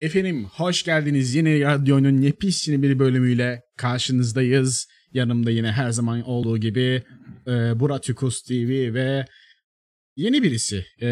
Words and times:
Efendim 0.00 0.44
hoş 0.44 0.82
geldiniz. 0.82 1.34
Yeni 1.34 1.60
radyonun 1.60 2.18
yepis 2.18 2.68
yeni 2.68 2.82
bir 2.82 2.98
bölümüyle 2.98 3.62
karşınızdayız. 3.76 4.88
Yanımda 5.12 5.50
yine 5.50 5.72
her 5.72 5.90
zaman 5.90 6.22
olduğu 6.22 6.58
gibi 6.58 7.02
e, 7.46 7.80
Buratikus 7.80 8.42
TV 8.42 8.94
ve 8.94 9.24
yeni 10.16 10.42
birisi 10.42 10.86
e, 11.02 11.08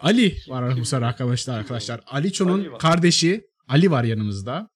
Ali 0.00 0.36
var 0.48 0.62
aramızda 0.62 1.06
arkadaşlar. 1.06 1.58
arkadaşlar. 1.58 2.00
Aliço'nun 2.06 2.58
Ali 2.60 2.72
var. 2.72 2.78
kardeşi 2.78 3.46
Ali 3.68 3.90
var 3.90 4.04
yanımızda. 4.04 4.70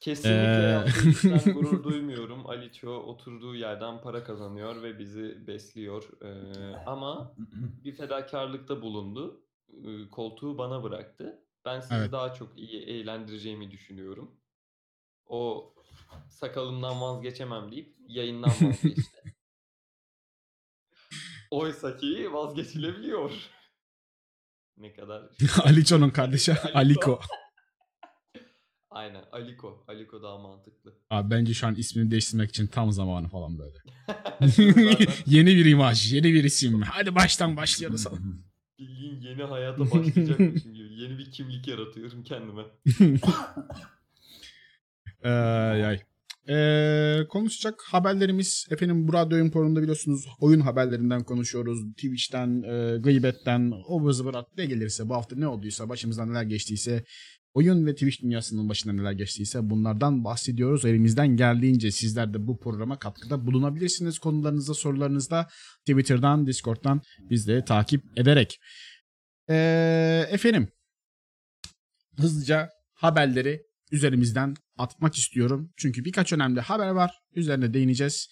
Kesinlikle 0.00 0.84
Ee, 1.46 1.50
gurur 1.52 1.84
duymuyorum. 1.84 2.46
Aliço 2.46 2.90
oturduğu 2.90 3.54
yerden 3.54 4.00
para 4.02 4.24
kazanıyor 4.24 4.82
ve 4.82 4.98
bizi 4.98 5.46
besliyor. 5.46 6.04
Ee, 6.22 6.28
ama 6.86 7.34
bir 7.84 7.92
fedakarlıkta 7.92 8.82
bulundu. 8.82 9.44
Ee, 9.72 10.08
koltuğu 10.10 10.58
bana 10.58 10.82
bıraktı. 10.82 11.43
Ben 11.64 11.80
sizi 11.80 11.94
Evet. 11.94 12.12
daha 12.12 12.34
çok 12.34 12.58
iyi 12.58 12.82
eğlendireceğimi 12.82 13.70
düşünüyorum. 13.70 14.40
O 15.26 15.70
sakalımdan 16.28 17.00
vazgeçemem 17.00 17.72
deyip 17.72 17.96
yayından 18.08 18.50
vazgeçti. 18.50 19.34
Oysa 21.50 21.96
ki 21.96 22.32
vazgeçilebiliyor. 22.32 23.32
ne 24.76 24.92
kadar... 24.92 25.22
Aliço'nun 25.64 26.10
kardeşi 26.10 26.52
Aliko. 26.74 27.20
Aynen 28.90 29.24
Aliko. 29.32 29.84
Aliko 29.88 30.22
daha 30.22 30.38
mantıklı. 30.38 30.98
Abi 31.10 31.30
bence 31.30 31.54
şu 31.54 31.66
an 31.66 31.74
ismini 31.74 32.10
değiştirmek 32.10 32.50
için 32.50 32.66
tam 32.66 32.92
zamanı 32.92 33.28
falan 33.28 33.58
böyle. 33.58 33.78
Zaten 34.40 35.06
yeni 35.26 35.56
bir 35.56 35.64
imaj, 35.64 36.12
yeni 36.12 36.34
bir 36.34 36.44
isim. 36.44 36.82
Hadi 36.82 37.14
baştan 37.14 37.56
başlıyoruz. 37.56 38.06
Bildiğin 38.78 39.20
yeni 39.20 39.42
hayata 39.42 39.80
başlayacakmışım. 39.90 40.73
Yeni 40.96 41.18
bir 41.18 41.30
kimlik 41.30 41.68
yaratıyorum 41.68 42.22
kendime. 42.22 42.62
Ay, 45.24 45.84
ay. 45.84 46.00
Ee, 46.48 47.26
konuşacak 47.28 47.82
haberlerimiz 47.86 48.66
efendim 48.70 49.08
bu 49.08 49.12
radyo 49.12 49.36
oyun 49.36 49.50
programında 49.50 49.82
biliyorsunuz 49.82 50.26
oyun 50.40 50.60
haberlerinden 50.60 51.24
konuşuyoruz. 51.24 51.78
Twitch'ten, 51.96 52.62
e, 52.62 52.98
gıybetten, 52.98 53.72
o 53.88 54.04
vızı 54.04 54.24
bırak 54.24 54.46
ne 54.56 54.66
gelirse 54.66 55.08
bu 55.08 55.14
hafta 55.14 55.36
ne 55.36 55.48
olduysa 55.48 55.88
başımızdan 55.88 56.30
neler 56.30 56.42
geçtiyse 56.42 57.04
oyun 57.54 57.86
ve 57.86 57.94
Twitch 57.94 58.22
dünyasının 58.22 58.68
başına 58.68 58.92
neler 58.92 59.12
geçtiyse 59.12 59.70
bunlardan 59.70 60.24
bahsediyoruz. 60.24 60.84
Elimizden 60.84 61.36
geldiğince 61.36 61.90
sizler 61.90 62.34
de 62.34 62.46
bu 62.46 62.60
programa 62.60 62.98
katkıda 62.98 63.46
bulunabilirsiniz. 63.46 64.18
Konularınızda, 64.18 64.74
sorularınızda 64.74 65.48
Twitter'dan, 65.86 66.46
Discord'dan 66.46 67.02
bizleri 67.30 67.64
takip 67.64 68.18
ederek. 68.18 68.60
Ee, 69.50 70.26
efendim 70.30 70.68
hızlıca 72.16 72.68
haberleri 72.94 73.62
üzerimizden 73.92 74.54
atmak 74.78 75.14
istiyorum. 75.14 75.70
Çünkü 75.76 76.04
birkaç 76.04 76.32
önemli 76.32 76.60
haber 76.60 76.88
var. 76.88 77.12
Üzerine 77.34 77.74
değineceğiz. 77.74 78.28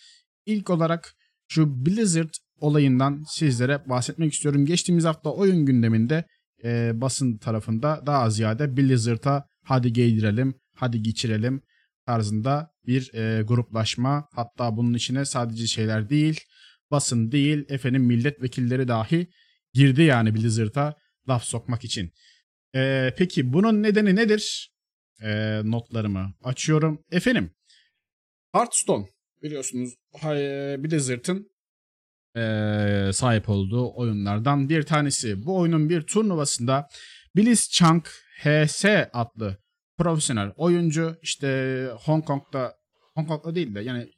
İlk 0.47 0.71
olarak 0.71 1.15
şu 1.49 1.87
Blizzard 1.87 2.35
olayından 2.57 3.25
sizlere 3.29 3.89
bahsetmek 3.89 4.33
istiyorum. 4.33 4.67
Geçtiğimiz 4.67 5.05
hafta 5.05 5.31
oyun 5.31 5.67
gündeminde 5.67 6.25
e, 6.65 7.01
basın 7.01 7.39
tarafında 7.39 8.03
daha 8.07 8.31
ziyade 8.31 8.77
Blizzard'a 8.77 9.47
hadi 9.65 9.93
giydirelim, 9.93 10.55
hadi 10.75 11.03
geçirelim 11.03 11.63
tarzında 12.07 12.71
bir 12.87 13.15
e, 13.15 13.43
gruplaşma. 13.43 14.29
Hatta 14.35 14.77
bunun 14.77 14.95
içine 14.95 15.25
sadece 15.25 15.67
şeyler 15.67 16.11
değil, 16.11 16.41
basın 16.91 17.33
değil, 17.33 17.65
efendim 17.69 18.03
milletvekilleri 18.03 18.89
dahi 18.89 19.27
girdi 19.75 20.03
yani 20.03 20.35
Blizzard'a 20.35 20.95
laf 21.29 21.45
sokmak 21.45 21.85
için. 21.85 22.13
E, 22.75 23.15
peki 23.19 23.53
bunun 23.53 23.83
nedeni 23.83 24.17
nedir? 24.17 24.73
e, 25.23 25.61
notlarımı 25.65 26.35
açıyorum. 26.43 27.05
Efendim 27.11 27.51
Hearthstone 28.53 29.07
biliyorsunuz 29.43 29.95
hay- 30.21 30.83
Blizzard'ın 30.85 31.51
e, 32.37 33.13
sahip 33.13 33.49
olduğu 33.49 33.95
oyunlardan 33.95 34.69
bir 34.69 34.83
tanesi. 34.83 35.47
Bu 35.47 35.59
oyunun 35.59 35.89
bir 35.89 36.03
turnuvasında 36.03 36.89
Blitzchung 37.37 38.05
HS 38.43 38.85
adlı 39.13 39.57
profesyonel 39.99 40.53
oyuncu 40.57 41.17
işte 41.23 41.89
Hong 42.01 42.25
Kong'da 42.25 42.75
Hong 43.15 43.29
Kong'da 43.29 43.55
değil 43.55 43.75
de 43.75 43.81
yani 43.81 44.11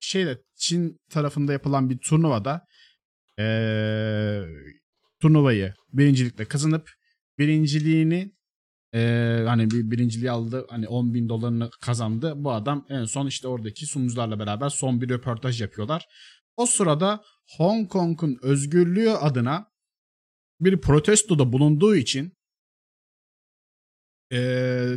şeyde 0.00 0.38
Çin 0.56 1.00
tarafında 1.10 1.52
yapılan 1.52 1.90
bir 1.90 1.98
turnuvada 1.98 2.66
e, 3.38 3.44
turnuvayı 5.20 5.74
birincilikle 5.92 6.44
kazanıp 6.44 6.90
birinciliğini 7.40 8.32
ee, 8.94 9.42
hani 9.46 9.70
bir 9.70 9.90
birinciliği 9.90 10.30
aldı 10.30 10.66
hani 10.70 10.88
10 10.88 11.14
bin 11.14 11.28
dolarını 11.28 11.70
kazandı. 11.80 12.32
Bu 12.36 12.52
adam 12.52 12.86
en 12.88 13.04
son 13.04 13.26
işte 13.26 13.48
oradaki 13.48 13.86
sunucularla 13.86 14.38
beraber 14.38 14.68
son 14.68 15.00
bir 15.00 15.08
röportaj 15.08 15.60
yapıyorlar. 15.60 16.06
O 16.56 16.66
sırada 16.66 17.22
Hong 17.56 17.88
Kong'un 17.88 18.38
özgürlüğü 18.42 19.10
adına 19.10 19.70
bir 20.60 20.80
protestoda 20.80 21.52
bulunduğu 21.52 21.96
için 21.96 22.32
ee, 24.32 24.38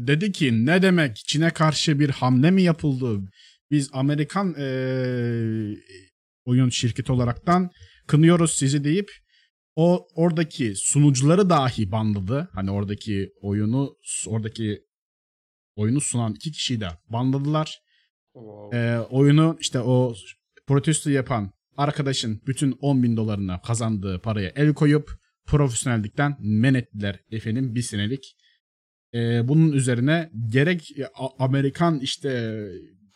dedi 0.01 0.31
ki 0.31 0.65
ne 0.65 0.81
demek 0.81 1.15
Çin'e 1.15 1.49
karşı 1.49 1.99
bir 1.99 2.09
hamle 2.09 2.51
mi 2.51 2.61
yapıldı? 2.61 3.31
Biz 3.71 3.89
Amerikan 3.93 4.55
ee, 4.57 5.75
oyun 6.45 6.69
şirketi 6.69 7.11
olaraktan 7.11 7.69
kınıyoruz 8.07 8.53
sizi 8.53 8.83
deyip 8.83 9.11
o 9.75 10.07
oradaki 10.15 10.73
sunucuları 10.75 11.49
dahi 11.49 11.91
banladı. 11.91 12.49
Hani 12.53 12.71
oradaki 12.71 13.29
oyunu 13.41 13.95
oradaki 14.27 14.83
oyunu 15.75 16.01
sunan 16.01 16.33
iki 16.33 16.51
kişiyi 16.51 16.81
de 16.81 16.87
banladılar. 17.09 17.79
Wow. 18.33 18.77
Ee, 18.77 18.99
oyunu 18.99 19.57
işte 19.59 19.79
o 19.79 20.15
protesto 20.67 21.09
yapan 21.09 21.51
arkadaşın 21.77 22.41
bütün 22.47 22.71
10 22.71 23.03
bin 23.03 23.17
dolarına 23.17 23.61
kazandığı 23.61 24.19
paraya 24.19 24.51
el 24.55 24.73
koyup 24.73 25.11
profesyonellikten 25.45 26.35
men 26.39 26.73
ettiler 26.73 27.19
efendim 27.31 27.75
bir 27.75 27.81
senelik. 27.81 28.35
Ee, 29.13 29.47
bunun 29.47 29.71
üzerine 29.71 30.29
gerek 30.49 30.89
A- 31.15 31.43
Amerikan 31.45 31.99
işte 31.99 32.29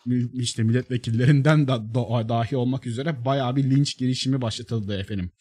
mil- 0.05 0.41
işte 0.41 0.63
milletvekillerinden 0.63 1.67
da 1.67 1.93
da- 1.95 2.29
dahi 2.29 2.57
olmak 2.57 2.87
üzere 2.87 3.25
bayağı 3.25 3.55
bir 3.55 3.63
linç 3.63 3.97
girişimi 3.97 4.41
başlatıldı 4.41 4.99
efendim 4.99 5.31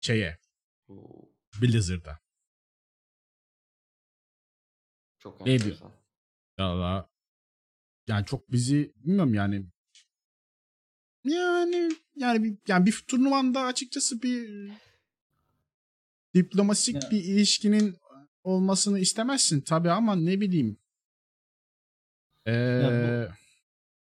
şeye 0.00 0.38
Bu 0.88 1.28
Blizzard'a. 1.62 2.18
çok 5.18 5.40
Ne 5.40 5.46
diyor? 5.46 5.60
enteresan. 5.60 5.92
Valla 6.58 7.10
yani 8.06 8.26
çok 8.26 8.52
bizi 8.52 8.92
bilmiyorum 8.96 9.34
yani 9.34 9.66
yani 11.24 11.90
yani 12.16 12.44
bir, 12.44 12.58
yani 12.68 12.86
bir 12.86 13.04
turnuvanda 13.08 13.60
açıkçası 13.62 14.22
bir 14.22 14.70
diplomatik 16.34 16.94
Ya. 17.04 17.10
bir 17.10 17.24
ilişkinin 17.24 17.96
olmasını 18.44 18.98
istemezsin 18.98 19.60
tabii 19.60 19.90
ama 19.90 20.16
ne 20.16 20.40
bileyim. 20.40 20.78
Ee, 22.46 22.52
Ya 22.52 23.36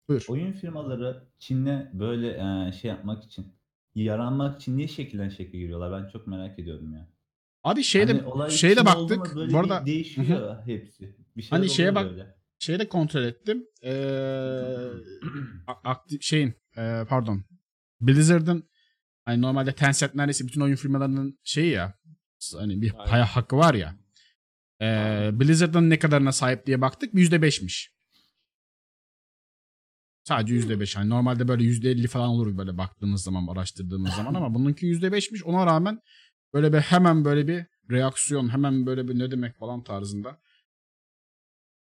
buyur. 0.09 0.25
Oyun 0.29 0.53
firmaları 0.53 1.29
Çin'le 1.39 1.91
böyle 1.93 2.29
e, 2.69 2.73
şey 2.73 2.89
yapmak 2.91 3.25
için, 3.25 3.58
yaranmak 4.05 4.61
için 4.61 4.77
niye 4.77 4.89
şekilden 4.89 5.29
şekle 5.29 5.59
giriyorlar? 5.59 6.03
Ben 6.05 6.09
çok 6.11 6.27
merak 6.27 6.59
ediyorum 6.59 6.93
ya. 6.95 7.09
Abi 7.65 7.83
şeyde 7.83 8.13
Hani 8.13 8.25
olay 8.27 8.51
şeyde 8.51 8.81
Çin 8.81 8.87
oldu 8.87 9.15
mu 9.15 9.21
baktık. 9.21 9.37
böyle 9.37 9.49
Bu 9.53 9.55
bir 9.55 9.59
arada 9.61 9.87
değişiyor 9.87 10.57
hepsi. 10.67 11.17
Bir 11.37 11.43
şeyler 11.43 11.57
Hani 11.59 11.71
şeye 11.71 11.91
oluyor 11.91 12.05
bak- 12.05 12.11
böyle. 12.11 12.35
şeyde 12.59 12.89
kontrol 12.89 13.23
ettim. 13.23 13.65
Ee, 13.83 13.91
a- 15.67 15.91
aktif 15.91 16.23
şeyin 16.23 16.55
e, 16.77 17.05
pardon 17.09 17.45
Blizzard'ın 18.01 18.69
hani 19.25 19.43
normalde 19.43 19.73
Tencent 19.73 20.15
neredeyse 20.15 20.47
bütün 20.47 20.61
oyun 20.61 20.77
firmalarının 20.77 21.39
şeyi 21.45 21.71
ya 21.73 21.95
hani 22.59 22.83
bir 22.83 22.93
Aynen. 22.99 23.11
paya 23.11 23.27
hakkı 23.27 23.57
var 23.57 23.75
ya. 23.75 23.95
Ee, 24.83 25.31
Blizzard'ın 25.33 25.91
ne 25.91 25.99
kadarına 25.99 26.33
sahip 26.33 26.67
diye 26.67 26.81
baktık 26.81 27.15
%5'miş. 27.15 27.91
Sadece 30.29 30.55
%5. 30.55 30.97
Hani 30.97 31.11
normalde 31.11 31.49
böyle 31.49 31.65
%50 31.65 32.09
falan 32.09 32.29
olur 32.29 32.59
böyle 32.59 32.79
baktığımız 32.79 33.23
zaman, 33.23 33.47
araştırdığımız 33.47 34.15
zaman 34.15 34.35
ama 34.35 34.55
bununki 34.55 34.87
%5'miş. 34.87 35.45
Ona 35.45 35.67
rağmen 35.67 36.01
böyle 36.55 36.73
bir 36.73 36.79
hemen 36.79 37.25
böyle 37.25 37.49
bir 37.49 37.67
reaksiyon, 37.91 38.49
hemen 38.49 38.87
böyle 38.87 39.09
bir 39.09 39.19
ne 39.19 39.31
demek 39.31 39.59
falan 39.59 39.83
tarzında. 39.83 40.39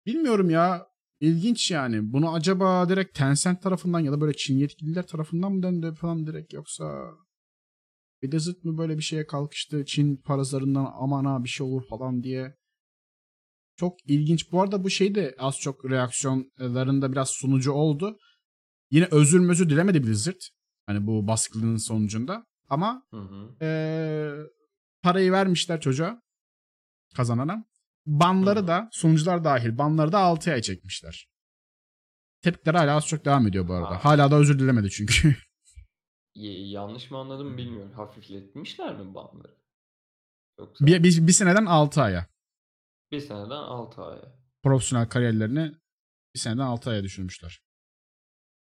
Bilmiyorum 0.07 0.51
ya. 0.51 0.87
İlginç 1.21 1.71
yani. 1.71 2.13
Bunu 2.13 2.35
acaba 2.35 2.89
direkt 2.89 3.19
Tencent 3.19 3.63
tarafından 3.63 4.01
ya 4.01 4.13
da 4.13 4.21
böyle 4.21 4.37
Çin 4.37 4.59
yetkililer 4.59 5.07
tarafından 5.07 5.53
mı 5.53 5.63
döndü 5.63 5.95
falan 5.95 6.27
direkt 6.27 6.53
yoksa 6.53 7.11
Blizzard 8.23 8.65
mı 8.65 8.79
böyle 8.79 8.97
bir 8.99 9.03
şeye 9.03 9.27
kalkıştı 9.27 9.85
Çin 9.85 10.17
parazlarından 10.17 10.93
aman 10.95 11.25
ha 11.25 11.45
bir 11.45 11.49
şey 11.49 11.67
olur 11.67 11.87
falan 11.89 12.23
diye. 12.23 12.57
Çok 13.77 14.11
ilginç. 14.11 14.53
Bu 14.53 14.63
arada 14.63 14.85
bu 14.85 14.91
şey 14.91 15.15
de 15.15 15.35
az 15.39 15.59
çok 15.59 15.91
reaksiyonlarında 15.91 17.13
biraz 17.13 17.29
sunucu 17.29 17.73
oldu. 17.73 18.19
Yine 18.95 19.09
özür 19.11 19.41
mözür 19.41 19.71
dilemedi 19.71 20.03
Blizzard. 20.07 20.41
Hani 20.87 21.07
bu 21.07 21.27
baskının 21.29 21.77
sonucunda. 21.77 22.47
Ama 22.69 23.07
Hı 23.11 23.17
hı. 23.21 23.57
eee, 23.61 24.51
parayı 25.03 25.33
vermişler 25.33 25.81
çocuğa. 25.81 26.23
Kazanana. 27.17 27.65
banları 28.07 28.67
da 28.67 28.89
sunucular 28.93 29.45
dahil 29.45 29.79
banları 29.79 30.13
da 30.13 30.19
6 30.19 30.53
ay 30.53 30.63
çekmişler. 30.63 31.29
Tepkiler 32.43 32.75
hala 32.75 32.97
az 32.97 33.07
çok 33.07 33.25
devam 33.25 33.47
ediyor 33.47 33.69
bu 33.69 33.75
arada. 33.75 33.89
Aa. 33.89 34.05
Hala 34.05 34.31
da 34.31 34.37
özür 34.37 34.59
dilemedi 34.59 34.91
çünkü. 34.91 35.37
Yanlış 36.35 37.11
mı 37.11 37.19
anladım 37.19 37.57
bilmiyorum. 37.59 37.93
Hafifletmişler 37.93 38.99
mi 38.99 39.15
banları? 39.15 39.55
Yoksa 40.59 40.87
bir, 40.87 41.03
bir, 41.03 41.27
bir 41.27 41.33
seneden 41.33 41.67
6 41.67 42.03
aya. 42.03 42.27
bir 43.13 43.21
seneden 43.21 43.51
6 43.51 44.03
aya. 44.03 44.35
Profesyonel 44.63 45.09
kariyerlerini 45.09 45.73
bir 46.35 46.41
seneden 46.41 46.59
6 46.67 46.91
aya 46.91 47.03
düşürmüşler. 47.03 47.61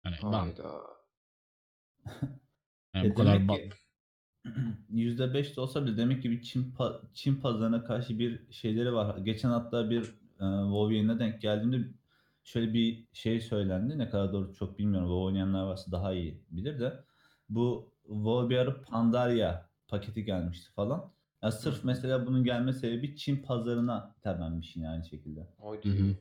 Yani 0.04 0.16
ban. 0.22 0.32
Hayda. 0.32 0.80
Yani 2.94 3.06
E, 3.06 3.10
bu 3.10 3.14
kadar 3.14 3.48
ki 3.48 3.70
%5 4.90 5.56
de 5.56 5.60
olsa 5.60 5.86
bile 5.86 5.96
demek 5.96 6.22
ki 6.22 6.30
bir 6.30 6.42
Çin, 6.42 6.72
pa- 6.72 7.00
Çin 7.14 7.36
pazarına 7.36 7.84
karşı 7.84 8.18
bir 8.18 8.52
şeyleri 8.52 8.92
var. 8.92 9.18
Geçen 9.18 9.48
hatta 9.50 9.90
bir 9.90 10.02
e, 10.02 10.44
WoW 10.64 10.94
yayınına 10.94 11.18
denk 11.18 11.40
geldiğimde 11.40 11.88
şöyle 12.44 12.74
bir 12.74 13.04
şey 13.12 13.40
söylendi. 13.40 13.98
Ne 13.98 14.10
kadar 14.10 14.32
doğru 14.32 14.54
çok 14.54 14.78
bilmiyorum. 14.78 15.06
WoW 15.08 15.24
oynayanlar 15.26 15.64
varsa 15.64 15.92
daha 15.92 16.12
iyi 16.12 16.42
bilir 16.50 16.80
de. 16.80 17.04
Bu 17.48 17.92
WoW 18.06 18.50
bir 18.50 18.58
ara 18.58 18.82
Pandaria 18.82 19.66
paketi 19.88 20.24
gelmişti 20.24 20.72
falan. 20.72 21.12
Ya 21.42 21.52
sırf 21.52 21.84
mesela 21.84 22.26
bunun 22.26 22.44
gelme 22.44 22.72
sebebi 22.72 23.16
Çin 23.16 23.36
pazarına 23.42 24.14
temenmiş 24.22 24.76
yine 24.76 24.88
aynı 24.88 25.04
şekilde. 25.04 25.48
Haydi. 25.62 26.16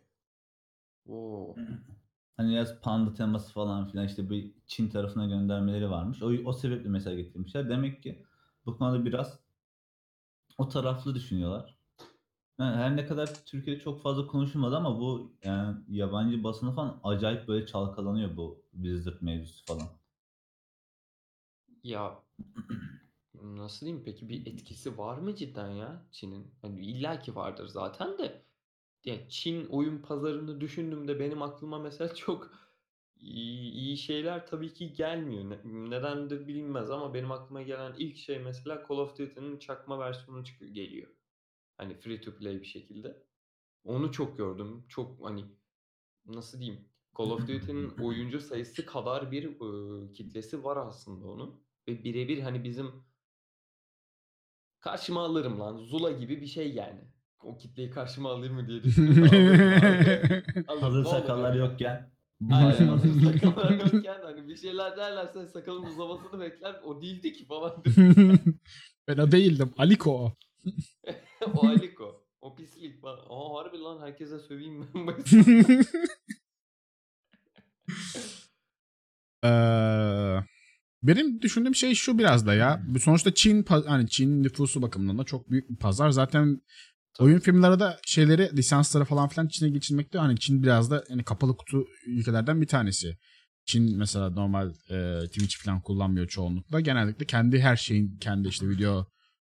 Oo. 1.05 1.55
Hani 2.37 2.51
biraz 2.51 2.81
panda 2.81 3.13
teması 3.13 3.53
falan 3.53 3.87
filan 3.87 4.07
işte 4.07 4.29
bu 4.29 4.33
Çin 4.67 4.89
tarafına 4.89 5.25
göndermeleri 5.25 5.89
varmış. 5.89 6.21
O, 6.23 6.27
o 6.45 6.53
sebeple 6.53 6.89
mesela 6.89 7.15
getirmişler. 7.15 7.69
Demek 7.69 8.03
ki 8.03 8.25
bu 8.65 8.77
konuda 8.77 9.05
biraz 9.05 9.39
o 10.57 10.69
taraflı 10.69 11.15
düşünüyorlar. 11.15 11.77
Ha, 12.57 12.65
Her 12.75 12.97
ne 12.97 13.05
kadar 13.07 13.45
Türkiye'de 13.45 13.81
çok 13.81 14.01
fazla 14.03 14.27
konuşulmadı 14.27 14.77
ama 14.77 14.99
bu 14.99 15.33
yani 15.43 15.77
yabancı 15.89 16.43
basını 16.43 16.73
falan 16.75 16.99
acayip 17.03 17.47
böyle 17.47 17.65
çalkalanıyor 17.67 18.37
bu 18.37 18.63
Blizzard 18.73 19.21
mevzusu 19.21 19.65
falan. 19.65 19.89
Ya 21.83 22.23
nasıl 23.41 23.85
diyeyim 23.85 24.03
peki 24.05 24.29
bir 24.29 24.45
etkisi 24.47 24.97
var 24.97 25.17
mı 25.17 25.35
cidden 25.35 25.69
ya 25.69 26.05
Çin'in? 26.11 26.51
Hani 26.61 26.79
illaki 26.85 27.35
vardır 27.35 27.67
zaten 27.67 28.17
de. 28.17 28.45
Ya 29.05 29.29
Çin 29.29 29.65
oyun 29.65 29.97
pazarını 30.01 30.61
düşündüğümde 30.61 31.19
benim 31.19 31.41
aklıma 31.41 31.79
mesela 31.79 32.15
çok 32.15 32.51
iyi, 33.17 33.71
iyi 33.71 33.97
şeyler 33.97 34.47
tabii 34.47 34.73
ki 34.73 34.93
gelmiyor. 34.93 35.49
Ne- 35.49 35.89
nedendir 35.89 36.47
bilinmez 36.47 36.91
ama 36.91 37.13
benim 37.13 37.31
aklıma 37.31 37.61
gelen 37.61 37.95
ilk 37.97 38.17
şey 38.17 38.39
mesela 38.39 38.85
Call 38.89 38.97
of 38.97 39.17
Duty'nin 39.17 39.59
çakma 39.59 39.99
versiyonu 39.99 40.45
çıkıyor, 40.45 40.71
geliyor. 40.71 41.07
Hani 41.77 41.95
free 41.95 42.21
to 42.21 42.35
play 42.35 42.61
bir 42.61 42.65
şekilde. 42.65 43.23
Onu 43.83 44.11
çok 44.11 44.37
gördüm. 44.37 44.85
Çok 44.89 45.25
hani 45.25 45.45
nasıl 46.25 46.59
diyeyim? 46.59 46.89
Call 47.17 47.31
of 47.31 47.47
Duty'nin 47.47 47.89
oyuncu 48.03 48.39
sayısı 48.39 48.85
kadar 48.85 49.31
bir 49.31 49.43
e, 49.45 50.11
kitlesi 50.13 50.63
var 50.63 50.77
aslında 50.77 51.27
onun. 51.27 51.63
Ve 51.87 52.03
birebir 52.03 52.39
hani 52.39 52.63
bizim 52.63 53.05
karşıma 54.79 55.21
alırım 55.25 55.59
lan. 55.59 55.77
Zula 55.77 56.11
gibi 56.11 56.41
bir 56.41 56.47
şey 56.47 56.73
yani. 56.73 57.11
O 57.43 57.57
kitleyi 57.57 57.89
karşıma 57.89 58.31
alır 58.31 58.51
mı 58.51 58.67
diye 58.67 58.83
düşündüm. 58.83 59.23
Hazır 60.81 61.05
sakallar 61.05 61.53
yokken 61.53 62.11
Aynen 62.51 62.87
hazır 62.87 63.21
sakallar 63.39 63.93
yokken 63.93 64.21
hani 64.23 64.47
bir 64.47 64.57
şeyler 64.57 64.97
derlerse 64.97 65.47
sakalın 65.47 65.83
uzamasını 65.83 66.39
bekler. 66.39 66.75
O 66.83 67.01
değildi 67.01 67.33
ki 67.33 67.45
falan. 67.45 67.83
ben 69.07 69.17
o 69.17 69.31
değildim. 69.31 69.73
Aliko 69.77 70.11
o. 70.11 70.35
o 71.53 71.67
Aliko. 71.67 72.25
O 72.41 72.55
pislik. 72.55 73.01
falan. 73.01 73.19
Aa 73.29 73.59
harbi 73.59 73.79
lan 73.79 74.01
herkese 74.01 74.39
söveyim 74.39 74.87
ben. 74.95 75.15
Ee, 79.43 80.43
benim 81.03 81.41
düşündüğüm 81.41 81.75
şey 81.75 81.95
şu 81.95 82.17
biraz 82.17 82.47
da 82.47 82.53
ya. 82.53 82.83
Sonuçta 83.01 83.33
Çin 83.33 83.65
hani 83.67 84.09
Çin 84.09 84.43
nüfusu 84.43 84.81
bakımından 84.81 85.17
da 85.17 85.23
çok 85.23 85.49
büyük 85.49 85.69
bir 85.69 85.75
pazar. 85.75 86.09
Zaten 86.09 86.61
oyun 87.19 87.39
filmleri 87.39 87.79
de 87.79 87.97
şeyleri 88.05 88.57
lisansları 88.57 89.05
falan 89.05 89.29
filan 89.29 89.47
Çin'e 89.47 89.69
geçirmekte. 89.69 90.19
Hani 90.19 90.39
Çin 90.39 90.63
biraz 90.63 90.91
da 90.91 91.03
hani 91.09 91.23
kapalı 91.23 91.57
kutu 91.57 91.85
ülkelerden 92.07 92.61
bir 92.61 92.67
tanesi. 92.67 93.17
Çin 93.65 93.97
mesela 93.97 94.29
normal 94.29 94.69
e, 94.89 95.27
Twitch 95.27 95.57
falan 95.57 95.81
kullanmıyor 95.81 96.27
çoğunlukla. 96.27 96.79
Genellikle 96.79 97.25
kendi 97.25 97.61
her 97.61 97.75
şeyin 97.75 98.17
kendi 98.17 98.47
işte 98.47 98.69
video 98.69 99.07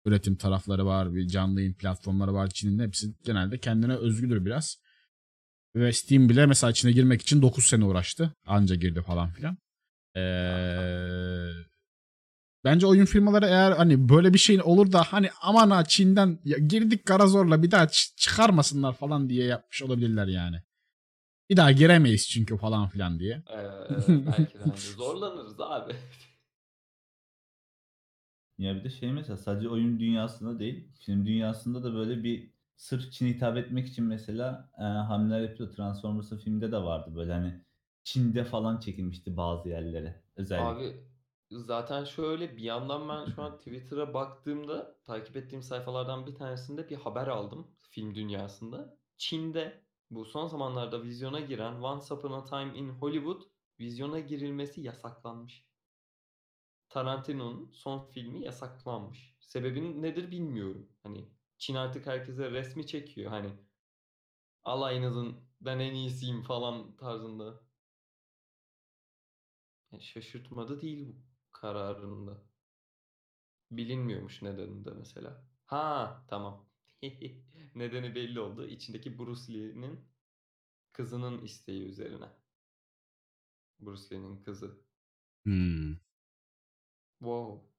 üretim 0.06 0.36
tarafları 0.36 0.86
var, 0.86 1.16
bir 1.16 1.28
canlı 1.28 1.62
yayın 1.62 1.74
platformları 1.74 2.34
var. 2.34 2.50
Çin'in 2.50 2.80
hepsi 2.80 3.08
genelde 3.26 3.60
kendine 3.60 3.96
özgüdür 3.96 4.46
biraz. 4.46 4.78
Ve 5.76 5.94
Steam 5.94 6.30
bile 6.30 6.46
mesela 6.46 6.72
içine 6.72 6.92
girmek 6.92 7.22
için 7.22 7.42
9 7.42 7.66
sene 7.66 7.86
uğraştı. 7.86 8.34
Anca 8.46 8.76
girdi 8.76 9.02
falan 9.02 9.32
filan. 9.32 9.58
Ee, 10.16 10.22
bence 12.64 12.88
oyun 12.88 13.06
firmaları 13.06 13.46
eğer 13.46 13.72
hani 13.72 14.10
böyle 14.10 14.34
bir 14.34 14.40
şeyin 14.40 14.60
olur 14.60 14.92
da 14.92 15.04
hani 15.04 15.30
aman 15.42 15.70
ha 15.72 15.86
Çin'den 15.86 16.40
ya 16.46 16.58
girdik 16.58 17.06
kara 17.06 17.28
zorla 17.28 17.64
bir 17.64 17.72
daha 17.72 17.84
ç- 17.84 18.16
çıkarmasınlar 18.16 18.94
falan 18.94 19.30
diye 19.30 19.46
yapmış 19.46 19.84
olabilirler 19.84 20.28
yani. 20.28 20.62
Bir 21.50 21.58
daha 21.58 21.72
giremeyiz 21.72 22.30
çünkü 22.30 22.58
falan 22.58 22.88
filan 22.88 23.20
diye. 23.20 23.44
Ee, 23.50 23.58
belki 24.08 24.60
de 24.60 24.64
hani 24.64 24.74
zorlanırız 24.98 25.60
abi. 25.62 25.94
Ya 28.58 28.76
bir 28.76 28.84
de 28.84 28.90
şey 28.90 29.12
mesela 29.12 29.38
sadece 29.38 29.70
oyun 29.70 30.00
dünyasında 30.00 30.60
değil, 30.60 30.88
film 31.00 31.26
dünyasında 31.26 31.84
da 31.84 31.94
böyle 31.94 32.24
bir 32.24 32.50
sırf 32.76 33.12
Çin'e 33.12 33.30
hitap 33.30 33.58
etmek 33.58 33.88
için 33.88 34.06
mesela 34.06 34.70
e, 34.80 34.84
hamleler 34.84 35.42
yapıyor. 35.42 35.72
Transformers'ın 35.74 36.38
filmde 36.38 36.72
de 36.72 36.78
vardı 36.78 37.16
böyle 37.16 37.34
hani 37.34 37.62
Çin'de 38.04 38.44
falan 38.44 38.80
çekilmişti 38.80 39.38
bazı 39.38 39.70
yerlere 39.70 40.22
özellikle. 40.36 40.88
Abi 40.88 40.94
zaten 41.60 42.04
şöyle 42.04 42.58
bir 42.58 42.64
yandan 42.64 43.10
ben 43.10 43.26
şu 43.26 43.42
an 43.44 43.58
Twitter'a 43.58 44.14
baktığımda 44.14 44.96
takip 45.04 45.38
ettiğim 45.38 45.64
sayfalardan 45.64 46.28
bir 46.28 46.36
tanesinde 46.36 46.90
bir 46.90 46.96
haber 46.96 47.28
aldım 47.28 47.68
film 47.90 48.16
dünyasında. 48.16 48.98
Çin'de 49.18 49.84
bu 50.12 50.26
son 50.26 50.48
zamanlarda 50.48 51.04
vizyona 51.04 51.40
giren 51.40 51.82
Once 51.82 52.14
Upon 52.14 52.32
a 52.32 52.44
Time 52.46 52.78
in 52.78 52.90
Hollywood 52.90 53.42
vizyona 53.80 54.20
girilmesi 54.20 54.82
yasaklanmış. 54.82 55.66
Tarantino'nun 56.90 57.72
son 57.74 58.12
filmi 58.12 58.44
yasaklanmış. 58.44 59.36
Sebebin 59.40 60.02
nedir 60.02 60.32
bilmiyorum. 60.32 60.90
Hani 61.04 61.30
Çin 61.58 61.76
artık 61.76 62.08
herkese 62.08 62.52
resmi 62.52 62.88
çekiyor. 62.88 63.32
Hani 63.32 63.50
alayınızın 64.64 65.36
ben 65.62 65.80
en 65.80 65.94
iyisiyim 65.94 66.44
falan 66.44 66.96
tarzında. 66.96 67.60
Yani 69.92 70.04
şaşırtmadı 70.04 70.82
değil 70.82 71.08
bu 71.08 71.33
kararında. 71.64 72.44
Bilinmiyormuş 73.72 74.42
nedeni 74.42 74.86
de 74.86 74.92
mesela. 74.92 75.48
Ha 75.66 76.26
tamam. 76.30 76.70
Nedeni 77.76 78.16
belli 78.16 78.40
oldu. 78.40 78.68
İçindeki 78.68 79.20
Bruce 79.20 79.54
Lee'nin 79.54 80.00
kızının 80.94 81.42
isteği 81.42 81.84
üzerine. 81.84 82.30
Bruce 83.80 84.16
Lee'nin 84.16 84.44
kızı. 84.44 84.84
Hmm. 85.46 85.96
Wow. 87.20 87.74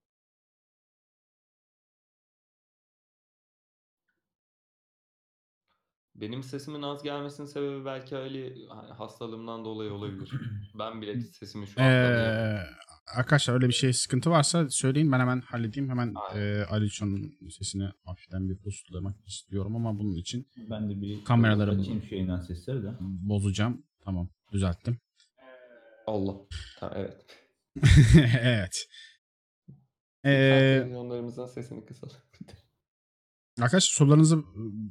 Benim 6.14 6.42
sesimin 6.42 6.82
az 6.82 7.02
gelmesinin 7.02 7.46
sebebi 7.46 7.84
belki 7.84 8.16
öyle 8.16 8.66
hastalığımdan 8.98 9.64
dolayı 9.64 9.92
olabilir. 9.92 10.32
Ben 10.78 11.02
bile 11.02 11.20
sesimi 11.20 11.66
şu 11.66 11.82
an. 11.82 11.86
Ee, 11.86 12.66
arkadaşlar 13.06 13.54
öyle 13.54 13.68
bir 13.68 13.72
şey 13.72 13.92
sıkıntı 13.92 14.30
varsa 14.30 14.68
söyleyin 14.70 15.12
ben 15.12 15.20
hemen 15.20 15.40
halledeyim. 15.40 15.90
Hemen 15.90 16.14
e, 16.34 16.64
Aliço'nun 16.64 17.38
sesini 17.50 17.88
hafiften 18.04 18.48
bir 18.48 18.64
boostlamak 18.64 19.26
istiyorum 19.26 19.76
ama 19.76 19.98
bunun 19.98 20.14
için 20.16 20.48
Ben 20.70 20.90
de 20.90 21.00
bir 21.00 21.24
Kameraları- 21.24 21.80
açayım 21.80 22.02
şu 22.02 22.14
yayından 22.14 22.40
sesleri 22.40 22.82
de. 22.82 22.88
bozacağım. 23.00 23.86
Tamam 24.04 24.30
düzelttim. 24.52 24.98
Allah. 26.06 26.34
Tamam 26.80 26.96
evet. 26.98 27.26
evet. 28.40 28.86
Ee, 30.24 30.30
televizyonlarımızın 30.30 31.46
sesini 31.46 31.84
kısalım. 31.86 32.16
arkadaşlar 33.60 33.80
sorularınızı 33.96 34.44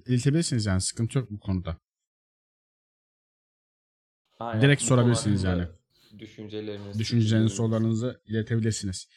iletebilirsiniz 0.05 0.65
yani 0.65 0.81
sıkıntı 0.81 1.17
yok 1.19 1.31
bu 1.31 1.39
konuda. 1.39 1.77
Aynen, 4.39 4.61
Direkt 4.61 4.81
bu 4.81 4.85
sorabilirsiniz 4.85 5.43
yani. 5.43 5.67
Düşünceleriniz, 6.19 6.99
Düşünceleriniz, 6.99 7.23
fikirleriniz. 7.25 7.53
sorularınızı 7.53 8.21
iletebilirsiniz. 8.27 9.07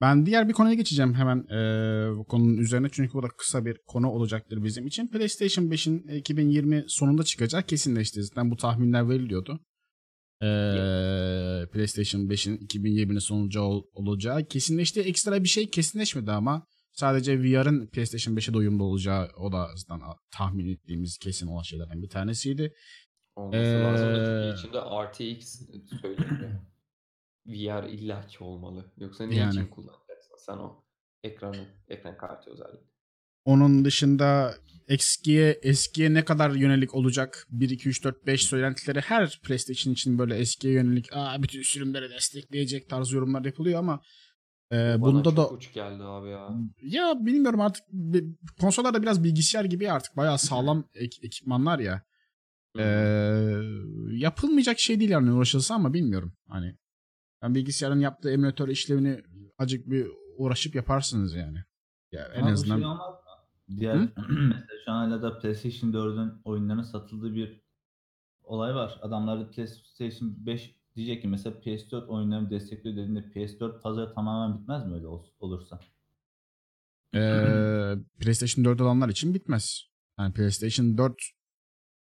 Ben 0.00 0.26
diğer 0.26 0.48
bir 0.48 0.52
konuya 0.52 0.74
geçeceğim 0.74 1.14
hemen 1.14 1.36
eee, 1.50 2.16
bu 2.18 2.24
konunun 2.24 2.56
üzerine 2.58 2.88
çünkü 2.92 3.12
bu 3.14 3.22
da 3.22 3.28
kısa 3.38 3.64
bir 3.64 3.78
konu 3.86 4.10
olacaktır 4.10 4.64
bizim 4.64 4.86
için. 4.86 5.08
PlayStation 5.08 5.64
5'in 5.70 6.08
2020 6.18 6.84
sonunda 6.88 7.22
çıkacağı 7.22 7.62
kesinleşti. 7.62 8.22
Zaten 8.22 8.50
bu 8.50 8.56
tahminler 8.56 9.08
veriliyordu. 9.08 9.60
Eee, 10.42 11.66
PlayStation 11.72 12.22
5'in 12.30 12.56
2020'nin 12.56 13.18
sonucu 13.18 13.60
ol- 13.60 13.84
olacağı 13.94 14.44
kesinleşti. 14.44 15.00
Ekstra 15.00 15.44
bir 15.44 15.48
şey 15.48 15.70
kesinleşmedi 15.70 16.30
ama 16.32 16.66
Sadece 16.94 17.42
VR'ın 17.42 17.86
PlayStation 17.86 18.36
5'e 18.36 18.54
de 18.54 18.58
uyumlu 18.58 18.84
olacağı 18.84 19.28
o 19.36 19.52
da 19.52 19.68
zaten 19.76 20.00
tahmin 20.32 20.68
ettiğimiz 20.74 21.18
kesin 21.18 21.46
olan 21.46 21.62
şeylerden 21.62 22.02
bir 22.02 22.08
tanesiydi. 22.08 22.72
Olması 23.36 23.62
Ee, 23.62 23.82
lazım 23.82 24.08
çünkü 24.14 24.58
içinde 24.58 24.78
RTX 24.78 25.60
söyleniyor. 26.00 26.50
VR 27.46 27.88
illaki 27.90 28.44
olmalı. 28.44 28.92
Yoksa 28.98 29.26
ne 29.26 29.36
Yani. 29.36 29.50
için 29.50 29.66
kullanacaksın 29.66 30.36
sen 30.46 30.56
o 30.56 30.84
ekranı, 31.24 31.64
ekran 31.88 32.16
kartı 32.16 32.50
özellikle. 32.50 32.92
Onun 33.44 33.84
dışında 33.84 34.54
eskiye 34.88 35.50
eskiye 35.62 36.14
ne 36.14 36.24
kadar 36.24 36.50
yönelik 36.50 36.94
olacak 36.94 37.46
1 37.50 37.70
2 37.70 37.88
3 37.88 38.04
4 38.04 38.26
5 38.26 38.42
söylentileri 38.46 39.00
her 39.00 39.40
PlayStation 39.44 39.92
için 39.92 40.18
böyle 40.18 40.36
eskiye 40.36 40.74
yönelik 40.74 41.12
Aa, 41.16 41.42
bütün 41.42 41.62
sürümleri 41.62 42.10
destekleyecek 42.10 42.88
tarz 42.90 43.12
yorumlar 43.12 43.44
yapılıyor 43.44 43.78
ama 43.78 44.02
e, 44.72 44.76
Bana 44.76 45.00
bunda 45.00 45.24
çok 45.24 45.36
da 45.36 45.48
uç 45.50 45.72
geldi 45.72 46.02
abi 46.02 46.28
ya. 46.28 46.48
ya 46.82 47.14
bilmiyorum 47.26 47.60
artık 47.60 47.84
bi- 47.92 48.24
konsollar 48.60 48.94
da 48.94 49.02
biraz 49.02 49.24
bilgisayar 49.24 49.64
gibi 49.64 49.90
artık 49.92 50.16
bayağı 50.16 50.38
sağlam 50.38 50.84
ek- 50.94 51.26
ekipmanlar 51.26 51.78
ya. 51.78 52.02
Hı. 52.76 52.82
E, 52.82 52.86
yapılmayacak 54.16 54.78
şey 54.78 55.00
değil 55.00 55.10
yani 55.10 55.32
uğraşılsa 55.32 55.74
ama 55.74 55.94
bilmiyorum. 55.94 56.32
Hani 56.48 56.76
ben 57.42 57.54
bilgisayarın 57.54 58.00
yaptığı 58.00 58.30
emülatör 58.30 58.68
işlevini 58.68 59.22
acık 59.58 59.90
bir 59.90 60.06
uğraşıp 60.36 60.74
yaparsınız 60.74 61.34
yani. 61.34 61.58
Ya 62.12 62.28
en 62.34 62.42
Ama 62.42 62.52
azından 62.52 62.78
şey? 62.78 62.86
Diğer 63.80 63.96
mesela 64.28 64.66
şu 64.84 64.92
an 64.92 65.08
hala 65.08 65.22
da 65.22 65.38
PlayStation 65.38 65.92
4'ün 65.92 66.32
oyunlarının 66.44 66.82
satıldığı 66.82 67.34
bir 67.34 67.60
olay 68.44 68.74
var. 68.74 68.98
Adamlar 69.02 69.40
da 69.40 69.50
PlayStation 69.50 70.34
5 70.46 70.76
diyecek 70.96 71.22
ki 71.22 71.28
mesela 71.28 71.56
PS4 71.56 72.06
oyunlarını 72.06 72.50
destekliyor 72.50 72.96
dediğinde 72.96 73.20
PS4 73.20 73.80
pazarı 73.80 74.14
tamamen 74.14 74.60
bitmez 74.60 74.86
mi 74.86 74.94
öyle 74.94 75.06
ol- 75.06 75.26
olursa? 75.40 75.80
Ee, 77.14 77.94
PlayStation 78.20 78.64
4 78.64 78.80
olanlar 78.80 79.08
için 79.08 79.34
bitmez. 79.34 79.84
Yani 80.18 80.34
PlayStation 80.34 80.98
4 80.98 81.14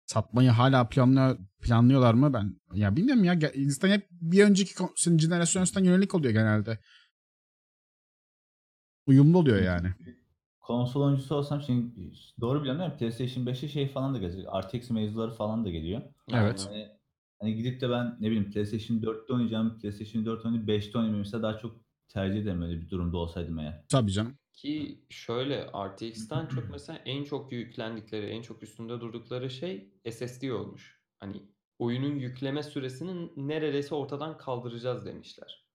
satmayı 0.05 0.49
hala 0.49 0.89
planlıyor, 0.89 1.37
planlıyorlar 1.61 2.13
mı 2.13 2.33
ben? 2.33 2.55
Ya 2.73 2.95
bilmiyorum 2.95 3.23
ya. 3.23 3.39
Zaten 3.67 3.89
hep 3.89 4.07
bir 4.11 4.43
önceki 4.43 4.75
kon- 4.75 5.17
jenerasyondan 5.17 5.83
yönelik 5.83 6.15
oluyor 6.15 6.33
genelde. 6.33 6.79
Uyumlu 9.07 9.37
oluyor 9.37 9.61
yani. 9.61 9.87
Konsol 10.59 11.01
oyuncusu 11.01 11.35
olsam 11.35 11.61
şimdi 11.61 11.95
doğru 12.41 12.61
biliyorum 12.61 12.81
değil 12.81 12.91
mi? 12.91 12.97
PlayStation 12.97 13.45
5'e 13.45 13.67
şey 13.67 13.87
falan 13.87 14.13
da 14.13 14.17
gelecek. 14.17 14.45
RTX 14.45 14.89
mevzuları 14.89 15.31
falan 15.31 15.65
da 15.65 15.69
geliyor. 15.69 16.01
Evet. 16.33 16.67
Yani 16.71 16.87
hani 17.39 17.55
gidip 17.55 17.81
de 17.81 17.89
ben 17.89 18.17
ne 18.19 18.27
bileyim 18.27 18.51
PlayStation 18.51 18.97
4'te 18.97 19.33
oynayacağım, 19.33 19.79
PlayStation 19.79 20.25
4 20.25 20.45
oynayıp 20.45 20.67
5'te 20.67 20.97
oynamayı 20.97 21.19
mesela 21.19 21.43
daha 21.43 21.57
çok 21.57 21.75
tercih 22.07 22.41
ederim 22.41 22.61
öyle 22.61 22.81
bir 22.81 22.89
durumda 22.89 23.17
olsaydım 23.17 23.59
eğer. 23.59 23.83
Tabii 23.89 24.11
canım. 24.11 24.37
Ki 24.53 25.05
şöyle 25.09 25.65
RTX'ten 25.65 26.47
çok 26.47 26.69
mesela 26.71 26.99
en 27.05 27.23
çok 27.23 27.51
yüklendikleri, 27.51 28.25
en 28.25 28.41
çok 28.41 28.63
üstünde 28.63 29.01
durdukları 29.01 29.49
şey 29.49 29.89
SSD 30.11 30.49
olmuş. 30.51 31.01
Hani 31.19 31.43
oyunun 31.79 32.15
yükleme 32.15 32.63
süresini 32.63 33.31
neredeyse 33.47 33.95
ortadan 33.95 34.37
kaldıracağız 34.37 35.05
demişler. 35.05 35.65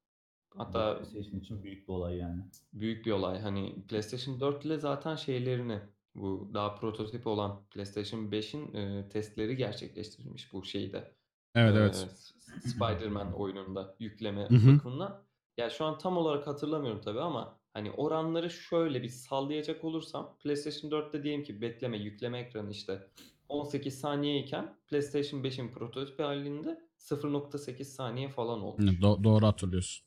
Hatta 0.56 0.99
PlayStation 0.99 1.40
için 1.40 1.62
büyük 1.62 1.88
bir 1.88 1.92
olay 1.92 2.16
yani. 2.16 2.42
büyük 2.73 3.06
bir 3.06 3.11
olay. 3.12 3.40
Hani 3.40 3.87
PlayStation 3.88 4.40
4 4.40 4.64
ile 4.64 4.78
zaten 4.78 5.16
şeylerini 5.16 5.80
bu 6.14 6.50
daha 6.54 6.75
prototip 6.75 7.26
olan 7.26 7.66
PlayStation 7.70 8.20
5'in 8.30 8.75
e, 8.75 9.08
testleri 9.08 9.56
gerçekleştirilmiş 9.56 10.52
bu 10.52 10.64
şeyde. 10.64 11.14
Evet 11.54 11.75
Ee, 11.75 11.78
evet. 11.78 11.97
S- 11.97 12.35
Spider-Man 12.68 13.32
oyununda 13.32 13.97
yükleme 14.00 14.49
bakımından. 14.50 15.25
Ya 15.56 15.70
şu 15.70 15.85
an 15.85 15.99
tam 15.99 16.16
olarak 16.16 16.47
hatırlamıyorum 16.47 17.00
tabii 17.00 17.20
ama 17.20 17.57
hani 17.78 17.90
oranları 17.90 18.50
şöyle 18.50 19.02
bir 19.02 19.08
sallayacak 19.08 19.85
olursam 19.85 20.37
PlayStation 20.42 20.90
4'te 20.90 21.23
diyelim 21.23 21.44
ki 21.44 21.61
bekleme 21.61 21.99
yükleme 21.99 22.38
ekranı 22.38 22.70
işte 22.70 23.06
18 23.49 24.00
saniye 24.00 24.38
iken 24.42 24.76
PlayStation 24.87 25.42
5'in 25.42 25.68
prototip 25.68 26.18
halinde 26.18 26.80
0.8 26.99 27.85
saniye 27.85 28.28
falan 28.28 28.61
olmuş. 28.61 28.85
Do- 28.85 29.25
doğru 29.25 29.47
hatırlıyorsun. 29.47 30.06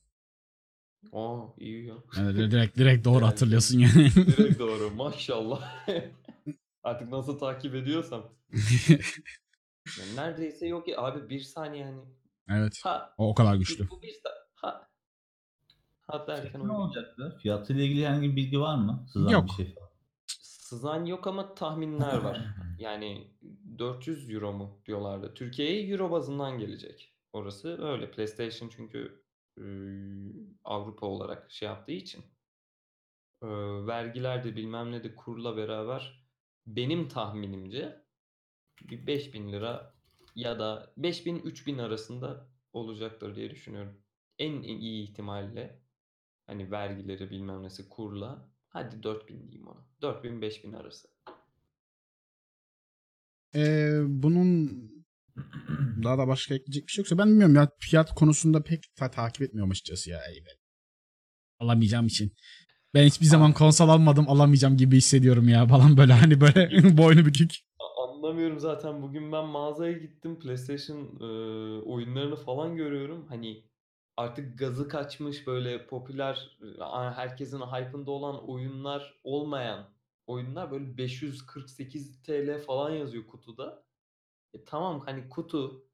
Aa 1.13 1.40
iyi 1.58 1.86
ya. 1.86 1.96
Yani 2.18 2.38
di- 2.38 2.51
direkt 2.51 2.78
direkt 2.78 3.06
doğru 3.06 3.25
hatırlıyorsun 3.25 3.80
yani. 3.80 4.10
Direkt 4.16 4.60
doğru 4.60 4.92
maşallah. 4.92 5.88
Artık 6.84 7.10
nasıl 7.10 7.40
takip 7.40 7.75
ediyorsam. 7.75 8.34
Yani 10.00 10.16
neredeyse 10.16 10.68
yok 10.68 10.88
ya 10.88 10.98
abi 11.01 11.30
bir 11.30 11.40
saniye 11.40 11.86
hani. 11.86 12.01
evet. 12.50 12.80
Ha 12.84 13.13
O, 13.18 13.30
o 13.30 13.34
kadar 13.36 13.56
güçlü. 13.56 13.90
bu 13.90 14.01
bir 14.01 14.22
ha. 14.56 14.90
Ha 16.12 16.27
derken 16.27 16.51
Fiyatı 16.51 16.68
ne 16.68 16.72
olacaktı? 16.72 17.38
Fiyatıyla 17.41 17.84
ilgili 17.84 18.06
herhangi 18.08 18.32
bir 18.32 18.36
bilgi 18.36 18.60
var 18.60 18.75
mı? 18.75 19.06
Sızan 19.13 19.32
Yok. 19.32 19.46
bir 19.46 19.63
şey. 19.63 19.75
Sızan 20.27 21.06
yok 21.06 21.27
ama 21.27 21.56
tahminler 21.56 22.18
var. 22.18 22.41
Yani 22.80 23.27
400 23.77 24.30
euro 24.30 24.53
mu 24.53 24.82
diyorlardı. 24.86 25.34
Türkiye'ye 25.34 25.88
euro 25.88 26.12
bazından 26.12 26.58
gelecek. 26.60 27.13
Orası 27.34 27.86
öyle. 27.86 28.12
PlayStation 28.12 28.70
çünkü 28.70 29.24
e, 29.58 29.63
Avrupa 30.63 31.08
olarak 31.08 31.51
şey 31.51 31.68
yaptığı 31.68 31.91
için 31.91 32.24
e, 33.44 33.48
vergiler 33.88 34.44
de 34.44 34.56
bilmem 34.56 34.91
ne 34.91 35.03
de 35.03 35.15
kurla 35.15 35.58
beraber 35.58 36.25
benim 36.68 37.08
tahminimce 37.08 38.06
bir 38.82 39.08
5000 39.08 39.51
lira 39.51 39.94
ya 40.36 40.60
da 40.60 40.94
5000 40.98 41.39
3000 41.39 41.77
arasında 41.77 42.48
olacaktır 42.74 43.36
diye 43.36 43.50
düşünüyorum. 43.50 44.01
En 44.39 44.62
iyi 44.62 45.03
ihtimalle 45.03 45.82
hani 46.48 46.71
vergileri 46.71 47.29
bilmem 47.29 47.63
nesi 47.63 47.89
kurla 47.89 48.50
hadi 48.69 49.03
4000 49.03 49.51
diyeyim 49.51 49.67
ona. 49.67 49.86
4000 50.01 50.41
5000 50.41 50.74
arası. 50.74 51.07
Ee, 53.55 54.00
bunun 54.07 54.71
daha 56.03 56.17
da 56.17 56.27
başka 56.27 56.55
ekleyecek 56.55 56.88
bir 56.88 56.91
şey 56.91 57.01
yoksa 57.01 57.17
ben 57.17 57.27
bilmiyorum 57.27 57.55
ya 57.55 57.69
fiyat 57.79 58.15
konusunda 58.15 58.63
pek 58.63 58.95
ta- 58.95 59.12
takip 59.12 59.41
etmiyorum 59.41 59.71
açıkçası 59.71 60.10
ya. 60.10 60.19
Be. 60.19 60.50
Alamayacağım 61.60 62.07
için. 62.07 62.33
Ben 62.93 63.05
hiçbir 63.05 63.25
zaman 63.25 63.53
konsol 63.53 63.89
almadım 63.89 64.25
alamayacağım 64.29 64.77
gibi 64.77 64.98
hissediyorum 64.98 65.50
ya 65.50 65.67
falan 65.67 65.98
böyle 65.98 66.13
hani 66.13 66.41
böyle 66.41 66.69
boynu 66.98 67.25
bükük. 67.25 67.55
Anlamıyorum 68.07 68.60
zaten 68.60 69.01
bugün 69.01 69.31
ben 69.31 69.45
mağazaya 69.45 69.91
gittim 69.91 70.39
PlayStation 70.39 71.00
e, 71.19 71.25
oyunlarını 71.81 72.36
falan 72.36 72.75
görüyorum. 72.75 73.25
Hani 73.29 73.63
artık 74.22 74.60
gazı 74.60 74.88
kaçmış 74.88 75.48
böyle 75.48 75.88
popüler 75.88 76.58
herkesin 77.16 77.60
hype'ında 77.60 78.12
olan 78.12 78.50
oyunlar 78.50 79.20
olmayan 79.24 79.90
oyunlar 80.28 80.72
böyle 80.72 80.98
548 80.98 82.22
TL 82.24 82.60
falan 82.66 82.90
yazıyor 82.90 83.28
kutuda. 83.28 83.86
E 84.54 84.63
tamam 84.66 85.01
hani 85.06 85.30
kutu 85.30 85.86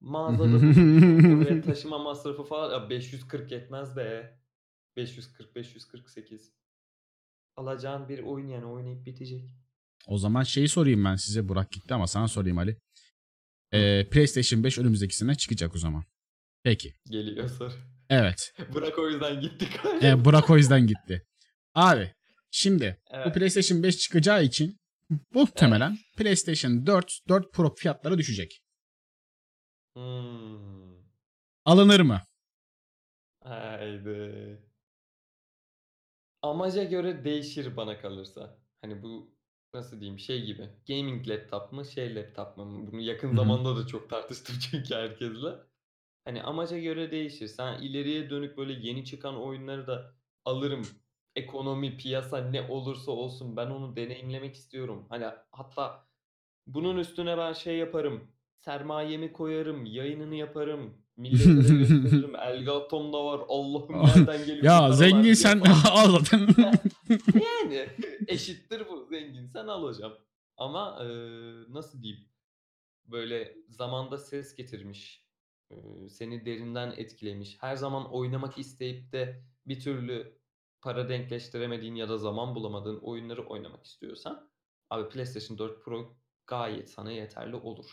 mağazada 0.00 1.60
taşıma 1.66 1.98
masrafı 1.98 2.42
falan 2.42 2.72
ya 2.72 2.90
540 2.90 3.52
yetmez 3.52 3.96
be. 3.96 4.38
540 4.96 5.56
548. 5.56 6.52
Alacağın 7.56 8.08
bir 8.08 8.18
oyun 8.18 8.48
yani 8.48 8.66
oynayıp 8.66 9.06
bitecek. 9.06 9.50
O 10.06 10.18
zaman 10.18 10.42
şeyi 10.42 10.68
sorayım 10.68 11.04
ben 11.04 11.16
size. 11.16 11.48
Burak 11.48 11.72
gitti 11.72 11.94
ama 11.94 12.06
sana 12.06 12.28
sorayım 12.28 12.58
Ali. 12.58 12.76
Ee, 13.72 14.08
PlayStation 14.10 14.64
5 14.64 14.78
önümüzdeki 14.78 15.16
sene 15.16 15.34
çıkacak 15.34 15.74
o 15.74 15.78
zaman. 15.78 16.04
Peki. 16.62 16.94
Geliyor 17.10 17.48
soru. 17.48 17.72
Evet. 18.10 18.52
Bırak 18.74 18.98
o 18.98 19.08
yüzden 19.08 19.40
gittik. 19.40 19.68
Ee, 20.02 20.24
Burak 20.24 20.50
o 20.50 20.56
yüzden 20.56 20.86
gitti. 20.86 21.26
Abi 21.74 22.14
şimdi 22.50 23.00
bu 23.10 23.16
Evet. 23.16 23.34
PlayStation 23.34 23.82
5 23.82 23.98
çıkacağı 23.98 24.44
için 24.44 24.76
muhtemelen 25.34 25.98
PlayStation 26.16 26.86
4, 26.86 27.18
4 27.28 27.52
Pro 27.52 27.74
fiyatları 27.74 28.18
düşecek. 28.18 28.62
Hmm. 29.96 31.00
Alınır 31.64 32.00
mı? 32.00 32.20
Haydi. 33.44 34.58
Amaca 36.42 36.84
göre 36.84 37.24
değişir 37.24 37.76
bana 37.76 38.00
kalırsa. 38.00 38.58
Hani 38.82 39.02
bu 39.02 39.34
nasıl 39.74 40.00
diyeyim 40.00 40.18
şey 40.18 40.44
gibi. 40.44 40.68
Gaming 40.88 41.28
laptop 41.28 41.72
mı 41.72 41.84
şey 41.84 42.14
laptop 42.14 42.56
mu? 42.56 42.88
Bunu 42.92 43.00
yakın 43.00 43.36
zamanda 43.36 43.76
da 43.76 43.86
çok 43.86 44.10
tartıştım 44.10 44.56
çünkü 44.70 44.94
herkesle. 44.94 45.69
Hani 46.24 46.42
amaca 46.42 46.78
göre 46.78 47.10
değişir. 47.10 47.48
Sen 47.48 47.82
ileriye 47.82 48.30
dönük 48.30 48.56
böyle 48.58 48.72
yeni 48.72 49.04
çıkan 49.04 49.42
oyunları 49.42 49.86
da 49.86 50.14
alırım. 50.44 50.86
Ekonomi, 51.36 51.96
piyasa 51.96 52.38
ne 52.38 52.62
olursa 52.62 53.10
olsun 53.12 53.56
ben 53.56 53.66
onu 53.66 53.96
deneyimlemek 53.96 54.54
istiyorum. 54.54 55.06
Hani 55.08 55.26
hatta 55.52 56.06
bunun 56.66 56.98
üstüne 56.98 57.38
ben 57.38 57.52
şey 57.52 57.76
yaparım. 57.76 58.28
Sermayemi 58.58 59.32
koyarım, 59.32 59.86
yayınını 59.86 60.34
yaparım. 60.34 60.94
Millete 61.16 61.52
gösteririm. 61.52 62.36
Elgatom 62.40 63.12
da 63.12 63.24
var. 63.24 63.40
Allah'ım 63.48 64.02
nereden 64.06 64.46
geliyor 64.46 64.64
ya 64.64 64.92
zengin 64.92 65.34
sen 65.34 65.60
al 65.90 66.10
zaten. 66.18 66.48
Yani 67.34 67.88
eşittir 68.28 68.82
bu. 68.88 69.06
Zengin 69.10 69.46
sen 69.46 69.66
al 69.66 69.82
hocam. 69.82 70.12
Ama 70.56 70.98
eee, 71.00 71.52
nasıl 71.68 72.02
diyeyim? 72.02 72.24
Böyle 73.06 73.56
zamanda 73.68 74.18
ses 74.18 74.54
getirmiş. 74.56 75.29
Seni 76.10 76.44
derinden 76.44 76.94
etkilemiş. 76.96 77.56
Her 77.60 77.76
zaman 77.76 78.12
oynamak 78.12 78.58
isteyip 78.58 79.12
de 79.12 79.42
bir 79.66 79.80
türlü 79.80 80.38
para 80.80 81.08
denkleştiremediğin 81.08 81.94
ya 81.94 82.08
da 82.08 82.18
zaman 82.18 82.54
bulamadığın 82.54 82.98
oyunları 82.98 83.46
oynamak 83.46 83.84
istiyorsan 83.86 84.50
abi 84.90 85.08
PlayStation 85.08 85.58
4 85.58 85.84
Pro 85.84 86.16
gayet 86.46 86.90
sana 86.90 87.12
yeterli 87.12 87.56
olur. 87.56 87.86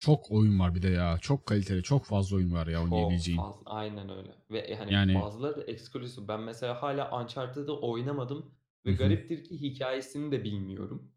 Çok 0.00 0.30
oyun 0.30 0.60
var 0.60 0.74
bir 0.74 0.82
de 0.82 0.88
ya. 0.88 1.18
Çok 1.20 1.46
kaliteli, 1.46 1.82
çok 1.82 2.04
fazla 2.04 2.36
oyun 2.36 2.52
var 2.52 2.66
ya 2.66 2.78
Çok 2.78 2.92
oynayabileceğin. 2.92 3.38
fazla. 3.38 3.60
Aynen 3.70 4.08
öyle. 4.10 4.34
Ve 4.50 4.76
hani 4.76 4.92
Yani- 4.92 5.14
bazıları 5.14 5.56
da 5.56 5.62
exclusive. 5.64 6.28
Ben 6.28 6.40
mesela 6.40 6.82
hala 6.82 7.22
Uncharted'ı 7.22 7.72
oynamadım 7.80 8.54
ve 8.86 8.90
Hı 8.90 8.94
hı. 8.94 8.98
gariptir 8.98 9.44
ki 9.44 9.60
hikayesini 9.60 10.32
de 10.32 10.44
bilmiyorum. 10.44 11.12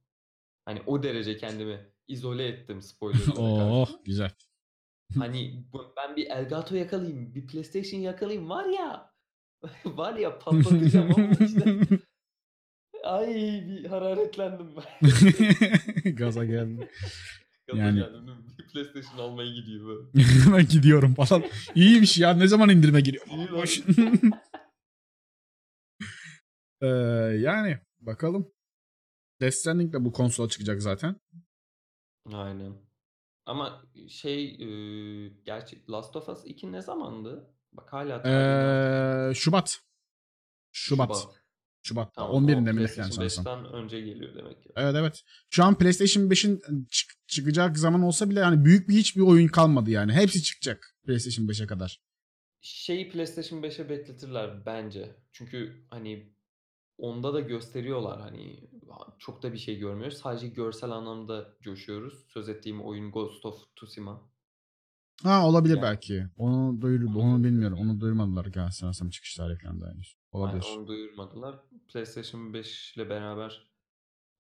Hani 0.66 0.82
o 0.86 1.04
derece 1.04 1.38
kendimi 1.38 1.92
izole 2.08 2.48
ettim 2.48 2.82
spoilerlara 2.82 3.40
Oh 3.42 3.86
karşı. 3.88 4.04
güzel. 4.04 4.32
Hani 5.18 5.66
bu- 5.74 5.94
ben 5.98 6.16
bir 6.16 6.28
Elgato 6.30 6.76
yakalayayım, 6.76 7.36
bir 7.36 7.48
PlayStation 7.48 8.00
yakalayayım 8.00 8.50
var 8.50 8.66
ya. 8.66 9.12
var 9.86 10.16
ya 10.16 10.40
patlatacağım 10.40 11.12
ama 11.16 11.32
işte. 11.46 11.76
Ay 13.04 13.28
bir 13.68 13.86
hararetlendim 13.86 14.68
ben. 14.76 15.10
Gaza 16.16 16.46
geldi. 16.46 16.90
Gaza 17.68 17.80
Yani- 17.84 18.00
geldim 18.00 18.28
değil 18.28 18.38
mi? 18.38 18.46
Bir 18.60 18.68
PlayStation 18.68 19.18
almaya 19.20 19.52
gidiyor 19.52 19.88
böyle. 19.88 20.24
Hemen 20.46 20.68
gidiyorum 20.68 21.14
falan. 21.14 21.44
İyiymiş 21.76 22.18
ya. 22.18 22.34
Ne 22.34 22.48
zaman 22.48 22.70
indirime 22.70 23.02
giriyor? 23.02 23.26
İyi 23.28 23.48
lan. 23.48 23.52
Boş. 23.56 23.82
Ee, 26.82 26.88
yani 27.42 27.80
bakalım. 28.00 28.52
Death 29.42 29.54
Stranding 29.56 29.94
de 29.94 30.06
bu 30.06 30.12
konsola 30.14 30.50
çıkacak 30.50 30.82
zaten. 30.82 31.16
Aynen. 32.34 32.74
Ama 33.46 33.84
şey 34.10 34.46
e, 34.46 34.68
gerçi 35.46 35.84
Last 35.90 36.16
of 36.16 36.30
Us 36.30 36.42
2 36.46 36.72
ne 36.72 36.82
zamandı? 36.82 37.48
Bak 37.74 37.94
hala 37.94 38.22
tarihini 38.22 39.32
Ee, 39.32 39.34
Şubat. 39.36 39.80
Şubat. 40.72 41.28
Şubat. 41.84 42.14
Tamam, 42.14 42.44
11'inde 42.46 42.56
o 42.58 42.62
mi 42.62 42.66
ne 42.66 42.72
PlayStation 42.72 43.10
falan 43.16 43.28
sanırsam. 43.28 43.46
5'ten 43.46 43.74
önce 43.74 44.02
geliyor 44.02 44.36
demek 44.36 44.64
ki. 44.64 44.70
Evet 44.76 44.96
evet. 44.98 45.24
Şu 45.50 45.64
an 45.64 45.78
PlayStation 45.78 46.24
5'in 46.30 46.62
çık- 46.90 47.28
çıkacak 47.28 47.78
zaman 47.78 48.02
olsa 48.04 48.30
bile 48.30 48.40
yani 48.40 48.66
büyük 48.66 48.90
bir 48.90 48.94
hiçbir 48.94 49.22
oyun 49.22 49.48
kalmadı 49.48 49.90
yani. 49.92 50.14
Hepsi 50.14 50.44
çıkacak 50.44 50.96
PlayStation 51.06 51.48
5'e 51.48 51.68
kadar. 51.68 52.02
Şeyi 52.62 53.10
PlayStation 53.12 53.62
5'e 53.62 53.90
bekletirler 53.90 54.66
bence. 54.66 55.16
Çünkü 55.32 55.86
hani 55.90 56.34
onda 57.02 57.34
da 57.34 57.40
gösteriyorlar 57.40 58.22
hani 58.22 58.70
çok 59.20 59.44
da 59.44 59.54
bir 59.54 59.58
şey 59.58 59.78
görmüyoruz. 59.80 60.18
Sadece 60.18 60.48
görsel 60.48 60.92
anlamda 60.92 61.58
coşuyoruz. 61.62 62.26
Söz 62.28 62.50
ettiğim 62.50 62.82
oyun 62.82 63.12
Ghost 63.12 63.46
of 63.46 63.76
Tsushima. 63.76 64.32
Ha 65.24 65.48
olabilir 65.48 65.76
Yani- 65.76 65.84
belki. 65.84 66.26
Onu 66.38 66.82
duyur 66.82 67.04
Onu 67.04 67.20
onu 67.20 67.44
bilmiyorum. 67.44 67.78
Onu 67.82 68.00
duyurmadılar 68.00 68.46
galiba 68.46 68.72
sanırsam 68.72 69.10
çıkış 69.10 69.40
da 69.82 69.90
henüz. 69.94 70.18
Olabilir. 70.32 70.66
Yani 70.68 70.80
onu 70.80 70.88
duyurmadılar. 70.88 71.60
PlayStation 71.94 72.54
5 72.54 72.98
ile 72.98 73.10
beraber 73.10 73.72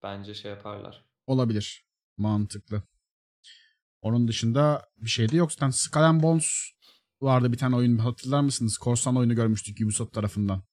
bence 0.04 0.34
şey 0.34 0.52
yaparlar. 0.52 1.06
Olabilir. 1.28 1.86
Mantıklı. 2.18 2.84
Onun 4.02 4.28
dışında 4.28 4.90
bir 4.98 5.10
şey 5.10 5.30
de 5.30 5.38
yok. 5.38 5.52
Zaten 5.52 5.70
Skull 5.70 6.24
Bones 6.24 6.48
vardı 7.22 7.52
bir 7.52 7.58
tane 7.58 7.76
oyun. 7.76 7.98
Hatırlar 7.98 8.42
mısınız? 8.42 8.78
Korsan 8.78 9.18
oyunu 9.18 9.36
görmüştük 9.36 9.82
Ubisoft 9.86 10.14
tarafından. 10.14 10.64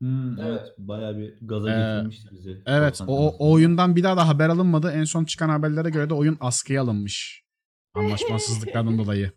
Hmm, 0.00 0.40
Evet. 0.40 0.60
evet. 0.60 0.74
Bayağı 0.78 1.16
bir 1.18 1.34
gaza 1.42 1.70
Ee, 1.70 1.94
getirmişti 1.96 2.28
bizi. 2.32 2.62
Evet. 2.66 3.00
O, 3.06 3.28
o 3.38 3.52
oyundan 3.52 3.96
bir 3.96 4.02
daha 4.02 4.16
da 4.16 4.28
haber 4.28 4.48
alınmadı. 4.48 4.90
En 4.90 5.04
son 5.04 5.24
çıkan 5.24 5.48
haberlere 5.48 5.90
göre 5.90 6.10
de 6.10 6.14
oyun 6.14 6.36
askıya 6.40 6.82
alınmış. 6.82 7.42
Anlaşmazsızlıklardan 7.94 8.98
dolayı. 9.04 9.32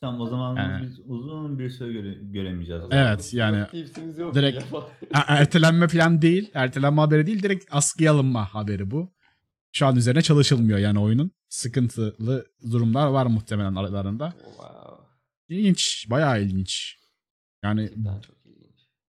Tamam 0.00 0.20
o 0.20 0.26
zaman 0.26 0.56
Yani- 0.56 0.86
biz 0.86 1.00
uzun 1.04 1.58
bir 1.58 1.70
süre 1.70 1.92
göre, 1.92 2.14
göremeyeceğiz. 2.22 2.82
Evet, 2.90 3.34
yani 3.34 3.66
direkt- 4.34 4.72
ya. 4.72 5.24
Ertelenme 5.28 5.88
falan 5.88 6.22
değil. 6.22 6.50
Ertelenme 6.54 7.00
haberi 7.00 7.26
değil. 7.26 7.42
Direkt 7.42 7.64
askıya 7.70 8.12
alınma 8.12 8.54
haberi 8.54 8.90
bu. 8.90 9.12
Şu 9.72 9.86
an 9.86 9.96
üzerine 9.96 10.22
çalışılmıyor 10.22 10.78
yani 10.78 10.98
oyunun. 10.98 11.30
Sıkıntılı 11.48 12.46
durumlar 12.70 13.06
var 13.08 13.26
muhtemelen 13.26 13.74
aralarında. 13.74 14.30
wow. 14.30 15.04
İlginç. 15.48 16.06
Bayağı 16.10 16.42
ilginç. 16.42 16.96
Yani 17.64 17.88
Cidden 17.94 18.20
çok. 18.20 18.36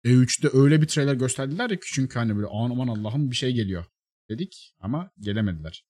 E3'te 0.05 0.49
öyle 0.53 0.83
bir 0.83 0.87
trailer 0.87 1.15
gösterdiler 1.15 1.71
ya 1.71 1.77
ki 1.77 1.87
çünkü 1.93 2.19
hani 2.19 2.37
böyle 2.37 2.47
aman 2.47 2.89
Allah'ım 2.89 3.31
bir 3.31 3.37
şey 3.37 3.53
geliyor 3.53 3.85
dedik 4.29 4.75
ama 4.81 5.11
gelemediler. 5.21 5.85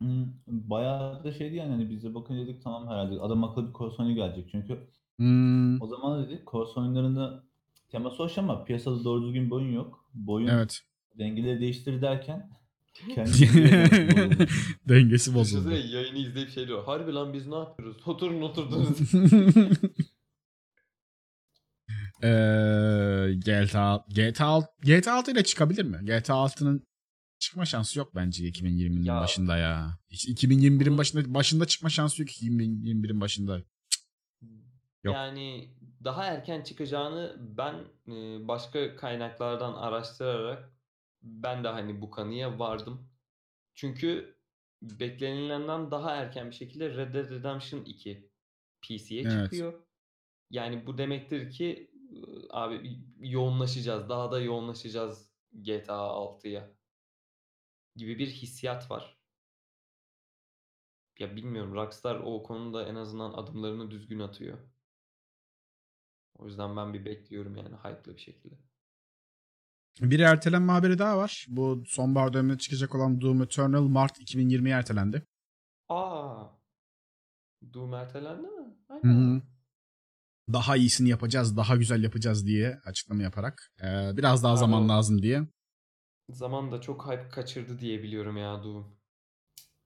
Hmm, 0.00 0.26
bayağı 0.46 1.24
da 1.24 1.32
şeydi 1.32 1.56
yani 1.56 1.70
hani 1.70 1.90
biz 1.90 2.04
de 2.04 2.14
bakın 2.14 2.38
dedik 2.38 2.62
tamam 2.64 2.88
herhalde 2.88 3.20
adam 3.20 3.44
akıllı 3.44 3.68
bir 3.68 3.72
korsan 3.72 4.14
gelecek 4.14 4.48
çünkü 4.50 4.78
Hmm, 5.16 5.82
o 5.82 5.86
zaman 5.86 6.26
dedik 6.26 6.46
korsan 6.46 6.84
oyunlarında 6.84 7.44
teması 7.88 8.16
hoş 8.16 8.38
ama 8.38 8.64
piyasada 8.64 9.04
doğru 9.04 9.26
düzgün 9.26 9.46
bir 9.46 9.50
oyun 9.50 9.72
yok. 9.72 10.04
Bu 10.14 10.32
oyun 10.32 10.48
evet. 10.48 10.80
dengeleri 11.18 11.60
değiştir 11.60 12.02
derken. 12.02 12.50
Dengesi 14.88 15.34
bozuldu. 15.34 15.70
Düşünsene 15.70 15.96
yayını 15.96 16.18
izleyip 16.18 16.50
şey 16.50 16.66
diyor. 16.66 16.84
Harbi 16.84 17.12
lan 17.12 17.32
biz 17.32 17.46
ne 17.46 17.54
yapıyoruz? 17.54 17.96
Oturun 18.06 18.42
oturdunuz. 18.42 18.98
Eee 22.22 23.34
GTA 23.44 24.04
GTA 24.08 24.46
6 24.46 24.68
GTA 24.82 25.14
6 25.14 25.30
ile 25.32 25.44
çıkabilir 25.44 25.84
mi? 25.84 25.98
GTA 26.04 26.34
6'nın 26.34 26.86
çıkma 27.38 27.64
şansı 27.66 27.98
yok 27.98 28.14
bence 28.14 28.44
2020'nin 28.48 29.04
Ya- 29.04 29.20
başında 29.20 29.56
ya. 29.56 29.98
Hiç 30.10 30.28
2021'in 30.28 30.98
başında 30.98 31.34
başında 31.34 31.66
çıkma 31.66 31.88
şansı 31.88 32.22
yok 32.22 32.30
2021'in 32.30 33.20
başında. 33.20 33.62
Yok. 35.04 35.14
Yani 35.14 35.74
daha 36.04 36.24
erken 36.24 36.62
çıkacağını 36.62 37.36
ben 37.38 37.74
e, 38.08 38.48
başka 38.48 38.96
kaynaklardan 38.96 39.72
araştırarak 39.74 40.72
ben 41.22 41.64
de 41.64 41.68
hani 41.68 42.00
bu 42.00 42.10
kanıya 42.10 42.58
vardım. 42.58 43.08
Çünkü 43.74 44.36
beklenilenden 44.82 45.90
daha 45.90 46.16
erken 46.16 46.50
bir 46.50 46.54
şekilde 46.54 46.90
Red 46.96 47.14
Dead 47.14 47.30
Redemption 47.30 47.84
2 47.84 48.30
PC'ye 48.82 49.22
Evet. 49.22 49.44
çıkıyor. 49.44 49.74
Yani 50.50 50.86
bu 50.86 50.98
demektir 50.98 51.50
ki 51.50 51.90
abi 52.50 52.98
yoğunlaşacağız, 53.18 54.08
daha 54.08 54.32
da 54.32 54.40
yoğunlaşacağız 54.40 55.30
GTA 55.52 55.94
6'ya 55.94 56.70
gibi 57.96 58.18
bir 58.18 58.26
hissiyat 58.26 58.90
var. 58.90 59.18
Ya 61.18 61.36
bilmiyorum 61.36 61.74
Rockstar 61.74 62.20
o 62.24 62.42
konuda 62.42 62.88
en 62.88 62.94
azından 62.94 63.32
adımlarını 63.32 63.90
düzgün 63.90 64.18
atıyor. 64.18 64.58
O 66.38 66.46
yüzden 66.46 66.76
ben 66.76 66.94
bir 66.94 67.04
bekliyorum 67.04 67.56
yani 67.56 67.76
hype'lı 67.76 68.14
bir 68.14 68.20
şekilde. 68.20 68.54
Bir 70.00 70.20
ertelenme 70.20 70.72
haberi 70.72 70.98
daha 70.98 71.18
var. 71.18 71.46
Bu 71.48 71.82
sonbahar 71.86 72.32
döneminde 72.32 72.58
çıkacak 72.58 72.94
olan 72.94 73.20
Doom 73.20 73.42
Eternal 73.42 73.82
Mart 73.82 74.18
2020'ye 74.18 74.74
ertelendi. 74.74 75.22
Aa. 75.88 76.44
Doom 77.74 77.94
ertelendi 77.94 78.46
mi? 78.46 78.76
Aynen. 78.88 79.36
hı. 79.36 79.42
Daha 80.52 80.76
iyisini 80.76 81.08
yapacağız, 81.08 81.56
daha 81.56 81.76
güzel 81.76 82.02
yapacağız 82.02 82.46
diye 82.46 82.78
açıklama 82.84 83.22
yaparak. 83.22 83.72
eee, 83.82 84.12
biraz 84.16 84.42
daha 84.42 84.52
Abi 84.52 84.58
zaman 84.58 84.88
lazım 84.88 85.22
diye. 85.22 85.42
Zaman 86.30 86.72
da 86.72 86.80
çok 86.80 87.06
hype 87.06 87.28
kaçırdı 87.28 87.78
diye 87.78 88.02
biliyorum 88.02 88.36
ya 88.36 88.62
Doom. 88.64 88.96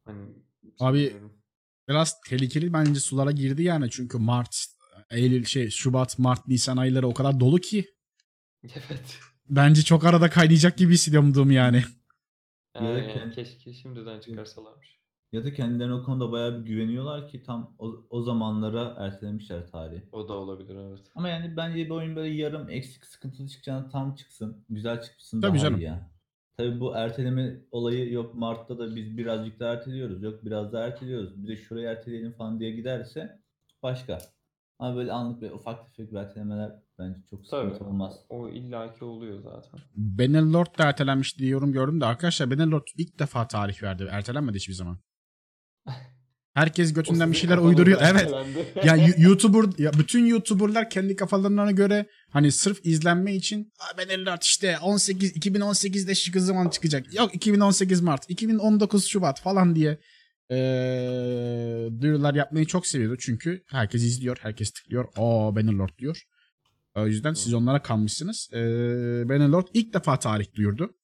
Hani 0.05 0.29
Abi- 0.81 0.99
bilmiyorum. 0.99 1.33
Biraz 1.89 2.21
tehlikeli 2.21 2.73
bence 2.73 3.01
sulara 3.01 3.31
girdi 3.33 3.63
yani. 3.63 3.91
Çünkü 3.91 4.19
Mart, 4.19 4.57
Eylül, 5.11 5.45
şey 5.45 5.71
Şubat, 5.71 6.19
Mart, 6.19 6.49
Nisan 6.49 6.77
ayları 6.77 7.09
o 7.09 7.15
kadar 7.15 7.41
dolu 7.41 7.59
ki. 7.59 7.85
Evet. 8.65 9.19
Bence 9.51 9.83
çok 9.83 10.05
arada 10.05 10.31
kaynayacak 10.31 10.79
gibi 10.79 10.93
hissediyorum 10.95 11.35
Doom 11.35 11.51
yani. 11.51 11.85
Ya 12.75 12.83
da 12.83 12.99
Yani, 12.99 13.35
keşke 13.35 13.73
şimdiden 13.73 14.21
çıkarsalarmış. 14.21 14.98
Ya 15.33 15.45
da 15.45 15.53
kendilerine 15.53 15.95
o 15.95 16.03
konuda 16.03 16.33
bayağı 16.33 16.61
bir 16.61 16.67
güveniyorlar 16.67 17.29
ki 17.29 17.43
tam 17.43 17.75
o, 17.79 18.07
o 18.11 18.23
zamanlara 18.23 18.95
ertelemişler 18.99 19.67
tarihi. 19.67 20.03
O 20.13 20.29
da 20.29 20.33
olabilir 20.33 20.77
evet. 20.77 21.01
Ama 21.15 21.29
yani 21.29 21.57
bence 21.57 21.85
bir 21.85 21.91
oyun 21.91 22.17
böyle 22.17 22.35
yarım 22.35 22.71
eksik 22.71 23.05
sıkıntılı 23.05 23.49
çıkacağına 23.49 23.89
tam 23.89 24.15
çıksın. 24.15 24.65
Güzel 24.71 25.03
çıksın 25.03 25.41
Tabii 25.41 25.59
daha 25.59 25.65
canım. 25.65 25.81
iyi 25.81 25.85
ya. 25.85 26.11
Tabii 26.57 26.81
bu 26.81 26.95
erteleme 26.95 27.61
olayı 27.71 28.13
yok 28.13 28.35
Mart'ta 28.35 28.79
da 28.79 28.97
biz 28.97 29.17
birazcık 29.19 29.61
daha 29.61 29.73
erteliyoruz. 29.73 30.23
Yok 30.23 30.45
biraz 30.45 30.73
daha 30.73 30.85
erteliyoruz. 30.85 31.43
Bir 31.43 31.49
de 31.49 31.57
şuraya 31.57 31.93
erteleyelim 31.93 32.33
falan 32.33 32.61
diye 32.61 32.71
giderse 32.71 33.41
başka. 33.83 34.19
Ama 34.79 34.97
böyle 34.97 35.13
anlık 35.13 35.43
ve 35.43 35.53
ufak 35.53 35.87
tefek 35.87 36.13
bir 36.13 36.17
ertelemeler 36.17 36.73
bence 36.99 37.21
çok 37.31 37.49
Tabii. 37.51 37.71
sıkıntı 37.71 37.91
olmaz. 37.91 38.15
O 38.29 38.49
illaki 38.49 39.05
oluyor 39.05 39.41
zaten. 39.41 39.81
Bannerlord 39.97 40.79
da 40.79 40.85
ertelenmiş 40.85 41.39
diye 41.39 41.51
yorum 41.51 41.73
gördüm 41.73 42.01
de 42.01 42.05
arkadaşlar 42.07 42.51
Bannerlord 42.51 42.87
ilk 42.97 43.19
defa 43.19 43.49
tarih 43.49 43.83
verdi. 43.83 44.09
Ertelenmedi 44.11 44.57
hiçbir 44.57 44.75
zaman. 44.75 44.99
Herkes 46.59 46.93
götünden 46.93 47.33
bir 47.33 47.37
şeyler 47.37 47.59
uyduruyor. 47.59 48.01
Evet. 48.03 48.31
Ya 48.85 48.97
YouTuber 49.19 49.79
ya 49.79 49.93
bütün 49.93 50.27
YouTuber'lar 50.27 50.91
kendi 50.91 51.17
kafalarına 51.17 51.71
göre 51.71 52.07
hani 52.31 52.53
sırf 52.53 52.81
izlenme 52.87 53.35
için 53.35 53.73
"Aa, 53.79 53.99
Bannerlord 53.99 54.43
işte 54.43 54.79
18 54.79 55.37
2018'de 55.37 56.15
şu 56.15 56.41
zaman 56.41 56.69
çıkacak. 56.69 57.15
Yok 57.15 57.35
2018 57.35 58.01
Mart, 58.01 58.25
2019 58.31 59.07
Şubat 59.07 59.41
falan 59.41 59.75
diye 59.75 59.99
eee 60.51 60.57
duyurular 62.01 62.35
yapmayı 62.35 62.67
çok 62.67 62.87
seviyordu. 62.87 63.17
Çünkü 63.21 63.63
herkes 63.67 64.03
izliyor, 64.03 64.37
herkes 64.41 64.71
tıklıyor. 64.71 65.05
Aa 65.17 65.57
Bannerlord 65.57 65.99
diyor. 65.99 66.23
O 66.95 67.07
yüzden 67.07 67.35
siz 67.35 67.55
onlara 67.55 67.83
kalmışsınız. 67.83 68.49
Ee, 68.53 68.59
Bannerlord 69.29 69.67
ilk 69.75 69.95
defa 69.95 70.19
tarih 70.19 70.55
duyurdu. 70.55 70.95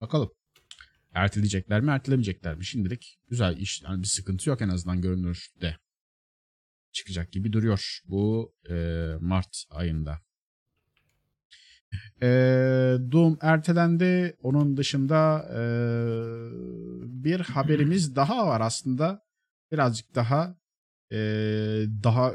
Bakalım. 0.00 0.30
Erteleyecekler 1.14 1.80
mi, 1.80 1.90
ertelemeyecekler 1.90 2.54
mi? 2.54 2.64
Şimdilik 2.64 3.18
güzel 3.28 3.56
iş. 3.56 3.82
Yani 3.82 4.02
bir 4.02 4.08
sıkıntı 4.08 4.48
yok 4.48 4.62
en 4.62 4.68
azından 4.68 5.00
görünürde. 5.00 5.76
Çıkacak 6.92 7.32
gibi 7.32 7.52
duruyor 7.52 8.00
bu 8.04 8.54
e, 8.70 8.74
Mart 9.20 9.64
ayında. 9.70 10.20
E, 12.22 12.28
Doom 13.12 13.38
ertelendi. 13.40 14.36
Onun 14.42 14.76
dışında 14.76 15.48
e, 15.50 15.62
bir 17.22 17.40
haberimiz 17.40 18.16
daha 18.16 18.46
var 18.46 18.60
aslında. 18.60 19.22
Birazcık 19.72 20.14
daha 20.14 20.56
e, 21.12 21.16
daha 22.02 22.34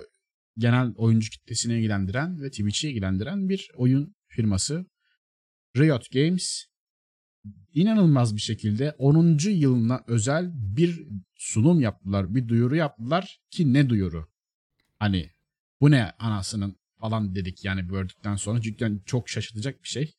genel 0.58 0.94
oyuncu 0.96 1.30
kitlesini 1.30 1.74
ilgilendiren 1.74 2.42
ve 2.42 2.50
Twitch'i 2.50 2.90
ilgilendiren 2.90 3.50
bir 3.50 3.72
oyun 3.76 4.16
firması. 4.28 4.86
Riot 5.78 6.12
Games 6.12 6.66
inanılmaz 7.74 8.36
bir 8.36 8.42
şekilde 8.42 8.92
10. 8.92 9.38
yılına 9.50 10.04
özel 10.08 10.52
bir 10.54 11.08
sunum 11.36 11.82
yaptılar, 11.82 12.36
bir 12.36 12.48
duyuru 12.48 12.76
yaptılar 12.76 13.40
ki 13.52 13.74
ne 13.74 13.90
duyuru? 13.90 14.28
Hani 15.00 15.30
bu 15.82 15.92
ne 15.92 16.12
anasının 16.20 16.76
falan 17.00 17.36
dedik 17.36 17.66
yani 17.66 17.88
gördükten 17.88 18.36
sonra 18.36 18.62
cidden 18.62 19.02
çok 19.06 19.30
şaşırtacak 19.30 19.84
bir 19.84 19.88
şey. 19.88 20.14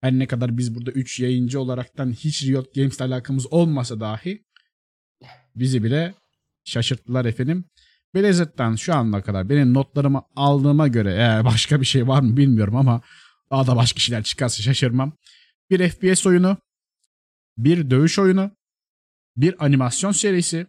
Her 0.00 0.12
ne 0.12 0.26
kadar 0.26 0.58
biz 0.58 0.74
burada 0.74 0.90
3 0.90 1.20
yayıncı 1.20 1.60
olaraktan 1.60 2.12
hiç 2.12 2.44
Riot 2.44 2.74
Games'le 2.74 3.00
alakamız 3.00 3.52
olmasa 3.52 4.00
dahi 4.00 4.44
bizi 5.56 5.84
bile 5.84 6.14
şaşırttılar 6.64 7.24
efendim. 7.24 7.64
Blizzard'dan 8.14 8.76
şu 8.76 8.94
ana 8.94 9.22
kadar 9.22 9.48
benim 9.48 9.74
notlarımı 9.74 10.22
aldığıma 10.36 10.88
göre 10.88 11.12
eğer 11.12 11.44
başka 11.44 11.80
bir 11.80 11.86
şey 11.86 12.08
var 12.08 12.22
mı 12.22 12.36
bilmiyorum 12.36 12.76
ama 12.76 13.02
daha 13.50 13.66
da 13.66 13.76
başka 13.76 14.00
şeyler 14.00 14.22
çıkarsa 14.22 14.62
şaşırmam. 14.62 15.12
Bir 15.70 15.88
FPS 15.88 16.26
oyunu, 16.26 16.56
bir 17.58 17.90
dövüş 17.90 18.18
oyunu, 18.18 18.50
bir 19.36 19.64
animasyon 19.64 20.12
serisi, 20.12 20.66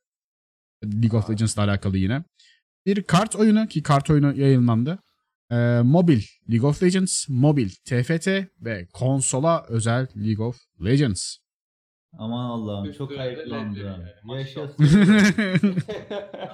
League 0.83 1.19
of 1.19 1.29
Legends'la 1.29 1.63
alakalı 1.63 1.97
yine. 1.97 2.23
Bir 2.85 3.03
kart 3.03 3.35
oyunu 3.35 3.67
ki 3.67 3.83
kart 3.83 4.09
oyunu 4.09 4.35
yayınlandı. 4.35 4.99
Ee, 5.51 5.81
mobil 5.83 6.21
League 6.49 6.69
of 6.69 6.83
Legends, 6.83 7.29
mobil 7.29 7.69
TFT 7.69 8.27
ve 8.61 8.87
konsola 8.93 9.65
özel 9.69 10.07
League 10.15 10.45
of 10.45 10.57
Legends. 10.85 11.37
Aman 12.13 12.49
Allah'ım 12.49 12.91
çok 12.91 13.11
hype'landım. 13.11 14.05
Yaşasın. 14.33 14.83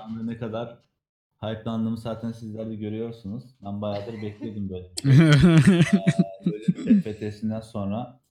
Anda 0.03 0.23
ne 0.23 0.37
kadar 0.37 0.79
hype'landığımı 1.41 1.97
zaten 1.97 2.31
sizler 2.31 2.69
de 2.69 2.75
görüyorsunuz. 2.75 3.43
Ben 3.65 3.81
bayağıdır 3.81 4.21
bekliyordum 4.21 4.69
böyle. 4.69 4.87
böyle 6.45 7.01
FPT'sinden 7.01 7.61
sonra 7.61 8.24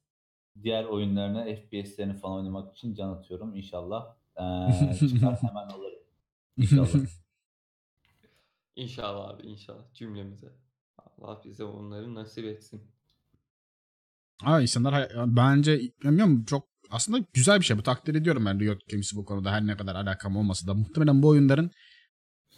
diğer 0.63 0.85
oyunlarına 0.85 1.45
FPS'lerini 1.45 2.15
falan 2.15 2.37
oynamak 2.37 2.77
için 2.77 2.95
can 2.95 3.09
atıyorum. 3.09 3.57
İnşallah 3.57 4.17
eee 4.39 4.95
çıkar 4.99 5.43
hemen 5.43 5.69
alırım. 5.69 6.03
İnşallah. 6.57 6.89
İnşallah 8.77 9.29
abi 9.29 9.43
inşallah 9.43 9.95
cümlemize. 9.95 10.53
Allah 10.99 11.41
bize 11.45 11.65
onları 11.65 12.15
nasip 12.15 12.45
etsin. 12.45 12.83
Ama 14.43 14.61
insanlar 14.61 15.11
bence 15.27 15.81
bilmiyorum 16.03 16.45
çok 16.45 16.69
aslında 16.91 17.25
güzel 17.33 17.61
bir 17.61 17.65
şey 17.65 17.79
bu 17.79 17.83
takdir 17.83 18.15
ediyorum 18.15 18.47
ben 18.47 18.61
Riot 18.61 18.89
Games'i 18.91 19.17
bu 19.17 19.25
konuda 19.25 19.53
her 19.53 19.67
ne 19.67 19.77
kadar 19.77 19.95
alakam 19.95 20.37
olmasa 20.37 20.67
da 20.67 20.75
muhtemelen 20.75 21.23
bu 21.23 21.29
oyunların 21.29 21.71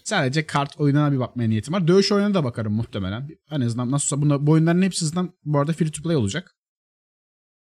sadece 0.04 0.46
kart 0.46 0.80
oyununa 0.80 1.12
bir 1.12 1.18
bakmaya 1.18 1.48
niyetim 1.48 1.74
var. 1.74 1.88
Dövüş 1.88 2.12
oyununa 2.12 2.34
da 2.34 2.44
bakarım 2.44 2.72
muhtemelen. 2.72 3.28
En 3.50 3.60
azından 3.60 3.90
nasılsa 3.90 4.22
bunda, 4.22 4.46
bu 4.46 4.50
oyunların 4.50 4.82
hepsi 4.82 5.06
zaten 5.06 5.32
bu 5.44 5.58
arada 5.58 5.72
free 5.72 5.90
to 5.90 6.02
play 6.02 6.16
olacak. 6.16 6.55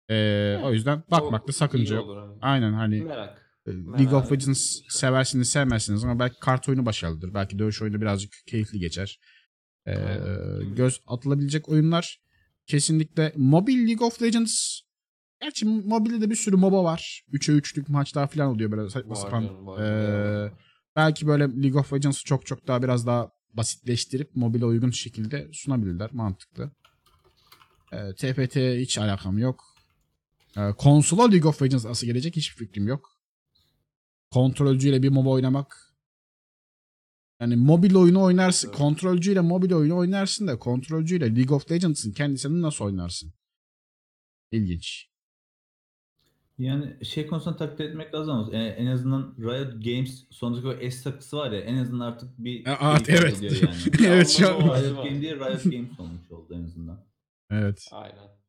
Ee, 0.09 0.59
o 0.63 0.73
yüzden 0.73 1.03
bakmakta 1.11 1.53
sakınca 1.53 1.95
yok. 1.95 2.17
hani. 2.17 2.37
Aynen 2.41 2.73
hani 2.73 3.01
Merak. 3.01 3.61
e, 3.67 3.71
League 3.71 4.05
of 4.05 4.11
Merak 4.11 4.31
Legends 4.31 4.75
ettim. 4.77 4.89
seversiniz 4.89 5.49
sevmezsiniz 5.49 6.03
ama 6.03 6.19
belki 6.19 6.39
kart 6.39 6.69
oyunu 6.69 6.85
başarılıdır. 6.85 7.33
Belki 7.33 7.59
dövüş 7.59 7.81
oyunu 7.81 8.01
birazcık 8.01 8.33
keyifli 8.47 8.79
geçer. 8.79 9.19
Ee, 9.85 9.95
Aynen. 9.95 10.75
göz 10.75 11.01
atılabilecek 11.07 11.69
oyunlar 11.69 12.19
kesinlikle 12.65 13.33
mobil 13.35 13.87
League 13.87 14.07
of 14.07 14.21
Legends 14.21 14.85
Gerçi 15.41 15.65
mobilde 15.65 16.21
de 16.21 16.29
bir 16.29 16.35
sürü 16.35 16.55
MOBA 16.55 16.83
var. 16.83 17.23
3'e 17.31 17.57
3'lük 17.57 17.91
maçlar 17.91 18.27
falan 18.27 18.47
oluyor 18.47 18.71
böyle 18.71 18.89
saçma 18.89 19.15
sapan. 19.15 19.43
Ee, 19.79 20.51
belki 20.95 21.27
böyle 21.27 21.43
League 21.43 21.79
of 21.79 21.93
Legends'ı 21.93 22.23
çok 22.23 22.45
çok 22.45 22.67
daha 22.67 22.83
biraz 22.83 23.07
daha 23.07 23.29
basitleştirip 23.53 24.35
mobile 24.35 24.65
uygun 24.65 24.91
şekilde 24.91 25.49
sunabilirler. 25.53 26.09
Mantıklı. 26.13 26.71
Ee, 27.91 28.13
TFT 28.13 28.55
hiç 28.55 28.97
alakam 28.97 29.37
yok. 29.37 29.74
Ee, 30.57 30.73
konsola 30.77 31.29
League 31.29 31.49
of 31.49 31.61
Legends 31.61 31.85
nasıl 31.85 32.07
gelecek 32.07 32.35
hiçbir 32.35 32.65
fikrim 32.65 32.87
yok. 32.87 33.11
Kontrolcüyle 34.31 35.03
bir 35.03 35.09
MOBA 35.09 35.29
oynamak 35.29 35.95
yani 37.41 37.55
mobil 37.55 37.95
oyunu 37.95 38.23
oynarsın. 38.23 38.67
Evet. 38.67 38.77
Kontrolcüyle 38.77 39.41
mobil 39.41 39.71
oyunu 39.71 39.97
oynarsın 39.97 40.47
da 40.47 40.59
kontrolcüyle 40.59 41.35
League 41.35 41.55
of 41.55 41.71
Legends'ın 41.71 42.11
kendisini 42.11 42.61
nasıl 42.61 42.85
oynarsın? 42.85 43.33
İlginç. 44.51 45.09
Yani 46.57 47.05
şey 47.05 47.27
konusunda 47.27 47.57
takdir 47.57 47.85
etmek 47.85 48.13
lazım 48.13 48.33
ama 48.33 48.51
e, 48.57 48.57
en 48.57 48.85
azından 48.85 49.35
Riot 49.39 49.85
Games 49.85 50.25
sondaki 50.29 50.67
o 50.67 50.89
S 50.91 51.03
takısı 51.03 51.37
var 51.37 51.51
ya 51.51 51.59
en 51.59 51.77
azından 51.77 52.05
artık 52.05 52.29
bir 52.37 52.59
E, 52.59 53.05
şey 53.05 53.15
evet, 53.15 53.39
evet. 53.41 53.61
yani. 53.61 54.07
evet 54.07 54.29
şu 54.29 54.55
an. 54.55 54.61
Riot 54.61 54.95
Game 54.95 55.21
değil 55.21 55.35
Riot 55.35 55.63
Games 55.63 55.99
olmuş 55.99 56.31
oldu 56.31 56.53
en 56.53 56.63
azından. 56.63 57.05
Evet. 57.49 57.87
Aynen. 57.91 58.44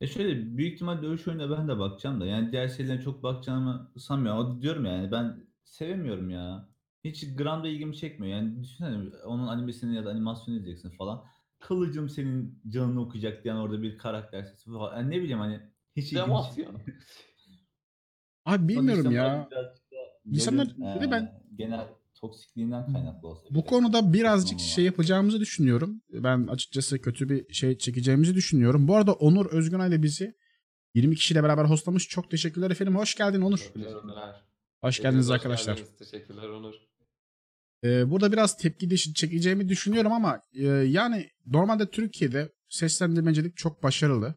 E 0.00 0.06
şöyle 0.06 0.56
büyük 0.56 0.74
ihtimal 0.74 1.02
dövüş 1.02 1.28
oyununa 1.28 1.58
ben 1.58 1.68
de 1.68 1.78
bakacağım 1.78 2.20
da 2.20 2.26
yani 2.26 2.52
diğer 2.52 2.68
şeylere 2.68 3.02
çok 3.02 3.22
bakacağımı 3.22 3.92
sanmıyorum. 3.98 4.40
O 4.40 4.62
diyorum 4.62 4.84
yani 4.84 5.10
ben 5.10 5.46
sevemiyorum 5.64 6.30
ya. 6.30 6.68
Hiç 7.04 7.36
gram 7.36 7.64
da 7.64 7.68
ilgimi 7.68 7.96
çekmiyor. 7.96 8.38
Yani 8.38 8.62
düşünsene 8.62 9.16
onun 9.24 9.46
animesini 9.46 9.96
ya 9.96 10.04
da 10.04 10.10
animasyonu 10.10 10.58
izleyeceksin 10.58 10.90
falan. 10.96 11.24
Kılıcım 11.58 12.08
senin 12.08 12.62
canını 12.68 13.00
okuyacak 13.00 13.44
diyen 13.44 13.56
orada 13.56 13.82
bir 13.82 13.98
karakter 13.98 14.42
sesi 14.44 14.70
falan. 14.70 14.96
Yani 14.96 15.10
ne 15.10 15.20
bileyim 15.20 15.38
hani 15.38 15.60
hiç 15.96 16.04
ilgimi 16.12 16.26
Demasyon. 16.26 16.64
çekmiyor. 16.64 16.98
Abi 18.44 18.68
bilmiyorum 18.68 19.12
ya. 19.12 19.48
İnsanlar- 20.24 20.76
bir 20.76 21.00
de 21.00 21.10
ben- 21.10 21.42
genel 21.56 21.86
toksikliğinden 22.26 22.92
kaynaklı 22.92 23.28
olsa. 23.28 23.42
Bu 23.50 23.64
konuda 23.64 24.12
birazcık 24.12 24.60
şey 24.60 24.84
yapacağımızı 24.84 25.40
düşünüyorum. 25.40 26.02
Ben 26.12 26.46
açıkçası 26.46 27.00
kötü 27.00 27.28
bir 27.28 27.54
şey 27.54 27.78
çekeceğimizi 27.78 28.34
düşünüyorum. 28.34 28.88
Bu 28.88 28.96
arada 28.96 29.12
Onur 29.12 29.46
Özgünay 29.46 29.88
ile 29.88 30.02
bizi 30.02 30.34
20 30.94 31.16
kişiyle 31.16 31.42
beraber 31.42 31.64
hostlamış. 31.64 32.08
Çok 32.08 32.30
teşekkürler 32.30 32.70
efendim. 32.70 32.96
Hoş 32.96 33.14
geldin 33.14 33.40
Onur. 33.40 33.58
Teşekkürler. 33.58 34.44
Hoş 34.80 35.00
geldiniz 35.00 35.26
hoş 35.26 35.34
arkadaşlar. 35.34 35.76
geldiniz. 35.76 35.98
Teşekkürler 35.98 36.48
Onur. 36.48 36.74
Ee, 37.84 38.10
burada 38.10 38.32
biraz 38.32 38.56
tepki 38.56 38.90
de 38.90 38.96
çekeceğimi 38.96 39.68
düşünüyorum 39.68 40.12
ama 40.12 40.40
e, 40.54 40.66
yani 40.66 41.30
normalde 41.46 41.90
Türkiye'de 41.90 42.52
seslendirmecilik 42.68 43.56
çok 43.56 43.82
başarılı. 43.82 44.34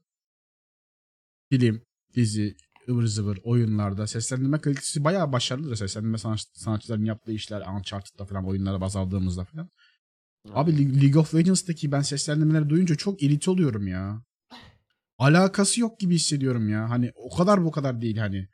Film, 1.51 1.81
dizi, 2.15 2.57
ıvır 2.89 3.05
zıvır 3.05 3.37
oyunlarda 3.43 4.07
seslendirme 4.07 4.61
kalitesi 4.61 5.03
bayağı 5.03 5.31
başarılıdır. 5.33 5.75
Seslendirme 5.75 6.17
sanat, 6.17 6.39
sanatçıların 6.53 7.05
yaptığı 7.05 7.31
işler 7.31 7.63
Uncharted'da 7.77 8.25
falan 8.25 8.47
oyunlara 8.47 8.81
baz 8.81 8.95
aldığımızda 8.95 9.43
falan. 9.43 9.69
Abi 10.53 10.77
Le- 10.77 11.01
League 11.01 11.21
of 11.21 11.35
Legends'taki 11.35 11.91
ben 11.91 12.01
seslendirmeleri 12.01 12.69
duyunca 12.69 12.95
çok 12.95 13.23
irite 13.23 13.51
oluyorum 13.51 13.87
ya. 13.87 14.23
Alakası 15.17 15.81
yok 15.81 15.99
gibi 15.99 16.15
hissediyorum 16.15 16.69
ya. 16.69 16.89
Hani 16.89 17.11
o 17.15 17.35
kadar 17.37 17.63
bu 17.65 17.71
kadar 17.71 18.01
değil 18.01 18.17
hani. 18.17 18.47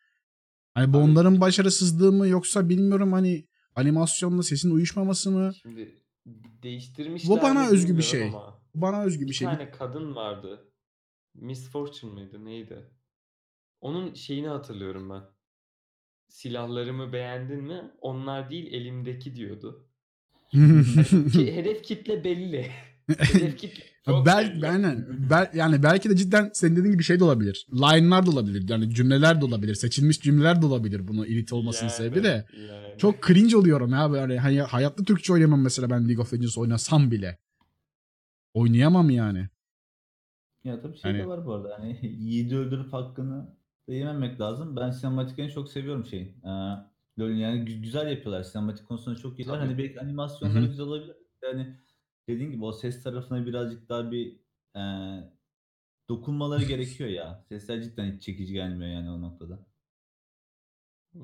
Hani 0.73 0.93
bu 0.93 0.97
Abi- 0.97 1.03
onların 1.11 1.41
başarısızlığı 1.41 2.11
mı 2.11 2.27
yoksa 2.27 2.69
bilmiyorum 2.69 3.13
hani 3.13 3.47
animasyonla 3.75 4.43
sesin 4.43 4.71
uyuşmaması 4.71 5.31
mı? 5.31 5.51
Şimdi 5.61 5.95
değiştirmişler. 6.63 7.29
Bu 7.37 7.41
bana 7.41 7.67
özgü 7.69 7.97
bir 7.97 8.03
şey. 8.03 8.23
ama 8.23 8.59
Bana 8.75 9.03
özgü 9.03 9.21
bir 9.23 9.27
Bir 9.29 9.33
şey. 9.33 9.47
tane 9.47 9.71
kadın 9.71 10.15
vardı. 10.15 10.71
Miss 11.35 11.69
Fortune 11.69 12.13
mıydı 12.13 12.45
neydi? 12.45 12.89
Onun 13.81 14.13
şeyini 14.13 14.47
hatırlıyorum 14.47 15.09
ben. 15.09 15.21
Silahlarımı 16.27 17.13
beğendin 17.13 17.63
mi? 17.63 17.91
Onlar 18.01 18.49
değil 18.49 18.73
elimdeki 18.73 19.35
diyordu. 19.35 19.87
Ki 21.33 21.55
hedef 21.55 21.83
kitle 21.83 22.23
belli. 22.23 22.71
hedef 23.07 23.57
kitle 23.57 23.83
Bel, 24.07 24.61
aynen. 24.71 25.07
Bel, 25.29 25.51
yani 25.53 25.83
belki 25.83 26.09
de 26.09 26.15
cidden 26.15 26.49
senin 26.53 26.75
dediğin 26.75 26.91
gibi 26.93 27.03
şey 27.03 27.19
de 27.19 27.23
olabilir. 27.23 27.67
Line'lar 27.73 28.25
da 28.25 28.29
olabilir. 28.31 28.69
Yani 28.69 28.89
cümleler 28.95 29.41
de 29.41 29.45
olabilir. 29.45 29.75
Seçilmiş 29.75 30.21
cümleler 30.21 30.61
de 30.61 30.65
olabilir 30.65 31.07
bunu 31.07 31.25
irite 31.25 31.55
olmasının 31.55 31.89
Yani, 31.89 31.97
sebebi 31.97 32.23
de. 32.23 32.45
yani. 32.69 32.97
Çok 32.97 33.23
cringe 33.27 33.57
oluyorum 33.57 33.91
ya 33.91 34.11
böyle. 34.11 34.39
Hani 34.39 34.61
hayatta 34.61 35.03
Türkçe 35.03 35.33
oynamam 35.33 35.61
mesela 35.61 35.89
ben 35.89 36.07
League 36.07 36.21
of 36.21 36.33
Legends 36.33 36.57
oynasam 36.57 37.11
bile. 37.11 37.37
Oynayamam 38.53 39.09
yani. 39.09 39.49
Ya 40.63 40.81
tabii 40.81 40.97
şey 40.97 41.11
Hani- 41.11 41.23
de 41.23 41.27
var 41.27 41.45
bu 41.45 41.53
arada. 41.53 41.75
Hani 41.79 41.99
yiğidi 42.19 42.55
öldürüp 42.57 42.93
hakkını 42.93 43.57
yememek 43.87 44.39
lazım. 44.41 44.75
Ben 44.75 44.91
sinematiklerini 44.91 45.51
çok 45.51 45.69
seviyorum 45.69 46.05
şeyin. 46.05 46.43
Ee, 46.43 46.49
LoL'ün 47.19 47.35
yani 47.35 47.59
gü- 47.59 47.81
güzel 47.81 48.11
yapıyorlar. 48.11 48.43
Sinematik 48.43 48.87
konusunda 48.87 49.17
çok 49.17 49.39
iyiler. 49.39 49.53
Tabii. 49.53 49.65
Hani 49.65 49.77
belki 49.77 50.01
animasyonları 50.01 50.59
Hı 50.59 50.65
hı. 50.65 50.69
güzel 50.69 50.85
olabilir. 50.85 51.15
Yani 51.43 51.77
dediğin 52.27 52.51
gibi 52.51 52.65
o 52.65 52.71
ses 52.71 53.03
tarafına 53.03 53.45
birazcık 53.45 53.89
daha 53.89 54.11
bir 54.11 54.39
e, 54.75 54.81
dokunmaları 56.09 56.63
gerekiyor 56.67 57.09
ya. 57.09 57.43
Sesler 57.49 57.81
cidden 57.83 58.11
hiç 58.15 58.21
çekici 58.23 58.53
gelmiyor 58.53 58.91
yani 58.91 59.11
o 59.11 59.21
noktada. 59.21 59.65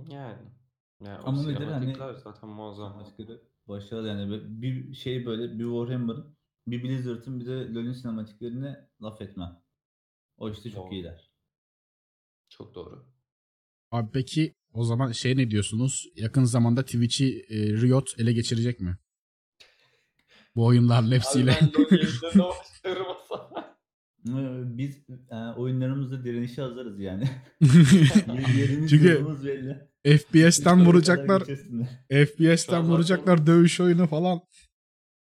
Yani. 0.10 0.52
Yani 1.06 1.20
o 1.22 1.28
Ama 1.28 1.42
nedir 1.44 1.68
hani 1.68 1.96
sinematikler 1.96 2.14
zaten 2.14 2.50
muazzam. 2.50 3.00
Başkaları 3.00 3.42
başarılı 3.68 4.08
yani 4.08 4.62
bir 4.62 4.94
şey 4.94 5.26
böyle 5.26 5.60
bir 5.60 5.64
Warhammer'ın 5.64 6.38
bir 6.68 6.84
Blizzard'ın 6.84 7.40
bir 7.40 7.46
de 7.46 7.74
LoL'ün 7.74 7.94
sinematiklerine 7.94 8.90
laf 9.02 9.22
etmem. 9.22 9.62
O 10.38 10.50
işte 10.50 10.72
çok 10.72 10.86
Doğru. 10.86 10.94
iyiler. 10.94 11.31
Çok 12.52 12.76
doğru. 12.76 13.06
Abi 13.92 14.10
peki 14.14 14.56
o 14.74 14.84
zaman 14.84 15.12
şey 15.12 15.38
ne 15.38 15.52
diyorsunuz? 15.52 16.08
Yakın 16.16 16.44
zamanda 16.44 16.86
Twitch'i 16.86 17.46
e, 17.50 17.82
Riot 17.82 18.20
ele 18.20 18.34
geçirecek 18.34 18.80
mi? 18.80 18.98
Bu 20.56 20.66
oyunların 20.66 21.12
hepsiyle. 21.12 21.60
Ee, 24.28 24.78
Biz 24.78 24.98
e, 25.32 25.36
oyunlarımızda 25.36 26.24
direnişe 26.24 26.62
hazırız 26.62 27.00
yani. 27.00 27.24
Çünkü. 28.90 29.26
FPS'ten 30.06 30.86
vuracaklar. 30.86 31.44
FPS'ten 32.10 32.84
vuracaklar 32.84 33.48
dövüş 33.48 33.80
oyunu 33.80 34.08
falan. 34.08 34.42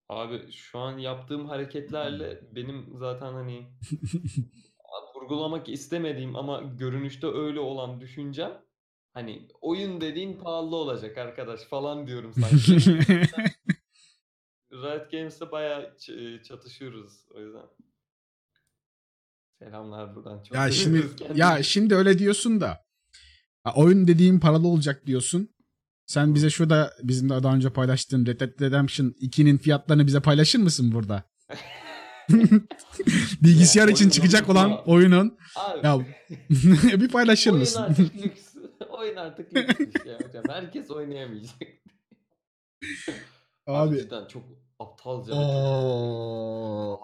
Abi 0.09 0.53
şu 0.53 0.79
an 0.79 0.99
yaptığım 0.99 1.47
hareketlerle 1.47 2.41
benim 2.55 2.87
zaten 2.99 3.33
hani 3.33 3.67
vurgulamak 5.21 5.69
istemediğim 5.69 6.37
ama 6.37 6.61
görünüşte 6.79 7.27
öyle 7.27 7.61
olan 7.61 8.01
düşüncem 8.01 8.63
hani 9.13 9.49
oyun 9.61 10.01
dediğin 10.01 10.39
pahalı 10.39 10.77
olacak 10.77 11.19
arkadaş 11.19 11.61
falan 11.61 12.07
diyorum 12.07 12.33
sanki. 12.33 12.77
Riot 14.73 15.11
Games'te 15.11 15.53
bayağı 15.53 15.97
çatışıyoruz 16.45 17.27
o 17.35 17.41
yüzden. 17.41 17.67
Selamlar 19.59 20.17
buradan. 20.17 20.43
Çok 20.43 20.57
ya 20.57 20.71
şimdi 20.71 21.17
kendimizi. 21.17 21.41
ya 21.41 21.63
şimdi 21.63 21.95
öyle 21.95 22.19
diyorsun 22.19 22.61
da 22.61 22.85
oyun 23.77 24.07
dediğin 24.07 24.41
paralı 24.41 24.69
olacak 24.69 25.07
diyorsun. 25.07 25.49
Sen 26.07 26.35
bize 26.35 26.51
şurada 26.51 26.93
bizim 27.03 27.29
de 27.29 27.43
daha 27.43 27.55
önce 27.55 27.71
paylaştığın 27.71 28.27
Red 28.27 28.41
Dead 28.41 28.61
Redemption 28.61 29.07
2'nin 29.07 29.59
fiyatlarını 29.59 30.07
bize 30.07 30.21
paylaşır 30.21 30.59
mısın 30.59 30.93
burada? 30.93 31.30
Bilgisayar 33.43 33.89
Ya, 33.89 33.93
için 33.93 34.05
oyunun 34.05 34.11
çıkacak 34.11 34.49
olan 34.49 34.83
oyunun 34.87 35.39
Abi, 35.57 35.87
ya 35.87 35.99
bir 37.01 37.09
paylaşır 37.09 37.51
oyun 37.51 37.61
mısın? 37.61 37.83
artık 37.83 38.15
lüks. 38.25 38.55
oyun 38.91 39.17
artık 39.17 39.55
lüks 39.55 39.79
bir 39.81 40.03
şey 40.03 40.15
hocam. 40.15 40.45
Herkes 40.49 40.91
oynayamayacak. 40.91 41.59
Abi, 43.67 43.99
cidden 43.99 44.27
çok 44.27 44.43
aptalca 44.79 45.33
çok 45.33 45.43
Oo, 45.43 47.01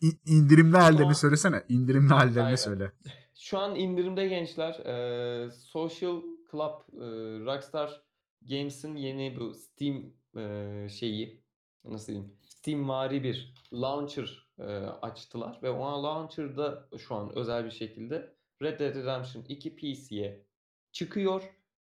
in- 0.00 0.20
indirimli 0.26 0.76
hallerini 0.76 1.14
söylesene. 1.14 1.62
İndirimli 1.68 2.12
hallerini 2.14 2.42
Aynen. 2.42 2.56
söyle. 2.56 2.92
Şu 3.38 3.58
an 3.58 3.76
indirimde 3.76 4.28
gençler. 4.28 4.74
Eee, 4.84 5.50
Social 5.50 6.22
Club 6.50 6.80
eee, 6.92 7.44
Rockstar 7.44 8.02
Games'in 8.42 8.96
yeni 8.96 9.36
bu 9.40 9.54
Steam 9.54 10.02
eee, 10.36 10.88
şeyi 10.90 11.42
nasıl 11.84 12.06
diyeyim? 12.06 12.32
Steam 12.64 12.88
vari 12.88 13.22
bir 13.24 13.54
launcher 13.72 14.48
eee, 14.58 14.66
açtılar 15.02 15.58
ve 15.62 15.70
o 15.70 16.02
launcher'da 16.02 16.88
şu 16.98 17.14
an 17.14 17.38
özel 17.38 17.64
bir 17.64 17.70
şekilde 17.70 18.36
Red 18.62 18.80
Dead 18.80 18.94
Redemption 18.94 19.44
2 19.48 19.76
PC'ye 19.76 20.46
çıkıyor. 20.92 21.42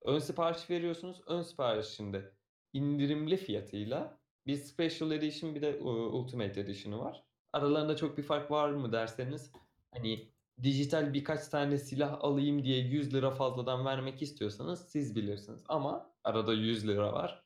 Ön 0.01 0.19
sipariş 0.19 0.69
veriyorsunuz. 0.69 1.21
Ön 1.27 1.41
siparişinde 1.41 2.33
indirimli 2.73 3.37
fiyatıyla 3.37 4.19
bir 4.47 4.55
Special 4.55 5.11
Edition 5.11 5.55
bir 5.55 5.61
de 5.61 5.69
e, 5.69 5.83
Ultimate 5.83 6.61
Edition'ı 6.61 6.99
var. 6.99 7.23
Aralarında 7.53 7.95
çok 7.95 8.17
bir 8.17 8.23
fark 8.23 8.51
var 8.51 8.69
mı 8.69 8.91
derseniz 8.91 9.51
hani 9.93 10.31
dijital 10.63 11.13
birkaç 11.13 11.47
tane 11.47 11.77
silah 11.77 12.17
alayım 12.23 12.63
diye 12.63 12.79
100 12.79 13.13
lira 13.13 13.31
fazladan 13.31 13.85
vermek 13.85 14.21
istiyorsanız 14.21 14.89
siz 14.89 15.15
bilirsiniz. 15.15 15.63
Ama 15.67 16.15
arada 16.23 16.53
100 16.53 16.87
lira 16.87 17.13
var. 17.13 17.44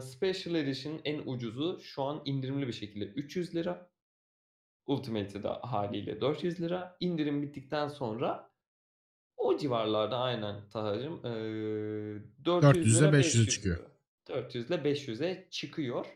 Special 0.00 0.54
Edition 0.54 1.00
en 1.04 1.22
ucuzu 1.26 1.80
şu 1.82 2.02
an 2.02 2.22
indirimli 2.24 2.66
bir 2.66 2.72
şekilde 2.72 3.04
300 3.04 3.54
lira. 3.54 3.90
Ultimate'i 4.86 5.42
de 5.42 5.48
haliyle 5.48 6.20
400 6.20 6.60
lira. 6.60 6.96
İndirim 7.00 7.42
bittikten 7.42 7.88
sonra 7.88 8.50
o 9.36 9.56
civarlarda 9.56 10.18
aynen 10.18 10.68
Taha'cığım 10.68 11.26
ee, 11.26 12.44
400 12.44 12.98
400'e 12.98 13.00
lira 13.00 13.08
500'e 13.08 13.12
500 13.12 13.48
çıkıyor. 13.48 13.78
lira. 13.78 13.88
400 14.28 14.70
ile 14.70 14.74
500'e 14.76 15.48
çıkıyor. 15.50 16.06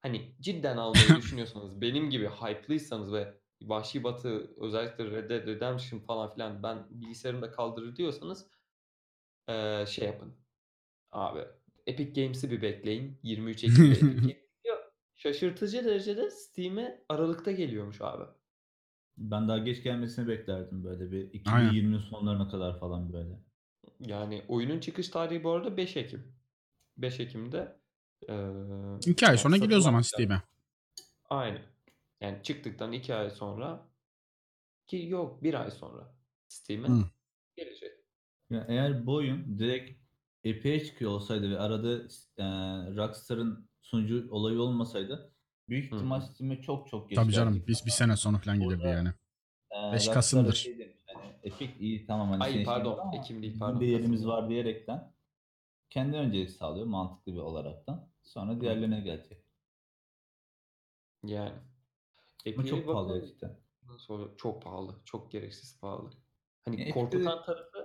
Hani 0.00 0.32
cidden 0.40 0.76
almayı 0.76 1.08
düşünüyorsanız 1.16 1.80
benim 1.80 2.10
gibi 2.10 2.28
hype'lıysanız 2.28 3.12
ve 3.12 3.34
Vahşi 3.62 4.04
Batı 4.04 4.54
özellikle 4.56 5.04
Red 5.04 5.30
Dead 5.30 5.46
Redemption 5.46 6.00
falan 6.00 6.34
filan 6.34 6.62
ben 6.62 6.86
bilgisayarımda 6.90 7.50
kaldırır 7.50 7.96
diyorsanız 7.96 8.46
şey 9.86 10.06
yapın. 10.06 10.34
Abi 11.12 11.44
Epic 11.88 12.22
Games'i 12.22 12.50
bir 12.50 12.62
bekleyin. 12.62 13.18
23 13.22 13.64
Ekim'de 13.64 13.88
Epic 13.90 14.06
Games 14.06 14.22
geliyor. 14.22 14.78
Şaşırtıcı 15.16 15.84
derecede 15.84 16.30
Steam'e 16.30 17.04
Aralık'ta 17.08 17.52
geliyormuş 17.52 18.00
abi. 18.00 18.24
Ben 19.16 19.48
daha 19.48 19.58
geç 19.58 19.82
gelmesini 19.82 20.28
beklerdim 20.28 20.84
böyle 20.84 21.10
bir 21.10 21.18
Aynen. 21.52 21.68
2020 21.68 22.00
sonlarına 22.00 22.48
kadar 22.48 22.80
falan 22.80 23.12
böyle. 23.12 23.40
Yani 24.00 24.42
oyunun 24.48 24.80
çıkış 24.80 25.08
tarihi 25.08 25.44
bu 25.44 25.50
arada 25.50 25.76
5 25.76 25.96
Ekim. 25.96 26.32
5 26.96 27.20
Ekim'de 27.20 27.76
eee, 28.28 28.54
2 29.06 29.26
ay 29.26 29.38
sonra 29.38 29.56
yani 29.56 29.62
geliyor 29.62 29.78
o 29.78 29.82
zaman. 29.82 30.00
Steam'e. 30.00 30.42
Aynen. 31.30 31.62
Yani 32.20 32.42
çıktıktan 32.42 32.92
2 32.92 33.14
ay 33.14 33.30
sonra 33.30 33.88
ki 34.86 35.06
yok 35.08 35.42
1 35.42 35.54
ay 35.54 35.70
sonra 35.70 36.14
Steam'e 36.48 36.88
gelecek. 37.56 37.92
Ya 38.50 38.66
eğer 38.68 39.06
bu 39.06 39.14
oyun 39.14 39.58
direkt 39.58 40.07
Epic'e 40.44 40.84
çıkıyor 40.84 41.10
olsaydı 41.10 41.50
ve 41.50 41.58
arada 41.58 41.92
e, 42.36 42.44
Rockstar'ın 42.96 43.68
sunucu 43.82 44.28
olayı 44.30 44.60
olmasaydı 44.60 45.32
büyük 45.68 45.84
ihtimal 45.94 46.20
Steam'e 46.20 46.60
çok 46.60 46.88
çok 46.88 47.10
geç 47.10 47.16
Tabii 47.16 47.32
canım 47.32 47.64
biz 47.66 47.86
bir 47.86 47.90
sene 47.90 48.16
sonra 48.16 48.38
falan 48.38 48.60
gelirdi 48.60 48.78
Burada- 48.78 48.88
yani. 48.88 49.08
e, 49.08 49.74
5 49.74 49.92
Rockstar'a 49.92 50.14
Kasım'dır. 50.14 50.52
Şey 50.52 50.78
demiş, 50.78 50.96
hani 51.14 51.32
Epic 51.42 51.72
iyi 51.80 52.06
tamam 52.06 52.30
hani 52.30 52.44
Ay, 52.44 52.52
senin 52.52 52.64
pardon, 52.64 53.12
Ekim 53.12 53.42
değil, 53.42 53.58
pardon, 53.58 53.80
de 53.80 53.84
yerimiz 53.84 54.26
var 54.26 54.48
diyerekten 54.48 55.12
kendi 55.90 56.16
öncelik 56.16 56.50
sağlıyor 56.50 56.86
mantıklı 56.86 57.32
bir 57.34 57.38
olaraktan. 57.38 58.08
Sonra 58.22 58.60
diğerlerine 58.60 59.00
gelecek. 59.00 59.44
Yani. 61.24 61.52
Ama 62.56 62.66
çok 62.66 62.86
pahalı 62.86 63.20
gerçekten. 63.20 63.56
Sonra 63.98 64.24
çok 64.36 64.62
pahalı. 64.62 64.94
Çok 65.04 65.32
gereksiz 65.32 65.80
pahalı. 65.80 66.10
Hani 66.64 66.80
Ya 66.80 66.86
Epic'te 66.86 67.00
korkutan 67.00 67.42
tarafı 67.44 67.77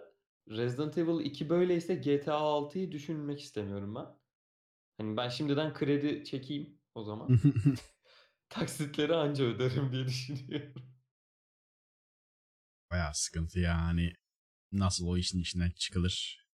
Resident 0.50 0.98
Evil 0.98 1.26
2 1.26 1.50
böyleyse 1.50 1.96
GTA 1.96 2.34
6'yı 2.34 2.92
düşünmek 2.92 3.42
istemiyorum 3.42 3.96
ben. 3.96 4.06
Hani 4.98 5.18
ben 5.18 5.30
şimdiden 5.30 5.74
kredi 5.74 6.24
çekeyim 6.26 6.80
o 6.96 7.04
zaman. 7.04 7.30
Taksitleri 8.50 9.16
anca 9.16 9.44
öderim 9.44 9.92
diye 9.92 10.06
düşünüyorum. 10.06 10.84
Bayağı 12.92 13.14
sıkıntı 13.14 13.60
yani. 13.60 14.14
Nasıl 14.72 15.08
o 15.08 15.18
işin 15.18 15.40
içinden 15.40 15.72
çıkılır? 15.72 16.48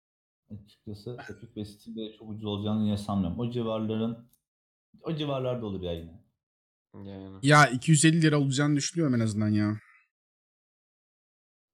Açıkçası 0.51 1.17
Epic 1.31 1.53
ve 1.57 1.65
Steam'de 1.65 2.13
çok 2.19 2.31
ucuz 2.31 2.45
olacağını 2.45 2.85
yine 2.85 2.97
sanmıyorum. 2.97 3.41
O 3.41 3.51
civarların 3.51 4.31
o 5.01 5.17
civarlarda 5.17 5.67
olur 5.67 5.83
ya 5.83 5.93
yine. 5.93 6.27
Yani. 6.95 7.39
Ya 7.43 7.67
250 7.67 8.23
lira 8.23 8.41
olacağını 8.41 8.77
düşünüyorum 8.77 9.15
en 9.15 9.21
azından 9.21 9.49
ya. 9.49 9.81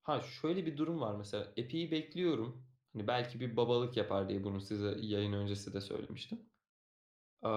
Ha 0.03 0.21
şöyle 0.21 0.65
bir 0.65 0.77
durum 0.77 1.01
var 1.01 1.15
mesela. 1.15 1.53
Epic'i 1.57 1.91
bekliyorum. 1.91 2.67
Hani 2.93 3.07
belki 3.07 3.39
bir 3.39 3.57
babalık 3.57 3.97
yapar 3.97 4.29
diye 4.29 4.43
bunu 4.43 4.61
size 4.61 4.97
yayın 5.01 5.33
öncesi 5.33 5.73
de 5.73 5.81
söylemiştim. 5.81 6.49
Ee, 7.45 7.49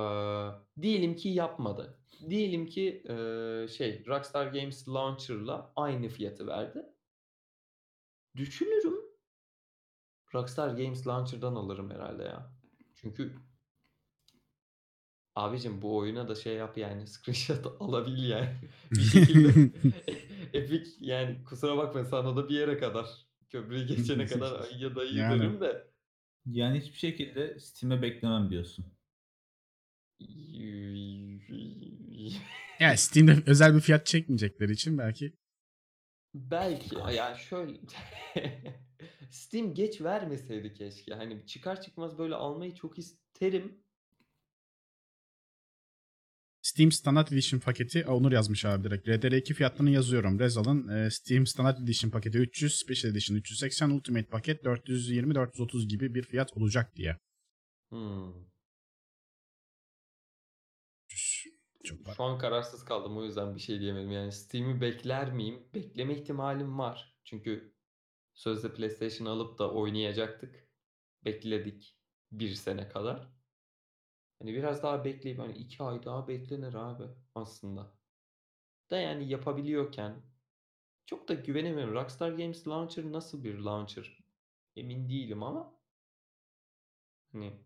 diyelim 0.82 1.16
ki 1.16 1.28
yapmadı. 1.28 2.00
Diyelim 2.30 2.66
ki 2.66 3.02
eee, 3.08 3.68
şey 3.68 4.06
Rockstar 4.06 4.46
Games 4.46 4.88
Launcher'la 4.88 5.72
aynı 5.76 6.08
fiyatı 6.08 6.46
verdi. 6.46 6.86
Düşünürüm. 8.36 8.94
Rockstar 10.34 10.68
Games 10.68 11.06
Launcher'dan 11.06 11.54
alırım 11.54 11.90
herhalde 11.90 12.22
ya. 12.24 12.52
Çünkü 12.94 13.36
abicim 15.36 15.82
bu 15.82 15.96
oyuna 15.96 16.28
da 16.28 16.34
şey 16.34 16.54
yap 16.54 16.78
yani 16.78 17.06
screenshot 17.06 17.66
alabil 17.80 18.28
yani. 18.28 18.48
bir 18.90 19.00
şekilde 19.00 19.70
Epic 20.52 20.90
yani 21.00 21.44
kusura 21.44 21.76
bakma 21.76 22.04
sana 22.04 22.36
da 22.36 22.48
bir 22.48 22.54
yere 22.54 22.78
kadar 22.78 23.06
köprüyü 23.50 23.86
geçene 23.86 24.26
kadar 24.26 24.70
ya 24.78 24.96
da 24.96 25.04
iyi 25.04 25.16
Yani. 25.18 25.40
derim 25.40 25.60
de 25.60 25.86
Yani 26.46 26.80
hiçbir 26.80 26.98
şekilde 26.98 27.60
Steam'e 27.60 28.02
beklemem 28.02 28.50
diyorsun. 28.50 28.84
Ya 32.80 32.96
Steam'de 32.96 33.42
özel 33.46 33.74
bir 33.74 33.80
fiyat 33.80 34.06
çekmeyecekleri 34.06 34.72
için 34.72 34.98
belki. 34.98 35.32
Belki 36.34 36.96
yani 37.14 37.38
şöyle 37.38 37.72
Steam 39.30 39.74
geç 39.74 40.00
vermeseydi 40.00 40.72
keşke. 40.72 41.14
Hani 41.14 41.46
çıkar 41.46 41.80
çıkmaz 41.80 42.18
böyle 42.18 42.34
almayı 42.34 42.74
çok 42.74 42.98
isterim. 42.98 43.85
Steam 46.76 46.92
Standard 46.92 47.28
Edition 47.28 47.60
paketi 47.60 48.06
Onur 48.06 48.32
yazmış 48.32 48.64
abi 48.64 48.84
direkt. 48.84 49.08
RDR2 49.08 49.54
fiyatlarını 49.54 49.90
yazıyorum. 49.90 50.38
Rezal'ın 50.38 50.88
e, 50.88 51.10
Steam 51.10 51.46
Standard 51.46 51.78
Edition 51.78 52.10
paketi 52.10 52.38
300, 52.38 52.74
Special 52.74 53.12
Edition 53.12 53.36
380, 53.36 53.90
Ultimate 53.90 54.26
paket 54.26 54.64
420-430 54.64 55.86
gibi 55.86 56.14
bir 56.14 56.22
fiyat 56.22 56.56
olacak 56.56 56.96
diye. 56.96 57.16
Hmm. 57.90 58.32
Çok 61.84 62.06
var. 62.06 62.14
Şu 62.16 62.22
an 62.22 62.38
kararsız 62.38 62.84
kaldım 62.84 63.16
o 63.16 63.24
yüzden 63.24 63.54
bir 63.54 63.60
şey 63.60 63.80
diyemedim. 63.80 64.12
Yani 64.12 64.32
Steam'i 64.32 64.80
bekler 64.80 65.32
miyim? 65.32 65.68
Bekleme 65.74 66.14
ihtimalim 66.14 66.78
var. 66.78 67.16
Çünkü 67.24 67.74
sözde 68.34 68.74
PlayStation 68.74 69.26
alıp 69.26 69.58
da 69.58 69.70
oynayacaktık. 69.72 70.68
Bekledik 71.24 71.96
bir 72.32 72.54
sene 72.54 72.88
kadar. 72.88 73.35
Hani 74.38 74.54
biraz 74.54 74.82
daha 74.82 75.04
bekleyip 75.04 75.38
hani 75.38 75.52
iki 75.52 75.82
ay 75.82 76.04
daha 76.04 76.28
beklenir 76.28 76.74
abi 76.74 77.04
aslında. 77.34 77.96
Da 78.90 78.98
yani 78.98 79.28
yapabiliyorken 79.28 80.22
çok 81.06 81.28
da 81.28 81.34
güvenemiyorum. 81.34 81.94
Rockstar 81.94 82.30
Games 82.32 82.68
Launcher 82.68 83.12
nasıl 83.12 83.44
bir 83.44 83.58
launcher? 83.58 84.18
Emin 84.76 85.08
değilim 85.08 85.42
ama 85.42 85.74
hani 87.32 87.60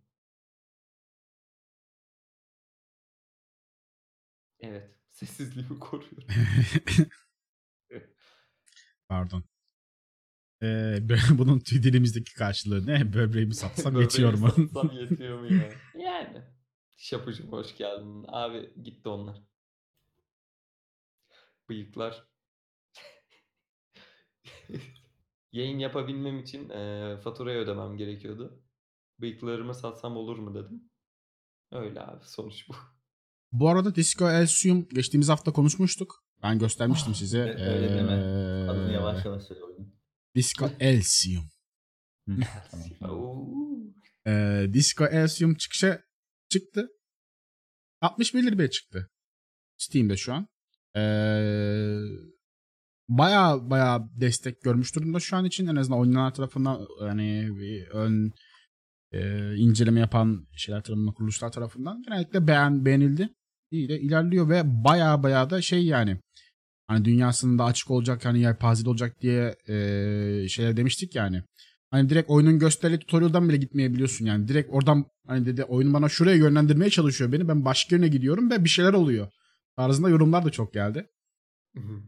evet 4.60 4.90
sessizliğimi 5.10 5.78
koruyorum. 5.78 6.28
Pardon. 9.08 9.44
Ee, 10.62 10.98
bunun 11.38 11.60
dilimizdeki 11.60 12.34
karşılığı 12.34 12.86
ne? 12.86 13.12
Böbreğimi 13.12 13.54
satsam 13.54 14.00
yetiyor 14.00 14.34
mu? 14.34 14.48
Böbreği 14.48 14.68
satsam 14.68 14.90
yetiyor 14.92 15.40
mu 15.40 15.46
ya? 15.46 15.70
Yani. 15.94 16.59
Şapucum 17.04 17.52
hoş 17.52 17.76
geldin. 17.76 18.24
Abi 18.28 18.74
gitti 18.82 19.08
onlar. 19.08 19.42
Bıyıklar. 21.68 22.28
Yayın 25.52 25.78
yapabilmem 25.78 26.38
için 26.38 26.68
eee 26.68 27.16
faturayı 27.24 27.58
ödemem 27.58 27.96
gerekiyordu. 27.96 28.62
Bıyıklarımı 29.20 29.74
satsam 29.74 30.16
olur 30.16 30.38
mu 30.38 30.54
dedim. 30.54 30.90
Öyle 31.72 32.00
abi 32.00 32.24
sonuç 32.24 32.68
bu. 32.68 32.74
Bu 33.52 33.68
arada 33.68 33.94
Disco 33.94 34.30
Elysium 34.30 34.88
geçtiğimiz 34.88 35.28
hafta 35.28 35.52
konuşmuştuk. 35.52 36.24
Ben 36.42 36.58
göstermiştim 36.58 37.14
size. 37.22 37.40
öyle- 37.40 37.62
öyle 37.64 37.88
deme. 37.88 38.12
Ee, 38.12 38.68
Adını 38.70 38.92
yavaş 38.92 39.24
yavaş 39.24 39.42
söyle. 39.42 39.60
Disco 40.34 40.70
Elysium. 40.80 41.44
Ee, 44.26 44.66
Disco 44.72 45.04
Elysium 45.06 45.54
çıkışa 45.54 46.02
çıktı. 46.50 46.88
61 48.00 48.42
liraya 48.42 48.70
çıktı. 48.70 49.10
Steam'de 49.78 50.16
şu 50.16 50.32
an. 50.32 50.46
Ee, 50.96 52.00
baya 53.08 53.70
baya 53.70 54.08
destek 54.20 54.62
görmüş 54.62 54.96
durumda 54.96 55.20
şu 55.20 55.36
an 55.36 55.44
için. 55.44 55.66
En 55.66 55.76
azından 55.76 56.00
oyuncular 56.00 56.34
tarafından 56.34 56.86
hani 57.00 57.48
bir 57.56 57.86
ön 57.86 58.32
e, 59.12 59.54
inceleme 59.56 60.00
yapan 60.00 60.46
şeyler 60.56 60.82
tarafından, 60.82 61.14
kuruluşlar 61.14 61.52
tarafından 61.52 62.02
genellikle 62.02 62.46
beğen, 62.46 62.84
beğenildi. 62.84 63.28
İyi 63.70 63.88
de 63.88 64.00
ilerliyor 64.00 64.48
ve 64.48 64.62
baya 64.64 65.22
baya 65.22 65.50
da 65.50 65.62
şey 65.62 65.84
yani 65.86 66.20
hani 66.86 67.04
dünyasının 67.04 67.58
da 67.58 67.64
açık 67.64 67.90
olacak 67.90 68.24
hani 68.24 68.40
yelpazeli 68.40 68.88
olacak 68.88 69.20
diye 69.20 69.56
e, 69.68 70.48
şeyler 70.48 70.76
demiştik 70.76 71.14
yani. 71.14 71.42
Hani 71.90 72.10
direkt 72.10 72.30
oyunun 72.30 72.58
gösterdiği 72.58 72.98
tutorial'dan 72.98 73.48
bile 73.48 73.56
gitmeyebiliyorsun 73.56 74.26
yani. 74.26 74.48
Direkt 74.48 74.68
oradan 74.72 75.04
hani 75.26 75.46
dedi 75.46 75.64
oyun 75.64 75.94
bana 75.94 76.08
şuraya 76.08 76.36
yönlendirmeye 76.36 76.90
çalışıyor 76.90 77.32
beni. 77.32 77.48
Ben 77.48 77.64
başka 77.64 77.96
yerine 77.96 78.08
gidiyorum 78.08 78.50
ve 78.50 78.64
bir 78.64 78.68
şeyler 78.68 78.92
oluyor. 78.92 79.28
Tarzında 79.76 80.08
yorumlar 80.08 80.44
da 80.44 80.50
çok 80.50 80.72
geldi. 80.74 81.06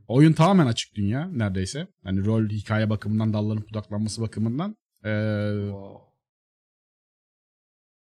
Oyun 0.09 0.33
tamamen 0.33 0.67
açık 0.67 0.95
dünya 0.95 1.29
neredeyse. 1.29 1.89
Hani 2.05 2.25
rol 2.25 2.49
hikaye 2.49 2.91
bakımından 2.91 3.33
dallanıp 3.33 3.69
budaklanması 3.71 4.23
bakımından. 4.23 4.77
Ee, 5.05 5.53
Wow. 5.63 6.13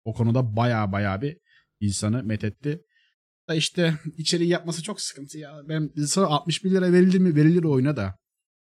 o 0.04 0.14
konuda 0.14 0.56
baya 0.56 0.92
baya 0.92 1.22
bir 1.22 1.38
insanı 1.80 2.22
methetti. 2.22 2.82
Da 3.48 3.54
işte 3.54 3.94
içeriği 4.16 4.50
yapması 4.50 4.82
çok 4.82 5.00
sıkıntı 5.00 5.38
ya. 5.38 5.60
Ben 5.68 5.90
sana 6.06 6.26
61 6.26 6.70
lira 6.70 6.92
verilir 6.92 7.18
mi? 7.18 7.36
Verilir 7.36 7.64
oyuna 7.64 7.96
da. 7.96 8.18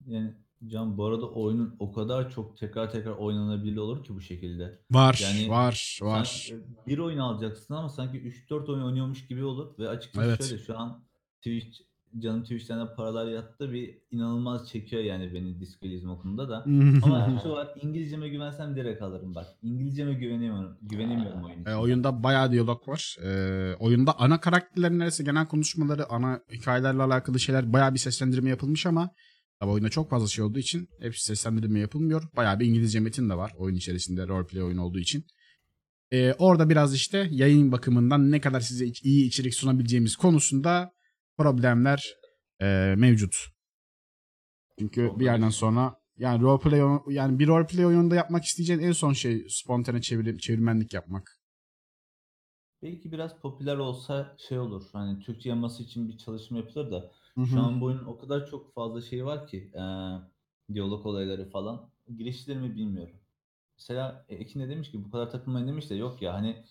Yani 0.06 0.34
Can 0.66 0.98
bu 0.98 1.06
arada 1.06 1.30
oyunun 1.30 1.76
o 1.80 1.92
kadar 1.92 2.30
çok 2.30 2.58
tekrar 2.58 2.92
tekrar 2.92 3.12
oynanabilir 3.12 3.78
olur 3.78 4.04
ki 4.04 4.16
bu 4.16 4.22
şekilde. 4.22 4.80
Var, 4.92 5.20
Yani 5.24 5.50
var, 5.50 6.00
var. 6.02 6.48
Sen 6.50 6.60
bir 6.88 6.98
oyun 6.98 7.18
alacaksın 7.18 7.74
ama 7.74 7.90
sanki 7.90 8.18
3-4 8.18 8.72
oyun 8.72 8.84
oynuyormuş 8.84 9.28
gibi 9.28 9.44
olur 9.44 9.78
ve 9.80 9.90
açıkçası 9.90 10.28
Evet. 10.28 10.44
şöyle 10.44 10.64
şu 10.64 10.80
an 10.80 11.04
Twitch 11.38 11.80
canım 12.20 12.44
Twitch'ten 12.44 12.80
de 12.80 12.94
paralar 12.96 13.28
yattı 13.28 13.72
bir 13.72 13.98
inanılmaz 14.12 14.70
çekiyor 14.70 15.04
yani 15.04 15.34
beni 15.34 15.60
diskalizm 15.60 16.10
okulunda 16.10 16.50
da. 16.50 16.64
Ama 17.04 17.40
şu 17.44 17.50
var 17.50 17.74
İngilizceme 17.82 18.30
güvensem 18.30 18.76
direkt 18.76 19.02
alırım 19.02 19.36
bak. 19.36 19.46
İngilizceme 19.62 20.14
güvenemiyorum. 20.14 20.78
Güvenemiyorum 20.82 21.44
oyun 21.44 21.62
için. 21.62 21.72
E, 21.72 21.76
oyunda 21.76 22.24
bayağı 22.24 22.52
diyalog 22.52 22.88
var. 22.88 23.18
E, 23.24 23.76
oyunda 23.80 24.20
ana 24.20 24.40
karakterlerin 24.40 25.00
neredeyse 25.00 25.24
genel 25.24 25.48
konuşmaları, 25.48 26.10
ana 26.10 26.40
hikayelerle 26.52 27.02
alakalı 27.04 27.40
şeyler 27.40 27.74
bayağı 27.74 27.94
bir 27.94 28.00
seslendirme 28.00 28.50
yapılmış 28.50 28.86
ama 28.86 29.10
tabi 29.60 29.72
oyunda 29.72 29.90
çok 29.90 30.10
fazla 30.10 30.28
şey 30.28 30.46
olduğu 30.46 30.60
için 30.60 30.90
hepsi 31.00 31.26
seslendirme 31.26 31.80
yapılmıyor. 31.80 32.24
Bayağı 32.36 32.60
bir 32.60 32.66
İngilizce 32.66 33.00
metin 33.00 33.30
de 33.30 33.38
var 33.38 33.54
oyun 33.58 33.76
içerisinde 33.76 34.28
roleplay 34.28 34.64
oyun 34.64 34.78
olduğu 34.78 35.00
için. 35.00 35.26
E, 36.12 36.34
orada 36.34 36.70
biraz 36.70 36.96
işte 36.96 37.28
yayın 37.32 37.72
bakımından 37.72 38.32
ne 38.32 38.42
kadar 38.42 38.60
size 38.60 38.86
iyi 39.04 39.28
içerik 39.28 39.54
sunabileceğimiz 39.54 40.16
konusunda 40.16 40.92
problemler 41.38 42.16
e, 42.62 42.66
mevcut. 42.98 43.36
Çünkü 44.80 45.12
bir 45.20 45.26
yerden 45.26 45.50
sonra 45.50 45.96
yani 46.18 46.42
roleplay 46.42 46.80
yani 47.16 47.40
bir 47.40 47.48
roleplay 47.48 47.86
oyununda 47.86 48.16
yapmak 48.16 48.44
isteyeceğin 48.44 48.80
en 48.80 48.92
son 48.92 49.14
şey 49.14 49.46
spontane 49.50 50.02
çevir, 50.02 50.38
çevirmenlik 50.38 50.94
yapmak. 50.94 51.38
Belki 52.82 53.12
biraz 53.12 53.40
popüler 53.42 53.78
olsa 53.78 54.36
şey 54.50 54.60
olur. 54.60 54.84
Hani 54.94 55.20
Türkçe 55.20 55.50
yaması 55.50 55.84
için 55.84 56.10
bir 56.10 56.18
çalışma 56.18 56.58
yapılır 56.58 56.92
da 56.92 57.12
Hı 57.38 57.42
hı. 57.42 57.56
Şu 57.56 57.62
an 57.62 57.82
bu 57.82 57.86
oyunun 57.86 58.06
o 58.06 58.18
kadar 58.18 58.48
çok 58.48 58.74
fazla 58.74 59.02
şey 59.02 59.26
var 59.26 59.48
ki 59.48 59.72
eee, 59.76 60.20
diyalog 60.74 61.06
olayları 61.06 61.50
falan. 61.50 61.92
Girişlerimi 62.18 62.76
bilmiyorum. 62.76 63.16
Mesela 63.78 64.26
e, 64.30 64.36
Ekin 64.36 64.60
de 64.60 64.70
demiş 64.70 64.92
ki 64.92 65.04
bu 65.06 65.12
kadar 65.12 65.32
takılmayın 65.32 65.68
demiş 65.68 65.90
de 65.90 65.96
yok 65.96 66.22
ya 66.22 66.34
hani 66.34 66.64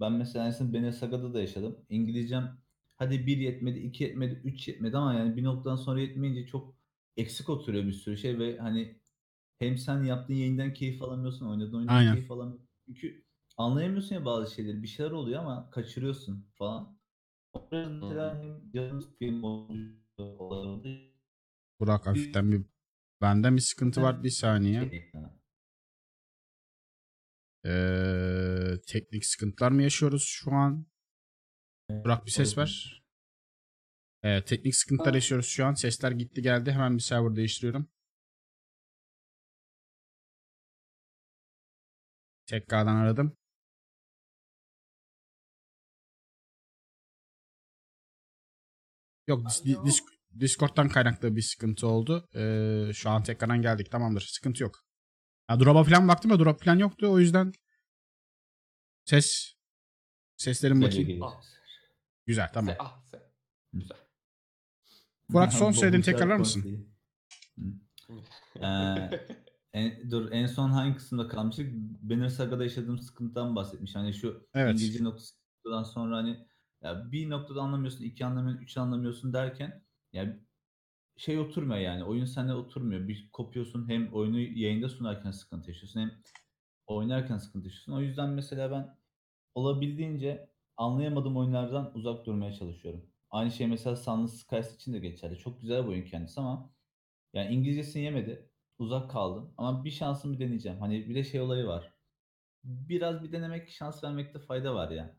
ben 0.00 0.12
mesela 0.12 0.46
aslında 0.48 0.72
Bene 0.72 0.92
Saga'da 0.92 1.34
da 1.34 1.40
yaşadım. 1.40 1.86
İngilizcem 1.90 2.58
hadi 2.96 3.26
bir 3.26 3.36
yetmedi, 3.38 3.78
iki 3.78 4.04
yetmedi, 4.04 4.34
üç 4.44 4.68
yetmedi 4.68 4.96
ama 4.98 5.14
yani 5.14 5.36
bir 5.36 5.44
noktadan 5.44 5.76
sonra 5.76 6.00
yetmeyince 6.00 6.46
çok 6.46 6.76
eksik 7.16 7.48
oturuyor 7.50 7.84
bir 7.86 7.92
sürü 7.92 8.16
şey 8.18 8.38
ve 8.38 8.58
hani 8.58 9.00
hem 9.58 9.78
sen 9.78 10.04
yaptığın 10.04 10.34
yayından 10.34 10.74
keyif 10.74 11.02
alamıyorsun, 11.02 11.46
oynadığın 11.46 11.78
oyundan 11.78 11.94
Aynen. 11.94 12.12
keyif 12.12 12.30
alamıyorsun. 12.30 12.68
Çünkü 12.86 13.24
anlayamıyorsun 13.56 14.14
ya 14.14 14.24
bazı 14.24 14.54
şeyleri. 14.54 14.82
Bir 14.82 14.88
şeyler 14.88 15.10
oluyor 15.10 15.40
ama 15.40 15.70
kaçırıyorsun 15.70 16.46
falan. 16.54 16.98
O 17.54 17.68
biraz 17.72 17.92
mesela 17.92 18.42
hem 18.42 18.72
canım. 18.74 19.16
Burak 21.80 22.06
hafiften 22.06 22.52
bir 22.52 22.62
benden 23.20 23.56
bir 23.56 23.60
sıkıntı 23.60 24.02
var 24.02 24.22
bir 24.24 24.30
saniye. 24.30 25.10
Ee, 27.66 28.74
teknik 28.86 29.26
sıkıntılar 29.26 29.70
mı 29.70 29.82
yaşıyoruz 29.82 30.24
şu 30.24 30.52
an? 30.52 30.86
Burak 31.90 32.26
bir 32.26 32.30
ses 32.30 32.58
ver. 32.58 33.02
Ee, 34.22 34.44
teknik 34.44 34.74
sıkıntılar 34.74 35.14
yaşıyoruz 35.14 35.46
şu 35.46 35.66
an. 35.66 35.74
Sesler 35.74 36.12
gitti 36.12 36.42
geldi. 36.42 36.72
Hemen 36.72 36.94
bir 36.96 37.02
server 37.02 37.36
değiştiriyorum. 37.36 37.88
Tekrardan 42.46 42.96
aradım. 42.96 43.36
Yok 49.26 49.46
dis- 49.46 49.64
di- 49.64 49.74
dis- 49.84 50.04
Discord'dan 50.40 50.88
kaynaklı 50.88 51.36
bir 51.36 51.42
sıkıntı 51.42 51.86
oldu. 51.86 52.28
Ee, 52.34 52.90
şu 52.94 53.10
an 53.10 53.22
tekrardan 53.22 53.62
geldik. 53.62 53.90
Tamamdır. 53.90 54.20
Sıkıntı 54.20 54.62
yok. 54.62 54.80
Ya 55.50 55.60
drop'a 55.60 55.84
falan 55.84 56.08
baktım 56.08 56.30
da 56.30 56.38
drop 56.38 56.64
falan 56.64 56.78
yoktu. 56.78 57.06
O 57.10 57.18
yüzden 57.18 57.52
ses 59.04 59.54
seslerin 60.36 60.82
bakayım. 60.82 61.22
Ah. 61.22 61.42
Güzel 62.26 62.50
tamam. 62.52 62.74
Se- 62.74 62.76
ah, 62.80 63.02
se- 63.12 63.22
Güzel. 63.72 63.96
Burak, 65.28 65.52
son 65.52 65.70
söylediğini 65.72 66.04
tekrarlar 66.04 66.36
mısın? 66.36 66.88
Ee, 68.56 68.64
en, 69.72 70.10
dur 70.10 70.32
en 70.32 70.46
son 70.46 70.70
hangi 70.70 70.96
kısımda 70.96 71.28
kalmıştık? 71.28 71.72
Banner 72.02 72.28
Saga'da 72.28 72.62
yaşadığım 72.64 72.98
sıkıntıdan 72.98 73.56
bahsetmiş. 73.56 73.94
Hani 73.94 74.14
şu 74.14 74.48
Evet. 74.54 74.72
İngilizce 74.74 75.04
noktadan 75.04 75.82
sonra 75.82 76.16
hani 76.16 76.46
ya 76.82 77.12
bir 77.12 77.30
noktada 77.30 77.60
anlamıyorsun, 77.62 78.04
iki 78.04 78.26
anlamıyorsun, 78.26 78.62
üç 78.64 78.76
anlamıyorsun 78.76 79.32
derken 79.32 79.84
ya 80.12 80.38
şey 81.16 81.38
oturmuyor 81.38 81.80
yani. 81.80 82.04
Oyun 82.04 82.24
sende 82.24 82.54
oturmuyor. 82.54 83.08
Bir 83.08 83.30
kopuyorsun 83.32 83.88
hem 83.88 84.14
oyunu 84.14 84.40
yayında 84.40 84.88
sunarken 84.88 85.30
sıkıntı 85.30 85.70
yaşıyorsun 85.70 86.00
hem 86.00 86.12
oynarken 86.86 87.38
sıkıntı 87.38 87.66
yaşıyorsun. 87.68 87.92
O 87.92 88.00
yüzden 88.00 88.30
mesela 88.30 88.70
ben 88.70 88.98
olabildiğince 89.54 90.50
anlayamadığım 90.76 91.36
oyunlardan 91.36 91.92
uzak 91.94 92.26
durmaya 92.26 92.52
çalışıyorum. 92.52 93.10
Aynı 93.30 93.50
şey 93.50 93.66
mesela 93.66 93.96
Sunless 93.96 94.34
Skies 94.40 94.74
için 94.76 94.92
de 94.94 94.98
geçerli. 94.98 95.38
Çok 95.38 95.60
güzel 95.60 95.82
bir 95.84 95.88
oyun 95.88 96.04
kendisi 96.04 96.40
ama 96.40 96.70
yani 97.34 97.54
İngilizcesini 97.54 98.02
yemedi. 98.04 98.50
Uzak 98.78 99.10
kaldım. 99.10 99.54
Ama 99.58 99.84
bir 99.84 99.90
şansımı 99.90 100.40
deneyeceğim. 100.40 100.80
Hani 100.80 101.08
bir 101.08 101.14
de 101.14 101.24
şey 101.24 101.40
olayı 101.40 101.66
var. 101.66 101.94
Biraz 102.64 103.22
bir 103.24 103.32
denemek, 103.32 103.70
şans 103.70 104.04
vermekte 104.04 104.38
fayda 104.38 104.74
var 104.74 104.90
ya. 104.90 105.16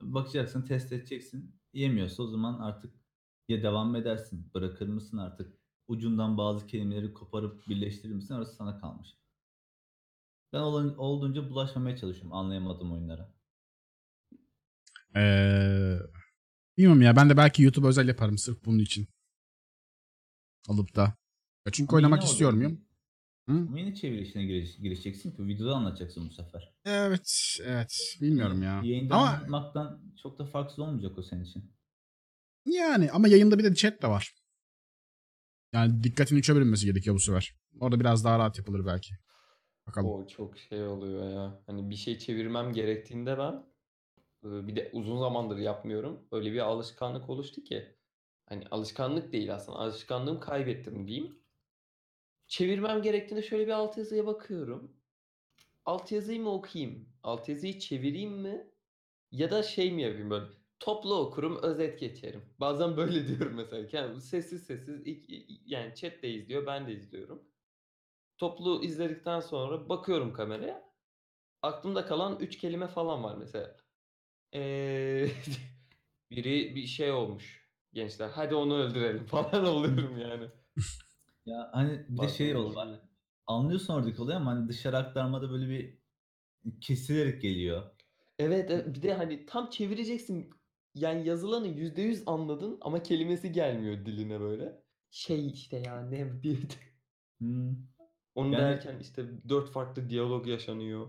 Bakacaksın, 0.00 0.62
test 0.62 0.92
edeceksin. 0.92 1.56
Yemiyorsa 1.72 2.22
o 2.22 2.26
zaman 2.26 2.60
artık 2.60 2.94
ya 3.48 3.62
devam 3.62 3.96
edersin, 3.96 4.50
bırakır 4.54 4.88
mısın 4.88 5.18
artık? 5.18 5.58
Ucundan 5.88 6.38
bazı 6.38 6.66
kelimeleri 6.66 7.14
koparıp 7.14 7.68
birleştirir 7.68 8.14
misin? 8.14 8.34
Orası 8.34 8.56
sana 8.56 8.80
kalmış. 8.80 9.08
Ben 10.52 10.60
olan- 10.60 10.96
olduğunca 10.98 11.50
bulaşmamaya 11.50 11.96
çalışıyorum 11.96 12.32
anlayamadığım 12.32 12.92
oyunlara. 12.92 13.34
Ee, 15.16 15.98
bilmiyorum 16.76 17.02
ya 17.02 17.16
ben 17.16 17.30
de 17.30 17.36
belki 17.36 17.62
YouTube 17.62 17.86
özel 17.86 18.08
yaparım 18.08 18.38
sırf 18.38 18.64
bunun 18.64 18.78
için. 18.78 19.08
Alıp 20.68 20.96
da. 20.96 21.02
Ya 21.66 21.72
çünkü 21.72 21.90
Ama 21.90 21.96
oynamak 21.96 22.24
istiyor 22.24 22.52
muyum? 22.52 22.84
Hı? 23.48 23.52
Ama 23.52 23.78
yine 23.78 23.94
çeviri 23.94 24.22
işine 24.22 24.42
giriş- 24.42 24.76
girişeceksin 24.82 25.30
ki 25.36 25.46
videoda 25.46 25.74
anlatacaksın 25.74 26.28
bu 26.28 26.32
sefer. 26.32 26.74
Evet, 26.84 27.58
evet. 27.64 28.16
Bilmiyorum 28.20 28.62
ya. 28.62 28.82
Yayında 28.84 29.14
Ama 29.14 29.28
anlatmaktan 29.28 30.02
çok 30.22 30.38
da 30.38 30.46
farksız 30.46 30.78
olmayacak 30.78 31.18
o 31.18 31.22
senin 31.22 31.44
için. 31.44 31.72
yani 32.66 33.10
ama 33.10 33.28
yayında 33.28 33.58
bir 33.58 33.64
de 33.64 33.74
chat 33.74 34.02
de 34.02 34.08
var. 34.08 34.34
Yani 35.74 36.02
dikkatini 36.02 36.42
çevirmesi 36.42 36.86
gerekiyor 36.86 37.16
bu 37.16 37.20
sefer. 37.20 37.54
Orada 37.80 38.00
biraz 38.00 38.24
daha 38.24 38.38
rahat 38.38 38.58
yapılır 38.58 38.86
belki. 38.86 39.14
Bakalım. 39.86 40.10
O 40.10 40.26
çok 40.26 40.58
şey 40.58 40.82
oluyor 40.86 41.30
ya. 41.30 41.62
Hani 41.66 41.90
bir 41.90 41.96
şey 41.96 42.18
çevirmem 42.18 42.72
gerektiğinde 42.72 43.38
ben 43.38 43.64
e, 44.44 44.66
bir 44.66 44.76
de 44.76 44.90
uzun 44.92 45.18
zamandır 45.18 45.58
yapmıyorum. 45.58 46.28
Öyle 46.32 46.52
bir 46.52 46.58
alışkanlık 46.58 47.30
oluştu 47.30 47.62
ki. 47.64 47.96
Hani 48.48 48.64
alışkanlık 48.70 49.32
değil 49.32 49.54
aslında. 49.54 49.78
Alışkanlığımı 49.78 50.40
kaybettim 50.40 51.08
diyeyim. 51.08 51.41
Çevirmem 52.52 53.02
gerektiğinde 53.02 53.42
şöyle 53.42 53.66
bir 53.66 53.72
altyazıya 53.72 54.26
bakıyorum. 54.26 54.96
Altyazıyı 55.84 56.40
mı 56.40 56.52
okuyayım? 56.52 57.08
Altyazıyı 57.22 57.78
çevireyim 57.78 58.32
mi? 58.32 58.70
Ya 59.30 59.50
da 59.50 59.62
şey 59.62 59.92
mi 59.92 60.02
yapayım 60.02 60.30
böyle? 60.30 60.46
Toplu 60.80 61.14
okurum, 61.14 61.62
özet 61.62 62.00
geçerim. 62.00 62.42
Bazen 62.60 62.96
böyle 62.96 63.28
diyorum 63.28 63.54
mesela. 63.54 63.88
Yani 63.92 64.20
sessiz 64.20 64.66
sessiz 64.66 65.00
yani 65.66 65.94
chat 65.94 66.22
de 66.22 66.30
izliyor, 66.30 66.66
ben 66.66 66.86
de 66.86 66.92
izliyorum. 66.92 67.42
Toplu 68.38 68.84
izledikten 68.84 69.40
sonra 69.40 69.88
bakıyorum 69.88 70.32
kameraya. 70.32 70.92
Aklımda 71.62 72.06
kalan 72.06 72.38
3 72.40 72.58
kelime 72.58 72.86
falan 72.88 73.24
var 73.24 73.36
mesela. 73.36 73.76
Ee, 74.54 75.28
biri 76.30 76.76
bir 76.76 76.86
şey 76.86 77.12
olmuş 77.12 77.68
gençler. 77.92 78.28
Hadi 78.28 78.54
onu 78.54 78.76
öldürelim 78.76 79.24
falan 79.26 79.66
oluyorum 79.66 80.18
yani. 80.18 80.50
Ya 81.46 81.70
hani 81.72 82.06
bir 82.08 82.22
de 82.22 82.28
şey 82.28 82.50
yolu 82.50 82.74
var. 82.74 82.86
şey- 82.86 82.96
Anlıyorsun 83.46 83.94
oradaki 83.94 84.22
olayı 84.22 84.36
ama 84.36 84.50
hani 84.50 84.68
dışarı 84.68 84.96
aktarmada 84.96 85.50
böyle 85.50 85.68
bir 85.68 85.98
kesilerek 86.80 87.42
geliyor. 87.42 87.82
Evet, 88.38 88.70
bir 88.94 89.02
de 89.02 89.14
hani 89.14 89.46
tam 89.46 89.70
çevireceksin. 89.70 90.50
Yani 90.94 91.28
yazılanı 91.28 91.66
%100 91.68 92.22
anladın 92.26 92.78
ama 92.80 93.02
kelimesi 93.02 93.52
gelmiyor 93.52 94.06
diline 94.06 94.40
böyle. 94.40 94.82
Şey 95.10 95.50
işte 95.50 95.76
ya 95.86 96.02
ne 96.06 96.42
bir 96.42 96.58
Hmm. 97.38 97.76
onu 98.34 98.52
Yani- 98.52 98.58
derken 98.62 98.98
işte 99.00 99.48
dört 99.48 99.70
farklı 99.70 100.08
diyalog 100.08 100.46
yaşanıyor. 100.46 101.06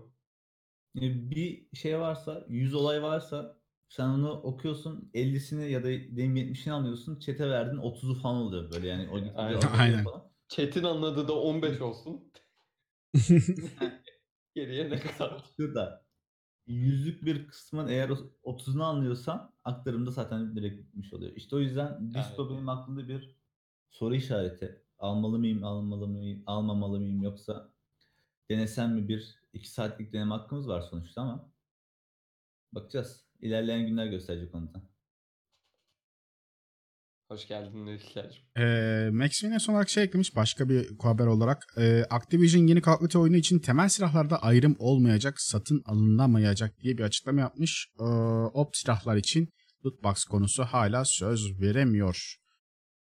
E, 0.96 1.30
Bir 1.30 1.66
şey 1.74 1.98
varsa, 2.00 2.44
100 2.48 2.74
olay 2.74 3.02
varsa 3.02 3.60
sen 3.88 4.08
onu 4.08 4.30
okuyorsun 4.32 5.10
50'sini 5.14 5.70
ya 5.70 5.80
da 5.82 5.86
diyelim 5.86 6.36
70'ini 6.36 6.72
anlıyorsun. 6.72 7.18
Çete 7.18 7.50
verdin 7.50 7.76
30'u 7.76 8.14
falan 8.14 8.36
oluyor 8.36 8.72
böyle 8.72 8.88
yani. 8.88 9.08
O 9.10 9.18
gitgide 9.18 9.36
Aynen. 9.38 9.56
azalıyor 9.56 9.80
Aynen. 9.80 10.04
falan. 10.04 10.23
Chat'in 10.48 10.84
anladığı 10.84 11.28
da 11.28 11.40
15 11.40 11.80
olsun. 11.80 12.32
Geriye 14.54 14.90
ne 14.90 15.00
kadar? 15.00 15.44
Şurada 15.56 16.04
yüzlük 16.66 17.24
bir 17.24 17.46
kısmın 17.48 17.88
eğer 17.88 18.10
o 18.10 18.16
30'unu 18.44 18.82
anlıyorsan 18.82 19.54
aktarımda 19.64 20.10
zaten 20.10 20.56
direkt 20.56 20.78
bitmiş 20.78 21.12
oluyor. 21.12 21.32
İşte 21.36 21.56
o 21.56 21.58
yüzden 21.58 22.14
Disco 22.14 22.42
Evet. 22.42 22.50
benim 22.50 22.68
aklımda 22.68 23.08
bir 23.08 23.36
soru 23.90 24.14
işareti. 24.14 24.84
Almalı 24.98 25.38
mıyım, 25.38 25.64
almalı 25.64 26.08
mıyım, 26.08 26.42
almamalı 26.46 27.00
mıyım 27.00 27.22
yoksa 27.22 27.72
denesem 28.50 28.94
mi 28.94 29.08
bir 29.08 29.40
iki 29.52 29.70
saatlik 29.70 30.12
deneme 30.12 30.34
hakkımız 30.34 30.68
var 30.68 30.80
sonuçta 30.80 31.22
ama 31.22 31.52
bakacağız. 32.72 33.24
İlerleyen 33.40 33.86
günler 33.86 34.06
gösterecek 34.06 34.54
onu 34.54 34.74
da. 34.74 34.82
Hoş 37.34 37.48
geldin 37.48 37.86
İlker'cim. 37.86 38.42
Ee, 38.58 39.08
Max 39.12 39.42
Payne 39.42 39.58
son 39.60 39.72
olarak 39.72 39.88
şey 39.90 40.04
eklemiş 40.04 40.36
başka 40.36 40.68
bir 40.68 40.86
haber 41.02 41.26
olarak. 41.26 41.62
Ee, 41.78 42.04
Activision 42.10 42.66
yeni 42.66 42.82
Call 42.82 42.92
of 42.94 43.00
Duty 43.00 43.18
oyunu 43.18 43.36
için 43.36 43.58
temel 43.58 43.88
silahlarda 43.88 44.42
ayrım 44.42 44.76
olmayacak, 44.78 45.40
satın 45.40 45.82
alınamayacak 45.84 46.78
diye 46.80 46.98
bir 46.98 47.02
açıklama 47.02 47.40
yapmış. 47.40 47.88
Ee, 48.00 48.02
op 48.54 48.76
silahlar 48.76 49.16
için 49.16 49.48
lootbox 49.86 50.24
konusu 50.24 50.62
hala 50.64 51.04
söz 51.04 51.60
veremiyor. 51.60 52.36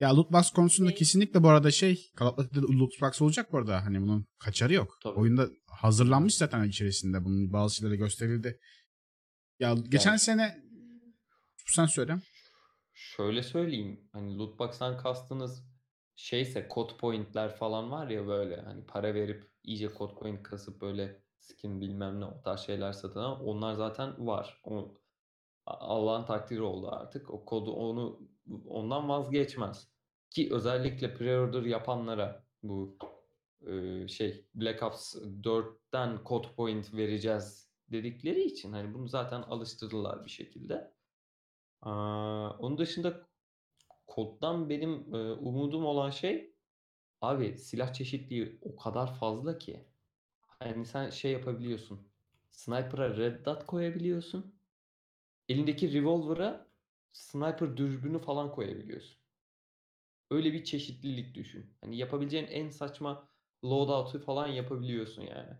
Ya 0.01 0.17
lootbox 0.17 0.51
konusunda 0.51 0.91
Ne? 0.91 0.95
kesinlikle 0.97 1.43
bu 1.43 1.49
arada 1.49 1.71
şey 1.71 2.11
Call 2.19 2.27
of 2.27 2.39
Duty'de 2.39 2.61
lootbox 2.79 3.23
olacak 3.23 3.53
bu 3.53 3.59
arada. 3.59 3.85
Hani 3.85 4.03
bunun 4.03 4.27
kaçarı 4.39 4.73
yok. 4.75 4.99
Tabii. 5.03 5.19
Oyunda 5.19 5.49
hazırlanmış 5.67 6.35
zaten 6.35 6.65
içerisinde. 6.69 7.25
Bunun 7.25 7.53
bazı 7.53 7.75
şeyleri 7.77 7.97
gösterildi. 7.99 8.59
Ya 9.59 9.75
geçen 9.89 10.11
Yani- 10.11 10.21
sene 10.21 10.57
sen 11.67 11.87
söyle. 11.87 12.17
Şöyle 13.01 13.43
söyleyeyim. 13.43 14.09
Hani 14.13 14.39
lootbox'tan 14.39 14.99
kastınız 14.99 15.65
şeyse 16.17 16.69
code 16.75 16.97
point'ler 16.97 17.57
falan 17.57 17.91
var 17.91 18.09
ya 18.09 18.27
böyle 18.27 18.57
hani 18.61 18.87
para 18.87 19.15
verip 19.15 19.51
iyice 19.63 19.91
code 19.99 20.15
point 20.15 20.43
kasıp 20.43 20.81
böyle 20.81 21.23
skin 21.39 21.81
bilmem 21.81 22.21
ne 22.21 22.25
o 22.25 22.43
tarz 22.43 22.61
şeyler 22.61 22.93
satın 22.93 23.21
al. 23.21 23.41
Onlar 23.45 23.75
zaten 23.75 24.27
var. 24.27 24.61
O 24.65 24.99
Allah'ın 25.67 26.25
takdiri 26.25 26.63
oldu 26.63 26.89
artık. 26.91 27.31
O 27.31 27.45
kodu 27.45 27.73
onu 27.73 28.21
ondan 28.67 29.09
vazgeçmez. 29.09 29.89
Ki 30.31 30.49
özellikle 30.53 31.07
pre-order 31.15 31.69
yapanlara 31.69 32.45
bu 32.63 32.99
e, 33.67 34.09
şey 34.09 34.45
Black 34.55 34.83
Ops 34.83 35.15
4'ten 35.43 36.21
code 36.27 36.49
point 36.57 36.95
vereceğiz 36.95 37.71
dedikleri 37.93 38.43
için 38.43 38.73
hani 38.73 38.95
bunu 38.95 39.09
zaten 39.09 39.43
alıştırdılar 39.43 40.25
bir 40.25 40.31
şekilde. 40.31 41.00
Aa, 41.83 42.51
onun 42.59 42.79
dışında 42.79 43.29
koddan 44.07 44.71
benim 44.71 45.15
e, 45.15 45.33
umudum 45.33 45.87
olan 45.87 46.11
şey 46.11 46.55
abi 47.21 47.59
silah 47.59 47.95
çeşitliliği 47.95 48.59
o 48.63 48.77
kadar 48.77 49.15
fazla 49.15 49.59
ki 49.59 49.87
hani 50.43 50.87
sen 50.87 51.11
şey 51.11 51.33
yapabiliyorsun. 51.33 52.09
Sniper'a 52.51 53.17
red 53.17 53.47
dot 53.47 53.67
koyabiliyorsun. 53.67 54.55
Elindeki 55.49 55.93
revolver'a 55.95 56.67
sniper 57.13 57.77
dürbünü 57.77 58.19
falan 58.19 58.53
koyabiliyorsun. 58.53 59.19
Öyle 60.31 60.53
bir 60.53 60.65
çeşitlilik 60.65 61.35
düşün. 61.35 61.77
Hani 61.81 61.97
yapabileceğin 61.97 62.47
en 62.47 62.71
saçma 62.71 63.29
loadout'u 63.65 64.19
falan 64.19 64.47
yapabiliyorsun 64.47 65.23
yani. 65.23 65.59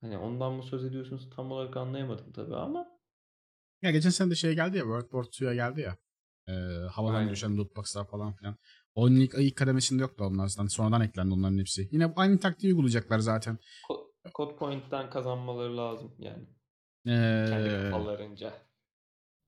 Hani 0.00 0.18
ondan 0.18 0.52
mı 0.52 0.62
söz 0.62 0.84
ediyorsunuz 0.84 1.30
tam 1.30 1.52
olarak 1.52 1.76
anlayamadım 1.76 2.32
tabii 2.32 2.56
ama 2.56 2.97
Ya 3.82 3.90
geçen 3.90 4.10
sene 4.10 4.30
de 4.30 4.34
şey 4.34 4.54
geldi 4.54 4.76
ya 4.76 4.82
World 4.82 5.02
War 5.10 5.22
2'ya 5.24 5.54
geldi 5.54 5.80
ya. 5.80 5.96
Ee, 6.48 6.52
havadan 6.92 7.14
Aynen. 7.18 7.32
düşen 7.32 7.56
lootboxlar 7.56 8.06
falan 8.10 8.32
filan. 8.36 8.56
Oyunun 8.94 9.20
ilk, 9.20 9.34
ilk 9.38 9.56
kademesinde 9.56 10.02
yoktu 10.02 10.24
onlar 10.24 10.46
zaten. 10.48 10.66
Sonradan 10.68 11.00
eklendi 11.00 11.34
onların 11.34 11.58
hepsi. 11.58 11.88
Yine 11.92 12.12
aynı 12.16 12.38
taktiği 12.40 12.68
uygulayacaklar 12.68 13.18
zaten. 13.18 13.58
Ko- 13.88 14.32
Code 14.34 14.56
Point'ten 14.56 15.10
kazanmaları 15.10 15.76
lazım 15.76 16.14
yani. 16.18 16.42
Ee, 17.06 17.46
Kendi 17.48 17.68
kafalarınca. 17.90 18.52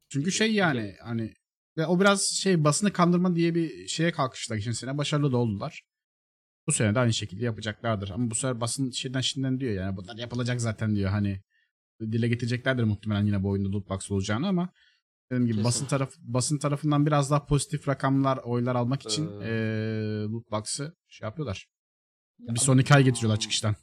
çünkü 0.08 0.32
şey 0.32 0.52
yani 0.54 0.96
hani 1.02 1.34
ve 1.76 1.86
o 1.86 2.00
biraz 2.00 2.22
şey 2.24 2.64
basını 2.64 2.92
kandırma 2.92 3.36
diye 3.36 3.54
bir 3.54 3.88
şeye 3.88 4.12
kalkıştılar 4.12 4.56
geçen 4.56 4.72
sene. 4.72 4.98
Başarılı 4.98 5.32
da 5.32 5.36
oldular. 5.36 5.82
Bu 6.66 6.72
sene 6.72 6.94
de 6.94 6.98
aynı 6.98 7.12
şekilde 7.12 7.44
yapacaklardır. 7.44 8.10
Ama 8.10 8.30
bu 8.30 8.34
sefer 8.34 8.60
basın 8.60 8.90
şeyden 8.90 9.20
şimdiden 9.20 9.60
diyor 9.60 9.72
yani 9.72 9.96
bunlar 9.96 10.16
yapılacak 10.16 10.60
zaten 10.60 10.96
diyor 10.96 11.10
hani. 11.10 11.42
Dile 12.01 12.28
getireceklerdir 12.28 12.84
muhtemelen 12.84 13.26
yine 13.26 13.42
bu 13.42 13.48
oyunda 13.51 13.72
lootbox 13.72 14.11
olacağını 14.11 14.48
ama 14.48 14.68
dediğim 15.30 15.46
gibi 15.53 15.64
basın 15.64 15.86
taraf 15.86 16.12
basın 16.18 16.59
tarafından 16.59 17.07
biraz 17.07 17.30
daha 17.30 17.46
pozitif 17.46 17.88
rakamlar, 17.88 18.38
oylar 18.38 18.74
almak 18.74 19.03
için 19.03 19.40
Ee. 19.40 19.46
ee, 19.46 20.24
lootbox'ı 20.32 20.96
şey 21.09 21.26
yapıyorlar. 21.26 21.68
Ya 22.38 22.55
Bir 22.55 22.61
son 22.61 22.78
iki 22.78 22.94
ay 22.94 23.05
getiriyorlar 23.05 23.40
çıkıştan. 23.40 23.76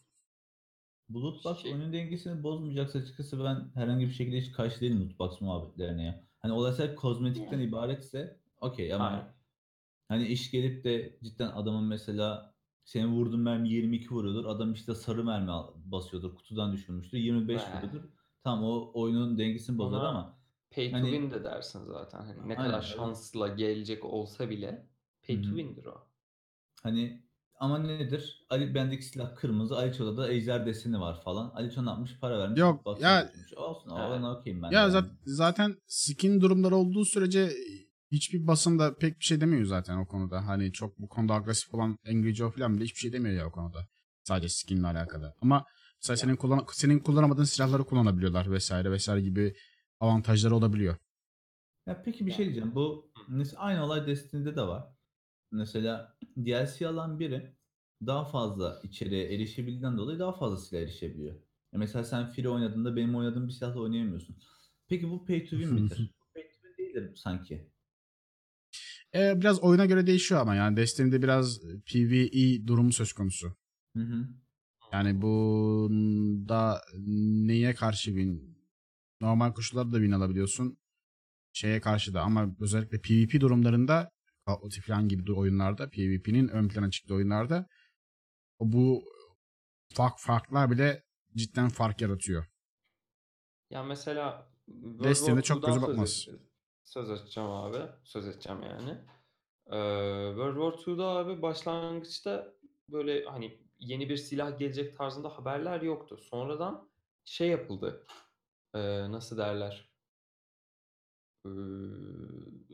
Bu 1.09 1.21
lootbox 1.21 1.61
Şey- 1.61 1.73
oyunun 1.73 1.93
dengesini 1.93 2.43
bozmayacaksa 2.43 2.99
açıkçası 2.99 3.43
ben 3.43 3.71
herhangi 3.73 4.05
bir 4.05 4.11
şekilde 4.11 4.41
hiç 4.41 4.51
karşı 4.51 4.81
değilim 4.81 5.01
lootbox 5.01 5.41
muhabbetlerine 5.41 6.05
ya. 6.05 6.23
Hani 6.39 6.61
sadece 6.61 6.95
kozmetikten 6.95 7.59
ibaretse 7.59 8.39
okey 8.61 8.93
ama 8.93 9.07
Aynen. 9.07 9.33
hani 10.07 10.27
iş 10.27 10.51
gelip 10.51 10.83
de 10.83 11.17
cidden 11.23 11.47
adamın 11.47 11.83
mesela 11.83 12.53
senin 12.85 13.07
vurduğun 13.07 13.39
mermi 13.39 13.69
22 13.69 14.09
vuruyordur. 14.09 14.45
Adam 14.45 14.73
işte 14.73 14.95
sarı 14.95 15.23
mermi 15.23 15.51
basıyordur. 15.91 16.35
Kutudan 16.35 16.73
düşürmüştür. 16.73 17.17
25 17.17 17.61
Be. 17.61 17.65
vuruyordur. 17.77 18.09
Tamam 18.43 18.63
o 18.63 18.91
oyunun 18.93 19.37
dengesini 19.37 19.77
bozar 19.77 19.97
Ona 19.99 20.07
ama 20.07 20.37
pay 20.75 20.91
to 20.91 20.97
Hani- 20.97 21.11
win 21.11 21.31
de 21.31 21.43
dersin 21.43 21.85
zaten. 21.85 22.19
Hani 22.19 22.37
ne 22.37 22.41
Aynen, 22.41 22.55
kadar 22.71 22.73
evet. 22.87 22.95
şansla 22.97 23.47
gelecek 23.47 24.05
olsa 24.05 24.49
bile 24.49 24.87
pay 25.27 25.37
Hı 25.37 25.41
to 25.41 25.47
hı. 25.49 25.55
win'dir 25.55 25.85
o. 25.85 26.07
hani 26.83 27.27
ama 27.59 27.79
nedir? 27.79 28.45
Ali 28.49 28.75
bendeki 28.75 29.03
silah 29.05 29.35
kırmızı, 29.35 29.77
Aliço'da 29.77 30.17
da 30.17 30.31
ejder 30.31 30.65
deseni 30.65 30.99
var 30.99 31.21
falan. 31.23 31.49
Aliço 31.49 31.85
ne 31.85 31.89
yapmış? 31.89 32.19
Para 32.19 32.39
vermiş. 32.39 32.59
Yok, 32.59 32.85
box 32.85 33.01
ya- 33.01 33.21
getirmiş. 33.21 33.53
Olsun 33.53 33.89
Evet. 33.99 34.19
ona 34.19 34.31
okeyim 34.37 34.63
ben. 34.63 34.71
de 34.71 34.75
Ya 34.75 34.81
yani. 34.81 34.91
zat- 34.91 35.11
zaten 35.25 35.75
skin 35.87 36.41
durumları 36.41 36.75
olduğu 36.75 37.05
sürece 37.05 37.49
hiçbir 38.11 38.47
basın 38.47 38.79
da 38.79 38.95
pek 38.95 39.19
bir 39.19 39.23
şey 39.25 39.41
demiyor 39.41 39.65
zaten 39.65 39.97
o 39.97 40.07
konuda. 40.07 40.47
Hani 40.47 40.71
çok 40.71 40.99
bu 40.99 41.09
konuda 41.09 41.33
agresif 41.33 41.73
olan 41.73 41.97
Angry 42.09 42.33
Joe 42.33 42.51
falan 42.51 42.75
bile 42.75 42.83
hiçbir 42.83 42.99
şey 42.99 43.13
demiyor 43.13 43.35
ya 43.35 43.47
o 43.47 43.51
konuda. 43.51 43.87
Sadece 44.23 44.49
skinle 44.49 44.87
alakalı. 44.87 45.33
Ama 45.41 45.65
mesela 46.03 46.17
senin 46.17 46.35
kullan 46.35 46.65
senin 46.71 46.99
kullanamadığın 46.99 47.43
silahları 47.43 47.83
kullanabiliyorlar 47.83 48.51
vesaire 48.51 48.91
vesaire 48.91 49.21
gibi 49.21 49.55
avantajları 49.99 50.55
olabiliyor. 50.55 50.95
Ya 51.87 52.01
peki 52.03 52.25
bir 52.25 52.31
şey 52.31 52.45
diyeceğim. 52.45 52.75
Bu 52.75 53.11
mesela 53.27 53.61
aynı 53.61 53.85
olay 53.85 54.07
Destiny'de 54.07 54.55
de 54.55 54.61
var. 54.61 54.83
Mesela 55.51 56.17
DLC 56.37 56.87
alan 56.87 57.19
biri 57.19 57.55
daha 58.05 58.25
fazla 58.25 58.81
içeriye 58.83 59.33
erişebildiğinden 59.35 59.97
dolayı 59.97 60.19
daha 60.19 60.33
fazla 60.33 60.57
silah 60.57 60.81
erişebiliyor. 60.81 61.35
Ya 61.73 61.79
mesela 61.79 62.03
sen 62.03 62.29
Free 62.31 62.49
oynadığında 62.49 62.95
benim 62.95 63.15
oynadığım 63.15 63.47
bir 63.47 63.53
silahla 63.53 63.79
oynayamıyorsun. 63.79 64.35
Peki 64.87 65.09
bu 65.09 65.25
pay 65.25 65.45
to 65.45 65.49
win 65.49 65.73
midir? 65.73 66.13
Bu 66.21 66.33
pay 66.33 66.43
to 66.43 66.53
win 66.61 66.77
değildir 66.77 67.15
sanki. 67.15 67.67
E, 69.15 69.41
biraz 69.41 69.59
oyuna 69.59 69.85
göre 69.85 70.07
değişiyor 70.07 70.41
ama 70.41 70.55
yani 70.55 70.77
Destiny'de 70.77 71.21
biraz 71.21 71.59
PvE 71.61 72.67
durumu 72.67 72.93
söz 72.93 73.13
konusu. 73.13 73.55
Hı 73.95 74.03
hı. 74.03 74.27
Yani 74.97 75.21
bunda 75.21 76.81
neye 77.47 77.75
karşı 77.75 78.05
win? 78.05 78.57
Normal 79.21 79.53
koşullarda 79.53 79.91
da 79.91 79.97
win 79.97 80.11
alabiliyorsun. 80.11 80.77
Şeye 81.53 81.81
karşı 81.81 82.13
da 82.13 82.21
ama 82.21 82.55
özellikle 82.59 83.01
PvP 83.01 83.41
durumlarında 83.41 84.11
Call 84.47 84.69
falan 84.87 85.07
gibi 85.09 85.33
oyunlarda 85.33 85.89
PvP'nin 85.89 86.47
ön 86.47 86.67
plana 86.67 86.91
çıktığı 86.91 87.13
oyunlarda 87.13 87.67
bu 88.59 89.03
fark 89.93 90.19
farklar 90.19 90.71
bile 90.71 91.03
cidden 91.35 91.69
fark 91.69 92.01
yaratıyor. 92.01 92.45
Ya 93.69 93.83
mesela 93.83 94.49
Destiny'de 94.67 95.41
çok 95.41 95.65
göze 95.65 95.79
söz 95.79 95.89
bakmaz. 95.89 96.27
et- 96.29 96.39
Söz 96.83 97.09
edeceğim 97.09 97.49
abi. 97.49 97.77
Söz 98.03 98.27
edeceğim 98.27 98.61
yani. 98.63 98.89
Ee, 99.67 100.29
World 100.35 100.55
War 100.73 100.93
II'da 100.93 101.05
abi 101.07 101.41
başlangıçta 101.41 102.53
böyle 102.89 103.25
hani 103.25 103.66
yeni 103.79 104.09
bir 104.09 104.17
silah 104.17 104.59
gelecek 104.59 104.97
tarzında 104.97 105.37
haberler 105.37 105.81
yoktu. 105.81 106.17
Sonradan 106.17 106.89
şey 107.25 107.47
yapıldı. 107.49 108.05
Ee, 108.73 109.11
nasıl 109.11 109.37
derler? 109.37 109.89
Ee, 111.45 111.49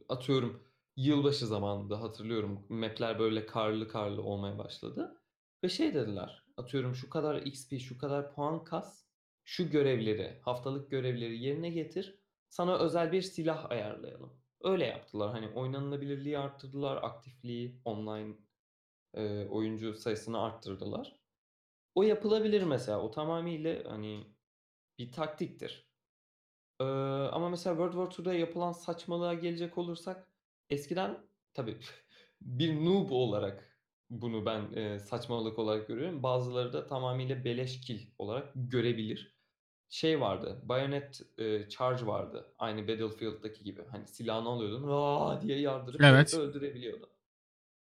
atıyorum 0.10 0.64
yılbaşı 0.98 1.48
zamanında 1.48 2.02
hatırlıyorum. 2.02 2.66
Map'ler 2.70 3.20
böyle 3.20 3.46
karlı 3.46 3.88
karlı 3.88 4.24
olmaya 4.24 4.58
başladı. 4.58 5.22
Ve 5.64 5.70
şey 5.70 5.94
dediler. 5.94 6.44
Atıyorum 6.58 6.96
şu 6.96 7.10
kadar 7.10 7.36
XP, 7.42 7.80
şu 7.80 7.98
kadar 7.98 8.36
puan 8.36 8.64
kas. 8.64 9.04
Şu 9.46 9.70
görevleri, 9.70 10.40
haftalık 10.42 10.92
görevleri 10.92 11.44
yerine 11.44 11.70
getir. 11.70 12.20
Sana 12.50 12.80
özel 12.80 13.12
bir 13.12 13.22
silah 13.22 13.72
ayarlayalım. 13.72 14.34
Öyle 14.62 14.86
yaptılar. 14.86 15.32
Hani 15.32 15.50
oynanılabilirliği 15.50 16.40
arttırdılar. 16.40 17.04
Aktifliği, 17.04 17.82
online 17.86 18.36
e, 19.14 19.48
oyuncu 19.48 19.94
sayısını 19.96 20.42
arttırdılar. 20.44 21.16
O 21.96 22.04
yapılabilir 22.04 22.64
mesela. 22.64 23.02
O 23.02 23.12
tamamıyla 23.12 23.92
hani 23.92 24.36
bir 25.00 25.12
taktiktir. 25.12 25.94
Ee, 26.80 26.84
ama 27.32 27.50
mesela 27.50 27.76
World 27.76 27.94
War 27.94 28.24
II'da 28.26 28.34
yapılan 28.34 28.72
saçmalığa 28.72 29.34
gelecek 29.34 29.78
olursak 29.78 30.28
eskiden 30.70 31.18
tabii 31.54 31.78
bir 32.42 32.86
noob 32.86 33.10
olarak 33.12 33.80
bunu 34.10 34.46
ben 34.46 34.74
e, 34.74 35.00
saçmalık 35.00 35.60
olarak 35.60 35.88
görüyorum. 35.88 36.24
Bazıları 36.24 36.74
da 36.74 36.88
tamamıyla 36.88 37.46
beleş 37.46 37.82
kill 37.82 38.02
olarak 38.18 38.52
görebilir. 38.56 39.38
Şey 39.90 40.22
vardı, 40.22 40.62
bayonet 40.64 41.22
e, 41.38 41.70
charge 41.70 42.06
vardı. 42.06 42.56
Aynı 42.60 42.88
Battlefield'daki 42.88 43.64
gibi. 43.64 43.86
Hani 43.92 44.08
silahını 44.08 44.50
alıyordun, 44.50 44.88
aa 44.92 45.42
diye 45.42 45.60
yardırıp 45.60 46.02
Evet. 46.04 46.34
öldürebiliyordun. 46.34 47.10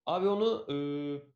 Abi 0.06 0.28
onu 0.28 0.66
e, 0.68 0.76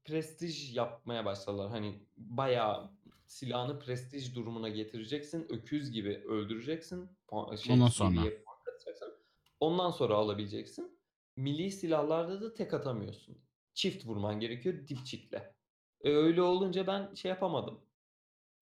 prestij 0.05 0.77
yapmaya 0.77 1.25
başladılar. 1.25 1.68
Hani 1.71 2.03
bayağı 2.16 2.91
silahını 3.27 3.79
prestij 3.81 4.35
durumuna 4.35 4.68
getireceksin. 4.68 5.47
Öküz 5.51 5.91
gibi 5.91 6.25
öldüreceksin. 6.29 7.11
Puan- 7.29 7.57
Şey, 7.57 7.75
Ondan 7.75 7.89
seviye 7.89 8.21
sonra. 8.21 8.45
puan 8.45 8.57
katacaksın. 8.64 9.14
Ondan 9.61 9.91
sonra 9.91 10.14
alabileceksin. 10.14 11.01
Milli 11.37 11.71
silahlarda 11.71 12.41
da 12.41 12.55
tek 12.55 12.75
atamıyorsun. 12.75 13.39
Çift 13.75 14.07
vurman 14.07 14.41
gerekiyor 14.41 14.89
dipçikle. 14.89 15.55
E, 16.05 16.11
öyle 16.11 16.43
olunca 16.43 16.87
ben 16.87 17.14
şey 17.14 17.29
yapamadım. 17.29 17.81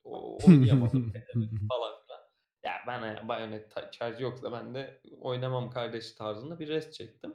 O, 0.05 0.39
oynayamadım 0.47 1.13
falan 1.69 1.93
filan. 2.03 2.21
Ya 2.63 2.73
bana 2.87 3.29
bayonet 3.29 3.71
ta- 3.71 3.91
charge 3.91 4.23
yoksa 4.23 4.53
ben 4.53 4.75
de 4.75 5.01
oynamam 5.21 5.71
kardeş 5.71 6.13
tarzında 6.13 6.59
bir 6.59 6.69
rest 6.69 6.95
çektim. 6.95 7.35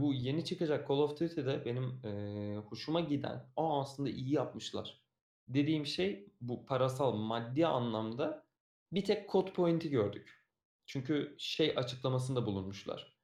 Bu 0.00 0.14
yeni 0.14 0.44
çıkacak 0.44 0.88
Call 0.88 0.96
of 0.98 1.20
Duty'de 1.20 1.64
benim 1.64 2.00
eee, 2.04 2.56
hoşuma 2.56 3.00
giden, 3.00 3.52
aa 3.56 3.80
aslında 3.80 4.10
iyi 4.10 4.32
yapmışlar 4.32 5.00
dediğim 5.48 5.86
şey 5.86 6.32
bu 6.40 6.66
parasal 6.66 7.12
maddi 7.16 7.66
anlamda 7.66 8.46
bir 8.92 9.04
tek 9.04 9.28
kod 9.28 9.52
point'i 9.52 9.90
gördük. 9.90 10.46
Çünkü 10.86 11.34
şey 11.38 11.72
açıklamasında 11.76 12.46
bulunmuşlar. 12.46 13.16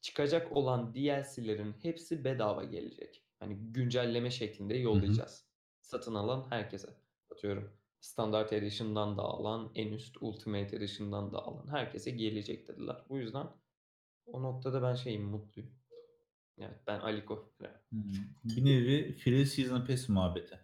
Çıkacak 0.00 0.56
olan 0.56 0.94
DLC'lerin 0.94 1.74
hepsi 1.82 2.24
bedava 2.24 2.64
gelecek. 2.64 3.24
Hani 3.38 3.56
güncelleme 3.56 4.30
şeklinde 4.30 4.74
yollayacağız. 4.74 5.44
Satın 5.80 6.14
alan 6.14 6.46
herkese. 6.50 6.88
Atıyorum 7.30 7.72
Standard 8.00 8.50
Edition'dan 8.50 9.18
da 9.18 9.22
alan, 9.22 9.72
en 9.74 9.92
üst 9.92 10.16
Ultimate 10.20 10.76
Edition'dan 10.76 11.32
da 11.32 11.38
alan 11.38 11.68
herkese 11.68 12.10
gelecek 12.10 12.68
dediler. 12.68 12.96
Bu 13.08 13.18
yüzden 13.18 13.46
o 14.26 14.42
noktada 14.42 14.82
ben 14.82 14.94
şeyim 14.94 15.22
mutluyum. 15.22 15.70
Evet 16.58 16.80
ben 16.86 17.00
Aliko. 17.00 17.54
Hmm. 17.90 18.02
Bir 18.44 18.64
nevi 18.64 19.12
Free 19.12 19.46
Season 19.46 19.86
Pass 19.86 20.08
muhabbeti. 20.08 20.60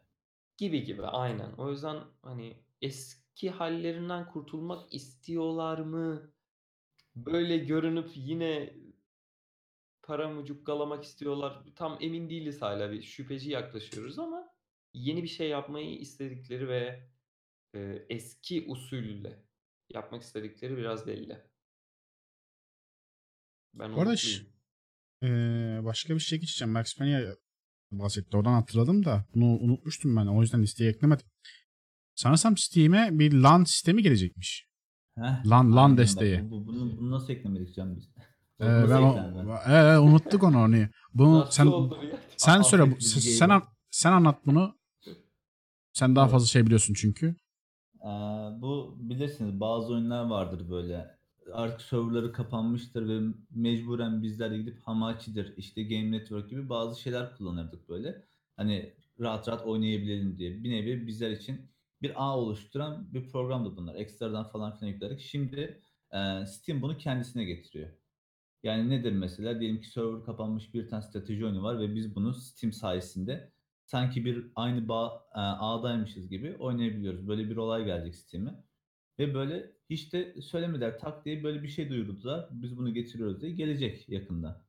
gibi 0.56 0.84
gibi 0.84 1.02
aynen. 1.06 1.52
O 1.52 1.70
yüzden 1.70 2.04
hani 2.22 2.64
eski 2.82 3.50
hallerinden 3.50 4.28
kurtulmak 4.28 4.94
istiyorlar 4.94 5.78
mı? 5.78 6.32
Böyle 7.16 7.58
görünüp 7.58 8.10
yine 8.14 8.74
para 10.02 10.28
mı 10.28 10.44
cukkalamak 10.44 11.04
istiyorlar? 11.04 11.64
Tam 11.76 11.98
emin 12.00 12.30
değiliz 12.30 12.62
hala 12.62 12.92
bir 12.92 13.02
şüpheci 13.02 13.50
yaklaşıyoruz 13.50 14.18
ama 14.18 14.54
yeni 14.94 15.22
bir 15.22 15.28
şey 15.28 15.48
yapmayı 15.48 15.98
istedikleri 15.98 16.68
ve 16.68 17.08
e, 17.74 18.06
eski 18.08 18.64
usulle 18.68 19.44
yapmak 19.90 20.22
istedikleri 20.22 20.76
biraz 20.76 21.06
belli. 21.06 21.49
Ben 23.74 23.96
Bu 23.96 24.00
arada. 24.00 24.14
Ee, 25.22 25.80
başka 25.84 26.14
bir 26.14 26.20
şey 26.20 26.40
geçeceğim. 26.40 26.72
Max 26.72 26.96
Payne'e 26.98 27.24
bahsetti. 27.92 28.36
Oradan 28.36 28.52
hatırladım 28.52 29.04
da 29.04 29.24
bunu 29.34 29.44
unutmuştum 29.44 30.16
ben. 30.16 30.26
O 30.26 30.40
yüzden 30.42 30.62
listeye 30.62 30.90
eklemedim. 30.90 31.26
Sanırsam 32.14 32.56
Steam'e 32.56 33.18
bir 33.18 33.32
LAN 33.32 33.64
sistemi 33.64 34.02
gelecekmiş. 34.02 34.66
Heh, 35.18 35.46
Lan- 35.46 35.72
lan 35.72 35.76
aynen 35.76 35.90
bak, 35.90 35.98
desteği. 35.98 36.44
Bu, 36.44 36.50
bu- 36.50 36.66
bunu, 36.66 36.98
bunu 36.98 37.10
nasıl 37.10 37.32
eklemedik 37.32 37.74
Can 37.74 37.96
biz? 37.96 38.10
Ee, 38.60 38.64
ben 38.64 39.02
o? 39.02 39.16
Ee, 39.68 39.98
unuttuk 39.98 40.42
onu. 40.42 40.58
onu. 40.62 40.76
Bunu 41.14 41.46
sen 41.50 41.68
sen 42.36 42.62
söyle. 42.62 43.00
Sen, 43.00 43.20
sen, 43.20 43.62
sen 43.90 44.12
anlat 44.12 44.46
bunu. 44.46 44.78
Sen 45.92 46.16
daha 46.16 46.24
Evet. 46.24 46.32
fazla 46.32 46.46
şey 46.46 46.66
biliyorsun 46.66 46.94
çünkü. 46.94 47.36
Ee, 48.00 48.08
bu 48.60 48.96
bilirsiniz 48.98 49.60
bazı 49.60 49.92
oyunlar 49.92 50.24
vardır 50.24 50.70
böyle. 50.70 51.19
Artık 51.52 51.82
serverları 51.82 52.32
kapanmıştır 52.32 53.08
ve 53.08 53.34
mecburen 53.50 54.22
bizler 54.22 54.50
de 54.50 54.58
gidip 54.58 54.80
Hamachi'dir, 54.82 55.56
işte 55.56 55.82
Game 55.82 56.10
Network 56.10 56.50
gibi 56.50 56.68
bazı 56.68 57.00
şeyler 57.00 57.36
kullanırdık 57.36 57.88
böyle. 57.88 58.26
Hani 58.56 58.94
rahat 59.20 59.48
rahat 59.48 59.66
oynayabilelim 59.66 60.38
diye. 60.38 60.64
Bir 60.64 60.70
nevi 60.70 61.06
bizler 61.06 61.30
için 61.30 61.70
bir 62.02 62.12
ağ 62.24 62.38
oluşturan 62.38 63.14
bir 63.14 63.28
programdı 63.30 63.76
bunlar. 63.76 63.94
Ekstradan 63.94 64.44
falan 64.48 64.76
filan 64.78 64.92
yüklerdik. 64.92 65.20
Şimdi 65.20 65.82
e, 66.12 66.46
Steam 66.46 66.82
bunu 66.82 66.96
kendisine 66.98 67.44
getiriyor. 67.44 67.90
Yani 68.62 68.90
nedir 68.90 69.12
mesela? 69.12 69.60
Diyelim 69.60 69.80
ki 69.80 69.90
server 69.90 70.24
kapanmış 70.24 70.74
bir 70.74 70.88
tane 70.88 71.02
strateji 71.02 71.44
oyunu 71.46 71.62
var 71.62 71.80
ve 71.80 71.94
biz 71.94 72.14
bunu 72.14 72.34
Steam 72.34 72.72
sayesinde 72.72 73.52
sanki 73.86 74.24
bir 74.24 74.52
aynı 74.54 74.88
bağ, 74.88 75.26
e, 75.34 75.38
ağdaymışız 75.40 76.28
gibi 76.28 76.56
oynayabiliyoruz. 76.56 77.28
Böyle 77.28 77.50
bir 77.50 77.56
olay 77.56 77.84
gelecek 77.84 78.16
Steam'e. 78.16 78.64
Ve 79.18 79.34
böyle 79.34 79.79
hiç 79.90 80.12
de 80.12 80.42
söylemediler 80.42 80.98
tak 80.98 81.24
diye 81.24 81.42
böyle 81.44 81.62
bir 81.62 81.68
şey 81.68 81.88
duyurdular. 81.90 82.48
Biz 82.50 82.76
bunu 82.76 82.94
getiriyoruz 82.94 83.40
diye 83.40 83.52
gelecek 83.52 84.08
yakında. 84.08 84.64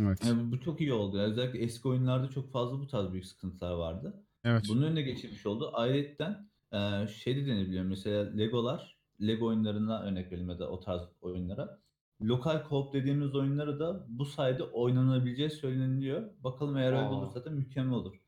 Evet. 0.00 0.24
Yani 0.26 0.52
bu 0.52 0.60
çok 0.60 0.80
iyi 0.80 0.92
oldu. 0.92 1.16
Yani 1.16 1.32
özellikle 1.32 1.58
eski 1.58 1.88
oyunlarda 1.88 2.28
çok 2.28 2.52
fazla 2.52 2.78
bu 2.80 2.86
tarz 2.86 3.12
büyük 3.12 3.26
sıkıntılar 3.26 3.72
vardı. 3.72 4.24
Evet. 4.44 4.64
Bunun 4.68 4.82
önüne 4.82 5.02
geçilmiş 5.02 5.46
oldu. 5.46 5.70
Ayrıca 5.74 6.48
Ee, 6.72 7.06
şey 7.08 7.36
de 7.36 7.46
denebiliyor. 7.46 7.84
Mesela 7.84 8.32
Legolar, 8.32 8.98
Lego 9.20 9.46
oyunlarına 9.46 10.02
örnek 10.02 10.32
verelim 10.32 10.48
ya 10.50 10.58
da 10.58 10.70
o 10.70 10.80
tarz 10.80 11.02
oyunlara. 11.20 11.78
Lokal 12.22 12.62
co-op 12.68 12.92
dediğimiz 12.92 13.34
oyunları 13.34 13.80
da 13.80 14.06
bu 14.08 14.24
sayede 14.24 14.62
oynanabileceği 14.62 15.50
söyleniliyor. 15.50 16.30
Bakalım 16.44 16.76
eğer 16.76 16.92
öyle 16.92 17.04
olursa 17.04 17.44
da 17.44 17.50
mükemmel 17.50 17.94
olur. 17.94 18.20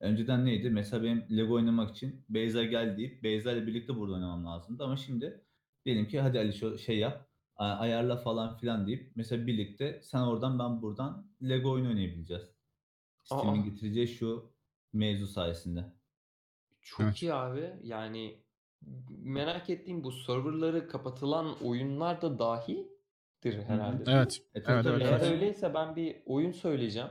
Önceden 0.00 0.44
neydi? 0.44 0.70
Mesela 0.70 1.02
benim 1.02 1.26
Lego 1.36 1.54
oynamak 1.54 1.90
için 1.90 2.24
Beyza 2.28 2.64
gel 2.64 2.96
deyip 2.96 3.22
Beyza 3.22 3.52
ile 3.52 3.66
birlikte 3.66 3.96
burada 3.96 4.14
oynamam 4.14 4.46
lazımdı. 4.46 4.84
Ama 4.84 4.96
şimdi 4.96 5.44
diyelim 5.84 6.08
ki 6.08 6.20
hadi 6.20 6.38
Ali 6.38 6.52
şu 6.52 6.78
şey 6.78 6.98
yap, 6.98 7.28
ayarla 7.56 8.16
falan 8.16 8.56
filan 8.56 8.86
deyip 8.86 9.12
mesela 9.16 9.46
birlikte 9.46 10.00
sen 10.02 10.20
oradan 10.20 10.58
ben 10.58 10.82
buradan 10.82 11.26
Lego 11.42 11.70
oyunu 11.70 11.88
oynayabileceğiz. 11.88 12.42
Steam'in 13.24 13.64
getireceği 13.64 14.08
şu 14.08 14.52
mevzu 14.92 15.26
sayesinde. 15.26 15.84
Çok 16.80 17.00
Evet. 17.00 17.22
iyi 17.22 17.34
abi. 17.34 17.72
Yani 17.82 18.42
merak 19.08 19.70
ettiğim 19.70 20.04
bu 20.04 20.12
serverları 20.12 20.88
kapatılan 20.88 21.56
oyunlar 21.64 22.22
da 22.22 22.38
dahildir 22.38 23.62
herhalde. 23.66 24.04
Evet. 24.06 24.40
E, 24.54 24.62
tabii 24.62 24.74
Evet, 24.74 24.84
tabii 24.84 24.96
evet, 24.96 25.06
Eğer 25.12 25.20
evet. 25.20 25.32
öyleyse 25.32 25.74
ben 25.74 25.96
bir 25.96 26.16
oyun 26.26 26.52
söyleyeceğim. 26.52 27.08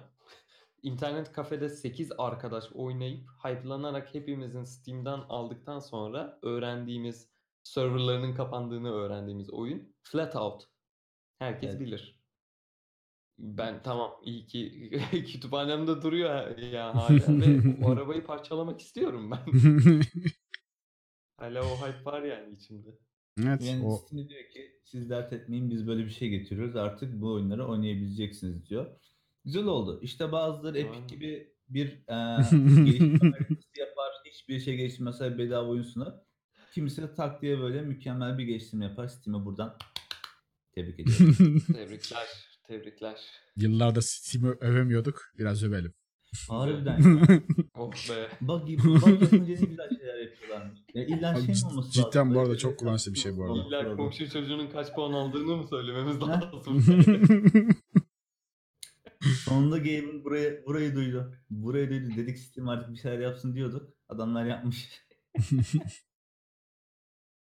İnternet 0.86 1.32
kafede 1.32 1.70
8 1.70 2.12
arkadaş 2.18 2.72
oynayıp 2.74 3.30
hype'lanarak 3.44 4.14
hepimizin 4.14 4.64
Steam'den 4.64 5.20
aldıktan 5.30 5.80
sonra 5.80 6.40
öğrendiğimiz 6.42 7.30
serverlarının 7.64 8.36
kapandığını 8.36 8.92
öğrendiğimiz 8.94 9.50
oyun 9.50 9.96
Flatout. 10.04 10.64
Herkes 11.40 11.70
Evet. 11.70 11.80
bilir. 11.82 12.20
Ben 13.40 13.84
tamam 13.84 14.12
iyi 14.24 14.46
ki 14.48 14.90
kütüphanemde 15.12 16.02
duruyor 16.02 16.58
ya 16.58 16.96
hala 16.96 17.40
ve 17.42 17.60
o 17.86 17.90
arabayı 17.92 18.26
parçalamak 18.26 18.82
istiyorum 18.82 19.32
ben. 19.32 19.40
Hala 21.38 21.62
o 21.64 21.76
hype 21.78 22.06
var 22.06 22.24
yani 22.24 22.54
içimde. 22.54 22.90
evet. 23.40 23.62
Yani 23.62 23.86
O 23.86 23.98
Steam 23.98 24.30
diyor 24.30 24.50
ki 24.50 24.82
siz 24.84 25.10
dert 25.10 25.34
etmeyin 25.34 25.70
biz 25.70 25.88
böyle 25.88 26.06
bir 26.06 26.10
şey 26.10 26.30
getiriyoruz 26.30 26.76
artık 26.76 27.22
bu 27.22 27.34
oyunları 27.34 27.68
oynayabileceksiniz 27.68 28.70
diyor. 28.70 29.00
Güzel 29.46 29.66
oldu. 29.66 30.00
İşte 30.02 30.32
bazıları 30.32 30.78
Aynen. 30.78 30.88
Epic 30.88 31.16
gibi 31.16 31.54
bir 31.70 31.88
e, 31.88 32.16
geliştirme 32.86 33.32
haritası 33.32 33.80
yapar. 33.80 34.12
Hiçbir 34.26 34.60
şey 34.60 34.76
geliştirmezse 34.76 35.38
bedava 35.38 35.70
oyun 35.70 35.84
sunar. 35.84 36.14
Kimisi 36.74 37.02
de 37.02 37.16
tak 37.16 37.41
diye 37.41 37.60
böyle 37.60 37.82
mükemmel 37.82 38.38
bir 38.38 38.43
geliştirme 38.43 38.86
yapar. 38.86 39.08
Steam'e 39.08 39.46
buradan 39.46 39.78
tebrik 40.76 41.00
ediyorum. 41.00 41.60
Tebrikler, 41.74 42.28
tebrikler. 42.68 43.22
Yıllarda 43.56 44.02
Steam'i 44.02 44.50
övemiyorduk. 44.62 45.22
Biraz 45.38 45.64
övelim. 45.64 45.93
Harbiden 46.50 47.00
ya. 47.30 47.41
Oh 47.78 47.91
be. 47.91 48.30
Bak, 48.41 48.62
bak 48.62 48.70
yapınca 48.70 49.08
ne 49.32 49.38
güzel 49.54 49.89
şeyler 50.00 50.20
yapıyorlarmış. 50.20 50.80
Ya 50.93 51.06
illa 51.06 51.32
Abi 51.32 51.38
şey 51.39 51.48
mi 51.48 51.54
cid- 51.54 51.66
olması 51.68 51.91
cidden 51.91 52.06
lazım? 52.06 52.36
bu 52.36 52.39
arada 52.39 52.50
Böyle 52.50 52.60
çok 52.60 52.80
kullanışlı 52.80 53.14
bir 53.14 53.20
şey 53.20 53.38
bu 53.38 53.43
arada. 53.46 53.68
İlla 53.68 53.96
komşu 53.96 54.30
çocuğunun 54.30 54.68
kaç 54.68 54.93
puan 54.96 55.14
aldığını 55.14 55.56
mı 55.58 55.68
söylememiz 55.68 56.22
lazım? 56.22 56.84
Sonunda 59.34 59.78
Gabe'in 59.78 60.24
buraya, 60.24 60.66
burayı 60.66 60.96
duydu. 60.96 61.36
Burayı 61.50 61.90
duydu. 61.90 62.16
Dedik 62.18 62.40
Steam 62.40 62.70
artık 62.70 62.92
bir 62.94 62.98
şeyler 62.98 63.20
yapsın 63.20 63.56
diyorduk. 63.56 63.90
Adamlar 64.10 64.46
yapmış. 64.46 64.90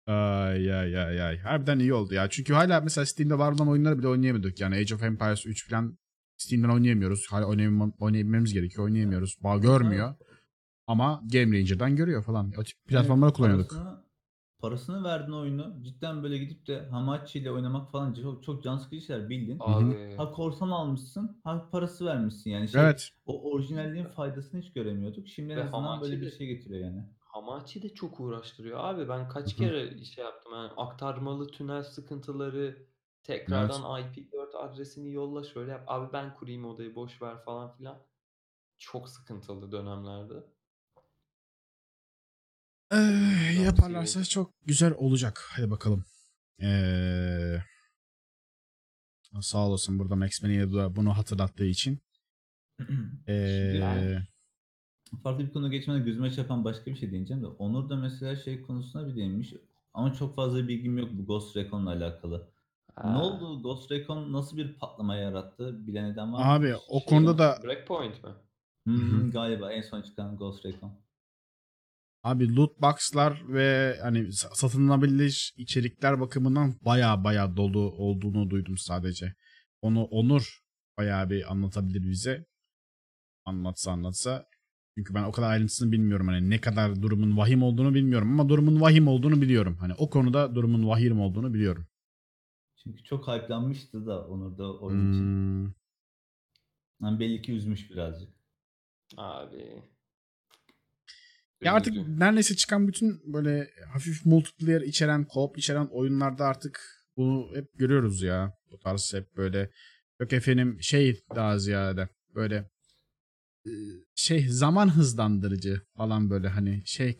Ay 0.07 0.73
ay 0.73 0.97
ay 0.97 1.21
ay. 1.21 1.37
Harbiden 1.37 1.79
iyi 1.79 1.93
oldu 1.93 2.13
ya. 2.13 2.29
Çünkü 2.29 2.53
hala 2.53 2.81
mesela 2.81 3.05
Steam'de 3.05 3.37
var 3.37 3.51
olan 3.51 3.67
oyunları 3.69 3.99
bile 3.99 4.07
oynayamıyorduk. 4.07 4.59
Yani 4.59 4.75
Age 4.75 4.95
of 4.95 5.03
Empires 5.03 5.45
3 5.45 5.69
falan 5.69 5.97
Steam'den 6.37 6.69
oynayamıyoruz. 6.69 7.27
Hala 7.29 7.45
oynayamam- 7.45 7.93
oynayabilmemiz 7.99 8.53
gerekiyor. 8.53 8.83
Oynayamıyoruz. 8.85 9.37
Bağ 9.43 9.57
görmüyor. 9.57 10.15
Ama 10.87 11.23
Game 11.33 11.57
Ranger'dan 11.59 11.95
görüyor 11.95 12.23
falan. 12.23 12.53
O 12.57 12.63
tip 12.63 12.85
platformları 12.87 13.27
Yani 13.27 13.33
kullanıyorduk. 13.33 13.71
Parasını, 14.61 15.03
verdin 15.03 15.31
oyunu. 15.31 15.83
Cidden 15.83 16.23
böyle 16.23 16.37
gidip 16.37 16.67
de 16.67 16.85
Hamachi 16.85 17.39
ile 17.39 17.51
oynamak 17.51 17.91
falan 17.91 18.13
çok, 18.13 18.43
çok 18.43 18.63
can 18.63 18.77
sıkıcı 18.77 19.05
şeyler 19.05 19.29
bildin. 19.29 19.57
Abi. 19.59 20.15
Ha 20.17 20.31
korsan 20.31 20.69
almışsın, 20.69 21.41
ha 21.43 21.69
parası 21.71 22.05
vermişsin 22.05 22.49
yani. 22.51 22.67
Şey, 22.67 22.81
Evet. 22.81 23.09
O 23.25 23.51
orijinalliğin 23.51 24.05
faydasını 24.05 24.61
hiç 24.61 24.73
göremiyorduk. 24.73 25.27
Şimdi 25.27 25.53
en 25.53 25.57
Ve 25.57 25.63
azından 25.63 25.83
böyle 25.83 26.15
Hamachi 26.15 26.21
bir 26.21 26.25
de- 26.25 26.37
şey 26.37 26.47
getiriyor 26.47 26.85
yani. 26.85 27.03
Hamachi 27.19 27.81
de 27.83 27.93
çok 27.93 28.19
uğraştırıyor 28.19 28.79
abi. 28.79 29.09
Ben 29.09 29.29
kaç 29.29 29.55
kere 29.55 30.03
şey 30.05 30.23
yaptım 30.23 30.53
yani 30.53 30.71
aktarmalı 30.77 31.47
tünel 31.47 31.83
sıkıntıları 31.83 32.87
tekrardan 33.23 33.81
IP4 33.81 34.57
adresini 34.57 35.11
yolla 35.11 35.43
şöyle 35.43 35.71
yap. 35.71 35.83
Abi 35.87 36.13
ben 36.13 36.35
kurayım 36.35 36.65
odayı 36.65 36.95
boş 36.95 37.21
ver 37.21 37.43
falan 37.45 37.71
filan. 37.77 37.97
Çok 38.77 39.09
sıkıntılı 39.09 39.71
dönemlerde. 39.71 40.33
Ee, 42.91 42.97
yaparlarsa 43.65 44.23
çok 44.25 44.53
güzel 44.65 44.93
olacak. 44.97 45.43
Hadi 45.49 45.71
bakalım. 45.71 46.05
Ee, 46.61 47.57
sağ 49.41 49.67
olasın 49.67 49.99
burada 49.99 50.15
Max 50.15 50.41
Man'e 50.43 50.59
de 50.73 50.95
bunu 50.95 51.17
hatırlattığı 51.17 51.65
için. 51.65 51.99
Ee, 53.27 53.33
Yani- 53.33 54.19
Farklı 55.23 55.45
bir 55.47 55.53
konu 55.53 55.71
geçmeden 55.71 56.05
gözüme 56.05 56.31
çarpan 56.31 56.65
başka 56.65 56.85
bir 56.85 56.95
şey 56.95 57.11
diyeceğim 57.11 57.43
de 57.43 57.47
Onur 57.47 57.89
da 57.89 57.95
mesela 57.95 58.35
şey 58.35 58.61
konusuna 58.61 59.07
bir 59.07 59.15
değinmiş 59.15 59.53
ama 59.93 60.13
çok 60.13 60.35
fazla 60.35 60.67
bilgim 60.67 60.97
yok 60.97 61.09
bu 61.13 61.25
Ghost 61.25 61.57
Recon'la 61.57 61.89
alakalı. 61.89 62.47
Ne 63.03 63.09
Ha, 63.11 63.23
oldu? 63.23 63.63
Ghost 63.63 63.91
Recon 63.91 64.33
nasıl 64.33 64.57
bir 64.57 64.73
patlama 64.73 65.15
yarattı? 65.15 65.87
Bilen 65.87 66.05
eden 66.05 66.33
var 66.33 66.39
mı? 66.45 66.51
abi 66.51 66.75
o 66.89 66.99
şey 66.99 67.05
konuda 67.09 67.37
da 67.37 67.59
Breakpoint 67.63 68.23
mi? 68.23 68.29
Hmm, 68.83 69.27
Hı 69.27 69.31
galiba 69.31 69.71
en 69.71 69.81
son 69.81 70.01
çıkan 70.01 70.37
Ghost 70.37 70.65
Recon. 70.65 70.93
Abi 72.23 72.55
loot 72.55 72.81
box'lar 72.81 73.41
ve 73.47 73.97
hani 74.01 74.19
sa- 74.19 74.55
satılabilir 74.55 75.53
içerikler 75.57 76.19
bakımından 76.19 76.75
baya 76.81 77.23
baya 77.23 77.57
dolu 77.57 77.79
olduğunu 77.91 78.49
duydum 78.49 78.77
sadece. 78.77 79.33
Onu 79.81 80.03
Onur 80.03 80.59
baya 80.97 81.29
bir 81.29 81.51
anlatabilir 81.51 82.01
bize. 82.09 82.45
Anlatsa 83.45 83.91
anlatsa. 83.91 84.45
Çünkü 84.97 85.13
ben 85.13 85.23
o 85.23 85.31
kadar 85.31 85.49
ayrıntısını 85.49 85.91
bilmiyorum. 85.91 86.27
Hani 86.27 86.49
ne 86.49 86.61
kadar 86.61 87.01
durumun 87.01 87.37
vahim 87.37 87.63
olduğunu 87.63 87.93
bilmiyorum 87.93 88.31
ama 88.39 88.49
durumun 88.49 88.81
vahim 88.81 89.07
olduğunu 89.07 89.41
biliyorum. 89.41 89.77
Hani 89.79 89.93
o 89.97 90.09
konuda 90.09 90.55
durumun 90.55 90.87
vahim 90.87 91.19
olduğunu 91.21 91.53
biliyorum. 91.53 91.87
Çünkü 92.83 93.03
çok 93.03 93.27
hype'lanmıştı 93.27 94.05
da 94.05 94.27
Onur 94.27 94.57
da 94.57 94.79
oyun 94.79 95.11
için. 95.11 95.21
Hmm, 95.21 95.73
Yani 97.01 97.19
belli 97.19 97.41
ki 97.41 97.51
üzmüş 97.53 97.91
birazcık. 97.91 98.29
Abi. 99.17 99.83
Ya 101.61 101.73
artık 101.73 102.07
neredeyse 102.07 102.55
çıkan 102.55 102.87
bütün 102.87 103.33
böyle 103.33 103.69
hafif 103.93 104.25
multiplayer 104.25 104.81
içeren, 104.81 105.23
co-op 105.23 105.57
içeren 105.57 105.87
oyunlarda 105.91 106.45
artık 106.45 106.81
bunu 107.17 107.55
hep 107.55 107.79
görüyoruz 107.79 108.21
ya. 108.21 108.57
Bu 108.71 108.79
tarz 108.79 109.13
hep 109.13 109.37
böyle 109.37 109.71
yok 110.21 110.33
efendim 110.33 110.77
şey 110.81 111.21
daha 111.35 111.59
ziyade 111.59 112.09
böyle 112.35 112.69
şey 114.15 114.47
zaman 114.49 114.95
hızlandırıcı 114.95 115.81
falan 115.97 116.29
böyle 116.29 116.47
hani 116.47 116.81
şey 116.85 117.17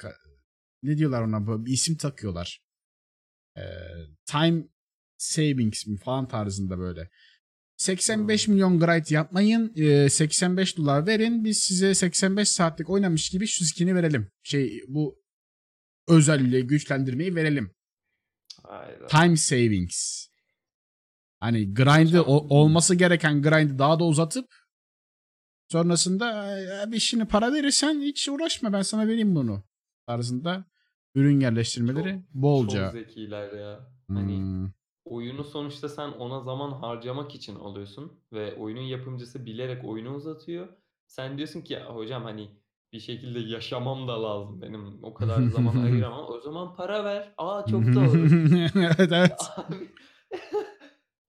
ne 0.83 0.97
diyorlar 0.97 1.21
ona 1.21 1.47
böyle 1.47 1.65
bir 1.65 1.71
isim 1.71 1.97
takıyorlar. 1.97 2.61
Ee, 3.57 3.61
time 4.25 4.63
savings 5.17 5.87
mi 5.87 5.97
falan 5.97 6.27
tarzında 6.27 6.79
böyle. 6.79 7.09
85 7.81 8.47
milyon 8.47 8.79
grind 8.79 9.05
yapmayın. 9.09 9.73
e, 9.75 10.09
85 10.09 10.77
dolar 10.77 11.07
verin. 11.07 11.43
Biz 11.43 11.59
size 11.59 11.95
85 11.95 12.49
saatlik 12.49 12.89
oynamış 12.89 13.29
gibi 13.29 13.47
şu 13.47 13.65
skin'i 13.65 13.95
verelim. 13.95 14.31
Şey 14.43 14.83
bu 14.87 15.21
özelliği 16.07 16.67
güçlendirmeyi 16.67 17.35
verelim. 17.35 17.71
Hayda. 18.63 19.07
Time 19.07 19.37
savings. 19.37 20.27
Hani 21.39 21.73
grind'ı 21.73 22.23
olması 22.25 22.95
gereken 22.95 23.41
grind'ı 23.41 23.79
daha 23.79 23.99
da 23.99 24.03
uzatıp 24.03 24.45
sonrasında 25.71 26.57
"E, 26.87 26.91
bir 26.91 26.97
işini 26.97 27.25
para 27.27 27.53
verirsen 27.53 28.01
hiç 28.01 28.29
uğraşma 28.29 28.73
ben 28.73 28.81
sana 28.81 29.07
vereyim 29.07 29.35
bunu 29.35 29.63
tarzında 30.07 30.65
ürün 31.15 31.39
yerleştirmeleri 31.39 32.11
Çok- 32.13 32.33
bolca. 32.33 32.91
Çok 32.91 32.93
zekiler 32.93 33.53
ya. 33.53 33.87
Hani 34.07 34.37
Hmm, 34.37 34.71
oyunu 35.05 35.43
sonuçta 35.43 35.89
sen 35.89 36.07
ona 36.11 36.39
zaman 36.41 36.71
harcamak 36.71 37.35
için 37.35 37.55
alıyorsun 37.55 38.19
ve 38.33 38.55
oyunun 38.55 38.81
yapımcısı 38.81 39.45
bilerek 39.45 39.85
oyunu 39.85 40.15
uzatıyor. 40.15 40.67
Sen 41.07 41.37
diyorsun 41.37 41.61
ki 41.61 41.73
"Ya 41.73 41.95
hocam 41.95 42.23
hani 42.23 42.49
bir 42.93 42.99
şekilde 42.99 43.39
yaşamam 43.39 44.07
da 44.07 44.23
lazım 44.23 44.61
benim 44.61 45.03
o 45.03 45.13
kadar 45.13 45.41
zaman 45.41 45.75
ayıramam. 45.83 46.25
O 46.29 46.39
zaman 46.39 46.75
para 46.75 47.03
ver. 47.05 47.33
Aa 47.37 47.65
çok 47.69 47.81
doğru. 47.83 48.27
evet 48.79 49.11
evet. 49.11 49.31
Abi 49.57 49.91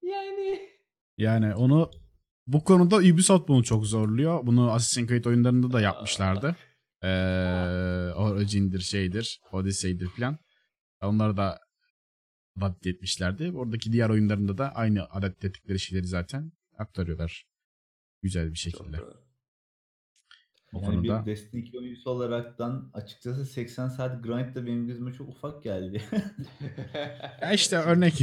yani 0.03 0.69
Yani 1.19 1.55
onu 1.55 1.91
bu 2.47 2.65
konuda 2.65 2.97
Ubisoft 2.97 3.49
bunu 3.49 3.65
çok 3.65 3.87
zorluyor. 3.87 4.47
Bunu 4.47 4.71
Assassin's 4.73 5.09
Creed 5.09 5.25
oyunlarında 5.25 5.73
da 5.73 5.81
yapmışlardı. 5.81 6.57
Ee, 7.03 7.09
Origin'dir 8.17 8.81
şeydir, 8.81 9.41
Odyssey'dir 9.53 10.07
falan. 10.09 10.39
Onları 11.03 11.37
da 11.37 11.59
adapte 12.57 12.91
etmişlerdi. 12.91 13.53
Oradaki 13.55 13.93
diğer 13.93 14.11
oyunlarında 14.11 14.59
da 14.59 14.75
aynı 14.75 15.05
adapte 15.11 15.49
ettikleri 15.49 15.79
şeyleri 15.79 16.07
zaten 16.07 16.53
aktarıyorlar. 16.79 17.47
Güzel 18.23 18.51
bir 18.51 18.59
şekilde. 18.59 18.97
O 20.73 20.81
yani 20.81 20.95
konuda. 20.95 21.21
bir 21.21 21.27
Destiny 21.27 21.61
2 21.61 21.79
oyuncusu 21.79 22.11
olaraktan 22.11 22.91
açıkçası 22.95 23.47
80 23.47 23.89
saat 23.89 24.25
grind 24.25 24.55
de 24.55 24.67
benim 24.67 24.87
gözüme 24.87 25.13
çok 25.13 25.29
ufak 25.29 25.63
geldi. 25.63 26.03
Ya 27.43 27.53
işte 27.53 27.77
örnek. 27.77 28.15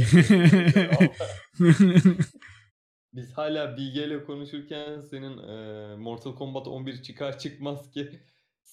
Biz 3.12 3.32
hala 3.32 3.76
Bilge 3.76 4.06
ile 4.06 4.24
konuşurken 4.24 5.00
senin 5.00 5.38
e, 5.38 5.96
Mortal 5.96 6.34
Kombat 6.34 6.68
11 6.68 7.02
çıkar 7.02 7.38
çıkmaz 7.38 7.90
ki 7.90 8.20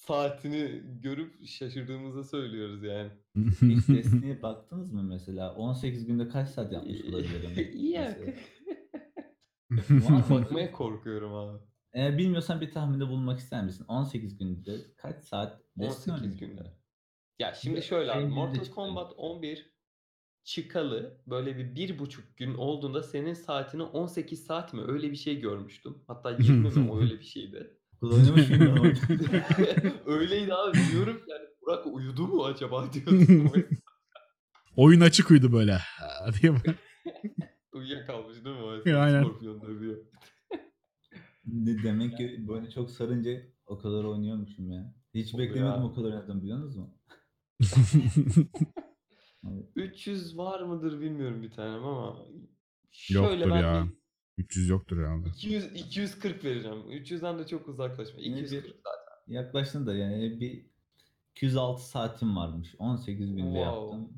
saatini 0.08 0.82
görüp 1.02 1.46
şaşırdığımızı 1.46 2.24
söylüyoruz 2.24 2.82
yani. 2.82 3.10
Hiç 3.62 3.88
Destiny'ye 3.88 4.42
baktınız 4.42 4.92
mı 4.92 5.02
mesela? 5.02 5.54
18 5.54 6.06
günde 6.06 6.28
kaç 6.28 6.48
saat 6.48 6.72
yapmış 6.72 7.04
olabilirim? 7.04 7.72
İyi 7.74 7.90
ya. 7.92 8.16
mesela? 9.70 10.24
Bakmaya 10.30 10.72
korkuyorum 10.72 11.34
abi. 11.34 11.58
Eğer 11.92 12.18
bilmiyorsan 12.18 12.60
bir 12.60 12.70
tahminde 12.70 13.08
bulunmak 13.08 13.38
ister 13.38 13.64
misin? 13.64 13.84
18 13.88 14.38
günde 14.38 14.76
kaç 14.96 15.24
saat 15.24 15.60
Destiny 15.76 16.14
18 16.14 16.22
oynamış 16.22 16.40
günde. 16.40 16.62
Ya 17.38 17.54
şimdi 17.54 17.82
şöyle 17.82 18.12
abi 18.12 18.18
Eylül'de 18.18 18.34
Mortal 18.34 18.54
çıktı. 18.54 18.70
Kombat 18.70 19.12
11 19.16 19.72
çıkalı 20.44 21.20
böyle 21.26 21.56
bir 21.56 21.74
bir 21.74 21.98
buçuk 21.98 22.36
gün 22.36 22.54
olduğunda 22.54 23.02
senin 23.02 23.34
saatini 23.34 23.82
18 23.82 24.46
saat 24.46 24.72
mi 24.74 24.82
öyle 24.86 25.10
bir 25.10 25.16
şey 25.16 25.40
görmüştüm. 25.40 26.04
Hatta 26.06 26.30
20 26.30 26.70
mi 26.70 26.90
o 26.90 27.00
öyle 27.00 27.18
bir 27.18 27.24
şeydi. 27.24 27.77
Kız 28.00 28.12
oynamış? 28.12 28.50
Öyleydi 30.06 30.54
abi 30.54 30.78
diyorum 30.92 31.20
yani 31.28 31.44
Burak 31.62 31.86
uyudu 31.86 32.26
mu 32.26 32.44
acaba 32.44 32.92
diyordum. 32.92 33.52
Oyun 34.76 35.00
açık 35.00 35.30
uydu 35.30 35.52
böyle. 35.52 35.72
Ha, 35.72 36.26
diye 36.42 36.52
bak- 36.54 36.74
Uyuyakalmış 37.72 38.44
değil 38.44 38.56
mi 38.56 38.62
o 38.62 38.76
esnada 38.76 39.00
aynen. 39.00 39.24
Ne 41.46 41.82
demek 41.82 42.16
ki 42.16 42.44
böyle 42.48 42.70
çok 42.70 42.90
sarınca 42.90 43.30
o 43.66 43.78
kadar 43.78 44.04
oynuyormuşum 44.04 44.72
ya. 44.72 44.94
Hiç 45.14 45.34
Oluyor 45.34 45.48
beklemiyordum 45.48 45.82
abi. 45.82 45.86
o 45.92 45.94
kadar 45.94 46.08
oynadım 46.08 46.42
biliyor 46.42 46.58
musunuz? 46.58 46.90
Abi, 49.44 49.66
300 49.76 50.38
var 50.38 50.60
mıdır 50.60 51.00
bilmiyorum 51.00 51.42
bir 51.42 51.50
tanem 51.50 51.84
ama 51.84 52.16
Yoktur 53.10 53.50
ben 53.50 53.60
ya. 53.62 53.84
bir 53.86 53.92
300 54.38 54.68
yoktur 54.68 55.02
ya. 55.02 55.22
200 55.26 55.64
240 55.74 56.44
vereceğim. 56.44 56.78
300'den 56.90 57.38
de 57.38 57.46
çok 57.46 57.68
uzaklaşma. 57.68 58.20
Yine 58.20 58.40
240 58.40 58.64
bir- 58.64 58.70
zaten. 58.70 59.34
yaklaştın 59.34 59.86
da 59.86 59.94
yani 59.96 60.40
bir 60.40 60.66
206 61.36 61.88
saatim 61.88 62.36
varmış. 62.36 62.74
18 62.78 63.28
günde 63.36 63.42
Wow. 63.42 63.60
yaptım. 63.60 64.12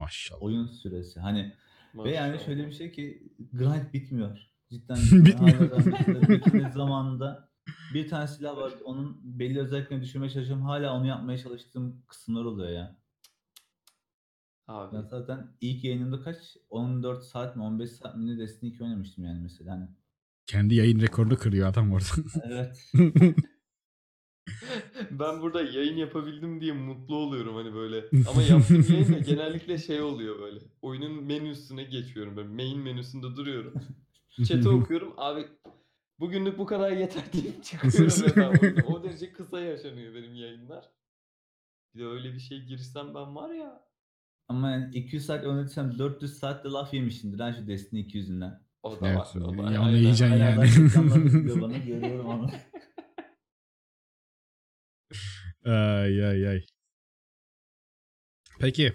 Maşallah. 0.00 0.42
Oyun 0.42 0.66
süresi. 0.66 1.20
Hani 1.20 1.52
ve 1.94 2.10
yani 2.10 2.30
Maşallah. 2.30 2.46
şöyle 2.46 2.66
bir 2.66 2.72
şey 2.72 2.92
ki 2.92 3.32
grind 3.52 3.92
bitmiyor. 3.92 4.38
Cidden 4.70 4.96
Bitmiyor. 5.26 6.70
zamanında 6.74 7.48
bir 7.94 8.08
tane 8.08 8.26
silah 8.28 8.56
var. 8.56 8.72
Onun 8.84 9.20
belli 9.38 9.60
özelliklerini 9.60 10.02
düşürmeye 10.04 10.30
çalışıyorum. 10.30 10.64
Hala 10.64 10.94
onu 10.96 11.06
yapmaya 11.06 11.38
çalıştığım 11.38 12.02
kısımlar 12.08 12.44
oluyor 12.44 12.70
ya. 12.70 12.96
Abi 14.70 14.96
Ben 14.96 15.02
zaten 15.02 15.46
ilk 15.60 15.84
yayınımda 15.84 16.22
kaç? 16.22 16.56
14 16.70 17.24
saat 17.24 17.56
mi 17.56 17.62
15 17.62 17.90
saat 17.90 18.16
mi 18.16 18.26
ne 18.26 18.38
Destiny 18.38 18.70
2 18.70 18.84
oynamıştım 18.84 19.24
yani 19.24 19.42
mesela. 19.42 19.72
Hani. 19.72 19.88
Kendi 20.46 20.74
yayın 20.74 21.00
rekorunu 21.00 21.38
kırıyor 21.38 21.68
adam 21.68 21.92
orada. 21.92 22.06
Evet. 22.44 22.92
ben 25.10 25.40
burada 25.40 25.62
yayın 25.62 25.96
yapabildim 25.96 26.60
diye 26.60 26.72
mutlu 26.72 27.16
oluyorum 27.16 27.54
hani 27.54 27.74
böyle. 27.74 28.04
Ama 28.28 28.42
yaptığım 28.42 28.86
yayın 28.90 29.12
da 29.12 29.18
genellikle 29.18 29.78
şey 29.78 30.02
oluyor 30.02 30.38
böyle. 30.38 30.60
Oyunun 30.82 31.24
menüsüne 31.24 31.84
geçiyorum 31.84 32.36
böyle. 32.36 32.48
Main 32.48 32.78
menüsünde 32.78 33.26
duruyorum. 33.36 33.74
Chat'i 34.44 34.68
okuyorum. 34.68 35.14
Abi 35.16 35.48
bugünlük 36.20 36.58
bu 36.58 36.66
kadar 36.66 36.90
yeter 36.90 37.32
deyip 37.32 37.64
çıkıyorum. 37.64 38.84
O 38.86 39.02
derece 39.02 39.32
kısa 39.32 39.60
yaşanıyor 39.60 40.14
benim 40.14 40.34
yayınlar. 40.34 40.90
Bir 41.94 42.00
de 42.00 42.06
öyle 42.06 42.34
bir 42.34 42.40
şey 42.40 42.60
girsem 42.60 43.14
ben 43.14 43.36
var 43.36 43.50
ya. 43.50 43.89
Ama 44.50 44.70
yani 44.70 44.96
200 44.96 45.26
saat 45.26 45.46
oynadıysam 45.46 45.98
400 45.98 46.38
saat 46.38 46.64
de 46.64 46.68
laf 46.68 46.94
yemişimdir 46.94 47.40
ha 47.40 47.52
şu 47.52 47.66
Destiny 47.66 48.00
2 48.00 48.18
yüzünden. 48.18 48.60
O 48.82 49.00
da 49.00 49.08
Evet, 49.08 49.18
var. 49.18 49.28
O 49.40 49.58
da, 49.58 49.72
ya 49.72 49.82
onu 49.82 49.96
yiyeceksin 49.96 50.36
yani. 50.36 50.56
bana 51.62 51.78
görüyorum 51.78 52.26
onu. 52.26 52.50
ay 55.64 56.26
ay 56.26 56.48
ay. 56.48 56.64
Peki. 58.60 58.94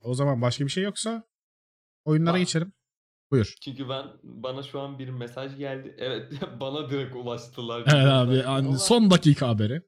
O 0.00 0.14
zaman 0.14 0.42
başka 0.42 0.64
bir 0.64 0.70
şey 0.70 0.84
yoksa 0.84 1.24
oyunlara 2.04 2.34
Var. 2.34 2.38
geçelim. 2.38 2.72
Buyur. 3.30 3.54
Çünkü 3.64 3.88
ben 3.88 4.06
bana 4.22 4.62
şu 4.62 4.80
an 4.80 4.98
bir 4.98 5.08
mesaj 5.08 5.56
geldi. 5.56 5.94
Evet 5.98 6.32
bana 6.60 6.90
direkt 6.90 7.16
ulaştılar. 7.16 7.80
Evet 7.80 8.06
abi 8.06 8.42
Ama- 8.42 8.68
an- 8.70 8.76
son 8.76 9.10
dakika 9.10 9.48
haberi. 9.48 9.82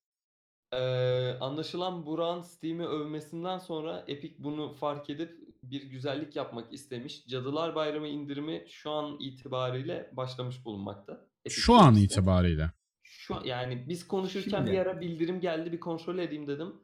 Ee, 0.73 1.37
anlaşılan 1.41 2.07
Burak'ın 2.07 2.43
Steam'i 2.43 2.87
övmesinden 2.87 3.59
sonra 3.59 4.05
Epic 4.09 4.35
bunu 4.39 4.73
fark 4.73 5.11
edip 5.11 5.39
bir 5.63 5.83
güzellik 5.83 6.37
yapmak 6.37 6.73
istemiş. 6.73 7.27
Cadılar 7.27 7.75
Bayramı 7.75 8.09
indirimi 8.09 8.65
şu 8.69 8.91
an 8.91 9.17
itibariyle 9.21 10.11
başlamış 10.13 10.65
bulunmakta. 10.65 11.27
Epic 11.45 11.61
Şu 11.61 11.75
an 11.75 11.95
Games'te. 11.95 12.05
itibariyle. 12.05 12.71
Şu 13.03 13.35
yani 13.45 13.89
biz 13.89 14.07
konuşurken 14.09 14.59
Şimdi. 14.59 14.73
bir 14.73 14.79
ara 14.79 15.01
bildirim 15.01 15.41
geldi 15.41 15.73
bir 15.73 15.81
kontrol 15.81 16.19
edeyim 16.19 16.47
dedim. 16.47 16.75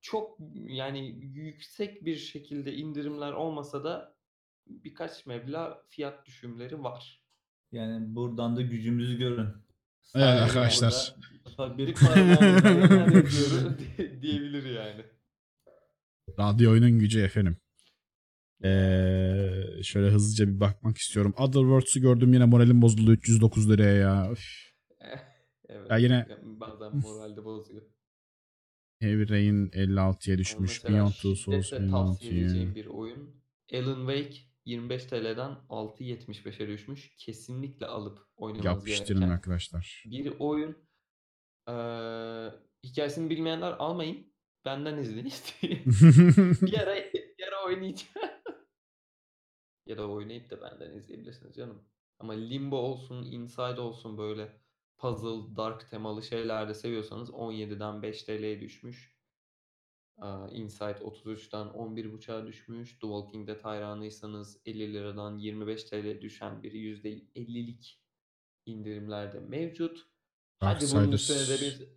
Çok 0.00 0.38
yani 0.66 1.06
yüksek 1.20 2.04
bir 2.04 2.16
şekilde 2.16 2.72
indirimler 2.74 3.32
olmasa 3.32 3.84
da 3.84 4.16
birkaç 4.66 5.26
meblağ 5.26 5.82
fiyat 5.88 6.26
düşümleri 6.26 6.82
var. 6.82 7.22
Yani 7.72 8.14
buradan 8.14 8.56
da 8.56 8.62
gücümüzü 8.62 9.18
görün. 9.18 9.48
Evet 10.14 10.24
Sadece 10.26 10.42
arkadaşlar. 10.44 11.14
burada 11.58 11.78
Bir 11.78 11.86
Bir 11.86 11.94
param 11.94 12.22
olmadan 12.30 12.56
neler 12.66 12.88
para 12.88 12.98
yapıyorum 13.16 13.78
diye- 13.96 14.22
diyebilir 14.22 14.64
yani. 14.70 15.04
Radyo 16.38 16.70
oyunun 16.70 16.98
gücü 16.98 17.20
efendim. 17.20 17.56
Ee, 18.64 19.82
şöyle 19.82 20.10
hızlıca 20.10 20.48
bir 20.48 20.60
bakmak 20.60 20.98
istiyorum. 20.98 21.34
Otherworlds'u 21.38 22.00
gördüm 22.00 22.32
yine 22.34 22.44
moralim 22.44 22.82
bozuldu 22.82 23.12
309 23.12 23.70
liraya 23.70 23.94
ya. 23.94 24.32
Evet. 25.68 25.90
Ya 25.90 25.96
yine- 25.98 26.26
bazen 26.42 26.96
moralde 26.96 27.44
bozuyor. 27.44 27.82
Heavy 29.00 29.28
Rain 29.28 29.68
56'ya 29.68 30.34
Ama 30.34 30.38
düşmüş. 30.40 30.84
Beyond 30.84 31.12
Two 31.12 31.34
Souls 31.34 31.66
şiddetle 31.66 31.90
tavsiye 31.90 32.40
edeceğim 32.40 32.68
56'ya. 32.68 32.74
bir 32.74 32.86
oyun. 32.86 33.42
Alan 33.74 34.06
Wake 34.06 34.38
25 34.66 35.04
TL'den 35.04 35.56
6.75'e 35.68 36.68
düşmüş. 36.68 37.16
Kesinlikle 37.16 37.86
alıp 37.86 38.18
oynamanız 38.36 38.66
Yapıştırın 38.66 39.20
gereken 39.20 39.34
arkadaşlar. 39.34 40.04
bir 40.06 40.32
oyun. 40.38 40.76
Ee, 41.68 42.50
hikayesini 42.84 43.30
bilmeyenler 43.30 43.72
almayın. 43.72 44.32
Benden 44.64 44.98
izleyin. 44.98 45.32
bir 46.62 46.78
ara, 46.78 46.96
bir 47.14 47.48
ara 47.48 47.64
oynayacağım. 47.66 48.30
ya 49.86 49.98
da 49.98 50.08
oynayıp 50.10 50.50
da 50.50 50.60
benden 50.62 50.94
izleyebilirsiniz 50.94 51.56
canım. 51.56 51.88
Ama 52.18 52.32
Limbo 52.32 52.76
olsun, 52.76 53.24
Inside 53.24 53.80
olsun 53.80 54.18
böyle 54.18 54.60
puzzle, 54.98 55.56
dark 55.56 55.90
temalı 55.90 56.22
şeyler 56.22 56.68
de 56.68 56.74
seviyorsanız 56.74 57.30
17'den 57.30 58.02
5 58.02 58.22
TL'ye 58.22 58.60
düşmüş. 58.60 59.15
Inside 60.50 60.98
33'ten 60.98 61.66
11.5'a 61.66 62.46
düşmüş. 62.46 62.90
The 62.90 63.00
Walking 63.00 63.48
Dead 63.48 63.64
hayranıysanız 63.64 64.60
50 64.66 64.92
liradan 64.92 65.38
25 65.38 65.84
TL 65.84 66.20
düşen 66.20 66.62
bir 66.62 66.72
%50'lik 66.72 68.00
indirimler 68.66 69.32
de 69.32 69.40
mevcut. 69.40 70.06
Hadi 70.60 70.84
bunun 70.92 71.12
üstüne 71.12 71.48
de 71.48 71.60
bir 71.60 71.88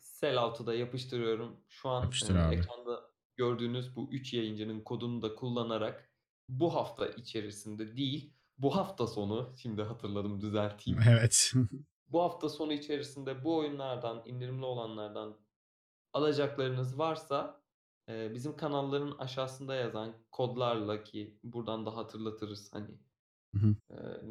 sellout'u 0.00 0.66
da 0.66 0.74
yapıştırıyorum. 0.74 1.60
Şu 1.68 1.88
an 1.88 2.02
Yapıştır 2.02 2.34
e, 2.34 2.38
abi. 2.42 2.54
ekranda 2.54 3.10
gördüğünüz 3.36 3.96
bu 3.96 4.08
3 4.12 4.34
yayıncının 4.34 4.80
kodunu 4.80 5.22
da 5.22 5.34
kullanarak 5.34 6.10
bu 6.48 6.74
hafta 6.74 7.06
içerisinde 7.06 7.96
değil, 7.96 8.34
bu 8.58 8.76
hafta 8.76 9.06
sonu 9.06 9.54
şimdi 9.56 9.82
hatırladım 9.82 10.40
düzelteyim. 10.40 11.00
Evet. 11.10 11.52
Bu 12.08 12.22
hafta 12.22 12.48
sonu 12.48 12.72
içerisinde 12.72 13.44
bu 13.44 13.56
oyunlardan, 13.56 14.22
indirimli 14.26 14.64
olanlardan 14.64 15.36
alacaklarınız 16.12 16.98
varsa 16.98 17.59
e, 18.08 18.34
bizim 18.34 18.56
kanalların 18.56 19.18
aşağısında 19.18 19.74
yazan 19.74 20.14
kodlarla 20.32 21.02
ki 21.04 21.38
buradan 21.44 21.86
da 21.86 21.96
hatırlatırız 21.96 22.72
hani 22.72 22.98
Hı 23.54 23.58
hı. 23.58 23.74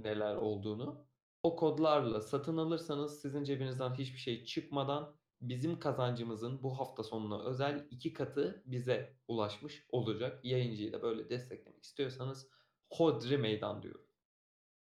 neler 0.03 0.35
olduğunu. 0.35 1.05
O 1.43 1.55
kodlarla 1.55 2.21
satın 2.21 2.57
alırsanız 2.57 3.21
sizin 3.21 3.43
cebinizden 3.43 3.93
hiçbir 3.93 4.19
şey 4.19 4.45
çıkmadan 4.45 5.15
bizim 5.41 5.79
kazancımızın 5.79 6.63
bu 6.63 6.79
hafta 6.79 7.03
sonuna 7.03 7.43
özel 7.43 7.87
iki 7.91 8.13
katı 8.13 8.63
bize 8.65 9.17
ulaşmış 9.27 9.85
olacak. 9.89 10.45
Yayıncıyı 10.45 10.93
da 10.93 11.01
böyle 11.01 11.29
desteklemek 11.29 11.83
istiyorsanız 11.83 12.47
hodri 12.89 13.37
meydan 13.37 13.83
diyorum. 13.83 14.05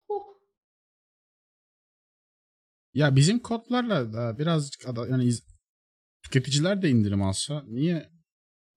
Huh. 0.07 0.23
Ya 2.93 3.15
bizim 3.15 3.39
kodlarla 3.39 4.13
da 4.13 4.39
birazcık 4.39 4.87
ada- 4.87 5.07
yani 5.07 5.25
iz- 5.25 5.47
tüketiciler 6.23 6.81
de 6.81 6.89
indirim 6.89 7.21
alsa 7.23 7.63
niye? 7.67 8.14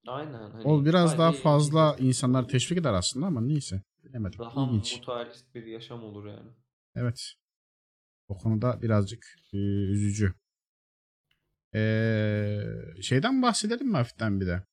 Aynen. 0.09 0.51
Hani 0.51 0.63
O 0.65 0.85
biraz 0.85 1.19
daha 1.19 1.33
fazla 1.33 1.81
yayıncı 1.81 2.05
insanlar 2.05 2.49
teşvik 2.49 2.79
eder 2.79 2.93
aslında 2.93 3.27
ama 3.27 3.41
neyse. 3.41 3.83
Bilemedim. 4.05 4.39
Daha 4.39 4.67
İlginç. 4.67 4.97
mutualist 4.97 5.55
bir 5.55 5.67
yaşam 5.67 6.05
olur 6.05 6.27
yani. 6.27 6.51
Evet. 6.95 7.33
O 8.29 8.37
konuda 8.37 8.83
birazcık 8.83 9.25
e, 9.53 9.57
üzücü. 9.93 10.35
Ee, 11.75 12.61
şeyden 13.03 13.43
bahsedelim 13.43 13.89
mi 13.89 13.97
hafiften 13.97 14.41
bir 14.41 14.47
de? 14.47 14.65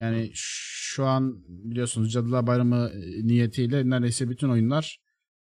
Yani 0.00 0.30
şu 0.34 1.06
an 1.06 1.44
biliyorsunuz 1.48 2.12
Cadılar 2.12 2.46
Bayramı 2.46 2.90
e, 2.94 3.26
niyetiyle 3.26 3.90
neredeyse 3.90 4.28
bütün 4.28 4.48
oyunlar 4.48 4.98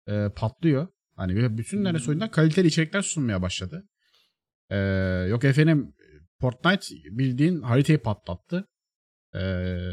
e, 0.08 0.30
patlıyor. 0.36 0.88
Hani 1.16 1.58
bütün 1.58 1.84
neredeyse 1.84 2.12
oyunlar 2.12 2.32
kaliteli 2.32 2.68
içerikler 2.68 3.02
sunmaya 3.02 3.42
başladı. 3.42 3.88
Ee, 4.70 4.78
yok 5.30 5.44
efendim 5.44 5.94
Fortnite 6.42 6.86
bildiğin 7.06 7.62
haritayı 7.62 8.02
patlattı. 8.02 8.68
Ee, 9.36 9.92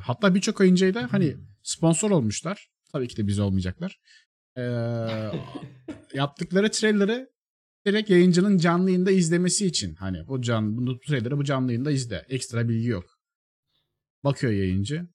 hatta 0.00 0.34
birçok 0.34 0.60
oyuncuya 0.60 0.94
da 0.94 1.12
hani 1.12 1.36
sponsor 1.62 2.10
olmuşlar. 2.10 2.70
Tabii 2.92 3.08
ki 3.08 3.16
de 3.16 3.26
biz 3.26 3.38
olmayacaklar. 3.38 4.00
Ee, 4.56 4.62
yaptıkları 6.14 6.70
trailer'ı 6.70 7.30
direkt 7.86 8.10
yayıncının 8.10 8.58
canlı 8.58 8.90
yayında 8.90 9.10
izlemesi 9.10 9.66
için 9.66 9.94
hani 9.94 10.26
bu 10.26 10.42
can 10.42 10.76
bu 10.76 11.00
trailer'ı 11.00 11.38
bu 11.38 11.44
canlı 11.44 11.72
yayında 11.72 11.90
izle. 11.90 12.26
Ekstra 12.28 12.68
bilgi 12.68 12.88
yok. 12.88 13.04
Bakıyor 14.24 14.52
yayıncı. 14.52 15.08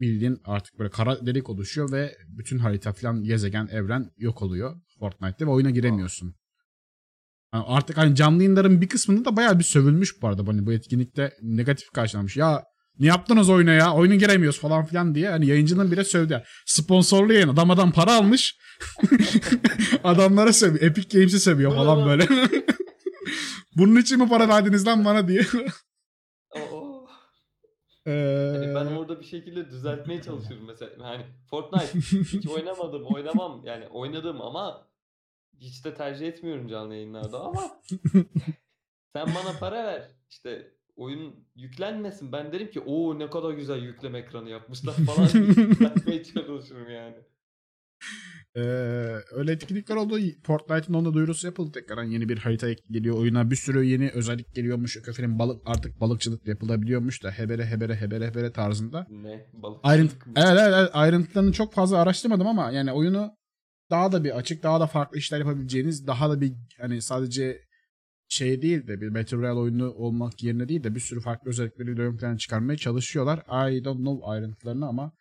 Bildiğin 0.00 0.40
artık 0.44 0.78
böyle 0.78 0.90
kara 0.90 1.26
delik 1.26 1.48
oluşuyor 1.50 1.92
ve 1.92 2.16
bütün 2.28 2.58
harita 2.58 2.92
falan 2.92 3.22
gezegen 3.22 3.66
evren 3.66 4.10
yok 4.16 4.42
oluyor 4.42 4.80
Fortnite'te 4.98 5.46
ve 5.46 5.50
oyuna 5.50 5.70
giremiyorsun. 5.70 6.34
Yani 7.54 7.64
artık 7.68 7.96
hani 7.98 8.14
canlı 8.14 8.42
yayınların 8.42 8.80
bir 8.80 8.88
kısmında 8.88 9.24
da 9.24 9.36
bayağı 9.36 9.58
bir 9.58 9.64
sövülmüş 9.64 10.22
bu 10.22 10.28
arada. 10.28 10.46
Hani 10.46 10.66
bu 10.66 10.72
etkinlikte 10.72 11.32
negatif 11.42 11.90
karşılanmış. 11.90 12.36
Ya 12.36 12.64
ne 12.98 13.06
yaptınız 13.06 13.50
oyuna 13.50 13.70
ya? 13.70 13.94
Oyuna 13.94 14.14
giremiyoruz 14.14 14.60
falan 14.60 14.84
filan 14.84 15.14
diye. 15.14 15.30
Hani 15.30 15.46
yayıncının 15.46 15.92
bile 15.92 16.04
sövdü. 16.04 16.42
Sponsorlu 16.66 17.32
yayın. 17.32 17.48
Adam 17.48 17.70
adam 17.70 17.92
para 17.92 18.14
almış. 18.14 18.58
Adamlara 20.04 20.52
sövüyor. 20.52 20.82
Epic 20.82 21.18
Games'i 21.18 21.40
sövüyor 21.40 21.74
falan 21.74 22.06
böyle. 22.08 22.28
Bunun 23.76 24.00
için 24.00 24.18
mi 24.18 24.28
para 24.28 24.48
verdiniz 24.48 24.86
lan 24.86 25.04
bana 25.04 25.28
diye. 25.28 25.46
Oo. 26.54 27.06
Ee, 28.06 28.52
Hani 28.54 28.74
ben 28.74 28.86
orada 28.96 29.20
bir 29.20 29.24
şekilde 29.24 29.70
düzeltmeye 29.70 30.22
çalışıyorum 30.22 30.66
mesela. 30.66 30.90
Hani 31.00 31.26
Fortnite 31.50 31.98
hiç 32.38 32.46
oynamadım, 32.46 33.02
oynamam. 33.06 33.62
Yani 33.64 33.86
oynadım 33.88 34.40
ama 34.42 34.87
hiç 35.60 35.84
de 35.84 35.94
tercih 35.94 36.28
etmiyorum 36.28 36.68
canlı 36.68 36.94
yayınlarda 36.94 37.40
ama 37.44 37.80
sen 39.16 39.26
bana 39.26 39.58
para 39.60 39.84
ver. 39.84 40.10
İşte 40.30 40.72
oyun 40.96 41.48
yüklenmesin. 41.54 42.32
Ben 42.32 42.52
derim 42.52 42.70
ki 42.70 42.80
o 42.80 43.18
ne 43.18 43.30
kadar 43.30 43.50
güzel 43.50 43.82
yükleme 43.82 44.18
ekranı 44.18 44.50
yapmışlar 44.50 44.92
falan 45.06 45.28
diye 45.28 45.70
düzeltmeye 45.70 46.24
çalışıyorum 46.24 46.90
yani. 46.90 47.16
Ee, 48.56 48.60
öyle 49.30 49.52
etkinlikler 49.52 49.96
oldu. 49.96 50.18
Fortnite'ın 50.42 50.94
onda 50.94 51.14
duyurusu 51.14 51.46
yapıldı 51.46 51.72
tekrar. 51.72 52.02
Yeni 52.02 52.28
bir 52.28 52.38
harita 52.38 52.72
geliyor 52.72 53.18
oyuna. 53.18 53.50
Bir 53.50 53.56
sürü 53.56 53.84
yeni 53.84 54.10
özellik 54.10 54.54
geliyormuş. 54.54 54.96
Efendim 54.96 55.38
balık 55.38 55.62
artık 55.66 56.00
balıkçılık 56.00 56.46
yapılabiliyormuş 56.46 57.24
da 57.24 57.30
hebere 57.30 57.66
hebere 57.66 57.94
hebere 57.94 58.26
hebere 58.26 58.52
tarzında. 58.52 59.06
Ne? 59.10 59.46
Balık 59.52 59.80
Ayrıntı, 59.82 60.16
evet, 60.36 60.48
evet, 60.52 60.74
evet, 60.74 60.90
ayrıntılarını 60.92 61.52
çok 61.52 61.74
fazla 61.74 61.98
araştırmadım 61.98 62.46
ama 62.46 62.70
yani 62.70 62.92
oyunu 62.92 63.37
daha 63.90 64.12
da 64.12 64.24
bir 64.24 64.36
açık, 64.36 64.62
daha 64.62 64.80
da 64.80 64.86
farklı 64.86 65.18
işler 65.18 65.38
yapabileceğiniz, 65.38 66.06
daha 66.06 66.30
da 66.30 66.40
bir 66.40 66.52
hani 66.78 67.02
sadece 67.02 67.68
şey 68.28 68.62
değil 68.62 68.86
de 68.86 69.00
bir 69.00 69.14
Battle 69.14 69.36
Royale 69.36 69.58
oyunu 69.58 69.90
olmak 69.92 70.42
yerine 70.42 70.68
değil 70.68 70.84
de 70.84 70.94
bir 70.94 71.00
sürü 71.00 71.20
farklı 71.20 71.48
özellikleri 71.48 72.02
ön 72.02 72.16
plana 72.16 72.38
çıkarmaya 72.38 72.76
çalışıyorlar. 72.76 73.38
I 73.70 73.84
don't 73.84 73.98
know 73.98 74.26
ayrıntılarını 74.26 74.86
ama 74.86 75.12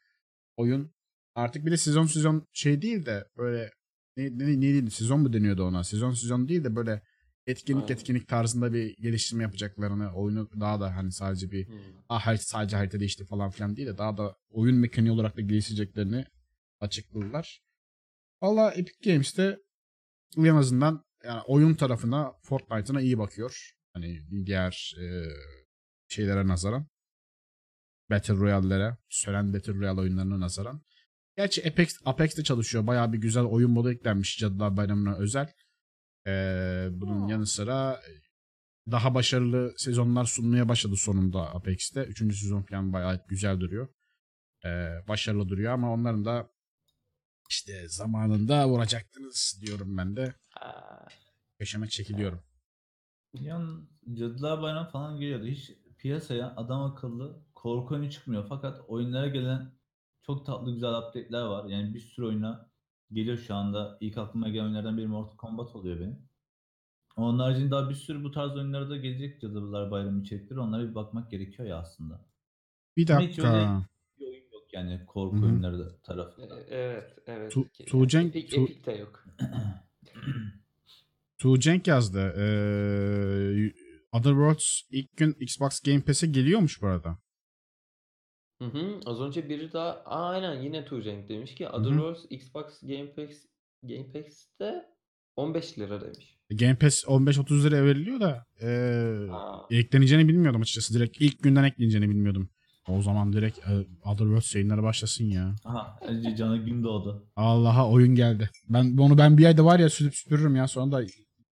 oyun 0.57 0.91
artık 1.35 1.65
bir 1.65 1.71
de 1.71 1.77
sezon 1.77 2.05
sezon 2.05 2.47
şey 2.53 2.81
değil 2.81 3.05
de 3.05 3.27
böyle 3.37 3.71
ne, 4.17 4.25
ne, 4.37 4.57
ne 4.57 4.61
değil 4.61 4.89
sezon 4.89 5.19
mu 5.19 5.33
deniyordu 5.33 5.63
ona? 5.63 5.83
Sezon 5.83 6.11
sezon 6.11 6.47
değil 6.47 6.63
de 6.63 6.75
böyle 6.75 7.01
etkinlik 7.47 7.83
Aynen. 7.83 7.93
etkinlik 7.93 8.27
tarzında 8.27 8.73
bir 8.73 8.95
geliştirme 8.97 9.43
yapacaklarını 9.43 10.13
oyunu 10.13 10.49
daha 10.59 10.81
da 10.81 10.95
hani 10.95 11.11
sadece 11.11 11.51
bir 11.51 11.67
Hmm. 11.67 11.75
ah 12.09 12.37
sadece 12.37 12.77
harita 12.77 12.99
değişti 12.99 13.25
falan 13.25 13.49
filan 13.49 13.75
değil 13.75 13.87
de 13.87 13.97
daha 13.97 14.17
da 14.17 14.35
oyun 14.49 14.77
mekaniği 14.77 15.11
olarak 15.11 15.37
da 15.37 15.41
geliştireceklerini 15.41 16.25
açıkladılar. 16.79 17.66
Valla 18.41 18.71
Epic 18.71 19.11
Games 19.11 19.37
de 19.37 19.59
en 20.37 20.55
azından 20.55 21.05
yani 21.23 21.41
oyun 21.47 21.73
tarafına 21.73 22.33
Fortnite'ına 22.43 23.01
iyi 23.01 23.17
bakıyor. 23.17 23.71
Hani 23.93 24.21
diğer 24.45 24.95
e, 25.01 25.05
şeylere 26.07 26.47
nazaran. 26.47 26.87
Battle 28.09 28.33
Royale'lere, 28.33 28.97
sölen 29.09 29.53
Battle 29.53 29.73
Royale 29.73 30.01
oyunlarına 30.01 30.39
nazaran. 30.39 30.81
Gerçi 31.37 31.69
Apex, 31.69 31.97
Apex'te 32.05 32.43
çalışıyor. 32.43 32.87
Bayağı 32.87 33.13
bir 33.13 33.17
güzel 33.17 33.43
oyun 33.43 33.71
modu 33.71 33.91
eklenmiş 33.91 34.37
Cadılar 34.37 34.77
Bayramı'na 34.77 35.17
özel. 35.17 35.53
Ee, 36.27 36.87
bunun 36.91 37.27
yanı 37.27 37.47
sıra 37.47 38.01
daha 38.91 39.15
başarılı 39.15 39.73
sezonlar 39.77 40.25
sunmaya 40.25 40.69
başladı 40.69 40.95
sonunda 40.95 41.55
Apex'te. 41.55 42.03
Üçüncü 42.03 42.35
sezon 42.35 42.61
falan 42.61 42.93
bayağı 42.93 43.25
güzel 43.27 43.59
duruyor. 43.59 43.87
Ee, 44.65 44.89
başarılı 45.07 45.49
duruyor 45.49 45.73
ama 45.73 45.93
onların 45.93 46.25
da 46.25 46.49
işte 47.49 47.87
zamanında 47.89 48.69
vuracaktınız 48.69 49.59
diyorum 49.61 49.97
ben 49.97 50.15
de. 50.15 50.33
Köşeme 51.59 51.89
çekiliyorum. 51.89 52.39
Yan 53.33 53.87
Cadılar 54.13 54.61
Bayramı 54.61 54.89
falan 54.89 55.19
geliyordu. 55.19 55.45
Hiç 55.45 55.71
piyasaya 55.97 56.53
adam 56.55 56.81
akıllı 56.81 57.41
korku 57.55 57.95
oyunu 57.95 58.11
çıkmıyor. 58.11 58.45
Fakat 58.49 58.81
oyunlara 58.87 59.27
gelen 59.27 59.71
çok 60.21 60.45
tatlı 60.45 60.73
güzel 60.73 60.97
update'ler 60.97 61.41
var. 61.41 61.69
Yani 61.69 61.93
bir 61.93 61.99
sürü 61.99 62.25
oyuna 62.25 62.69
geliyor 63.11 63.37
şu 63.37 63.55
anda. 63.55 63.97
İlk 64.01 64.17
aklıma 64.17 64.49
gelen 64.49 64.63
oyunlardan 64.63 64.97
biri 64.97 65.07
Mortal 65.07 65.37
Kombat 65.37 65.75
oluyor 65.75 65.99
benim. 65.99 66.27
Onun 67.15 67.39
haricinde 67.39 67.71
daha 67.71 67.89
bir 67.89 67.95
sürü 67.95 68.23
bu 68.23 68.31
tarz 68.31 68.55
oyunlara 68.55 68.89
da 68.89 68.97
gelecek 68.97 69.41
Cadılar 69.41 69.91
Bayramı 69.91 70.21
içerikleri. 70.21 70.59
Onlara 70.59 70.89
bir 70.89 70.95
bakmak 70.95 71.31
gerekiyor 71.31 71.67
ya 71.67 71.77
aslında. 71.77 72.25
Bir 72.97 73.09
Ama 73.09 73.21
hiç 73.21 73.39
öyle 73.39 73.49
dakika. 73.49 73.85
Yani 74.77 75.05
korku 75.05 75.35
Hı 75.37 75.41
hı. 75.41 75.45
oyunları 75.45 75.79
da 75.79 76.01
tarafında. 76.01 76.59
e- 76.61 76.65
evet, 76.69 77.13
evet. 77.27 77.51
Tu- 77.51 77.67
Tuğcenk- 77.85 78.27
Epic, 78.27 78.55
Tu- 78.57 78.63
Epic 78.63 78.85
de 78.85 78.91
yok. 78.91 79.25
Tuğcenk 81.37 81.87
yazdı. 81.87 82.19
Ee, 82.37 83.73
Otherworlds 84.11 84.81
ilk 84.91 85.17
gün 85.17 85.35
Xbox 85.39 85.79
Game 85.79 86.01
Pass'e 86.01 86.27
geliyormuş 86.27 86.81
bu 86.81 86.87
arada. 86.87 87.17
Hı 88.61 88.65
hı. 88.65 88.99
Az 89.05 89.21
önce 89.21 89.49
biri 89.49 89.73
daha 89.73 89.89
Aa, 90.05 90.29
aynen 90.29 90.61
yine 90.61 90.85
Tuğcenk 90.85 91.29
demiş 91.29 91.55
ki 91.55 91.67
hı. 91.67 91.69
Otherworlds 91.71 92.25
Xbox 92.29 92.81
Game 92.81 93.13
Pass 93.15 93.45
Game 93.83 94.11
Pass'te 94.11 94.85
15 95.35 95.77
lira 95.79 96.01
demiş. 96.01 96.37
Game 96.51 96.75
Pass 96.75 97.03
15-30 97.03 97.63
liraya 97.63 97.85
veriliyor 97.85 98.19
da 98.19 98.45
Aa, 99.31 99.67
ekleneceğini 99.69 100.27
bilmiyordum 100.27 100.61
açıkçası. 100.61 100.93
Direkt 100.93 101.21
ilk 101.21 101.43
günden 101.43 101.63
ekleneceğini 101.63 102.09
bilmiyordum. 102.09 102.49
O 102.87 103.01
zaman 103.01 103.33
direkt 103.33 103.59
e, 103.59 103.85
Otherworlds 104.05 104.55
yayınları 104.55 104.83
başlasın 104.83 105.25
ya. 105.25 105.55
Aha, 105.65 105.99
önce 106.01 106.35
Can'a 106.35 106.57
gün 106.57 106.83
doğdu. 106.83 107.27
Allah'a 107.35 107.89
oyun 107.89 108.15
geldi. 108.15 108.49
Ben 108.69 108.97
onu 108.97 109.17
ben 109.17 109.37
bir 109.37 109.45
ayda 109.45 109.65
var 109.65 109.79
ya 109.79 109.89
sürüp 109.89 110.15
süpürürüm 110.15 110.55
ya 110.55 110.67
sonra 110.67 110.91
da 110.91 111.03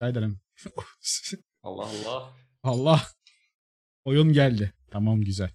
ederim. 0.07 0.39
Allah 1.63 1.86
Allah. 1.86 2.34
Allah. 2.63 3.01
Oyun 4.05 4.34
geldi. 4.34 4.73
Tamam 4.91 5.21
güzel. 5.21 5.49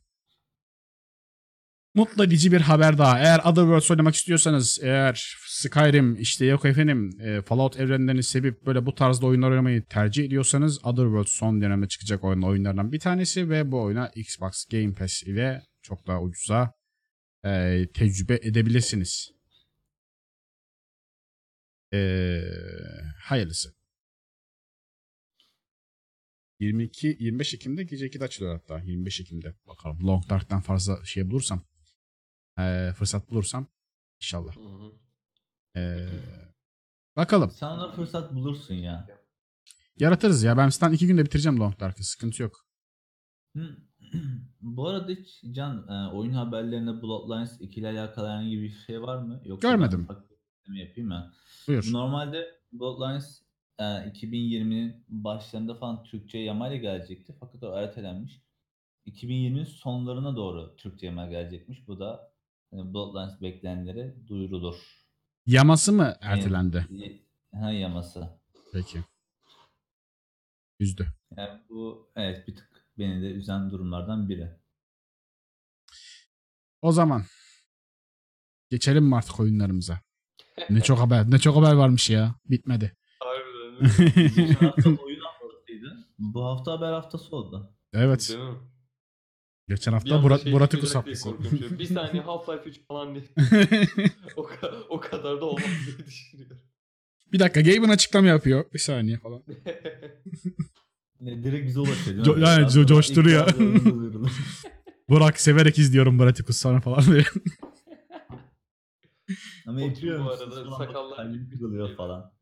Mutlu 1.96 2.24
edici 2.24 2.52
bir 2.52 2.60
haber 2.60 2.98
daha. 2.98 3.18
Eğer 3.18 3.38
Otherworlds 3.38 3.90
oynamak 3.90 4.14
istiyorsanız, 4.14 4.78
eğer 4.82 5.36
Skyrim, 5.46 6.16
işte 6.16 6.46
yok 6.46 6.64
efendim 6.64 7.10
e, 7.20 7.42
Fallout 7.42 7.80
evrenlerini 7.80 8.22
sevip 8.22 8.66
böyle 8.66 8.86
bu 8.86 8.94
tarzda 8.94 9.26
oyunlar 9.26 9.50
oynamayı 9.50 9.84
tercih 9.84 10.24
ediyorsanız 10.24 10.84
Otherworlds 10.84 11.32
son 11.32 11.60
dönemde 11.60 11.88
çıkacak 11.88 12.24
oyun 12.24 12.42
oyunlardan 12.42 12.92
bir 12.92 13.00
tanesi 13.00 13.50
ve 13.50 13.72
bu 13.72 13.82
oyuna 13.82 14.08
Xbox 14.14 14.64
Game 14.70 14.92
Pass 14.92 15.22
ile 15.22 15.62
çok 15.82 16.06
daha 16.06 16.22
ucuza 16.22 16.72
e, 17.44 17.86
tecrübe 17.94 18.34
edebilirsiniz. 18.42 19.30
E, 21.92 22.40
hayırlısı. 23.24 23.74
22 26.60 27.16
25 27.20 27.54
Ekim'de 27.54 27.84
gece 27.84 28.06
2'de 28.06 28.24
açılıyor 28.24 28.54
hatta 28.54 28.78
25 28.84 29.20
Ekim'de. 29.20 29.54
Bakalım 29.66 30.06
Long 30.06 30.28
Dark'tan 30.28 30.60
fazla 30.60 31.04
şey 31.04 31.30
bulursam 31.30 31.64
eee, 32.58 32.92
fırsat 32.92 33.30
bulursam 33.30 33.66
inşallah. 34.20 34.56
Hı 34.56 34.60
hı. 34.60 34.92
Eee, 35.76 36.08
bakalım. 37.16 37.50
Sen 37.50 37.66
ona 37.66 37.92
fırsat 37.92 38.34
bulursun 38.34 38.74
ya. 38.74 39.06
Yaratırız 39.98 40.42
ya. 40.42 40.56
Ben 40.56 40.68
sizden 40.68 40.92
2 40.92 41.06
günde 41.06 41.24
bitireceğim 41.24 41.60
Long 41.60 41.80
Dark'ı. 41.80 42.04
Sıkıntı 42.04 42.42
yok. 42.42 42.66
Hı. 43.56 43.76
Bu 44.60 44.88
arada 44.88 45.12
hiç 45.12 45.42
Can 45.52 45.88
e, 45.88 46.12
oyun 46.14 46.32
haberlerinde 46.32 47.02
Bloodlines 47.02 47.60
2 47.60 47.80
ile 47.80 47.88
alakalı 47.88 48.28
herhangi 48.28 48.62
bir 48.62 48.70
şey 48.86 49.02
var 49.02 49.18
mı? 49.18 49.42
Yoksa 49.44 49.68
ben 49.68 49.76
Görmedim. 49.78 50.06
ekleme 50.62 50.80
yapayım 50.80 51.08
mı? 51.08 51.32
Buyur. 51.68 51.92
Normalde 51.92 52.46
Bloodlines 52.72 53.42
e, 53.78 53.82
2020'nin 53.84 55.04
başlarında 55.08 55.74
falan 55.74 56.04
Türkçe 56.04 56.38
yamayla 56.38 56.76
gelecekti. 56.76 57.36
Fakat 57.40 57.62
o 57.62 57.76
ertelenmiş. 57.76 58.40
2020'nin 59.06 59.64
sonlarına 59.64 60.36
doğru 60.36 60.76
Türkçe 60.76 61.06
yama 61.06 61.26
gelecekmiş. 61.26 61.88
Bu 61.88 62.00
da 62.00 62.32
e, 62.32 62.35
Bloodlines 62.84 63.40
bekleyenlere 63.42 64.14
duyurulur. 64.28 64.74
Yaması 65.46 65.92
mı 65.92 66.16
ertelendi? 66.20 66.86
Ha 67.54 67.70
yaması. 67.70 68.28
Peki. 68.72 69.04
Üzdü. 70.80 71.06
Yani 71.36 71.60
bu 71.68 72.10
evet 72.16 72.48
bir 72.48 72.56
tık 72.56 72.86
beni 72.98 73.22
de 73.22 73.30
üzen 73.32 73.70
durumlardan 73.70 74.28
biri. 74.28 74.50
O 76.82 76.92
zaman 76.92 77.22
geçelim 78.70 79.04
mi 79.04 79.16
artık 79.16 79.40
oyunlarımıza? 79.40 80.00
Ne 80.70 80.80
çok 80.80 80.98
haber, 80.98 81.30
ne 81.30 81.38
çok 81.38 81.56
haber 81.56 81.72
varmış 81.72 82.10
ya. 82.10 82.34
Bitmedi. 82.46 82.96
Harbiden. 83.20 84.14
Geçen 84.36 84.54
hafta 84.54 84.90
oyun 84.90 85.20
haftasıydı. 85.20 86.08
Bu 86.18 86.44
hafta 86.44 86.72
haber 86.72 86.92
haftası 86.92 87.36
oldu. 87.36 87.74
evet. 87.92 88.28
Değil 88.28 88.40
mi? 88.40 88.56
Geçen 89.68 89.92
hafta 89.92 90.22
Burat, 90.22 90.42
şey 90.42 90.52
diye 90.52 90.94
haftası. 90.94 91.24
korkuyorum. 91.30 91.78
Bir 91.78 91.86
saniye 91.86 92.22
Half-Life 92.26 92.62
3 92.64 92.80
falan 92.88 93.14
değil. 93.14 93.28
o, 94.36 94.42
ka- 94.42 94.82
o 94.88 95.00
kadar 95.00 95.40
da 95.40 95.44
olmaz 95.44 95.64
diye 95.86 96.06
düşünüyorum. 96.06 96.60
bir 97.32 97.38
dakika 97.38 97.60
Gabe'ın 97.60 97.88
açıklama 97.88 98.26
yapıyor. 98.28 98.64
Bir 98.74 98.78
saniye 98.78 99.18
falan. 99.18 99.42
Ne, 101.20 101.42
direkt 101.44 101.66
bize 101.66 101.80
ulaşıyor 101.80 102.26
Co- 102.26 102.40
yani 102.40 102.64
co- 102.66 102.86
coşturuyor. 102.86 103.46
Burak 105.08 105.40
severek 105.40 105.78
izliyorum 105.78 106.18
Buratikus 106.18 106.56
sana 106.56 106.80
falan 106.80 107.04
diye. 107.04 107.24
Ama 109.66 109.80
yapıyor 109.80 110.24
bu 110.24 110.30
arada, 110.30 110.76
sakallar 110.78 111.16
kalbim 111.16 111.50
kırılıyor 111.50 111.86
diye. 111.88 111.96
falan. 111.96 112.32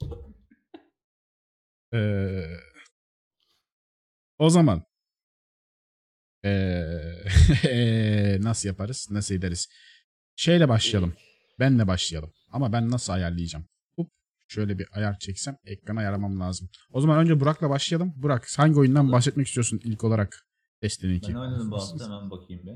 Ee, 1.94 2.44
o 4.38 4.50
zaman 4.50 4.82
ee, 6.44 8.38
nasıl 8.42 8.68
yaparız? 8.68 9.08
Nasıl 9.10 9.34
ederiz? 9.34 9.68
Şeyle 10.36 10.68
başlayalım. 10.68 11.14
Benle 11.60 11.86
başlayalım. 11.86 12.32
Ama 12.50 12.72
ben 12.72 12.90
nasıl 12.90 13.12
ayarlayacağım? 13.12 13.64
Hop, 13.96 14.10
şöyle 14.48 14.78
bir 14.78 14.88
ayar 14.92 15.18
çeksem 15.18 15.56
ekrana 15.64 16.00
ayarlamam 16.00 16.40
lazım. 16.40 16.68
O 16.92 17.00
zaman 17.00 17.18
önce 17.18 17.40
Burak'la 17.40 17.70
başlayalım. 17.70 18.12
Burak 18.16 18.48
hangi 18.56 18.78
oyundan 18.78 19.12
bahsetmek 19.12 19.46
istiyorsun 19.46 19.80
ilk 19.84 20.04
olarak? 20.04 20.46
Destiny 20.82 21.16
2. 21.16 21.28
Ben 21.34 21.38
oynadım 21.38 21.70
bu 21.70 21.76
hafta 21.76 22.04
hemen 22.04 22.30
bakayım 22.30 22.62
bir. 22.66 22.74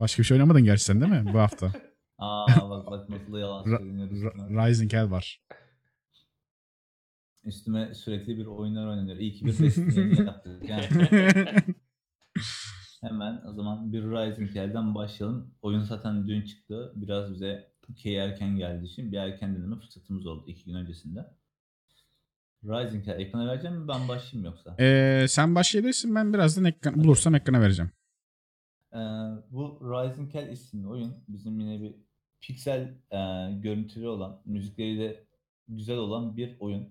Başka 0.00 0.22
bir 0.22 0.26
şey 0.26 0.34
oynamadın 0.34 0.64
gerçi 0.64 0.84
sen 0.84 1.00
değil 1.00 1.12
mi 1.12 1.34
bu 1.34 1.38
hafta? 1.38 1.72
Aa 2.18 2.70
bak 2.70 2.86
bak 2.86 3.08
nasıl 3.08 3.36
yalan. 3.38 3.64
Ra- 3.64 4.68
Rising 4.68 4.92
Hell 4.92 5.10
var. 5.10 5.40
Üstüme 7.44 7.94
sürekli 7.94 8.38
bir 8.38 8.46
oyunlar 8.46 8.86
oynanıyor. 8.86 9.16
İyi 9.16 9.32
ki 9.32 9.46
bir 9.46 9.58
Destiny'yi 9.58 10.20
yaptık. 10.20 10.68
Yani 10.68 10.86
hemen 13.00 13.42
o 13.46 13.52
zaman 13.52 13.92
bir 13.92 14.02
Rising 14.02 14.54
Hell'den 14.54 14.94
başlayalım. 14.94 15.54
Oyun 15.62 15.80
zaten 15.80 16.28
dün 16.28 16.42
çıktı. 16.42 16.92
Biraz 16.96 17.34
bize 17.34 17.72
Türkiye'ye 17.82 18.24
erken 18.24 18.56
geldiği 18.56 18.86
için 18.86 19.12
bir 19.12 19.16
erken 19.16 19.56
deneme 19.56 19.76
fırsatımız 19.76 20.26
oldu 20.26 20.44
iki 20.46 20.64
gün 20.64 20.74
öncesinde. 20.74 21.26
Rising 22.64 23.06
Hell 23.06 23.20
ekrana 23.20 23.46
vereceğim 23.46 23.76
mi 23.76 23.88
ben 23.88 24.08
başlayayım 24.08 24.52
yoksa? 24.52 24.76
Ee, 24.80 25.26
sen 25.28 25.54
başlayabilirsin 25.54 26.14
ben 26.14 26.34
birazdan 26.34 26.64
ekran, 26.64 27.04
bulursam 27.04 27.34
ekrana 27.34 27.60
vereceğim. 27.60 27.90
Ee, 28.92 28.98
bu 29.50 29.78
Rising 29.82 30.34
Hell 30.34 30.52
isimli 30.52 30.88
oyun 30.88 31.14
bizim 31.28 31.60
yine 31.60 31.80
bir 31.80 31.94
piksel 32.40 32.80
e, 33.10 33.18
görüntülü 33.62 34.08
olan, 34.08 34.40
müzikleri 34.44 34.98
de 34.98 35.24
güzel 35.68 35.96
olan 35.96 36.36
bir 36.36 36.56
oyun. 36.60 36.88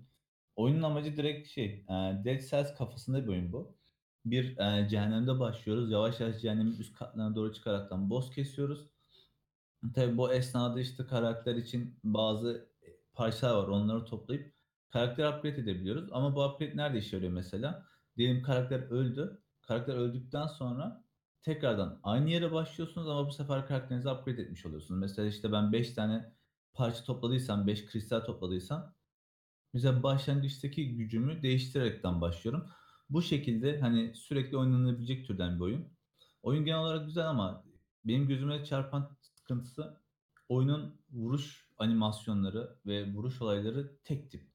Oyunun 0.56 0.82
amacı 0.82 1.16
direkt 1.16 1.48
şey, 1.48 1.64
e, 1.66 1.92
Dead 2.24 2.40
Cells 2.50 2.74
kafasında 2.74 3.22
bir 3.22 3.28
oyun 3.28 3.52
bu. 3.52 3.76
Bir 4.24 4.58
e, 4.58 4.88
cehennemde 4.88 5.38
başlıyoruz. 5.40 5.90
Yavaş 5.90 6.20
yavaş 6.20 6.40
cehennemin 6.42 6.76
üst 6.76 6.96
katlarına 6.98 7.34
doğru 7.34 7.52
çıkaraktan 7.54 8.10
boss 8.10 8.30
kesiyoruz. 8.30 8.88
Tabii 9.94 10.16
bu 10.16 10.32
esnada 10.32 10.80
işte 10.80 11.06
karakter 11.06 11.56
için 11.56 11.98
bazı 12.04 12.68
parçalar 13.14 13.62
var. 13.62 13.68
Onları 13.68 14.04
toplayıp 14.04 14.54
karakter 14.90 15.28
upgrade 15.32 15.60
edebiliyoruz. 15.60 16.08
Ama 16.12 16.36
bu 16.36 16.44
upgrade 16.44 16.76
nerede 16.76 16.98
işe 16.98 17.16
yarıyor 17.16 17.32
mesela? 17.32 17.86
Diyelim 18.16 18.42
karakter 18.42 18.80
öldü. 18.80 19.42
Karakter 19.62 19.94
öldükten 19.94 20.46
sonra 20.46 21.04
tekrardan 21.42 22.00
aynı 22.02 22.30
yere 22.30 22.52
başlıyorsunuz 22.52 23.08
ama 23.08 23.26
bu 23.26 23.32
sefer 23.32 23.66
karakterinizi 23.66 24.08
upgrade 24.08 24.42
etmiş 24.42 24.66
oluyorsunuz. 24.66 25.00
Mesela 25.00 25.28
işte 25.28 25.52
ben 25.52 25.72
5 25.72 25.94
tane 25.94 26.32
parça 26.74 27.04
topladıysam, 27.04 27.66
5 27.66 27.86
kristal 27.86 28.20
topladıysam 28.20 28.94
mesela 29.72 30.02
başlangıçtaki 30.02 30.96
gücümü 30.96 31.42
değiştirerekten 31.42 32.20
başlıyorum. 32.20 32.68
Bu 33.10 33.22
şekilde 33.22 33.80
hani 33.80 34.14
sürekli 34.14 34.56
oynanabilecek 34.56 35.26
türden 35.26 35.56
bir 35.56 35.60
oyun. 35.64 35.88
Oyun 36.42 36.64
genel 36.64 36.80
olarak 36.80 37.06
güzel 37.06 37.28
ama 37.30 37.64
benim 38.04 38.28
gözüme 38.28 38.64
çarpan 38.64 39.16
sıkıntısı 39.20 40.00
oyunun 40.48 41.00
vuruş 41.10 41.68
animasyonları 41.78 42.78
ve 42.86 43.12
vuruş 43.14 43.42
olayları 43.42 43.98
tek 44.04 44.30
tip. 44.30 44.52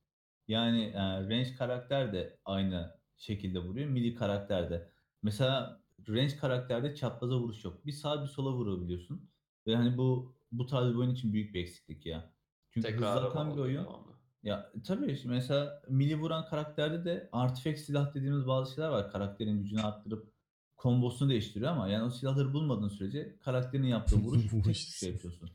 Yani 0.48 0.84
e, 0.84 1.00
range 1.00 1.56
karakter 1.56 2.14
de 2.14 2.40
aynı 2.46 3.00
şekilde 3.18 3.60
vuruyor. 3.60 3.90
Melee 3.90 4.16
karakter 4.16 4.70
de. 4.70 4.92
Mesela 5.24 5.82
range 6.10 6.38
karakterde 6.38 6.96
çapraza 6.96 7.40
vuruş 7.40 7.66
yok. 7.66 7.86
Bir 7.86 7.92
sağa 7.92 8.24
bir 8.24 8.28
sola 8.28 8.54
vurabiliyorsun. 8.54 9.32
Ve 9.68 9.76
hani 9.76 9.98
bu 9.98 10.38
bu 10.52 10.66
tarz 10.66 10.90
bir 10.90 10.96
oyun 10.96 11.12
için 11.12 11.34
büyük 11.34 11.56
bir 11.56 11.62
eksiklik 11.62 12.06
ya. 12.06 12.34
Çünkü 12.70 12.94
hızlı 12.94 13.22
Tekrara 13.22 13.26
akan 13.28 13.54
bir 13.56 13.62
oyun. 13.62 13.84
devamlı. 13.86 14.17
Ya 14.48 14.72
tabii 14.86 15.18
şimdi 15.18 15.36
mesela 15.36 15.82
melee 15.90 16.16
vuran 16.20 16.46
karakterde 16.46 17.06
de 17.06 17.30
artifact 17.32 17.80
silah 17.80 18.14
dediğimiz 18.14 18.48
bazı 18.48 18.74
şeyler 18.74 18.90
var. 18.90 19.12
Karakterin 19.12 19.60
gücünü 19.60 19.82
arttırıp 19.82 20.34
kombosunu 20.76 21.30
değiştiriyor 21.30 21.72
ama 21.72 21.88
yani 21.88 22.04
o 22.04 22.10
silahları 22.10 22.54
bulmadığın 22.54 22.90
sürece 22.90 23.38
karakterin 23.40 23.84
yaptığı 23.84 24.16
vuruş 24.24 24.44
tek 24.52 24.66
bir 24.66 24.74
şey 24.74 25.12
yapıyorsun. 25.12 25.50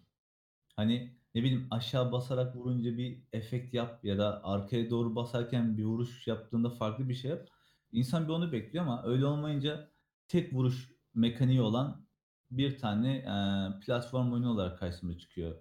Hani 0.76 1.16
ne 1.34 1.42
bileyim 1.42 1.66
aşağı 1.70 2.12
basarak 2.12 2.56
vurunca 2.56 2.96
bir 2.96 3.22
efekt 3.32 3.74
yap 3.74 4.04
ya 4.04 4.18
da 4.18 4.44
arkaya 4.44 4.90
doğru 4.90 5.16
basarken 5.16 5.78
bir 5.78 5.84
vuruş 5.84 6.26
yaptığında 6.26 6.70
farklı 6.70 7.08
bir 7.08 7.14
şey 7.14 7.30
yap. 7.30 7.48
İnsan 7.92 8.24
bir 8.24 8.32
onu 8.32 8.52
bekliyor 8.52 8.84
ama 8.84 9.02
öyle 9.04 9.26
olmayınca 9.26 9.90
tek 10.28 10.52
vuruş 10.52 10.92
mekaniği 11.14 11.60
olan 11.60 12.06
bir 12.50 12.78
tane 12.78 13.16
e, 13.16 13.34
platform 13.80 14.32
oyunu 14.32 14.50
olarak 14.50 14.78
karşımıza 14.78 15.18
çıkıyor 15.18 15.56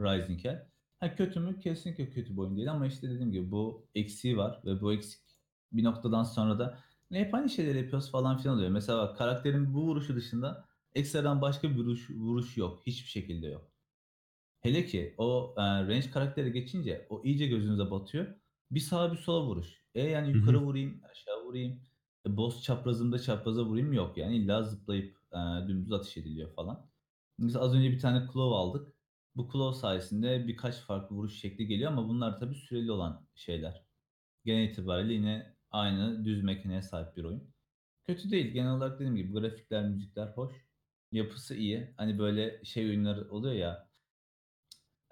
Rising 0.00 0.44
Hell. 0.44 0.67
Ha 1.00 1.14
kötü 1.16 1.40
mü? 1.40 1.58
Kesinlikle 1.60 2.10
kötü 2.10 2.32
bir 2.32 2.38
oyun 2.38 2.56
değil 2.56 2.70
ama 2.72 2.86
işte 2.86 3.10
dediğim 3.10 3.32
gibi 3.32 3.50
bu 3.50 3.88
eksiği 3.94 4.36
var 4.36 4.60
ve 4.64 4.80
bu 4.80 4.92
eksik 4.92 5.20
bir 5.72 5.84
noktadan 5.84 6.22
sonra 6.24 6.58
da 6.58 6.78
"Ne 7.10 7.20
hep 7.20 7.34
aynı 7.34 7.48
şeyleri 7.50 7.78
yapıyoruz 7.78 8.10
falan 8.10 8.38
filan 8.38 8.56
oluyor. 8.56 8.70
Mesela 8.70 8.98
bak 8.98 9.16
karakterin 9.18 9.74
bu 9.74 9.82
vuruşu 9.82 10.16
dışında 10.16 10.68
ekstradan 10.94 11.42
başka 11.42 11.70
bir 11.70 11.76
vuruş, 11.76 12.10
vuruş 12.10 12.56
yok. 12.56 12.80
Hiçbir 12.86 13.08
şekilde 13.08 13.46
yok. 13.46 13.72
Hele 14.60 14.86
ki 14.86 15.14
o 15.18 15.54
e, 15.58 15.62
range 15.62 16.10
karakteri 16.10 16.52
geçince 16.52 17.06
o 17.10 17.22
iyice 17.24 17.46
gözünüze 17.46 17.90
batıyor. 17.90 18.26
Bir 18.70 18.80
sağa 18.80 19.12
bir 19.12 19.18
sola 19.18 19.46
vuruş. 19.46 19.84
E 19.94 20.02
yani 20.04 20.30
yukarı 20.32 20.60
vurayım, 20.62 21.02
aşağı 21.12 21.44
vurayım. 21.44 21.82
E, 22.28 22.36
boss 22.36 22.62
çaprazımda 22.62 23.18
çapraza 23.18 23.64
vurayım 23.66 23.92
yok. 23.92 24.18
Yani 24.18 24.36
illa 24.36 24.62
zıplayıp 24.64 25.18
e, 25.32 25.68
dümdüz 25.68 25.92
ateş 25.92 26.16
ediliyor 26.16 26.54
falan. 26.54 26.90
Mesela 27.38 27.64
az 27.64 27.74
önce 27.74 27.90
bir 27.92 28.00
tane 28.00 28.20
claw 28.26 28.40
aldık. 28.56 28.97
Bu 29.38 29.48
claw 29.52 29.80
sayesinde 29.80 30.48
birkaç 30.48 30.76
farklı 30.76 31.16
vuruş 31.16 31.40
şekli 31.40 31.66
geliyor 31.66 31.92
ama 31.92 32.08
bunlar 32.08 32.40
tabii 32.40 32.54
süreli 32.54 32.92
olan 32.92 33.28
şeyler. 33.34 33.84
Genel 34.44 34.68
itibariyle 34.68 35.12
yine 35.14 35.56
aynı 35.70 36.24
düz 36.24 36.42
mekaniğe 36.44 36.82
sahip 36.82 37.16
bir 37.16 37.24
oyun. 37.24 37.54
Kötü 38.04 38.30
değil. 38.30 38.52
Genel 38.52 38.72
olarak 38.72 39.00
dediğim 39.00 39.16
gibi 39.16 39.32
grafikler, 39.32 39.88
müzikler 39.88 40.26
hoş. 40.26 40.52
Yapısı 41.12 41.54
iyi. 41.54 41.94
Hani 41.96 42.18
böyle 42.18 42.64
şey 42.64 42.86
oyunları 42.86 43.30
oluyor 43.30 43.54
ya. 43.54 43.90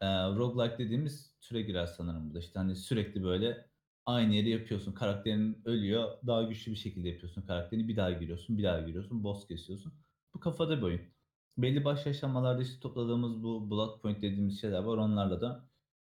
E, 0.01 0.07
roguelike 0.09 0.79
dediğimiz 0.79 1.37
türe 1.41 1.63
girer 1.63 1.87
sanırım 1.87 2.31
bu 2.31 2.35
da. 2.35 2.39
İşte 2.39 2.59
hani 2.59 2.77
sürekli 2.77 3.23
böyle 3.25 3.71
aynı 4.07 4.35
yeri 4.35 4.51
yapıyorsun. 4.51 4.93
Karakterin 4.93 5.63
ölüyor. 5.65 6.19
Daha 6.27 6.43
güçlü 6.43 6.73
bir 6.73 6.77
şekilde 6.77 7.09
yapıyorsun 7.09 7.43
karakterini. 7.43 7.89
Bir 7.89 7.97
daha 7.97 8.13
giriyorsun, 8.13 8.59
bir 8.59 8.65
daha 8.65 8.81
giriyorsun. 8.81 9.25
Boss 9.25 9.47
kesiyorsun. 9.49 9.93
Bu 10.35 10.41
kafada 10.41 10.79
bir 10.79 10.83
oyun. 10.83 11.16
Belli 11.59 11.85
başlı 11.85 12.11
aşamalarda 12.11 12.63
işte 12.63 12.81
topladığımız 12.81 13.43
bu 13.43 13.71
blood 13.71 14.01
point 14.01 14.23
dediğimiz 14.23 14.61
şeyler 14.61 14.79
var. 14.83 14.99
Onlarla 14.99 15.41
da 15.41 15.69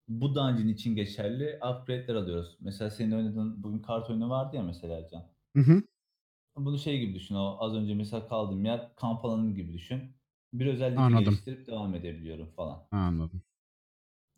bu 0.07 0.35
dungeon 0.35 0.67
için 0.67 0.95
geçerli 0.95 1.55
upgrade'ler 1.55 2.15
alıyoruz. 2.15 2.57
Mesela 2.59 2.89
senin 2.89 3.11
oynadığın 3.11 3.63
bugün 3.63 3.79
kart 3.79 4.09
oyunu 4.09 4.29
vardı 4.29 4.55
ya 4.55 4.63
mesela 4.63 5.07
Can. 5.07 5.23
Hı 5.55 5.61
hı. 5.61 5.83
Bunu 6.57 6.77
şey 6.77 6.99
gibi 6.99 7.13
düşün. 7.15 7.35
O 7.35 7.57
az 7.59 7.73
önce 7.73 7.93
mesela 7.95 8.27
kaldığım 8.27 8.65
yer 8.65 8.95
kamp 8.95 9.25
alanı 9.25 9.55
gibi 9.55 9.73
düşün. 9.73 10.01
Bir 10.53 10.65
özellik 10.65 10.99
Anladım. 10.99 11.25
geliştirip 11.25 11.67
devam 11.67 11.95
edebiliyorum 11.95 12.49
falan. 12.55 12.87
Anladım. 12.91 13.41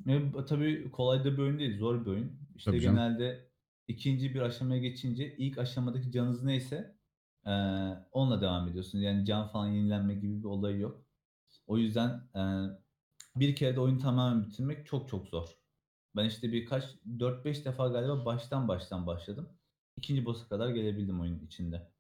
Bu 0.06 0.45
tabii 0.45 0.91
kolay 0.91 1.26
da 1.26 1.34
bir 1.34 1.38
oyun 1.38 1.60
değil, 1.60 1.78
zor 1.78 2.06
bir 2.06 2.12
oyun. 2.12 2.32
İşte 2.56 2.72
Tabii 2.72 2.82
canım. 2.82 2.95
genelde 2.97 3.50
ikinci 3.88 4.36
bir 4.36 4.41
aşamaya 4.41 4.82
geçince 4.82 5.36
ilk 5.38 5.58
aşamadaki 5.58 6.12
canınız 6.12 6.43
neyse 6.43 6.99
eee, 7.50 7.97
onunla 8.14 8.41
devam 8.41 8.70
ediyorsunuz. 8.70 9.04
Yani 9.06 9.26
can 9.26 9.47
falan 9.47 9.68
yenilenme 9.68 10.16
gibi 10.16 10.39
bir 10.39 10.45
olayı 10.45 10.80
yok. 10.80 11.06
O 11.68 11.78
yüzden 11.78 12.30
eee, 12.36 12.80
bir 13.36 13.56
kere 13.56 13.76
de 13.76 13.80
oyunu 13.82 14.00
tamamen 14.00 14.45
bitirmek 14.47 14.86
çok 14.88 15.10
çok 15.10 15.28
zor. 15.28 15.58
Ben 16.16 16.26
işte 16.26 16.52
birkaç 16.52 16.84
4-5 17.20 17.66
defa 17.66 17.88
galiba 17.88 18.26
baştan 18.26 18.68
baştan 18.68 19.08
başladım. 19.08 19.50
İkinci 19.97 20.26
boss'a 20.26 20.47
kadar 20.50 20.70
gelebildim 20.70 21.22
oyunun 21.22 21.45
içinde. 21.45 21.91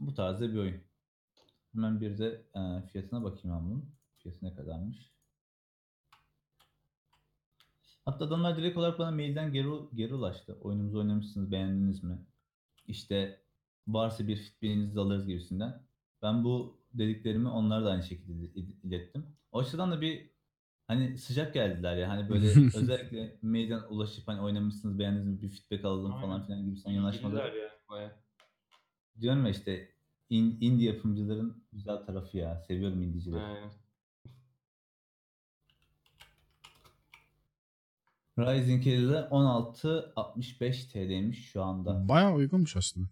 Bu 0.00 0.14
tarzda 0.14 0.52
bir 0.52 0.58
oyun. 0.58 0.82
Hemen 1.72 2.00
bir 2.00 2.18
de 2.18 2.46
eee, 2.56 2.82
fiyatına 2.92 3.24
bakayım 3.24 3.56
ben 3.58 3.66
bunun. 3.70 3.94
Fiyatı 4.18 4.46
ne 4.46 4.54
kadarmış? 4.54 5.12
Hatta 8.04 8.24
adamlar 8.24 8.56
direkt 8.56 8.76
olarak 8.76 8.98
bana 8.98 9.10
mailden 9.10 9.52
geri, 9.52 9.68
geri 9.94 10.14
ulaştı. 10.14 10.58
Oyunumuzu 10.60 10.98
oynamışsınız 10.98 11.50
beğendiniz 11.52 12.04
mi? 12.04 12.26
İşte 12.86 13.42
varsa 13.88 14.28
bir 14.28 14.36
feedback'inizi 14.36 15.00
alırız 15.00 15.26
gibisinden. 15.26 15.82
Ben 16.22 16.44
bu 16.44 16.80
dediklerimi 16.94 17.48
onlara 17.48 17.84
da 17.84 17.90
aynı 17.90 18.02
şekilde 18.02 18.32
il- 18.32 18.76
ilettim. 18.82 19.26
O 19.52 19.58
açıdan 19.58 19.92
da 19.92 20.00
bir 20.00 20.30
hani 20.86 21.18
sıcak 21.18 21.54
geldiler 21.54 21.96
ya. 21.96 22.08
Hani 22.08 22.28
böyle 22.28 22.46
özellikle 22.76 23.38
mailden 23.42 23.82
ulaşıp 23.88 24.28
hani 24.28 24.40
oynamışsınız 24.40 24.98
beğendiniz 24.98 25.26
mi 25.26 25.42
bir 25.42 25.48
feedback 25.48 25.84
alalım 25.84 26.12
falan 26.12 26.32
Aynen. 26.32 26.46
filan 26.46 26.64
gibisinden 26.64 26.94
yanaşmaları. 26.94 27.48
İlgililer 27.48 28.00
yani. 28.00 28.12
Diyorum 29.20 29.44
ya 29.44 29.50
işte 29.50 29.88
in, 30.30 30.58
indie 30.60 30.86
yapımcıların 30.92 31.64
güzel 31.72 31.96
tarafı 31.96 32.36
ya. 32.36 32.60
Seviyorum 32.60 33.02
indicileri. 33.02 33.40
Aynen. 33.40 33.70
Rising 38.38 38.86
Hell'de 38.86 39.14
16.65 39.14 40.92
TL'ymiş 40.92 41.50
şu 41.50 41.62
anda. 41.62 42.08
Bayağı 42.08 42.34
uygunmuş 42.34 42.76
aslında. 42.76 43.08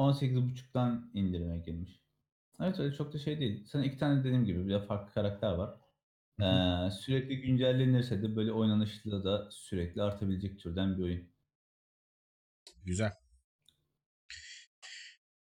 18.5'tan 0.00 1.10
indirime 1.14 1.58
girmiş. 1.58 2.00
Evet 2.60 2.78
öyle 2.80 2.96
çok 2.96 3.12
da 3.12 3.18
şey 3.18 3.40
değil. 3.40 3.66
Sana 3.66 3.84
iki 3.84 3.98
tane 3.98 4.20
dediğim 4.24 4.44
gibi 4.44 4.66
bir 4.66 4.74
de 4.74 4.86
farklı 4.86 5.14
karakter 5.14 5.52
var. 5.52 5.80
Ee, 6.40 6.90
sürekli 6.90 7.40
güncellenirse 7.40 8.22
de 8.22 8.36
böyle 8.36 8.52
oynanışlı 8.52 9.24
da 9.24 9.50
sürekli 9.50 10.02
artabilecek 10.02 10.60
türden 10.60 10.98
bir 10.98 11.02
oyun. 11.02 11.30
Güzel. 12.84 13.12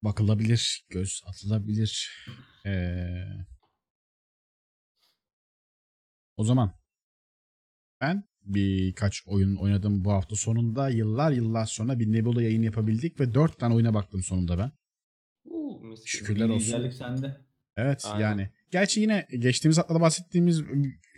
Bakılabilir, 0.03 0.87
göz 0.91 1.23
atılabilir. 1.27 2.25
Ee, 2.67 3.25
o 6.37 6.45
zaman 6.45 6.73
ben 8.01 8.25
birkaç 8.47 9.23
oyun 9.27 9.57
oynadım 9.57 10.05
bu 10.05 10.13
hafta 10.13 10.37
sonunda. 10.37 10.89
Yıllar 10.89 11.33
yıllar 11.33 11.67
sonra 11.67 11.99
bir 11.99 12.13
Nebula 12.13 12.43
yayın 12.43 12.63
yapabildik 12.63 13.21
ve 13.21 13.35
dört 13.35 13.59
tane 13.59 13.75
oyuna 13.75 13.95
baktım 13.95 14.23
sonunda 14.23 14.59
ben. 14.59 14.73
Gibi. 15.97 16.07
Şükürler 16.07 16.49
olsun. 16.49 16.59
Güzellik 16.59 16.93
sende. 16.93 17.37
Evet 17.77 18.03
Aynen. 18.05 18.21
yani. 18.23 18.51
Gerçi 18.71 19.01
yine 19.01 19.27
geçtiğimiz 19.39 19.79
haftada 19.79 20.01
bahsettiğimiz 20.01 20.63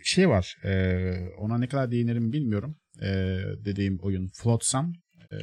şey 0.03 0.29
var. 0.29 0.57
Ee, 0.63 1.13
ona 1.37 1.57
ne 1.57 1.67
kadar 1.67 1.91
değinirim 1.91 2.33
bilmiyorum. 2.33 2.75
Ee, 3.01 3.41
dediğim 3.65 3.99
oyun 4.01 4.27
Flotsam. 4.27 4.93
Ee, 5.31 5.35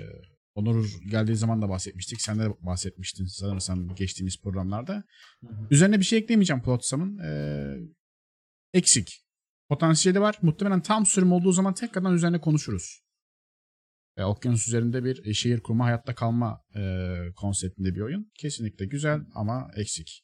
Onur 0.55 0.99
geldiği 1.11 1.37
zaman 1.37 1.62
da 1.62 1.68
bahsetmiştik. 1.68 2.20
Sen 2.20 2.39
de 2.39 2.49
bahsetmiştin 2.61 3.24
sanırsam 3.24 3.95
geçtiğimiz 3.95 4.41
programlarda. 4.43 5.05
Hı 5.41 5.47
hı. 5.47 5.66
Üzerine 5.70 5.99
bir 5.99 6.05
şey 6.05 6.18
ekleyemeyeceğim 6.18 6.62
Flotsam'ın. 6.62 7.18
Ee, 7.18 7.76
eksik. 8.74 9.26
Potansiyeli 9.69 10.21
var. 10.21 10.39
Muhtemelen 10.43 10.83
tam 10.83 11.07
sürüm 11.07 11.33
olduğu 11.33 11.53
zaman 11.53 11.75
tekrardan 11.75 12.14
üzerine 12.14 12.41
konuşuruz. 12.41 13.01
Ee, 14.17 14.25
okyanus 14.25 14.69
üzerinde 14.69 15.05
bir 15.05 15.27
e, 15.27 15.35
şehir 15.35 15.61
kurma, 15.61 15.85
hayatta 15.85 16.14
kalma 16.14 16.61
e, 16.77 16.81
konseptinde 17.37 17.95
bir 17.95 18.01
oyun. 18.01 18.31
Kesinlikle 18.35 18.87
güzel 18.87 19.21
ama 19.35 19.71
eksik. 19.77 20.23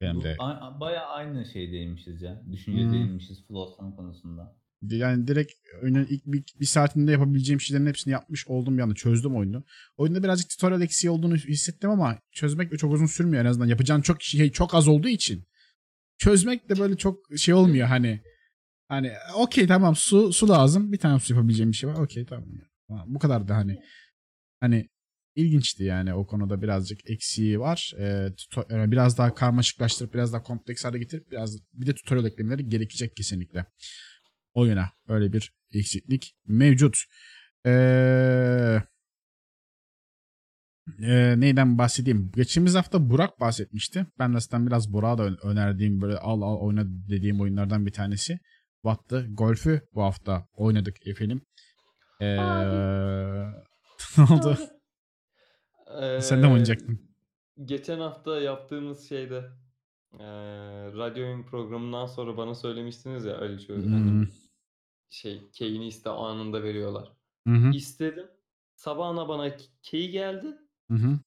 Benim 0.00 0.22
de 0.22 0.36
a- 0.38 0.80
bayağı 0.80 1.06
aynı 1.06 1.44
şeydeymişiz 1.52 2.22
ya. 2.22 2.42
Düşüncedeymişiz 2.52 3.46
Flotsam 3.48 3.96
konusunda. 3.96 4.56
Yani 4.82 5.26
direkt 5.26 5.52
oyunun 5.82 6.06
ilk 6.10 6.26
bir, 6.26 6.44
bir 6.60 6.66
saatinde 6.66 7.12
yapabileceğim 7.12 7.60
şeylerin 7.60 7.86
hepsini 7.86 8.12
yapmış 8.12 8.48
oldum 8.48 8.78
bir 8.78 8.82
anda 8.82 8.94
çözdüm 8.94 9.36
oyunu. 9.36 9.64
Oyunda 9.96 10.22
birazcık 10.22 10.50
tutorial 10.50 10.82
eksiği 10.82 11.10
olduğunu 11.10 11.36
hissettim 11.36 11.90
ama 11.90 12.18
çözmek 12.32 12.78
çok 12.78 12.92
uzun 12.92 13.06
sürmüyor 13.06 13.44
en 13.44 13.48
azından. 13.48 13.66
Yapacağın 13.66 14.00
çok 14.00 14.22
şey 14.22 14.52
çok 14.52 14.74
az 14.74 14.88
olduğu 14.88 15.08
için. 15.08 15.44
Çözmek 16.18 16.68
de 16.68 16.78
böyle 16.78 16.96
çok 16.96 17.18
şey 17.38 17.54
olmuyor 17.54 17.86
hani. 17.88 18.20
Hani 18.88 19.12
okey 19.34 19.66
tamam 19.66 19.96
su 19.96 20.32
su 20.32 20.48
lazım. 20.48 20.92
Bir 20.92 20.98
tane 20.98 21.20
su 21.20 21.34
yapabileceğim 21.34 21.72
bir 21.72 21.76
şey 21.76 21.90
var. 21.90 21.96
Okey 21.98 22.26
tamam. 22.26 22.48
Tamam, 22.88 23.14
Bu 23.14 23.18
kadar 23.18 23.48
da 23.48 23.56
hani 23.56 23.82
hani 24.60 24.88
ilginçti 25.34 25.84
yani 25.84 26.14
o 26.14 26.26
konuda 26.26 26.62
birazcık 26.62 27.10
eksiği 27.10 27.60
var. 27.60 27.92
Ee, 27.98 28.28
biraz 28.70 29.18
daha 29.18 29.34
karmaşıklaştırıp 29.34 30.14
biraz 30.14 30.32
daha 30.32 30.42
kompleks 30.42 30.84
hale 30.84 30.98
getirip 30.98 31.30
biraz 31.30 31.58
bir 31.72 31.86
de 31.86 31.94
tutorial 31.94 32.24
eklemeleri 32.26 32.68
gerekecek 32.68 33.16
kesinlikle 33.16 33.66
oyuna. 34.54 34.90
Öyle 35.08 35.32
bir 35.32 35.52
eksiklik 35.72 36.36
mevcut. 36.46 36.96
Ee, 37.66 38.82
e, 41.02 41.40
neyden 41.40 41.78
bahsedeyim? 41.78 42.32
Geçtiğimiz 42.34 42.74
hafta 42.74 43.10
Burak 43.10 43.40
bahsetmişti. 43.40 44.06
Ben 44.18 44.34
de 44.34 44.40
zaten 44.40 44.66
biraz 44.66 44.92
Burak'a 44.92 45.18
da 45.18 45.48
önerdiğim 45.48 46.00
böyle 46.00 46.18
al 46.18 46.42
al 46.42 46.56
oyna 46.60 46.82
dediğim 46.86 47.40
oyunlardan 47.40 47.86
bir 47.86 47.92
tanesi. 47.92 48.38
Battı. 48.86 49.26
Golf'ü 49.32 49.82
bu 49.94 50.02
hafta 50.02 50.48
oynadık 50.54 51.06
efendim. 51.06 51.42
Ee, 52.20 52.26
ne 54.18 54.24
oldu? 54.34 54.58
Sen 56.20 56.42
de 56.42 56.46
mi 56.46 56.46
Ee, 56.46 56.52
oynayacaktın? 56.52 57.00
Geçen 57.64 58.00
hafta 58.00 58.40
yaptığımız 58.40 59.08
şeyde 59.08 59.44
eee 60.20 60.92
radyo 60.92 61.26
oyun 61.26 61.42
programından 61.42 62.06
sonra 62.06 62.36
bana 62.36 62.54
söylemiştiniz 62.54 63.24
ya 63.24 63.38
Ali 63.38 63.62
şöyle 63.62 63.82
Hmm. 63.86 63.92
hani 63.92 64.28
şey 65.10 65.50
keyini 65.52 65.86
iste 65.88 66.10
anında 66.10 66.62
veriyorlar. 66.62 67.12
Hı 67.46 67.54
hı. 67.54 67.70
İstedim. 67.70 68.26
Sabahına 68.76 69.28
bana 69.28 69.48
ke- 69.48 69.70
key 69.82 70.10
geldi. 70.10 70.46
Hı 70.90 70.94
hı. 70.94 71.18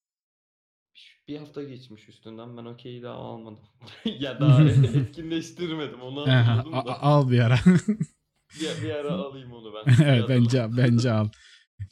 Bir 1.30 1.38
hafta 1.38 1.63
geçmiş 1.63 2.09
üstünden 2.09 2.57
ben 2.57 2.65
o 2.65 2.77
keyi 2.77 3.03
daha 3.03 3.15
almadım. 3.15 3.59
ya 4.05 4.39
daha 4.39 4.63
etkinleştirmedim 4.99 6.01
onu 6.01 6.21
anladım 6.21 6.73
da. 6.73 7.01
al 7.01 7.32
bir 7.32 7.39
ara. 7.39 7.59
Bir, 8.59 8.84
bir 8.84 8.89
ara 8.89 9.13
alayım 9.13 9.51
onu 9.53 9.73
ben. 9.73 10.05
Evet 10.05 10.30
bence 10.30 10.67
bence 10.77 11.11
al. 11.11 11.30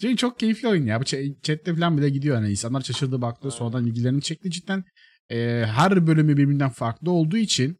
Çünkü 0.02 0.18
çok 0.18 0.40
keyifli 0.40 0.68
oyun 0.68 0.86
ya. 0.86 1.02
Bu 1.02 1.06
chatte 1.44 1.76
falan 1.76 1.98
bile 1.98 2.10
gidiyor 2.10 2.36
hani 2.36 2.50
insanlar 2.52 2.82
şaşırdı 2.82 3.22
baktı 3.22 3.48
Aynen. 3.48 3.58
sonradan 3.58 3.86
ilgilerini 3.86 4.22
çekti 4.22 4.52
cidden. 4.52 4.84
e, 5.30 5.66
her 5.68 6.08
bölümü 6.08 6.38
birbirinden 6.38 6.70
farklı 6.70 7.12
olduğu 7.12 7.38
için 7.38 7.78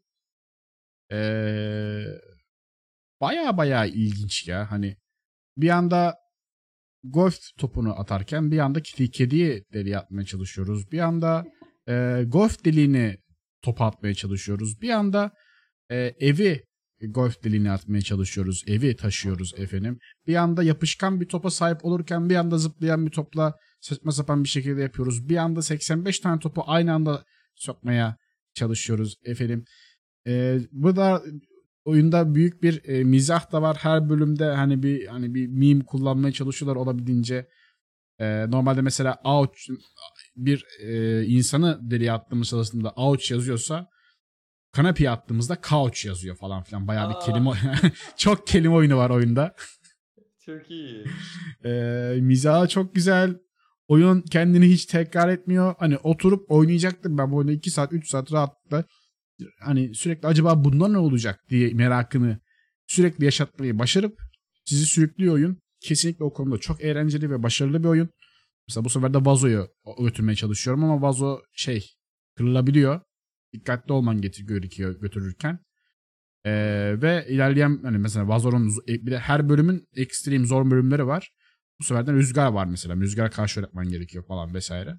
e, 1.12 1.18
baya 3.20 3.56
baya 3.56 3.84
ilginç 3.86 4.48
ya. 4.48 4.70
Hani 4.70 4.96
bir 5.56 5.68
anda 5.68 6.16
golf 7.04 7.38
topunu 7.58 8.00
atarken 8.00 8.50
bir 8.50 8.58
anda 8.58 8.82
kedi, 8.82 9.10
kediye 9.10 9.64
deli 9.72 9.98
atmaya 9.98 10.24
çalışıyoruz. 10.24 10.92
Bir 10.92 10.98
anda 10.98 11.44
e, 11.88 12.24
golf 12.26 12.64
deliğini 12.64 13.16
topa 13.62 13.86
atmaya 13.86 14.14
çalışıyoruz. 14.14 14.80
Bir 14.80 14.90
anda 14.90 15.32
e, 15.90 15.96
evi 16.20 16.62
golf 17.02 17.44
deliğine 17.44 17.70
atmaya 17.70 18.00
çalışıyoruz. 18.00 18.64
Evi 18.66 18.96
taşıyoruz 18.96 19.54
efendim. 19.56 19.98
Bir 20.26 20.34
anda 20.34 20.62
yapışkan 20.62 21.20
bir 21.20 21.28
topa 21.28 21.50
sahip 21.50 21.84
olurken 21.84 22.30
bir 22.30 22.36
anda 22.36 22.58
zıplayan 22.58 23.06
bir 23.06 23.10
topla 23.10 23.54
saçma 23.80 24.12
sapan 24.12 24.44
bir 24.44 24.48
şekilde 24.48 24.82
yapıyoruz. 24.82 25.28
Bir 25.28 25.36
anda 25.36 25.62
85 25.62 26.20
tane 26.20 26.38
topu 26.38 26.62
aynı 26.66 26.92
anda 26.92 27.24
sokmaya 27.54 28.16
çalışıyoruz 28.54 29.14
efendim. 29.24 29.64
Ee, 30.26 30.58
bu 30.72 30.96
da 30.96 31.22
oyunda 31.88 32.34
büyük 32.34 32.62
bir 32.62 32.88
e, 32.88 33.04
mizah 33.04 33.52
da 33.52 33.62
var. 33.62 33.76
Her 33.80 34.08
bölümde 34.08 34.44
hani 34.44 34.82
bir 34.82 35.06
hani 35.06 35.34
bir 35.34 35.46
meme 35.46 35.84
kullanmaya 35.84 36.32
çalışıyorlar 36.32 36.76
olabildiğince. 36.76 37.48
Ee, 38.20 38.50
normalde 38.50 38.80
mesela 38.80 39.20
ouch 39.24 39.58
bir 40.36 40.66
e, 40.80 41.24
insanı 41.24 41.90
deliğe 41.90 42.12
attığımız 42.12 42.48
sırasında 42.48 42.90
ouch 42.90 43.30
yazıyorsa 43.30 43.88
kanepeye 44.72 45.10
attığımızda 45.10 45.58
couch 45.68 46.06
yazıyor 46.06 46.36
falan 46.36 46.62
filan. 46.62 46.88
Bayağı 46.88 47.10
bir 47.10 47.14
Aa. 47.14 47.18
kelime 47.18 47.50
çok 48.16 48.46
kelime 48.46 48.74
oyunu 48.74 48.96
var 48.96 49.10
oyunda. 49.10 49.54
Çok 50.46 50.70
iyi. 50.70 51.04
Ee, 51.64 52.18
mizahı 52.20 52.68
çok 52.68 52.94
güzel. 52.94 53.38
Oyun 53.88 54.20
kendini 54.20 54.66
hiç 54.66 54.86
tekrar 54.86 55.28
etmiyor. 55.28 55.74
Hani 55.78 55.96
oturup 55.96 56.50
oynayacaktım 56.50 57.18
ben 57.18 57.32
bu 57.32 57.36
oyunu 57.36 57.52
2 57.52 57.70
saat 57.70 57.92
3 57.92 58.10
saat 58.10 58.32
rahatlıkla. 58.32 58.84
Hani 59.60 59.94
sürekli 59.94 60.26
acaba 60.28 60.64
bunda 60.64 60.88
ne 60.88 60.98
olacak 60.98 61.40
diye 61.50 61.74
merakını 61.74 62.40
sürekli 62.86 63.24
yaşatmayı 63.24 63.78
başarıp 63.78 64.18
sizi 64.64 64.86
sürüklüyor 64.86 65.34
oyun. 65.34 65.62
Kesinlikle 65.80 66.24
o 66.24 66.32
konuda 66.32 66.58
çok 66.58 66.80
eğlenceli 66.84 67.30
ve 67.30 67.42
başarılı 67.42 67.82
bir 67.82 67.88
oyun. 67.88 68.10
Mesela 68.68 68.84
bu 68.84 68.88
sefer 68.90 69.14
de 69.14 69.24
vazoyu 69.24 69.68
götürmeye 69.98 70.34
çalışıyorum 70.36 70.84
ama 70.84 71.02
vazo 71.02 71.40
şey 71.52 71.86
kırılabiliyor. 72.36 73.00
Dikkatli 73.52 73.92
olman 73.92 74.20
gerekiyor 74.20 75.00
götürürken. 75.00 75.58
Ee, 76.46 76.94
ve 77.02 77.26
ilerleyen 77.28 77.80
hani 77.82 77.98
mesela 77.98 78.28
Vazor'un 78.28 78.68
z- 78.68 79.06
bir 79.06 79.10
de 79.10 79.18
her 79.18 79.48
bölümün 79.48 79.88
ekstrem 79.96 80.46
zor 80.46 80.70
bölümleri 80.70 81.06
var. 81.06 81.30
Bu 81.80 81.84
sefer 81.84 82.06
de 82.06 82.12
rüzgar 82.12 82.52
var 82.52 82.66
mesela. 82.66 82.96
Rüzgara 82.96 83.30
karşı 83.30 83.60
öğretmen 83.60 83.88
gerekiyor 83.88 84.24
falan 84.26 84.54
vesaire. 84.54 84.90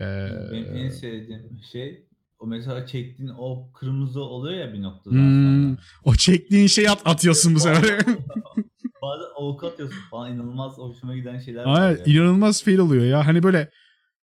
Ee, 0.00 0.04
Benim 0.52 0.76
en 0.76 0.88
sevdiğim 0.88 1.60
şey 1.72 2.07
o 2.38 2.46
mesela 2.46 2.86
çektiğin 2.86 3.30
o 3.38 3.72
kırmızı 3.72 4.20
oluyor 4.20 4.58
ya 4.66 4.72
bir 4.72 4.82
noktadan 4.82 5.14
Hmm, 5.16 5.68
sonra. 5.68 5.78
o 6.04 6.14
çektiğin 6.14 6.66
şeyi 6.66 6.90
at, 6.90 7.02
atıyorsun 7.04 7.54
bu 7.54 7.60
sefer. 7.60 7.98
Bazen 9.02 9.26
avukat 9.36 9.72
atıyorsun 9.72 9.98
falan 10.10 10.32
inanılmaz 10.34 10.78
hoşuma 10.78 11.16
giden 11.16 11.38
şeyler 11.38 11.64
var 11.64 11.80
Aynen, 11.80 11.98
ya. 11.98 12.04
inanılmaz 12.04 12.64
fail 12.64 12.78
oluyor 12.78 13.04
ya. 13.04 13.26
Hani 13.26 13.42
böyle 13.42 13.70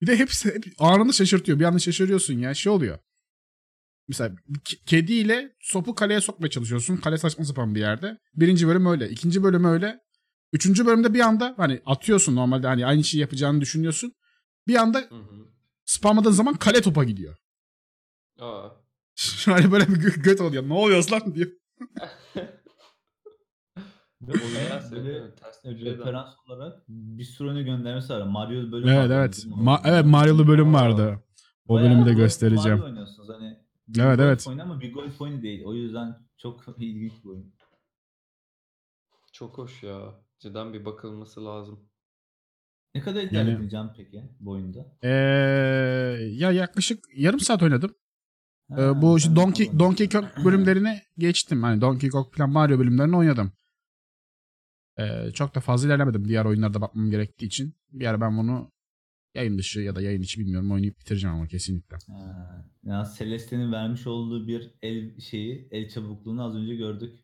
bir 0.01 0.07
de 0.07 0.19
hepsi 0.19 0.49
hep 0.55 0.63
anında 0.79 1.13
şaşırtıyor. 1.13 1.59
Bir 1.59 1.63
anda 1.65 1.79
şaşırıyorsun 1.79 2.33
ya. 2.33 2.53
Şey 2.53 2.71
oluyor. 2.71 2.99
Mesela 4.07 4.35
kediyle 4.85 5.55
sopu 5.59 5.95
kaleye 5.95 6.21
sokmaya 6.21 6.49
çalışıyorsun. 6.49 6.97
Kale 6.97 7.17
saçma 7.17 7.45
sapan 7.45 7.75
bir 7.75 7.79
yerde. 7.79 8.17
Birinci 8.35 8.67
bölüm 8.67 8.85
öyle. 8.85 9.09
ikinci 9.09 9.43
bölüm 9.43 9.65
öyle. 9.65 9.99
Üçüncü 10.53 10.85
bölümde 10.85 11.13
bir 11.13 11.19
anda 11.19 11.53
hani 11.57 11.81
atıyorsun 11.85 12.35
normalde 12.35 12.67
hani 12.67 12.85
aynı 12.85 13.03
şeyi 13.03 13.21
yapacağını 13.21 13.61
düşünüyorsun. 13.61 14.13
Bir 14.67 14.75
anda 14.75 14.99
Hı 14.99 15.15
hı. 15.15 15.47
spamladığın 15.85 16.31
zaman 16.31 16.53
kale 16.55 16.81
topa 16.81 17.03
gidiyor. 17.03 17.35
Aa. 18.43 18.69
hani 19.45 19.71
böyle 19.71 19.87
bir 19.87 19.93
gö- 19.95 20.21
göt 20.21 20.41
oluyor. 20.41 20.69
Ne 20.69 20.73
oluyor 20.73 21.09
lan 21.11 21.35
diyor. 21.35 21.49
Ve 24.21 24.31
oyuna 24.31 24.91
böyle 24.91 25.13
de- 25.13 25.31
referans 25.85 26.33
olarak 26.47 26.83
bir 26.87 27.23
sürü 27.23 27.47
oyunu 27.47 27.65
göndermesi 27.65 28.13
var. 28.13 28.21
Mario 28.21 28.71
bölüm 28.71 28.87
Evet 28.89 28.97
vardı, 28.99 29.13
evet. 29.13 29.45
Ma- 29.45 29.81
evet 29.85 30.05
Mario'lu 30.05 30.47
bölüm 30.47 30.73
vardı. 30.73 31.23
O 31.67 31.75
Bayağı 31.75 31.89
bölümü 31.89 32.05
de 32.05 32.13
göstereceğim. 32.13 32.77
Mario 32.77 32.89
oynuyorsunuz 32.89 33.29
hani. 33.29 33.57
bir 33.87 33.99
Evet, 33.99 34.17
golf 34.17 34.27
evet. 34.27 34.45
Oyunu 34.47 34.61
ama 34.61 34.81
bir 34.81 34.93
golf 34.93 35.21
oyunu 35.21 35.41
değil. 35.41 35.63
O 35.65 35.73
yüzden 35.73 36.15
çok 36.37 36.63
ilginç 36.77 37.13
bir 37.23 37.29
oyun. 37.29 37.53
Çok 39.33 39.57
hoş 39.57 39.83
ya. 39.83 39.99
Cidden 40.39 40.73
bir 40.73 40.85
bakılması 40.85 41.45
lazım. 41.45 41.89
Ne 42.95 43.01
kadar 43.01 43.21
Yani- 43.21 43.31
ilerledin 43.31 43.69
Can 43.69 43.93
peki 43.97 44.23
bu 44.39 44.51
oyunda? 44.51 44.97
Ee, 45.03 45.09
ya 46.31 46.51
yaklaşık 46.51 47.03
yarım 47.15 47.39
saat 47.39 47.63
oynadım. 47.63 47.95
Ee, 48.71 48.81
Ha, 48.81 49.01
bu 49.01 49.17
işte 49.17 49.35
Donkey. 49.35 49.79
Donkey 49.79 50.09
Kong 50.09 50.25
bölümlerini 50.45 51.01
geçtim. 51.17 51.63
Hani 51.63 51.81
Donkey 51.81 52.09
Kong 52.09 52.35
falan 52.35 52.49
Mario 52.49 52.79
bölümlerini 52.79 53.17
oynadım. 53.17 53.51
Ee, 54.99 55.31
çok 55.33 55.55
da 55.55 55.59
fazla 55.59 55.87
ilerlemedim 55.87 56.27
diğer 56.27 56.45
oyunlarda 56.45 56.81
bakmam 56.81 57.11
gerektiği 57.11 57.45
için. 57.45 57.75
Bir 57.91 58.05
ara 58.05 58.21
ben 58.21 58.37
bunu 58.37 58.71
yayın 59.35 59.57
dışı 59.57 59.79
ya 59.79 59.95
da 59.95 60.01
yayın 60.01 60.21
içi 60.21 60.39
bilmiyorum 60.39 60.71
oynayıp 60.71 60.99
bitireceğim 60.99 61.35
ama 61.35 61.47
kesinlikle. 61.47 61.97
Ha, 62.07 62.65
ya 62.83 63.11
Celeste'nin 63.17 63.71
vermiş 63.71 64.07
olduğu 64.07 64.47
bir 64.47 64.71
el 64.81 65.19
şeyi, 65.19 65.67
el 65.71 65.89
çabukluğunu 65.89 66.43
az 66.43 66.55
önce 66.55 66.75
gördük. 66.75 67.19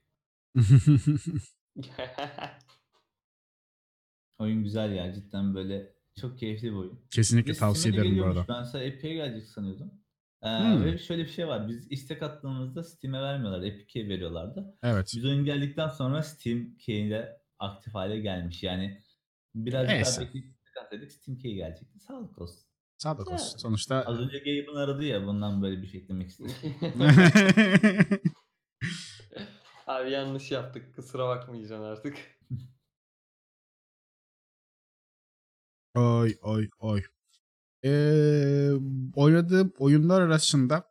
Oyun 4.39 4.63
güzel 4.63 4.91
ya 4.91 5.13
cidden 5.13 5.55
böyle 5.55 5.93
çok 6.21 6.39
keyifli 6.39 6.67
bir 6.67 6.75
oyun. 6.75 6.99
kesinlikle 7.11 7.53
de 7.53 7.57
tavsiye 7.57 7.95
ederim 7.95 8.19
bu 8.19 8.23
arada. 8.23 8.45
Ben 8.49 8.63
sana 8.63 8.83
Epic'e 8.83 9.13
gelecek 9.13 9.47
sanıyordum. 9.47 9.91
Ee, 10.43 10.47
Hmm. 10.59 10.85
Ve 10.85 10.97
şöyle 10.97 11.23
bir 11.23 11.29
şey 11.29 11.47
var. 11.47 11.67
Biz 11.67 11.91
istek 11.91 12.23
attığımızda 12.23 12.83
Steam'e 12.83 13.21
vermiyorlar. 13.21 13.61
Epic'e 13.63 14.09
veriyorlardı. 14.09 14.77
Evet. 14.83 15.11
Biz 15.15 15.25
oyun 15.25 15.45
geldikten 15.45 15.87
sonra 15.87 16.23
Steam 16.23 16.77
Key'de 16.77 17.41
aktif 17.59 17.93
hale 17.95 18.19
gelmiş. 18.19 18.63
Yani 18.63 19.01
birazcık 19.55 19.89
Neyse. 19.95 20.21
daha 20.21 20.27
bekleyip 20.27 20.47
istek 20.47 20.77
atsaydık 20.83 21.11
Steam 21.11 21.37
Key 21.37 21.53
gelecekti. 21.53 21.99
Sağlık 21.99 22.41
olsun. 22.41 22.59
Sağlık 22.97 23.31
olsun. 23.31 23.47
Evet. 23.51 23.61
Sonuçta 23.61 24.01
Az 24.05 24.19
önce 24.19 24.37
Gabe'ın 24.39 24.75
aradı 24.75 25.03
ya 25.03 25.25
bundan 25.27 25.61
böyle 25.61 25.81
bir 25.81 25.87
şey 25.87 26.01
eklemek 26.01 26.29
istedim. 26.29 26.51
Abi 29.87 30.11
yanlış 30.11 30.51
yaptık. 30.51 30.95
Kusura 30.95 31.27
bakmayacaksın 31.27 31.83
artık. 31.83 32.17
Oy 35.95 36.37
oy 36.41 36.69
oy. 36.79 37.03
Ee, 37.85 38.71
oynadığım 39.15 39.73
oyunlar 39.77 40.21
arasında 40.21 40.83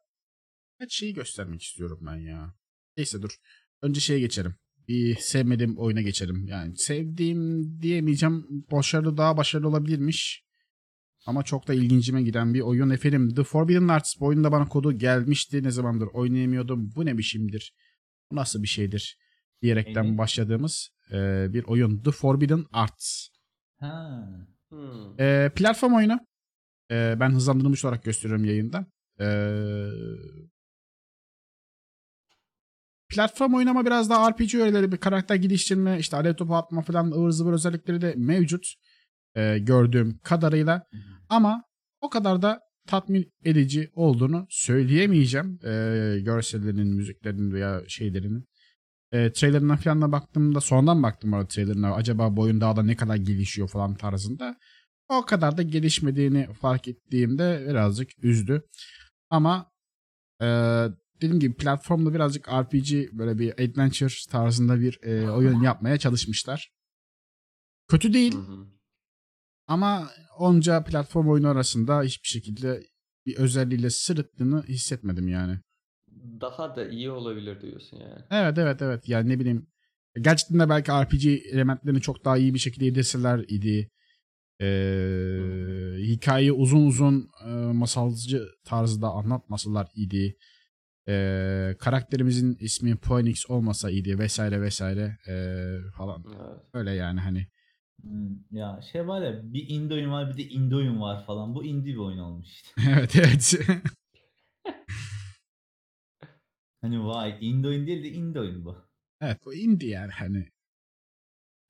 kaç 0.79 0.93
şeyi 0.95 1.15
göstermek 1.15 1.63
istiyorum 1.63 1.99
ben 2.03 2.17
ya. 2.17 2.55
Neyse 2.97 3.23
dur. 3.23 3.37
Önce 3.83 4.01
şeye 4.01 4.21
geçelim. 4.21 4.55
Bir 4.89 5.17
sevmediğim 5.17 5.79
oyuna 5.79 6.01
geçelim. 6.01 6.47
Yani 6.47 6.77
sevdiğim 6.77 7.73
diyemeyeceğim. 7.83 8.47
Başarılı 8.73 9.17
daha 9.17 9.37
başarılı 9.37 9.69
olabilirmiş. 9.69 10.45
Ama 11.27 11.43
çok 11.43 11.69
da 11.69 11.75
ilgincime 11.75 12.23
giden 12.23 12.55
bir 12.55 12.61
oyun. 12.61 12.91
Efendim 12.91 13.35
The 13.35 13.45
Forbidden 13.45 13.89
Arts 13.89 14.21
bu 14.21 14.27
oyunda 14.27 14.53
bana 14.53 14.69
kodu 14.69 14.93
gelmişti. 14.99 15.63
Ne 15.63 15.71
zamandır 15.71 16.07
oynayamıyordum. 16.07 16.91
Bu 16.97 17.07
ne 17.07 17.19
biçimdir? 17.19 17.75
Bu 18.31 18.37
nasıl 18.37 18.63
bir 18.63 18.69
şeydir? 18.69 19.19
Diyerekten 19.63 20.05
Neydi? 20.05 20.19
başladığımız 20.19 20.91
e, 21.13 21.47
bir 21.53 21.65
oyun. 21.65 22.03
The 22.03 22.11
Forbidden 22.11 22.65
Arts. 22.73 23.29
Ha. 23.81 24.29
Hmm. 24.69 25.21
Ee, 25.21 25.51
platform 25.57 25.95
oyunu. 25.95 26.19
Ee, 26.91 27.17
ben 27.21 27.31
hızlandırılmış 27.31 27.85
olarak 27.85 28.05
gösteriyorum 28.05 28.45
yayında. 28.45 28.87
Ee, 29.21 29.89
platform 33.09 33.55
oyunu 33.55 33.71
ama 33.71 33.87
biraz 33.87 34.11
daha 34.11 34.31
RPG 34.31 34.55
öğeleri, 34.55 34.93
bir 34.93 34.97
karakter 34.97 35.37
geliştirme, 35.37 35.99
işte 35.99 36.17
alev 36.17 36.35
topu 36.35 36.57
atma 36.57 36.83
falan 36.83 37.11
ıvır 37.11 37.31
zıvır 37.31 37.53
özellikleri 37.53 38.01
de 38.01 38.15
mevcut. 38.17 38.75
Ee, 39.37 39.59
gördüğüm 39.59 40.19
kadarıyla. 40.19 40.87
Ama 41.29 41.65
o 42.01 42.11
kadar 42.11 42.43
da 42.43 42.61
tatmin 42.87 43.33
edici 43.45 43.91
olduğunu 43.95 44.47
söyleyemeyeceğim. 44.51 45.59
Ee, 45.65 46.17
görsellerinin, 46.21 46.97
müziklerinin 46.97 47.53
veya 47.53 47.83
şeylerinin. 47.89 48.45
E, 49.13 49.33
trailerına 49.33 49.77
falan 49.77 50.03
da 50.03 50.13
baktığımda 50.13 50.61
sonradan 50.61 51.03
baktım 51.03 51.33
orada 51.33 51.49
trailerına. 51.49 51.95
Acaba 51.95 52.37
bu 52.37 52.41
oyun 52.43 52.61
daha 52.61 52.77
da 52.77 52.83
ne 52.83 52.97
kadar 52.97 53.17
gelişiyor 53.17 53.69
falan 53.69 53.95
tarzında. 53.95 54.57
O 55.09 55.25
kadar 55.27 55.57
da 55.57 55.63
gelişmediğini 55.63 56.53
fark 56.53 56.89
ettiğimde 56.89 57.67
birazcık 57.69 58.25
üzdü. 58.25 58.63
Ama 59.31 59.73
e, 60.41 60.47
dediğim 61.17 61.41
gibi 61.41 61.55
platformda 61.55 62.15
birazcık 62.15 62.49
RPG 62.49 63.13
böyle 63.13 63.39
bir 63.39 63.53
adventure 63.53 64.31
tarzında 64.31 64.81
bir 64.81 64.99
e, 65.03 65.31
oyun 65.31 65.61
yapmaya 65.63 65.99
çalışmışlar. 65.99 66.71
Kötü 67.89 68.13
değil 68.13 68.35
Hı 68.35 68.39
hı. 68.39 68.67
ama 69.67 70.11
onca 70.39 70.85
platform 70.85 71.29
oyunu 71.29 71.49
arasında 71.49 72.03
hiçbir 72.03 72.29
şekilde 72.29 72.83
bir 73.27 73.37
özelliğiyle 73.37 73.91
sırıttığını 73.91 74.63
hissetmedim 74.63 75.29
yani. 75.29 75.59
Daha 76.41 76.77
da 76.77 76.89
iyi 76.89 77.11
olabilir 77.11 77.61
diyorsun 77.61 77.97
yani. 77.97 78.23
Evet 78.31 78.59
evet 78.59 78.83
evet 78.83 79.09
yani 79.09 79.29
ne 79.29 79.41
bileyim 79.41 79.67
gerçekten 80.21 80.59
de 80.59 80.69
belki 80.69 80.93
RPG 80.93 81.27
elementlerini 81.27 82.01
çok 82.01 82.25
daha 82.25 82.39
iyi 82.39 82.55
bir 82.55 82.59
şekilde 82.59 82.85
yedirseler 82.85 83.39
idi. 83.39 83.91
Ee, 84.61 85.99
hikayeyi 85.99 86.53
uzun 86.53 86.87
uzun 86.87 87.31
e, 87.47 87.51
masalcı 87.73 88.43
tarzda 88.65 89.09
anlatmasalar 89.11 89.89
idi. 89.95 90.37
Ee, 91.09 91.77
karakterimizin 91.79 92.57
ismi 92.61 92.97
Phoenix 92.97 93.51
olmasa 93.51 93.91
idi 93.91 94.19
vesaire 94.19 94.61
vesaire 94.63 95.19
ee, 95.29 95.77
falan. 95.97 96.25
Evet. 96.29 96.61
Öyle 96.73 96.91
yani 96.93 97.21
hani. 97.21 97.47
Hmm, 98.03 98.31
Ya 98.51 98.81
şey 98.93 99.09
var 99.09 99.23
ya 99.23 99.41
bir 99.53 99.69
indie 99.69 99.97
oyun 99.97 100.11
var 100.13 100.31
bir 100.33 100.37
de 100.37 100.43
indie 100.49 100.77
oyun 100.77 101.01
var 101.01 101.27
falan. 101.27 101.55
Bu 101.55 101.65
indie 101.65 101.93
bir 101.93 101.99
oyun 101.99 102.19
olmuş 102.19 102.47
işte. 102.49 102.71
evet 102.91 103.17
evet. 103.17 103.55
Hani 106.81 107.05
vay 107.05 107.37
indie 107.41 107.69
oyun 107.71 107.87
değil 107.87 108.05
de 108.05 108.09
indie 108.09 108.41
oyun 108.41 108.65
bu. 108.65 108.77
evet 109.21 109.39
bu 109.45 109.55
indie 109.55 109.89
yani 109.91 110.13
hani. 110.13 110.49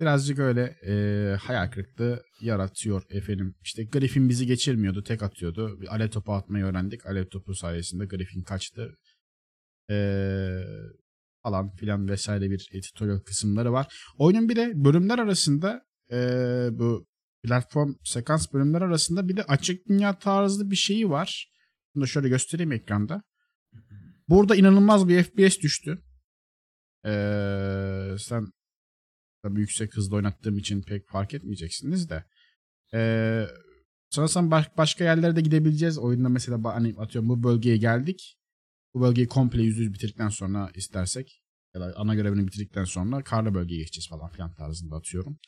Birazcık 0.01 0.39
öyle 0.39 0.77
e, 0.87 1.37
hayal 1.37 1.70
kırıklığı 1.70 2.23
yaratıyor 2.41 3.03
efendim. 3.11 3.55
İşte 3.62 3.85
Griffin 3.85 4.29
bizi 4.29 4.47
geçirmiyordu. 4.47 5.03
Tek 5.03 5.23
atıyordu. 5.23 5.81
Bir 5.81 5.95
alev 5.95 6.09
topu 6.09 6.33
atmayı 6.33 6.65
öğrendik. 6.65 7.07
Alev 7.07 7.25
topu 7.25 7.55
sayesinde 7.55 8.07
Griffin 8.07 8.43
kaçtı. 8.43 8.97
E, 9.91 9.97
falan 11.43 11.70
filan 11.70 12.09
vesaire 12.09 12.51
bir 12.51 12.69
tutorial 12.83 13.20
kısımları 13.20 13.73
var. 13.73 13.87
Oyunun 14.19 14.49
bir 14.49 14.57
de 14.57 14.73
bölümler 14.75 15.19
arasında 15.19 15.83
e, 16.12 16.19
bu 16.73 17.07
platform 17.43 17.95
sekans 18.05 18.53
bölümler 18.53 18.83
arasında 18.83 19.29
bir 19.29 19.37
de 19.37 19.43
açık 19.43 19.89
dünya 19.89 20.19
tarzı 20.19 20.70
bir 20.70 20.77
şeyi 20.77 21.11
var. 21.11 21.53
Bunu 21.95 22.03
da 22.03 22.07
şöyle 22.07 22.29
göstereyim 22.29 22.73
ekranda. 22.73 23.23
Burada 24.29 24.57
inanılmaz 24.57 25.09
bir 25.09 25.23
FPS 25.23 25.59
düştü. 25.59 26.03
Ee, 27.05 28.16
sen 28.19 28.47
tabii 29.43 29.60
yüksek 29.60 29.97
hızda 29.97 30.16
oynattığım 30.16 30.59
için 30.59 30.82
pek 30.82 31.09
fark 31.09 31.35
etmeyeceksiniz 31.35 32.10
de. 32.10 32.24
Ee, 32.94 33.47
sanırsam 34.10 34.51
baş- 34.51 34.77
başka 34.77 35.05
yerlere 35.05 35.36
de 35.36 35.40
gidebileceğiz. 35.40 35.98
Oyunda 35.98 36.28
mesela 36.28 36.65
hani 36.65 36.94
atıyorum 36.98 37.28
bu 37.28 37.43
bölgeye 37.43 37.77
geldik. 37.77 38.36
Bu 38.94 39.01
bölgeyi 39.01 39.27
komple 39.27 39.62
%100 39.62 39.93
bitirdikten 39.93 40.28
sonra 40.28 40.70
istersek 40.74 41.43
ya 41.74 41.81
da 41.81 41.93
ana 41.97 42.15
görevini 42.15 42.47
bitirdikten 42.47 42.85
sonra 42.85 43.24
karlı 43.24 43.55
bölgeye 43.55 43.78
geçeceğiz 43.81 44.09
falan 44.09 44.31
filan 44.31 44.55
tarzında 44.55 44.97
atıyorum. 44.97 45.39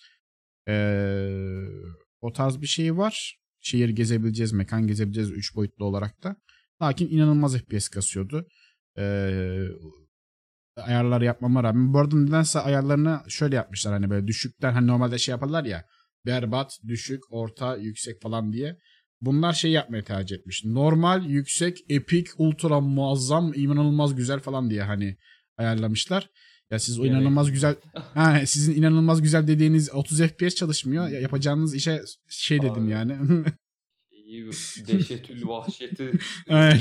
Ee, 0.68 1.64
o 2.20 2.32
tarz 2.32 2.60
bir 2.60 2.66
şey 2.66 2.96
var. 2.96 3.36
Şehir 3.60 3.88
gezebileceğiz, 3.88 4.52
mekan 4.52 4.86
gezebileceğiz 4.86 5.30
3 5.30 5.54
boyutlu 5.56 5.84
olarak 5.84 6.22
da. 6.22 6.36
Lakin 6.82 7.08
inanılmaz 7.08 7.56
FPS 7.56 7.88
kasıyordu. 7.88 8.46
Ee, 8.98 9.66
ayarlar 10.82 11.20
yapmama 11.20 11.62
rağmen. 11.65 11.94
Bu 11.94 11.98
arada 11.98 12.16
nedense 12.16 12.61
ayarlarını 12.61 13.20
şöyle 13.28 13.57
yapmışlar 13.57 13.93
hani 13.93 14.11
böyle 14.11 14.27
düşükten 14.27 14.73
hani 14.73 14.86
normalde 14.86 15.19
şey 15.19 15.32
yaparlar 15.32 15.65
ya 15.65 15.85
berbat, 16.27 16.78
düşük, 16.89 17.32
orta, 17.32 17.77
yüksek 17.77 18.23
falan 18.23 18.52
diye. 18.52 18.77
Bunlar 19.20 19.52
şey 19.52 19.70
yapmayı 19.70 20.05
tercih 20.05 20.36
etmiş. 20.36 20.65
Normal, 20.65 21.27
yüksek, 21.27 21.78
epik, 21.89 22.27
ultra 22.39 22.81
muazzam, 22.81 23.52
inanılmaz 23.55 24.15
güzel 24.15 24.40
falan 24.40 24.70
diye 24.70 24.82
hani 24.82 25.16
ayarlamışlar. 25.57 26.31
Ya 26.70 26.78
siz 26.78 27.01
o 27.01 27.07
inanılmaz 27.07 27.51
güzel 27.51 27.77
ha, 27.94 28.47
sizin 28.47 28.74
inanılmaz 28.74 29.23
güzel 29.23 29.47
dediğiniz 29.47 29.94
30 29.94 30.20
FPS 30.20 30.55
çalışmıyor. 30.55 31.09
Ya 31.09 31.20
Yapacağınız 31.20 31.74
işe 31.74 32.01
şey 32.28 32.62
dedim 32.62 32.85
Abi. 32.85 32.90
yani. 32.90 33.19
İyi 34.31 34.47
dehşetül 34.89 35.47
vahşeti. 35.48 36.12
Yani 36.48 36.81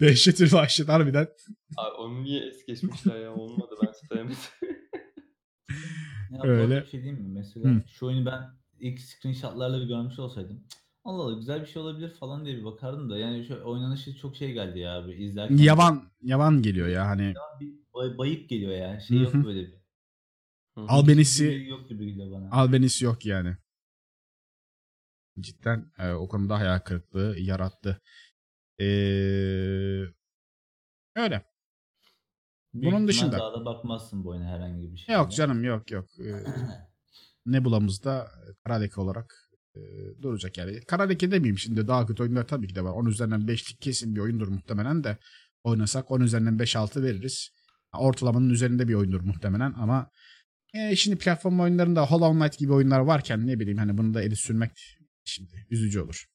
dehşetül 0.00 0.52
vahşet 0.52 0.88
harbiden. 0.88 1.28
Abi 1.76 1.94
onu 1.98 2.22
niye 2.24 2.46
es 2.46 2.66
geçmişler 2.66 3.20
ya 3.20 3.34
olmadı 3.34 3.74
ben 3.82 3.92
sevmedim. 4.08 4.36
Ya 6.30 6.42
Öyle. 6.42 6.82
Bir 6.82 6.86
şey 6.86 7.02
diyeyim 7.02 7.22
mi? 7.22 7.28
Mesela 7.34 7.68
Hı. 7.70 7.82
şu 7.88 8.06
oyunu 8.06 8.26
ben 8.26 8.40
ilk 8.80 9.00
screenshotlarla 9.00 9.80
bir 9.80 9.86
görmüş 9.88 10.18
olsaydım. 10.18 10.62
"Cık, 10.68 10.80
Allah 11.04 11.22
Allah 11.22 11.38
güzel 11.38 11.60
bir 11.60 11.66
şey 11.66 11.82
olabilir 11.82 12.14
falan 12.20 12.44
diye 12.46 12.56
bir 12.56 12.64
bakardım 12.64 13.10
da 13.10 13.18
yani 13.18 13.44
şu 13.44 13.62
oynanışı 13.64 14.16
çok 14.16 14.36
şey 14.36 14.52
geldi 14.52 14.78
ya 14.78 14.98
abi 14.98 15.12
izlerken. 15.12 15.56
Yavan 15.56 16.02
yavan 16.22 16.62
geliyor 16.62 16.88
ya 16.88 17.06
hani. 17.06 17.34
Bir 17.60 17.72
bay- 17.94 18.18
bayık 18.18 18.48
geliyor 18.48 18.72
ya. 18.72 19.00
Şey 19.00 19.18
yok 19.18 19.34
Hı 19.34 19.38
hı. 19.38 19.44
böyle 19.44 19.60
bir. 19.62 19.74
Albenisi 20.76 21.44
Bir 21.44 21.66
yok 21.66 21.88
gibi 21.88 22.06
geliyor 22.06 22.30
bana. 22.32 22.50
albenisi 22.50 23.04
yok 23.04 23.26
yani. 23.26 23.56
Cidden 25.40 25.92
e, 25.98 26.12
o 26.12 26.28
konuda 26.28 26.58
hayal 26.58 26.78
kırıklığı 26.78 27.36
yarattı. 27.38 28.00
Ee, 28.80 28.84
öyle. 31.16 31.44
Büyük 32.74 32.94
bunun 32.94 33.08
dışında- 33.08 33.38
Daha 33.38 33.52
da 33.52 33.64
bakmazsın 33.64 34.24
bu 34.24 34.28
oyuna 34.28 34.48
herhangi 34.48 34.92
bir 34.92 34.96
şey. 34.96 35.14
Yok 35.14 35.32
canım 35.32 35.64
yok 35.64 35.90
yok. 35.90 36.06
Ee, 36.20 36.44
Nebula'mızda 37.46 38.30
kara 38.64 38.74
leke 38.74 39.00
olarak 39.00 39.34
e, 39.76 39.80
duracak 40.22 40.58
yani. 40.58 40.80
Kara 40.80 41.02
leke 41.02 41.30
demeyeyim 41.30 41.58
şimdi 41.58 41.88
daha 41.88 42.06
kötü 42.06 42.22
oyunlar 42.22 42.46
tabii 42.46 42.68
ki 42.68 42.74
de 42.74 42.84
var. 42.84 42.90
10 42.92 43.06
üzerinden 43.06 43.40
5'lik 43.40 43.80
kesin 43.80 44.14
bir 44.16 44.20
oyundur 44.20 44.48
muhtemelen 44.48 45.04
de 45.04 45.16
oynasak 45.64 46.10
10 46.10 46.20
üzerinden 46.20 46.58
5-6 46.58 47.02
veririz. 47.02 47.50
Ortalamanın 47.98 48.50
üzerinde 48.50 48.88
bir 48.88 48.94
oyundur 48.94 49.20
muhtemelen 49.20 49.72
ama 49.76 50.10
e, 50.74 50.96
şimdi 50.96 51.18
platform 51.18 51.60
oyunlarında 51.60 52.06
Hollow 52.06 52.38
Knight 52.38 52.58
gibi 52.58 52.72
oyunlar 52.72 53.00
varken 53.00 53.46
ne 53.46 53.60
bileyim 53.60 53.78
hani 53.78 53.98
bunu 53.98 54.14
da 54.14 54.22
eli 54.22 54.36
sürmek 54.36 54.96
şimdi 55.26 55.66
üzücü 55.70 56.00
olur. 56.00 56.26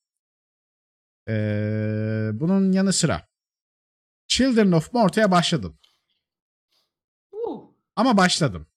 Ee, 1.27 2.29
bunun 2.33 2.71
yanı 2.71 2.93
sıra 2.93 3.27
Children 4.27 4.71
of 4.71 4.93
Morta'ya 4.93 5.31
başladım. 5.31 5.79
Uh, 7.31 7.61
Ama 7.95 8.17
başladım. 8.17 8.67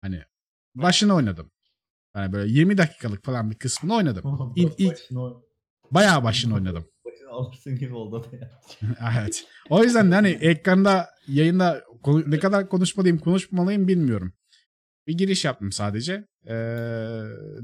Hani 0.00 0.22
başını 0.74 1.14
oynadım. 1.14 1.50
Yani 2.16 2.32
böyle 2.32 2.52
20 2.52 2.78
dakikalık 2.78 3.24
falan 3.24 3.50
bir 3.50 3.58
kısmını 3.58 3.94
oynadım. 3.94 4.52
İlk- 4.56 4.74
ilk- 4.78 4.92
Başını, 4.92 5.42
Bayağı 5.90 6.24
başını 6.24 6.54
oynadım. 6.54 6.88
başını 7.04 7.28
alırsın 7.30 7.76
gibi 7.78 7.94
oldu 7.94 8.32
da 8.32 8.36
ya. 8.36 8.60
evet. 9.20 9.46
O 9.70 9.84
yüzden 9.84 10.10
de 10.10 10.14
hani 10.14 10.28
ekranda 10.28 11.10
yayında 11.28 11.84
ne 12.26 12.38
kadar 12.38 12.68
konuşmalıyım 12.68 13.18
konuşmalıyım 13.18 13.88
bilmiyorum. 13.88 14.32
Bir 15.06 15.18
giriş 15.18 15.44
yaptım 15.44 15.72
sadece. 15.72 16.26
Ee, 16.46 16.52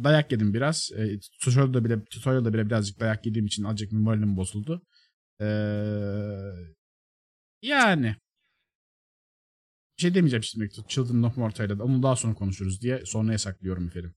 dayak 0.05 0.33
yedim 0.33 0.55
biraz. 0.55 0.91
Ee, 0.97 1.19
tutorial'da 1.21 1.85
bile, 1.85 2.05
tutorial'da 2.05 2.55
bile 2.55 2.67
birazcık 2.67 3.01
dayak 3.01 3.27
yediğim 3.27 3.47
için 3.47 3.65
azıcık 3.65 3.93
moralim 3.93 4.37
bozuldu. 4.37 4.83
Ee, 5.41 5.47
yani. 7.63 8.17
Bir 9.99 10.03
şey 10.03 10.15
demeyeceğim 10.15 10.43
şimdi 10.43 10.69
Children 10.89 11.23
of 11.23 11.37
Morta'yla 11.37 11.79
da. 11.79 11.85
Onu 11.85 12.03
daha 12.03 12.17
sonra 12.17 12.35
konuşuruz 12.35 12.83
diye 12.83 13.07
sonraya 13.07 13.39
saklıyorum 13.39 13.87
efendim. 13.87 14.15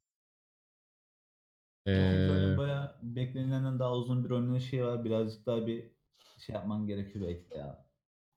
Ee, 1.87 2.57
bayağı 2.57 2.95
beklenilenden 3.01 3.79
daha 3.79 3.95
uzun 3.95 4.25
bir 4.25 4.29
oynanış 4.29 4.69
şey 4.69 4.85
var. 4.85 5.05
Birazcık 5.05 5.45
daha 5.45 5.67
bir 5.67 5.91
şey 6.39 6.55
yapman 6.55 6.87
gerekiyor 6.87 7.27
belki 7.27 7.57
ya. 7.57 7.90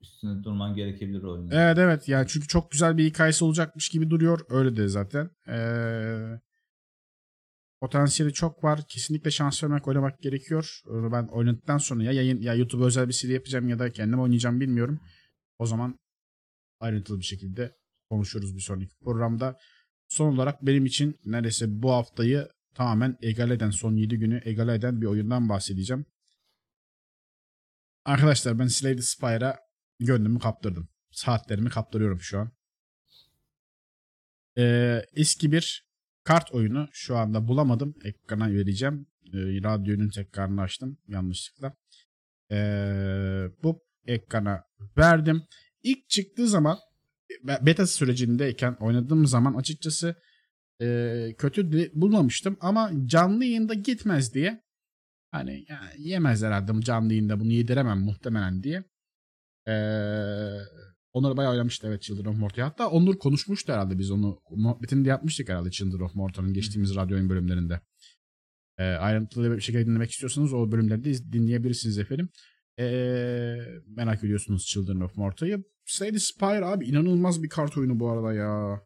Üstüne 0.04 0.44
durman 0.44 0.74
gerekebilir 0.74 1.22
oyunun. 1.22 1.50
Evet 1.50 1.78
evet 1.78 2.08
yani 2.08 2.26
çünkü 2.28 2.46
çok 2.46 2.70
güzel 2.70 2.96
bir 2.96 3.04
hikayesi 3.04 3.44
olacakmış 3.44 3.88
gibi 3.88 4.10
duruyor. 4.10 4.40
Öyle 4.48 4.76
de 4.76 4.88
zaten. 4.88 5.30
Ee, 5.48 6.40
potansiyeli 7.80 8.32
çok 8.32 8.64
var. 8.64 8.80
Kesinlikle 8.88 9.30
şans 9.30 9.64
vermek 9.64 9.88
oynamak 9.88 10.20
gerekiyor. 10.20 10.80
Ben 10.86 11.26
oynadıktan 11.26 11.78
sonra 11.78 12.02
ya 12.02 12.12
yayın 12.12 12.40
ya 12.40 12.54
YouTube 12.54 12.84
özel 12.84 13.08
bir 13.08 13.12
seri 13.12 13.32
yapacağım 13.32 13.68
ya 13.68 13.78
da 13.78 13.92
kendim 13.92 14.20
oynayacağım 14.20 14.60
bilmiyorum. 14.60 15.00
O 15.58 15.66
zaman 15.66 15.98
ayrıntılı 16.80 17.18
bir 17.18 17.24
şekilde 17.24 17.76
konuşuruz 18.10 18.56
bir 18.56 18.60
sonraki 18.60 18.96
programda. 19.04 19.56
Son 20.08 20.34
olarak 20.34 20.62
benim 20.62 20.86
için 20.86 21.16
neredeyse 21.24 21.82
bu 21.82 21.92
haftayı 21.92 22.48
tamamen 22.74 23.16
egale 23.22 23.54
eden, 23.54 23.70
son 23.70 23.96
7 23.96 24.18
günü 24.18 24.42
egale 24.44 24.74
eden 24.74 25.00
bir 25.00 25.06
oyundan 25.06 25.48
bahsedeceğim. 25.48 26.06
Arkadaşlar 28.04 28.58
ben 28.58 28.66
Slay 28.66 28.96
the 28.96 29.02
Spire'a 29.02 29.63
gönlümü 30.04 30.38
kaptırdım. 30.38 30.88
Saatlerimi 31.10 31.70
kaptırıyorum 31.70 32.20
şu 32.20 32.38
an. 32.38 32.52
Ee, 34.58 35.02
eski 35.12 35.52
bir 35.52 35.86
kart 36.24 36.52
oyunu 36.52 36.88
şu 36.92 37.16
anda 37.16 37.48
bulamadım. 37.48 37.94
Ekrana 38.04 38.52
vereceğim. 38.52 39.06
Ee, 39.26 39.38
radyonun 39.38 40.08
tekrarını 40.08 40.60
açtım 40.60 40.98
yanlışlıkla. 41.08 41.74
Ee, 42.50 43.46
bu 43.62 43.82
ekrana 44.06 44.64
verdim. 44.98 45.42
İlk 45.82 46.08
çıktığı 46.08 46.48
zaman 46.48 46.78
be- 47.42 47.58
beta 47.62 47.86
sürecindeyken 47.86 48.76
oynadığım 48.80 49.26
zaman 49.26 49.54
açıkçası 49.54 50.16
e, 50.80 51.34
kötü 51.38 51.90
bulmamıştım 51.94 52.56
ama 52.60 52.90
canlı 53.06 53.44
yayında 53.44 53.74
gitmez 53.74 54.34
diye 54.34 54.62
hani 55.30 55.64
ya, 55.68 55.80
yemez 55.98 56.42
herhalde 56.42 56.80
canlı 56.80 57.12
yayında 57.12 57.40
bunu 57.40 57.52
yediremem 57.52 58.00
muhtemelen 58.00 58.62
diye 58.62 58.84
ee, 59.68 60.58
Onur 61.12 61.36
bayağı 61.36 61.52
oynamıştı 61.52 61.86
evet 61.86 62.02
Children 62.02 62.24
of 62.30 62.36
Morta'yı. 62.36 62.64
Hatta 62.68 62.90
Onur 62.90 63.18
konuşmuştu 63.18 63.72
herhalde 63.72 63.98
biz 63.98 64.10
onu. 64.10 64.40
Muhabbetini 64.50 65.04
de 65.04 65.08
yapmıştık 65.08 65.48
herhalde 65.48 65.70
Children 65.70 66.04
of 66.04 66.14
Morta'nın 66.14 66.52
geçtiğimiz 66.54 66.94
radyo 66.96 67.16
oyun 67.16 67.28
bölümlerinde. 67.28 67.80
Ee, 68.78 68.84
ayrıntılı 68.84 69.56
bir 69.56 69.60
şekilde 69.60 69.86
dinlemek 69.86 70.10
istiyorsanız 70.10 70.52
o 70.52 70.72
bölümleri 70.72 71.04
de 71.04 71.10
iz- 71.10 71.32
dinleyebilirsiniz 71.32 71.98
efendim. 71.98 72.28
Ee, 72.78 73.56
merak 73.86 74.24
ediyorsunuz 74.24 74.66
Children 74.66 75.00
of 75.00 75.16
Morta'yı. 75.16 75.64
Slay 75.86 76.12
the 76.12 76.18
Spire 76.18 76.64
abi 76.64 76.86
inanılmaz 76.86 77.42
bir 77.42 77.48
kart 77.48 77.76
oyunu 77.78 78.00
bu 78.00 78.10
arada 78.10 78.32
ya. 78.32 78.80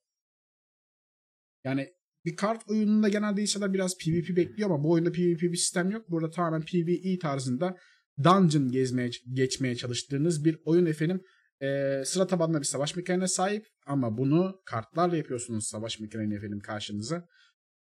Yani 1.64 1.88
bir 2.24 2.36
kart 2.36 2.70
oyununda 2.70 3.09
genelde 3.09 3.42
insanlar 3.42 3.72
biraz 3.74 3.98
PvP 3.98 4.36
bekliyor 4.36 4.70
ama 4.70 4.84
bu 4.84 4.90
oyunda 4.92 5.12
PvP 5.12 5.42
bir 5.42 5.56
sistem 5.56 5.90
yok. 5.90 6.10
Burada 6.10 6.30
tamamen 6.30 6.62
PvE 6.62 7.18
tarzında 7.18 7.76
dungeon 8.24 8.70
gezmeye 8.70 9.11
geçmeye 9.32 9.77
çalıştığınız 9.77 10.45
bir 10.45 10.59
oyun 10.65 10.86
efendim. 10.86 11.23
Ee, 11.62 12.03
sıra 12.05 12.27
tabanlı 12.27 12.59
bir 12.59 12.65
savaş 12.65 12.97
mekaniğine 12.97 13.28
sahip 13.28 13.66
ama 13.86 14.19
bunu 14.19 14.61
kartlarla 14.65 15.16
yapıyorsunuz 15.16 15.66
savaş 15.66 16.01
mekaniğini 16.01 16.35
efendim 16.35 16.61
karşınıza. 16.61 17.28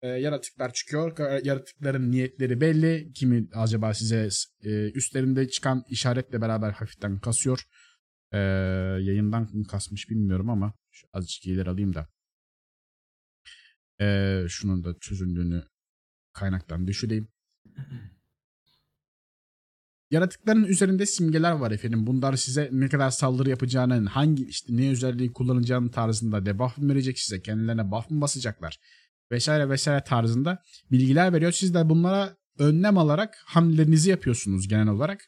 Ee, 0.01 0.07
yaratıklar 0.07 0.73
çıkıyor. 0.73 1.15
Ka- 1.15 1.47
Yaratıkların 1.47 2.11
niyetleri 2.11 2.61
belli. 2.61 3.11
Kimi 3.13 3.47
acaba 3.53 3.93
size 3.93 4.29
e, 4.63 4.91
üstlerinde 4.91 5.49
çıkan 5.49 5.83
işaretle 5.89 6.41
beraber 6.41 6.71
hafiften 6.71 7.19
kasıyor. 7.19 7.63
Ee, 8.31 8.37
yayından 9.01 9.49
mı 9.53 9.67
kasmış 9.67 10.09
bilmiyorum 10.09 10.49
ama 10.49 10.73
şu 10.91 11.07
azıcık 11.13 11.45
ileri 11.45 11.69
alayım 11.69 11.93
da. 11.93 12.07
Ee, 14.01 14.45
şunun 14.49 14.83
da 14.83 14.95
çözüldüğünü 14.99 15.63
kaynaktan 16.33 16.87
düşüreyim. 16.87 17.27
Yaratıkların 20.11 20.63
üzerinde 20.63 21.05
simgeler 21.05 21.51
var 21.51 21.71
efendim. 21.71 22.07
Bunlar 22.07 22.35
size 22.35 22.69
ne 22.71 22.89
kadar 22.89 23.09
saldırı 23.09 23.49
yapacağını, 23.49 24.09
hangi 24.09 24.45
işte 24.45 24.77
ne 24.77 24.89
özelliği 24.89 25.33
kullanacağını 25.33 25.91
tarzında 25.91 26.45
debuff 26.45 26.77
mı 26.77 26.89
verecek 26.89 27.19
size, 27.19 27.41
kendilerine 27.41 27.91
buff 27.91 28.11
mı 28.11 28.21
basacaklar 28.21 28.79
vesaire 29.31 29.69
vesaire 29.69 30.03
tarzında 30.03 30.59
bilgiler 30.91 31.33
veriyor. 31.33 31.51
Siz 31.51 31.73
de 31.73 31.89
bunlara 31.89 32.35
önlem 32.59 32.97
alarak 32.97 33.37
hamlelerinizi 33.45 34.09
yapıyorsunuz 34.09 34.67
genel 34.67 34.87
olarak. 34.87 35.25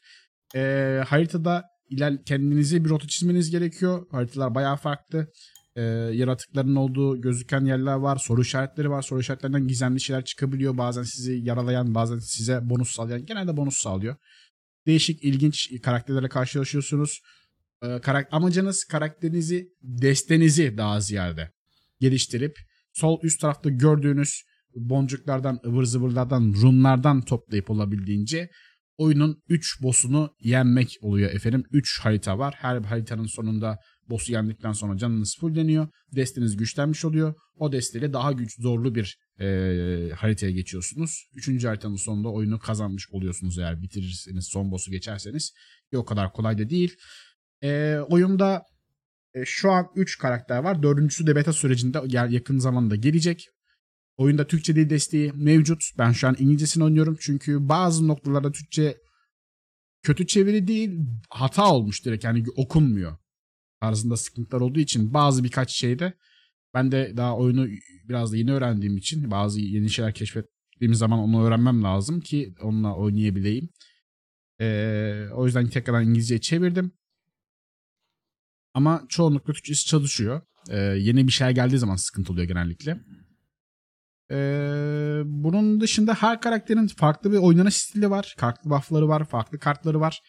Ee, 0.54 1.02
haritada 1.06 1.64
iler 1.90 2.24
kendinize 2.24 2.84
bir 2.84 2.90
rota 2.90 3.08
çizmeniz 3.08 3.50
gerekiyor. 3.50 4.06
Haritalar 4.10 4.54
bayağı 4.54 4.76
farklı. 4.76 5.32
Ee, 5.76 5.82
yaratıkların 6.12 6.76
olduğu 6.76 7.20
gözüken 7.20 7.64
yerler 7.64 7.94
var. 7.94 8.16
Soru 8.16 8.40
işaretleri 8.40 8.90
var. 8.90 9.02
Soru 9.02 9.20
işaretlerinden 9.20 9.68
gizemli 9.68 10.00
şeyler 10.00 10.24
çıkabiliyor. 10.24 10.78
Bazen 10.78 11.02
sizi 11.02 11.32
yaralayan, 11.32 11.94
bazen 11.94 12.18
size 12.18 12.70
bonus 12.70 12.90
sağlayan. 12.90 13.26
Genelde 13.26 13.56
bonus 13.56 13.76
sağlıyor 13.76 14.16
değişik 14.86 15.24
ilginç 15.24 15.70
karakterlerle 15.82 16.28
karşılaşıyorsunuz. 16.28 17.20
Ee, 17.82 17.86
karak- 17.86 18.28
amacınız 18.32 18.84
karakterinizi, 18.84 19.68
destenizi 19.82 20.76
daha 20.76 21.00
ziyade 21.00 21.50
geliştirip 22.00 22.56
sol 22.92 23.18
üst 23.22 23.40
tarafta 23.40 23.70
gördüğünüz 23.70 24.42
boncuklardan, 24.74 25.60
ıvır 25.66 25.84
zıvırlardan, 25.84 26.54
runlardan 26.62 27.22
toplayıp 27.22 27.70
olabildiğince 27.70 28.50
oyunun 28.96 29.42
3 29.48 29.82
boss'unu 29.82 30.34
yenmek 30.40 30.96
oluyor 31.00 31.30
efendim. 31.30 31.64
3 31.72 32.00
harita 32.00 32.38
var. 32.38 32.54
Her 32.58 32.80
haritanın 32.80 33.26
sonunda 33.26 33.78
boss'u 34.08 34.32
yendikten 34.32 34.72
sonra 34.72 34.96
canınız 34.98 35.36
fullleniyor. 35.40 35.88
Desteniz 36.16 36.56
güçlenmiş 36.56 37.04
oluyor. 37.04 37.34
O 37.56 37.72
desteyle 37.72 38.12
daha 38.12 38.32
güç 38.32 38.60
zorlu 38.60 38.94
bir 38.94 39.18
e, 39.40 40.10
haritaya 40.16 40.52
geçiyorsunuz. 40.52 41.30
Üçüncü 41.34 41.66
haritanın 41.66 41.96
sonunda 41.96 42.28
oyunu 42.28 42.58
kazanmış 42.58 43.10
oluyorsunuz 43.10 43.58
eğer 43.58 43.82
bitirirseniz 43.82 44.46
son 44.46 44.70
boss'u 44.70 44.90
geçerseniz. 44.90 45.52
Ki 45.90 45.98
o 45.98 46.04
kadar 46.04 46.32
kolay 46.32 46.58
da 46.58 46.70
değil. 46.70 46.96
E, 47.62 47.98
oyunda 48.08 48.62
e, 49.34 49.44
şu 49.44 49.70
an 49.70 49.86
3 49.96 50.18
karakter 50.18 50.58
var. 50.58 50.82
Dördüncüsü 50.82 51.26
de 51.26 51.36
beta 51.36 51.52
sürecinde 51.52 52.00
yakın 52.34 52.58
zamanda 52.58 52.96
gelecek. 52.96 53.48
Oyunda 54.16 54.46
Türkçe 54.46 54.76
dil 54.76 54.90
desteği 54.90 55.32
mevcut. 55.32 55.82
Ben 55.98 56.12
şu 56.12 56.28
an 56.28 56.36
İngilizcesini 56.38 56.84
oynuyorum. 56.84 57.16
Çünkü 57.20 57.68
bazı 57.68 58.08
noktalarda 58.08 58.52
Türkçe 58.52 58.96
kötü 60.02 60.26
çeviri 60.26 60.68
değil 60.68 61.00
hata 61.30 61.72
olmuş 61.72 62.04
direkt. 62.04 62.24
Yani 62.24 62.44
okunmuyor. 62.56 63.16
Tarzında 63.80 64.16
sıkıntılar 64.16 64.60
olduğu 64.60 64.80
için 64.80 65.14
bazı 65.14 65.44
birkaç 65.44 65.70
şeyde 65.70 66.14
ben 66.78 66.92
de 66.92 67.16
daha 67.16 67.36
oyunu 67.36 67.68
biraz 68.08 68.32
da 68.32 68.36
yeni 68.36 68.52
öğrendiğim 68.52 68.96
için 68.96 69.30
bazı 69.30 69.60
yeni 69.60 69.90
şeyler 69.90 70.14
keşfettiğim 70.14 70.94
zaman 70.94 71.18
onu 71.18 71.44
öğrenmem 71.46 71.82
lazım 71.82 72.20
ki 72.20 72.54
onunla 72.62 72.96
oynayabileyim. 72.96 73.68
Ee, 74.60 75.26
o 75.34 75.46
yüzden 75.46 75.68
tekrardan 75.68 76.08
İngilizceye 76.08 76.40
çevirdim. 76.40 76.92
Ama 78.74 79.04
çoğunlukla 79.08 79.52
Türkçesi 79.52 79.86
çalışıyor. 79.86 80.40
Ee, 80.70 80.76
yeni 80.78 81.26
bir 81.26 81.32
şey 81.32 81.50
geldiği 81.50 81.78
zaman 81.78 81.96
sıkıntı 81.96 82.32
oluyor 82.32 82.48
genellikle. 82.48 83.00
Ee, 84.30 85.22
bunun 85.24 85.80
dışında 85.80 86.14
her 86.14 86.40
karakterin 86.40 86.86
farklı 86.86 87.32
bir 87.32 87.38
oynanış 87.38 87.74
stili 87.74 88.10
var. 88.10 88.34
Farklı 88.38 88.70
buff'ları 88.70 89.08
var, 89.08 89.24
farklı 89.24 89.58
kartları 89.58 90.00
var. 90.00 90.20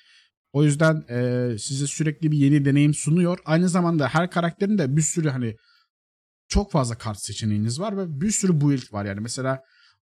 O 0.54 0.64
yüzden 0.64 1.04
e, 1.10 1.58
size 1.58 1.88
sürekli 1.88 2.32
bir 2.32 2.38
yeni 2.38 2.66
deneyim 2.66 2.94
sunuyor. 2.94 3.40
Aynı 3.46 3.70
zamanda 3.70 4.08
her 4.08 4.32
karakterin 4.32 4.78
de 4.78 4.96
bir 4.96 5.02
sürü 5.02 5.30
hani 5.30 5.56
çok 6.50 6.72
fazla 6.72 6.98
kart 6.98 7.20
seçeneğiniz 7.20 7.80
var 7.80 7.98
ve 7.98 8.22
bir 8.22 8.32
sürü 8.32 8.62
build 8.62 8.94
var. 8.94 9.06
Yani 9.06 9.20
mesela 9.20 9.64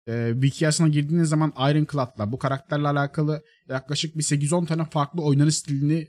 e, 0.09 0.31
Wiki'sine 0.33 0.89
girdiğiniz 0.89 1.29
zaman 1.29 1.53
Ironclad'la 1.59 2.33
bu 2.33 2.39
karakterle 2.39 2.89
alakalı 2.89 3.43
yaklaşık 3.69 4.19
bir 4.19 4.23
8-10 4.23 4.67
tane 4.67 4.85
farklı 4.85 5.23
oynanış 5.23 5.55
stilini 5.57 6.09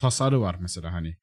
tasarı 0.00 0.40
var 0.40 0.56
mesela 0.60 0.92
hani. 0.92 1.16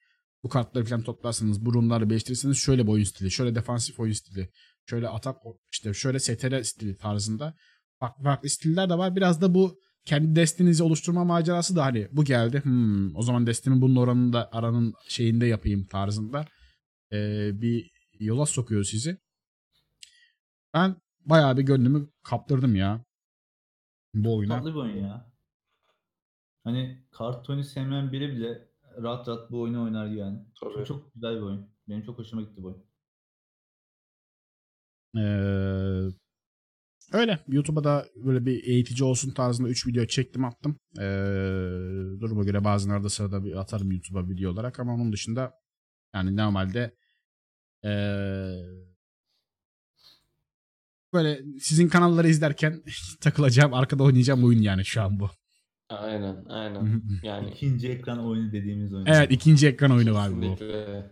Bu 0.43 0.49
kartları 0.49 0.85
falan 0.85 1.03
toplarsanız, 1.03 1.65
bu 1.65 1.73
runları 1.73 2.09
birleştirirseniz 2.09 2.57
şöyle 2.57 2.83
bir 2.83 2.91
oyun 2.91 3.03
stili, 3.03 3.31
şöyle 3.31 3.55
defansif 3.55 3.99
oyun 3.99 4.13
stili, 4.13 4.49
şöyle 4.89 5.07
atak 5.09 5.37
işte 5.71 5.93
şöyle 5.93 6.19
STR 6.19 6.63
stili 6.63 6.97
tarzında 6.97 7.55
farklı 7.99 8.23
farklı 8.23 8.49
stiller 8.49 8.89
de 8.89 8.97
var. 8.97 9.15
Biraz 9.15 9.41
da 9.41 9.53
bu 9.53 9.79
kendi 10.05 10.35
destinizi 10.35 10.83
oluşturma 10.83 11.23
macerası 11.23 11.75
da 11.75 11.85
hani 11.85 12.07
bu 12.11 12.23
geldi. 12.23 12.61
Hmm, 12.63 13.15
o 13.15 13.21
zaman 13.21 13.47
destimi 13.47 13.81
bunun 13.81 13.95
oranında 13.95 14.49
aranın 14.51 14.93
şeyinde 15.07 15.45
yapayım 15.45 15.85
tarzında 15.85 16.45
ee, 17.13 17.49
bir 17.61 17.91
yola 18.19 18.45
sokuyor 18.45 18.83
sizi. 18.83 19.17
Ben 20.73 20.95
bayağı 21.25 21.57
bir 21.57 21.63
gönlümü 21.63 22.09
kaptırdım 22.23 22.75
ya 22.75 23.05
bu 24.13 24.37
oyuna. 24.37 24.57
Tatlı 24.57 24.69
bir 24.69 24.79
oyun 24.79 24.97
ya. 24.97 25.31
Hani 26.63 27.05
kart 27.11 27.49
oyunu 27.49 27.63
sevmeyen 27.63 28.11
biri 28.11 28.29
bile 28.29 28.69
rahat 28.97 29.27
rahat 29.27 29.51
bu 29.51 29.61
oyunu 29.61 29.83
oynar 29.83 30.07
yani. 30.07 30.39
Tabii. 30.59 30.73
Çok, 30.73 30.85
çok 30.85 31.13
güzel 31.13 31.35
bir 31.35 31.41
oyun. 31.41 31.69
Benim 31.87 32.01
çok 32.01 32.19
hoşuma 32.19 32.41
gitti 32.41 32.63
bu 32.63 32.67
oyun. 32.67 32.89
Ee, 35.17 35.21
öyle. 37.13 37.39
YouTube'a 37.47 37.83
da 37.83 38.05
böyle 38.15 38.45
bir 38.45 38.63
eğitici 38.63 39.03
olsun 39.03 39.31
tarzında 39.31 39.69
3 39.69 39.87
video 39.87 40.05
çektim 40.05 40.45
attım. 40.45 40.79
Ee, 40.99 41.03
duruma 42.19 42.43
göre 42.43 42.63
bazen 42.63 42.89
arada 42.89 43.09
sırada 43.09 43.43
bir 43.43 43.55
atarım 43.55 43.91
YouTube'a 43.91 44.29
video 44.29 44.51
olarak 44.51 44.79
ama 44.79 44.93
onun 44.93 45.13
dışında 45.13 45.53
yani 46.15 46.37
normalde 46.37 46.98
ee, 47.85 48.51
böyle 51.13 51.39
sizin 51.59 51.87
kanalları 51.87 52.27
izlerken 52.27 52.83
takılacağım, 53.21 53.73
arkada 53.73 54.03
oynayacağım 54.03 54.43
oyun 54.43 54.61
yani 54.61 54.85
şu 54.85 55.01
an 55.01 55.19
bu. 55.19 55.29
Aynen, 55.89 56.45
aynen. 56.49 57.01
Yani 57.23 57.51
İkinci 57.51 57.89
ekran 57.89 58.25
oyunu 58.27 58.51
dediğimiz 58.51 58.93
oyun. 58.93 59.05
evet 59.05 59.31
ikinci 59.31 59.67
ekran 59.67 59.91
oyunu 59.91 60.13
var 60.13 60.31
bu. 60.31 60.41
kesinlikle. 60.41 61.11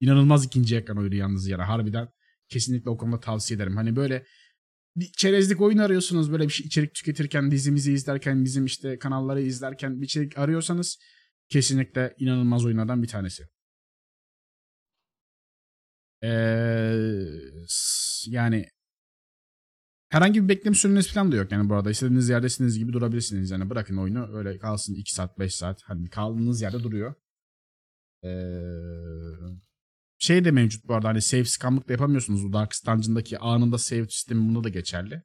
İnanılmaz 0.00 0.44
ikinci 0.44 0.76
ekran 0.76 0.98
oyunu 0.98 1.14
yalnız 1.14 1.48
yani 1.48 1.62
harbiden 1.62 2.08
kesinlikle 2.48 2.90
o 2.90 2.96
konuda 2.96 3.20
tavsiye 3.20 3.56
ederim. 3.56 3.76
Hani 3.76 3.96
böyle 3.96 4.26
bir 4.96 5.12
çerezlik 5.12 5.60
oyun 5.60 5.78
arıyorsunuz 5.78 6.32
böyle 6.32 6.44
bir 6.44 6.52
şey 6.52 6.66
içerik 6.66 6.94
tüketirken 6.94 7.50
dizimizi 7.50 7.92
izlerken 7.92 8.44
bizim 8.44 8.64
işte 8.64 8.98
kanalları 8.98 9.42
izlerken 9.42 10.00
bir 10.00 10.06
içerik 10.06 10.38
arıyorsanız 10.38 10.98
kesinlikle 11.48 12.14
inanılmaz 12.18 12.64
oyunlardan 12.64 13.02
bir 13.02 13.08
tanesi. 13.08 13.44
Ee, 16.26 17.26
yani 18.26 18.66
herhangi 20.08 20.42
bir 20.42 20.48
bekleme 20.48 20.76
süreniz 20.76 21.12
falan 21.12 21.32
da 21.32 21.36
yok 21.36 21.52
yani 21.52 21.68
bu 21.68 21.74
arada 21.74 21.90
istediğiniz 21.90 22.28
yerdesiniz 22.28 22.78
gibi 22.78 22.92
durabilirsiniz 22.92 23.50
yani 23.50 23.70
bırakın 23.70 23.96
oyunu 23.96 24.36
öyle 24.36 24.58
kalsın 24.58 24.94
2 24.94 25.14
saat 25.14 25.38
5 25.38 25.54
saat 25.54 25.82
hani 25.82 26.10
kaldığınız 26.10 26.62
yerde 26.62 26.82
duruyor. 26.82 27.14
Ee, 28.24 28.28
şey 30.18 30.44
de 30.44 30.50
mevcut 30.50 30.88
bu 30.88 30.94
arada 30.94 31.08
hani 31.08 31.22
save 31.22 31.44
scamlık 31.44 31.88
da 31.88 31.92
yapamıyorsunuz. 31.92 32.44
Bu 32.44 32.52
Dark 32.52 32.72
Dungeon'daki 32.86 33.38
anında 33.38 33.78
save 33.78 34.08
sistemi 34.08 34.48
bunda 34.48 34.64
da 34.64 34.68
geçerli. 34.68 35.22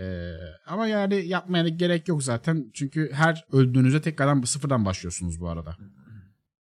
Ee, 0.00 0.32
ama 0.66 0.86
yani 0.86 1.26
yapmaya 1.26 1.64
da 1.64 1.68
gerek 1.68 2.08
yok 2.08 2.22
zaten. 2.22 2.70
Çünkü 2.74 3.12
her 3.12 3.44
öldüğünüzde 3.52 4.00
tekrardan 4.00 4.42
sıfırdan 4.42 4.84
başlıyorsunuz 4.84 5.40
bu 5.40 5.48
arada. 5.48 5.76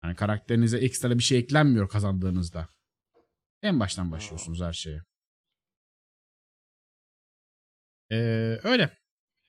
Yani 0.04 0.16
karakterinize 0.16 0.78
ekstra 0.78 1.18
bir 1.18 1.22
şey 1.22 1.38
eklenmiyor 1.38 1.88
kazandığınızda. 1.88 2.68
En 3.66 3.80
baştan 3.80 4.12
başlıyorsunuz 4.12 4.60
her 4.60 4.72
şeye. 4.72 5.02
Ee, 8.10 8.16
öyle. 8.62 8.98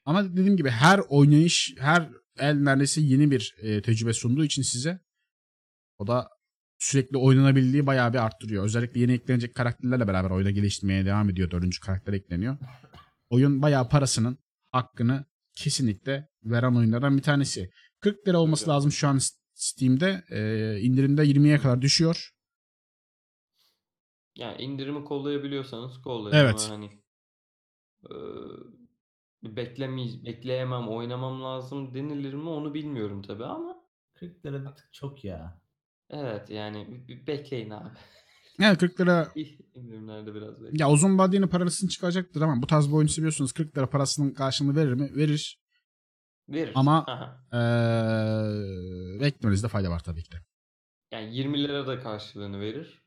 Ama 0.05 0.23
dediğim 0.23 0.57
gibi 0.57 0.69
her 0.69 0.99
oynayış, 0.99 1.75
her 1.79 2.09
el 2.39 2.55
neredeyse 2.55 3.01
yeni 3.01 3.31
bir 3.31 3.55
e, 3.57 3.81
tecrübe 3.81 4.13
sunduğu 4.13 4.45
için 4.45 4.61
size 4.61 4.99
o 5.97 6.07
da 6.07 6.29
sürekli 6.79 7.17
oynanabildiği 7.17 7.87
bayağı 7.87 8.13
bir 8.13 8.17
arttırıyor. 8.17 8.63
Özellikle 8.63 8.99
yeni 8.99 9.13
eklenecek 9.13 9.55
karakterlerle 9.55 10.07
beraber 10.07 10.29
oyuna 10.29 10.51
geliştirmeye 10.51 11.05
devam 11.05 11.29
ediyor. 11.29 11.51
Dördüncü 11.51 11.79
karakter 11.79 12.13
ekleniyor. 12.13 12.57
Oyun 13.29 13.61
bayağı 13.61 13.89
parasının 13.89 14.37
hakkını 14.71 15.25
kesinlikle 15.55 16.29
veren 16.43 16.75
oyunlardan 16.75 17.17
bir 17.17 17.23
tanesi. 17.23 17.69
40 17.99 18.27
lira 18.27 18.37
olması 18.37 18.69
lazım 18.69 18.91
şu 18.91 19.07
an 19.07 19.19
Steam'de. 19.53 20.23
Ee, 20.29 20.79
indirimde 20.79 21.23
20'ye 21.23 21.57
kadar 21.57 21.81
düşüyor. 21.81 22.36
Yani 24.37 24.61
indirimi 24.61 25.03
kollayabiliyorsanız 25.05 26.01
kollayın 26.01 26.35
Evet. 26.35 26.65
ama 26.69 26.75
hani 26.77 26.89
e, 28.05 28.15
beklemey 29.55 30.21
bekleyemem, 30.25 30.87
oynamam 30.87 31.43
lazım 31.43 31.93
denilir 31.93 32.33
mi 32.33 32.49
onu 32.49 32.73
bilmiyorum 32.73 33.21
tabii 33.21 33.45
ama 33.45 33.75
40 34.13 34.45
lira 34.45 34.61
bir 34.61 34.75
tık 34.75 34.93
çok 34.93 35.23
ya. 35.25 35.61
evet 36.09 36.49
yani 36.49 36.87
bir- 36.91 37.07
bir 37.07 37.27
bekleyin 37.27 37.69
abi. 37.69 37.89
Yani 38.59 38.77
40 38.77 38.99
lira 39.01 39.31
İndirimlerde 39.75 40.33
biraz 40.35 40.55
bekleyin. 40.55 40.75
ya 40.79 40.91
uzun 40.91 41.17
vadeli 41.17 41.47
parasını 41.47 41.89
çıkaracaktır 41.89 42.41
ama 42.41 42.61
bu 42.61 42.67
tarz 42.67 42.87
bir 42.87 42.93
oyunu 42.93 43.09
seviyorsunuz 43.09 43.51
40 43.51 43.77
lira 43.77 43.89
parasının 43.89 44.33
karşılığını 44.33 44.75
verir 44.75 44.93
mi? 44.93 45.15
Verir. 45.15 45.61
Verir. 46.49 46.71
Ama- 46.75 47.05
Aha. 47.07 47.43
Beklemenizde 49.21 49.67
fayda 49.67 49.89
var 49.89 50.03
tabii 50.03 50.23
ki 50.23 50.31
de. 50.31 50.35
Yani 51.11 51.35
20 51.35 51.63
lira 51.63 51.87
da 51.87 51.99
karşılığını 51.99 52.59
verir. 52.59 53.03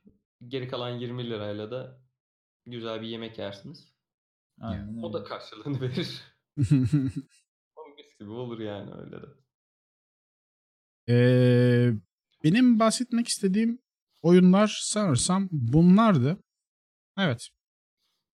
Geri 0.48 0.68
kalan 0.68 0.90
20 0.90 1.30
lirayla 1.30 1.70
da 1.70 2.00
güzel 2.66 3.02
bir 3.02 3.06
yemek 3.06 3.38
yersiniz. 3.38 3.92
Aynen 4.60 4.96
O 5.02 5.06
öyle. 5.06 5.12
da 5.12 5.24
karşılığını 5.24 5.80
verir. 5.80 6.20
O 7.76 7.88
mis 7.96 8.18
gibi 8.18 8.30
olur 8.30 8.58
yani 8.60 8.90
öyle 8.94 9.16
de. 9.22 9.26
Ee, 11.08 11.92
benim 12.44 12.78
bahsetmek 12.78 13.28
istediğim 13.28 13.78
oyunlar 14.22 14.78
sanırsam 14.82 15.48
bunlardı. 15.52 16.38
Evet. 17.18 17.48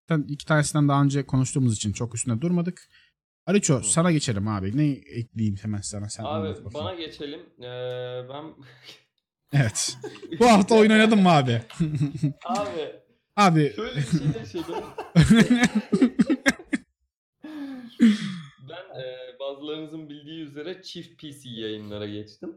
Zaten 0.09 0.27
iki 0.29 0.47
tanesinden 0.47 0.89
daha 0.89 1.03
önce 1.03 1.27
konuştuğumuz 1.27 1.77
için 1.77 1.93
çok 1.93 2.15
üstüne 2.15 2.41
durmadık. 2.41 2.89
Aliço 3.47 3.79
Hı. 3.79 3.85
sana 3.85 4.13
geçelim 4.13 4.49
abi. 4.49 4.77
Ne 4.77 4.87
ekleyeyim 4.91 5.57
hemen 5.63 5.81
sana? 5.81 6.09
Sen 6.09 6.25
Abi 6.25 6.55
bana 6.75 6.95
geçelim. 6.95 7.41
Ee, 7.59 8.29
ben 8.29 8.55
Evet. 9.53 9.97
Bu 10.41 10.47
hafta 10.47 10.75
oyun 10.75 10.91
oynadın 10.91 11.19
mı 11.23 11.31
abi? 11.33 11.63
Abi 12.45 12.93
abi 13.37 13.73
şöyle 13.77 13.97
bir 13.97 14.03
şey 14.03 14.27
yaşadım. 14.39 14.85
ben 18.69 19.01
e, 19.01 19.05
bazılarınızın 19.41 20.09
bildiği 20.09 20.41
üzere 20.41 20.83
çift 20.83 21.21
PC 21.21 21.49
yayınlara 21.49 22.07
geçtim. 22.07 22.57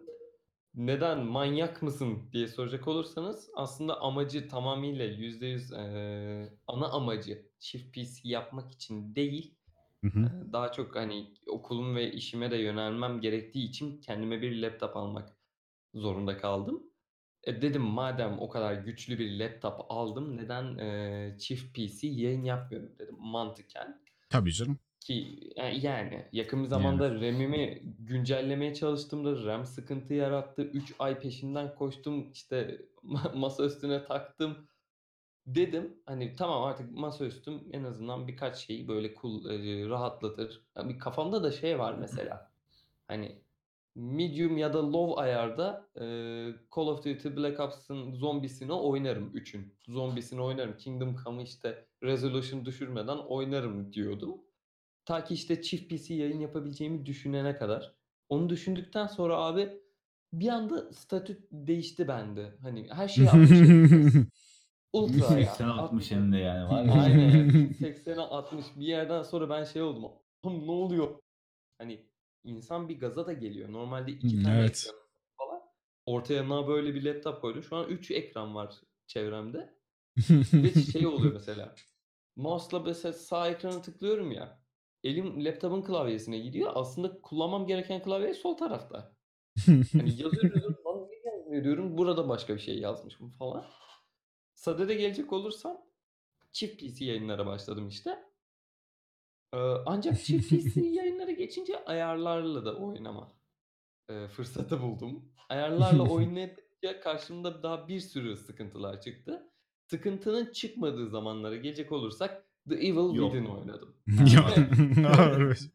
Neden 0.76 1.20
manyak 1.20 1.82
mısın 1.82 2.30
diye 2.32 2.48
soracak 2.48 2.88
olursanız 2.88 3.50
aslında 3.56 4.02
amacı 4.02 4.48
tamamıyla 4.48 5.06
%100 5.06 5.76
e, 5.76 6.50
ana 6.68 6.88
amacı 6.88 7.46
çift 7.60 7.94
PC 7.96 8.22
yapmak 8.24 8.72
için 8.72 9.16
değil. 9.16 9.56
Hı 10.04 10.08
hı. 10.08 10.20
e, 10.20 10.54
Daha 10.54 10.72
çok 10.72 10.96
hani 10.96 11.34
okulum 11.48 11.96
ve 11.96 12.12
işime 12.12 12.52
de 12.52 12.58
yönelmem 12.58 13.22
gerektiği 13.22 13.70
için 13.70 14.02
kendime 14.02 14.42
bir 14.42 14.62
laptop 14.62 14.98
almak 14.98 15.39
zorunda 15.94 16.38
kaldım. 16.38 16.84
E 17.44 17.62
dedim 17.62 17.82
madem 17.82 18.40
o 18.40 18.50
kadar 18.50 18.74
güçlü 18.74 19.20
bir 19.20 19.40
laptop 19.40 19.86
aldım 19.90 20.38
neden 20.38 20.78
e, 20.78 21.36
çift 21.40 21.76
PC 21.76 22.08
yayın 22.08 22.44
yapmıyorum 22.44 22.90
dedim 23.00 23.16
mantıken. 23.20 24.02
Tabii 24.30 24.54
canım. 24.54 24.80
Ki 25.00 25.40
e, 25.56 25.66
yani 25.66 26.26
yakın 26.32 26.64
bir 26.64 26.68
zamanda 26.68 27.16
RAM'imi 27.16 27.82
güncellemeye 28.00 28.74
çalıştığımda 28.76 29.46
RAM 29.46 29.66
sıkıntı 29.66 30.14
yarattı. 30.14 30.62
3 30.62 30.94
ay 31.00 31.20
peşinden 31.20 31.76
koştum 31.76 32.32
işte 32.32 32.82
ma- 33.04 33.38
masa 33.38 33.66
üstüne 33.66 34.04
taktım. 34.04 34.68
Dedim 35.48 35.98
hani 36.06 36.36
tamam 36.36 36.64
artık 36.64 36.92
masaüstüm 36.92 37.64
en 37.72 37.84
azından 37.84 38.28
birkaç 38.28 38.58
şeyi 38.58 38.88
böyle 38.88 39.14
kul 39.14 39.46
eee, 39.50 39.90
rahatlatır. 39.90 40.62
Ya 40.78 40.90
bir 40.90 41.00
kafamda 41.00 41.44
da 41.44 41.52
şey 41.52 41.80
var 41.80 41.96
mesela. 42.00 42.52
Hani 43.08 43.42
medium 44.00 44.58
ya 44.58 44.74
da 44.74 44.92
low 44.94 45.22
ayarda 45.22 45.88
eee, 45.96 46.56
Call 46.76 46.88
of 46.88 46.98
Duty 47.06 47.30
Black 47.38 47.60
Ops'ın 47.60 48.14
zombisini 48.14 48.74
oynarım 48.74 49.32
3'ün. 49.34 49.74
Zombisini 49.88 50.42
oynarım. 50.42 50.78
Kingdom 50.78 51.16
Come'ı 51.24 51.44
işte 51.44 51.86
resolution 52.04 52.66
düşürmeden 52.66 53.18
oynarım 53.18 53.94
diyordum. 53.94 54.42
Ta 55.06 55.24
ki 55.24 55.34
işte 55.34 55.62
çift 55.62 55.90
PC 55.94 56.14
yayın 56.14 56.40
yapabileceğimi 56.40 57.06
düşünene 57.06 57.56
kadar. 57.58 57.96
Onu 58.30 58.50
düşündükten 58.50 59.08
sonra 59.08 59.38
abi 59.38 59.70
bir 60.34 60.48
anda 60.48 60.94
statü 60.94 61.48
değişti 61.52 62.08
bende. 62.08 62.58
Hani 62.62 62.88
her 62.92 63.08
şey 63.08 63.28
60 63.30 63.50
Ultra 64.94 65.40
ya. 65.40 65.46
80 65.46 65.68
60 65.68 66.12
hem 66.12 66.32
de 66.34 66.38
yani 66.38 66.70
var 66.70 66.84
ya. 66.84 66.94
Aynen. 66.94 67.50
80'e 67.80 68.22
60 68.22 68.66
bir 68.76 68.86
yerden 68.86 69.24
sonra 69.24 69.50
ben 69.50 69.64
şey 69.64 69.82
oldum. 69.82 70.12
Ne 70.46 70.72
oluyor? 70.72 71.20
Hani 71.78 72.06
insan 72.44 72.90
bir 72.90 73.00
gaza 73.00 73.28
da 73.28 73.34
geliyor. 73.34 73.72
Normalde 73.72 74.12
iki 74.12 74.44
tane 74.44 74.60
evet. 74.60 74.86
ekran 74.88 75.00
falan. 75.38 75.62
Ortaya 76.06 76.34
yanına 76.34 76.68
böyle 76.68 76.96
bir 76.96 77.04
laptop 77.04 77.42
koydum. 77.42 77.64
Şu 77.64 77.76
an 77.76 77.90
3 77.90 78.12
ekran 78.12 78.56
var 78.56 78.82
çevremde. 79.08 79.74
Ve 80.54 80.74
şey 80.74 81.08
oluyor 81.08 81.34
mesela. 81.34 81.76
Mouse'la 82.36 82.80
mesela 82.80 83.14
sağ 83.14 83.50
ekrana 83.50 83.82
tıklıyorum 83.82 84.32
ya. 84.32 84.60
Elim 85.04 85.46
laptopun 85.46 85.82
klavyesine 85.82 86.40
gidiyor. 86.40 86.72
Aslında 86.76 87.22
kullanmam 87.22 87.68
gereken 87.68 88.04
klavye 88.04 88.34
sol 88.34 88.58
tarafta. 88.58 89.16
Hani 89.66 90.10
yazıyorum 90.10 90.52
yazıyorum. 90.56 91.10
Diyorum. 91.64 91.98
Burada 91.98 92.30
başka 92.30 92.56
bir 92.56 92.60
şey 92.60 92.80
yazmışım 92.80 93.32
falan. 93.32 93.66
Sade'de 94.54 94.96
gelecek 94.96 95.34
olursam 95.34 95.82
çift 96.52 96.80
PC 96.80 97.06
yayınlara 97.06 97.46
başladım 97.46 97.88
işte. 97.88 98.29
Ancak 99.86 100.20
çift 100.24 100.50
PC 100.50 100.82
yayınlara 100.82 101.32
geçince 101.32 101.86
ayarlarla 101.86 102.66
da 102.66 102.76
oynama 102.76 103.32
e, 104.10 104.28
fırsatı 104.28 104.82
buldum. 104.82 105.32
Ayarlarla 105.50 106.04
oynadıkça 106.10 107.00
karşımda 107.00 107.64
daha 107.64 107.88
bir 107.88 108.00
sürü 108.00 108.38
sıkıntılar 108.38 109.02
çıktı. 109.02 109.52
Sıkıntının 109.88 110.52
çıkmadığı 110.52 111.10
zamanlara 111.10 111.56
gelecek 111.56 111.92
olursak 111.92 112.46
The 112.70 112.76
Evil 112.76 113.16
Yok. 113.16 113.32
Within 113.32 113.46
oynadım. 113.46 113.96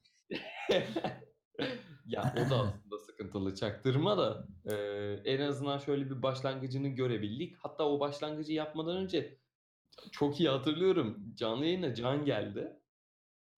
ya. 2.06 2.34
o 2.36 2.50
da 2.50 2.58
aslında 2.58 2.98
sıkıntılı 2.98 3.54
çaktırma 3.54 4.18
da 4.18 4.48
e, 4.64 4.74
en 5.24 5.40
azından 5.40 5.78
şöyle 5.78 6.10
bir 6.10 6.22
başlangıcını 6.22 6.88
görebildik. 6.88 7.56
Hatta 7.56 7.88
o 7.88 8.00
başlangıcı 8.00 8.52
yapmadan 8.52 8.96
önce 8.96 9.38
çok 10.12 10.40
iyi 10.40 10.48
hatırlıyorum. 10.48 11.34
Canlı 11.34 11.66
yayına 11.66 11.94
Can 11.94 12.24
geldi. 12.24 12.72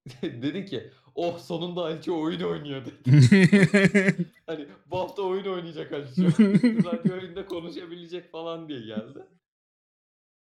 dedi 0.22 0.66
ki 0.66 0.90
oh 1.14 1.38
sonunda 1.38 1.82
Aliço 1.82 2.20
oyun 2.20 2.40
oynuyor 2.40 2.84
dedi. 2.84 4.26
Hani 4.46 4.68
bu 4.86 4.98
hafta 4.98 5.22
oyun 5.22 5.46
oynayacak 5.46 5.92
Aliço. 5.92 6.22
Radyo 6.84 7.14
oyunda 7.14 7.46
konuşabilecek 7.46 8.32
falan 8.32 8.68
diye 8.68 8.80
geldi. 8.80 9.26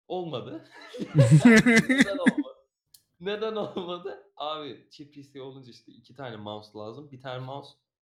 Olmadı. 0.08 0.66
Neden 1.16 2.18
olmadı? 2.18 2.58
Neden 3.20 3.56
olmadı? 3.56 4.24
Abi 4.38 4.88
çift 4.92 5.16
PC 5.16 5.42
olunca 5.42 5.72
işte 5.72 5.92
iki 5.92 6.16
tane 6.16 6.36
mouse 6.36 6.78
lazım. 6.78 7.12
Bir 7.12 7.22
tane 7.22 7.46
mouse 7.46 7.70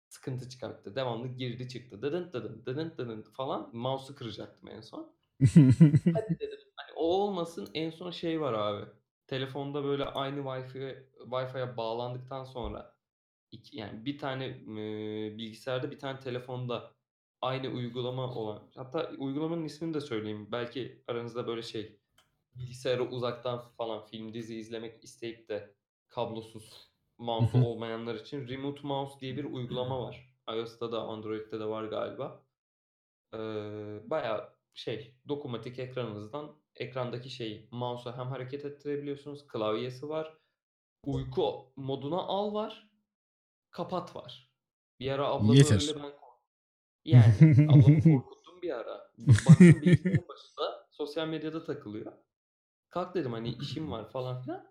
sıkıntı 0.09 0.49
çıkarttı. 0.49 0.97
Devamlı 0.97 1.29
girdi 1.29 1.69
çıktı. 1.69 2.03
Dıdın 2.03 2.33
dıdın 2.33 2.63
dıdın 2.67 2.95
dıdın 2.99 3.23
falan. 3.23 3.71
Mouse'u 3.73 4.15
kıracaktım 4.15 4.69
en 4.69 4.81
son. 4.81 5.13
Hadi 6.15 6.39
dedim 6.41 6.59
hani 6.77 6.93
o 6.97 7.05
olmasın 7.05 7.69
en 7.75 7.91
son 7.91 8.11
şey 8.11 8.41
var 8.41 8.53
abi. 8.53 8.87
Telefonda 9.29 9.85
böyle 9.85 10.05
aynı 10.05 10.41
Wi-Fi 10.41 11.07
Wi-Fi'ye 11.19 11.77
bağlandıktan 11.77 12.45
sonra 12.45 12.95
iki, 13.51 13.79
yani 13.79 14.05
bir 14.05 14.19
tane 14.19 14.47
e, 14.47 14.77
bilgisayarda 15.39 15.91
bir 15.91 15.99
tane 15.99 16.21
telefonda 16.21 16.95
aynı 17.41 17.69
uygulama 17.69 18.35
olan 18.35 18.71
hatta 18.75 19.11
uygulamanın 19.19 19.65
ismini 19.65 19.95
de 19.95 20.01
söyleyeyim. 20.01 20.49
Belki 20.53 21.05
aranızda 21.09 21.47
böyle 21.47 21.63
şey 21.63 22.01
bilgisayara 22.55 23.03
uzaktan 23.03 23.69
falan 23.77 24.05
film 24.05 24.35
dizi 24.35 24.57
izlemek 24.57 25.05
isteyip 25.05 25.49
de 25.49 25.75
kablosuz 26.09 26.91
mouse 27.19 27.59
olmayanlar 27.59 28.15
için 28.15 28.49
Remote 28.49 28.81
Mouse 28.83 29.21
diye 29.21 29.37
bir 29.37 29.45
uygulama 29.45 30.03
var. 30.03 30.35
iOS'ta 30.55 30.93
da 30.93 31.03
Android'de 31.03 31.61
de 31.61 31.65
var 31.65 31.85
galiba. 31.85 32.45
Ee, 33.35 33.39
bayağı 34.05 34.55
şey 34.75 35.15
dokunmatik 35.29 35.79
ekranınızdan 35.79 36.57
ekrandaki 36.79 37.31
şeyi 37.31 37.69
mouse'u 37.71 38.13
hem 38.13 38.27
hareket 38.27 38.65
ettirebiliyorsunuz. 38.65 39.47
Klavyesi 39.47 40.09
var. 40.09 40.39
Uyku 41.07 41.73
moduna 41.77 42.17
al 42.17 42.55
var. 42.55 42.91
Kapat 43.71 44.17
var. 44.17 44.53
Bir 45.01 45.11
ara 45.11 45.29
abla 45.29 45.55
Yeter. 45.55 45.81
böyle 45.81 46.03
ben 46.03 46.13
yani 47.05 47.35
ablamı 47.69 48.03
korkuttum 48.03 48.63
bir 48.63 48.71
ara. 48.71 49.11
Baktım 49.19 49.83
bilgisayarın 49.83 50.29
başında 50.29 50.87
sosyal 50.91 51.29
medyada 51.29 51.65
takılıyor. 51.65 52.13
Kalk 52.91 53.15
dedim 53.15 53.33
hani 53.33 53.49
işim 53.49 53.91
var 53.91 54.11
falan 54.11 54.43
filan. 54.43 54.69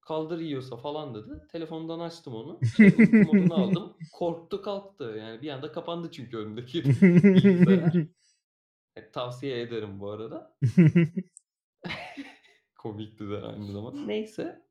Kaldır 0.00 0.40
yiyorsa 0.40 0.76
falan 0.76 1.14
dedi. 1.14 1.46
Telefondan 1.52 2.00
açtım 2.00 2.34
onu. 2.34 2.60
Şey, 2.76 2.86
uyku 2.98 3.16
modunu 3.16 3.54
aldım. 3.54 3.96
Korktu 4.12 4.62
kalktı. 4.62 5.04
Yani 5.18 5.42
bir 5.42 5.50
anda 5.50 5.72
kapandı 5.72 6.10
çünkü 6.10 6.36
önündeki 6.36 6.84
bilgisayar. 6.84 7.92
E, 8.96 9.10
tavsiye 9.10 9.60
ederim 9.60 10.00
bu 10.00 10.10
arada. 10.10 10.56
Komikti 12.78 13.30
de 13.30 13.36
aynı 13.36 13.72
zamanda. 13.72 14.00
Neyse. 14.00 14.66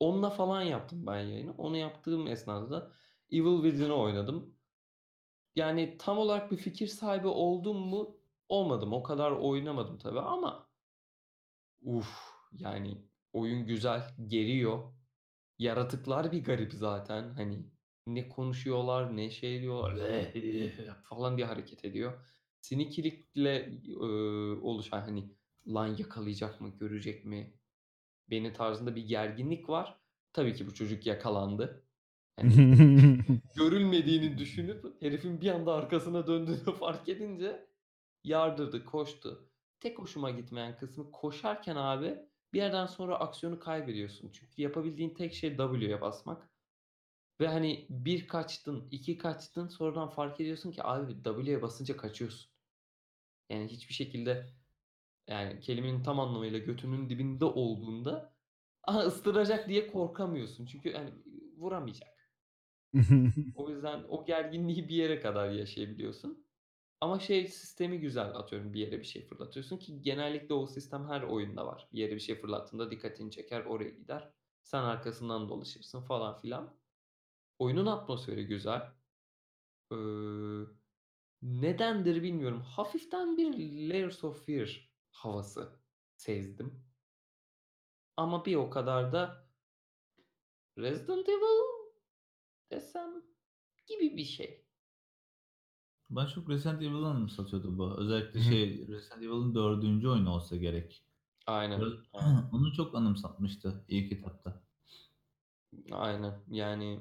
Onunla 0.00 0.30
falan 0.30 0.62
yaptım 0.62 1.06
ben 1.06 1.20
yayını. 1.20 1.52
Onu 1.52 1.76
yaptığım 1.76 2.26
esnada 2.26 2.70
da 2.70 2.92
Evil 3.30 3.62
Within'i 3.62 3.92
oynadım. 3.92 4.54
Yani 5.56 5.96
tam 5.98 6.18
olarak 6.18 6.52
bir 6.52 6.56
fikir 6.56 6.86
sahibi 6.86 7.26
oldum 7.26 7.76
mu? 7.76 8.16
Olmadım. 8.48 8.92
O 8.92 9.02
kadar 9.02 9.32
oynamadım 9.32 9.98
tabii 9.98 10.20
ama 10.20 10.70
uf 11.82 12.30
yani 12.52 13.04
oyun 13.32 13.66
güzel, 13.66 14.02
geriyor. 14.26 14.92
Yaratıklar 15.58 16.32
bir 16.32 16.44
garip 16.44 16.72
zaten. 16.72 17.30
Hani 17.30 17.66
ne 18.06 18.28
konuşuyorlar, 18.28 19.16
ne 19.16 19.30
şey 19.30 19.60
diyorlar 19.60 19.92
falan 21.02 21.36
diye 21.36 21.46
hareket 21.46 21.84
ediyor. 21.84 22.26
Sinikilikle 22.60 23.56
e, 23.88 24.04
oluşan 24.62 25.00
hani 25.00 25.34
lan 25.68 25.86
yakalayacak 25.86 26.60
mı, 26.60 26.68
görecek 26.80 27.24
mi? 27.24 27.54
Beni 28.30 28.52
tarzında 28.52 28.96
bir 28.96 29.06
gerginlik 29.06 29.68
var. 29.68 30.00
Tabii 30.32 30.54
ki 30.54 30.66
bu 30.66 30.74
çocuk 30.74 31.06
yakalandı. 31.06 31.84
Hani 32.40 32.52
görülmediğini 33.56 34.38
düşünüp 34.38 35.02
herifin 35.02 35.40
bir 35.40 35.50
anda 35.50 35.74
arkasına 35.74 36.26
döndüğünü 36.26 36.74
fark 36.80 37.08
edince 37.08 37.66
yardırdı, 38.24 38.84
koştu. 38.84 39.50
Tek 39.80 39.98
hoşuma 39.98 40.30
gitmeyen 40.30 40.76
kısmı 40.76 41.10
koşarken 41.10 41.76
abi 41.76 42.18
bir 42.52 42.58
yerden 42.58 42.86
sonra 42.86 43.20
aksiyonu 43.20 43.58
kaybediyorsun. 43.58 44.30
Çünkü 44.32 44.62
yapabildiğin 44.62 45.14
tek 45.14 45.34
şey 45.34 45.56
W'ye 45.56 46.00
basmak. 46.00 46.49
Ve 47.40 47.48
hani 47.48 47.86
bir 47.90 48.28
kaçtın, 48.28 48.88
iki 48.90 49.18
kaçtın 49.18 49.68
sonradan 49.68 50.08
fark 50.08 50.40
ediyorsun 50.40 50.72
ki 50.72 50.84
abi 50.84 51.14
W'ye 51.24 51.62
basınca 51.62 51.96
kaçıyorsun. 51.96 52.50
Yani 53.50 53.68
hiçbir 53.68 53.94
şekilde 53.94 54.46
yani 55.28 55.60
kelimenin 55.60 56.02
tam 56.02 56.20
anlamıyla 56.20 56.58
götünün 56.58 57.10
dibinde 57.10 57.44
olduğunda 57.44 58.34
aha 58.84 59.00
ıstıracak 59.00 59.68
diye 59.68 59.86
korkamıyorsun. 59.92 60.66
Çünkü 60.66 60.92
hani 60.92 61.10
vuramayacak. 61.58 62.08
O 63.54 63.70
yüzden 63.70 64.04
o 64.08 64.24
gerginliği 64.26 64.88
bir 64.88 64.96
yere 64.96 65.20
kadar 65.20 65.50
yaşayabiliyorsun. 65.50 66.46
Ama 67.00 67.20
şey 67.20 67.48
sistemi 67.48 68.00
güzel 68.00 68.36
atıyorum 68.36 68.74
bir 68.74 68.80
yere 68.80 68.98
bir 69.00 69.04
şey 69.04 69.26
fırlatıyorsun 69.26 69.78
ki 69.78 70.02
genellikle 70.02 70.54
o 70.54 70.66
sistem 70.66 71.08
her 71.08 71.22
oyunda 71.22 71.66
var. 71.66 71.88
Bir 71.92 71.98
yere 71.98 72.14
bir 72.14 72.20
şey 72.20 72.36
fırlattığında 72.36 72.90
dikkatini 72.90 73.30
çeker 73.30 73.64
oraya 73.64 73.90
gider. 73.90 74.30
Sen 74.62 74.82
arkasından 74.82 75.48
dolaşırsın 75.48 76.02
falan 76.02 76.38
filan. 76.40 76.79
Oyunun 77.60 77.86
atmosferi 77.86 78.46
güzel. 78.46 78.92
Ee, 79.92 79.96
nedendir 81.42 82.22
bilmiyorum. 82.22 82.60
Hafiften 82.60 83.36
bir 83.36 83.52
Layers 83.88 84.24
of 84.24 84.46
Fear 84.46 84.90
havası 85.10 85.80
sezdim. 86.16 86.84
Ama 88.16 88.44
bir 88.44 88.56
o 88.56 88.70
kadar 88.70 89.12
da 89.12 89.48
Resident 90.78 91.28
Evil 91.28 91.90
desem 92.70 93.22
gibi 93.86 94.16
bir 94.16 94.24
şey. 94.24 94.64
Ben 96.10 96.26
çok 96.26 96.50
Resident 96.50 96.82
Evil'ı 96.82 97.06
anımsatıyordu 97.06 97.78
bu. 97.78 97.98
Özellikle 97.98 98.40
şey 98.40 98.88
Resident 98.88 99.22
Evil'ın 99.22 99.54
dördüncü 99.54 100.08
oyunu 100.08 100.30
olsa 100.30 100.56
gerek. 100.56 101.04
Aynen. 101.46 101.80
Onu 102.52 102.72
çok 102.72 102.94
anımsatmıştı 102.94 103.84
ilk 103.88 104.12
etapta. 104.12 104.62
Aynen. 105.90 106.40
Yani 106.50 107.00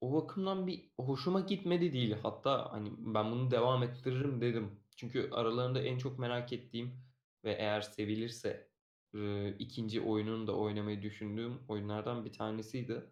o 0.00 0.12
bakımdan 0.14 0.66
bir 0.66 0.90
hoşuma 1.00 1.40
gitmedi 1.40 1.92
değil. 1.92 2.16
Hatta 2.22 2.72
hani 2.72 2.92
ben 2.98 3.30
bunu 3.30 3.50
devam 3.50 3.82
ettiririm 3.82 4.40
dedim. 4.40 4.80
Çünkü 4.96 5.30
aralarında 5.32 5.82
en 5.82 5.98
çok 5.98 6.18
merak 6.18 6.52
ettiğim 6.52 7.00
ve 7.44 7.52
eğer 7.52 7.80
sevilirse 7.80 8.70
eee, 9.14 9.56
ikinci 9.58 10.00
oyununu 10.00 10.46
da 10.46 10.56
oynamayı 10.56 11.02
düşündüğüm 11.02 11.58
oyunlardan 11.68 12.24
bir 12.24 12.32
tanesiydi. 12.32 13.10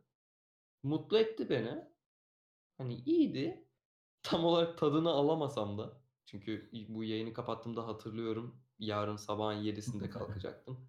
Mutlu 0.83 1.19
etti 1.19 1.51
beni. 1.51 1.85
Hani 2.79 2.95
iyiydi. 2.95 3.69
Tam 4.23 4.45
olarak 4.45 4.79
tadını 4.79 5.11
alamasam 5.11 5.79
da 5.79 6.01
çünkü 6.27 6.71
bu 6.89 7.05
yayını 7.05 7.33
kapattığımda 7.33 7.87
hatırlıyorum. 7.87 8.63
Yarın 8.79 9.17
sabahın 9.17 9.57
7'sinde 9.63 10.11
kalkacaktım. 10.11 10.89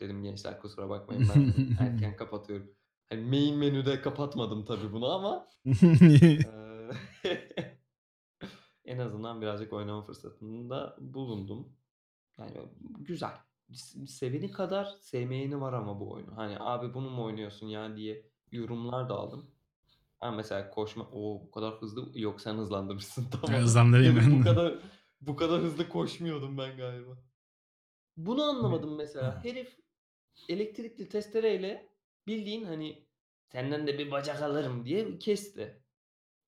Dedim 0.00 0.22
gençler 0.22 0.60
kusura 0.60 0.88
bakmayın 0.88 1.28
ben 1.28 1.52
erken 1.76 2.16
kapatıyorum. 2.16 2.76
Hani 3.12 3.24
main 3.24 3.56
menüde 3.56 4.00
kapatmadım 4.00 4.64
tabii 4.64 4.92
bunu 4.92 5.10
ama 5.10 5.48
eee, 5.64 6.90
en 8.84 8.98
azından 8.98 9.40
birazcık 9.40 9.72
oynama 9.72 10.02
fırsatında 10.02 10.96
bulundum. 11.00 11.72
Yani 12.38 12.52
güzel. 12.98 13.32
Seveni 14.06 14.50
kadar 14.50 14.84
sevmeyeni 15.00 15.60
var 15.60 15.72
ama 15.72 16.00
bu 16.00 16.12
oyunu. 16.12 16.36
Hani 16.36 16.56
abi 16.60 16.94
bunu 16.94 17.10
mu 17.10 17.24
oynuyorsun 17.24 17.66
ya 17.66 17.96
diye 17.96 18.26
yorumlar 18.52 19.08
da 19.08 19.14
aldım. 19.14 19.50
Ha 20.20 20.30
mesela 20.30 20.70
koşma 20.70 21.08
o 21.12 21.42
bu 21.46 21.50
kadar 21.50 21.74
hızlı 21.74 22.20
yok 22.20 22.40
sen 22.40 22.54
hızlandırırsın 22.54 23.26
tamam. 23.42 23.60
Hızlandırayım 23.60 24.16
ben. 24.16 24.40
bu 24.40 24.44
kadar 24.44 24.78
bu 25.20 25.36
kadar 25.36 25.60
hızlı 25.60 25.88
koşmuyordum 25.88 26.58
ben 26.58 26.76
galiba. 26.76 27.18
Bunu 28.16 28.42
anlamadım 28.42 28.96
mesela. 28.96 29.44
Herif 29.44 29.76
elektrikli 30.48 31.08
testereyle 31.08 31.91
bildiğin 32.26 32.64
hani 32.64 33.06
senden 33.52 33.86
de 33.86 33.98
bir 33.98 34.10
bacak 34.10 34.42
alırım 34.42 34.84
diye 34.84 35.18
kesti. 35.18 35.82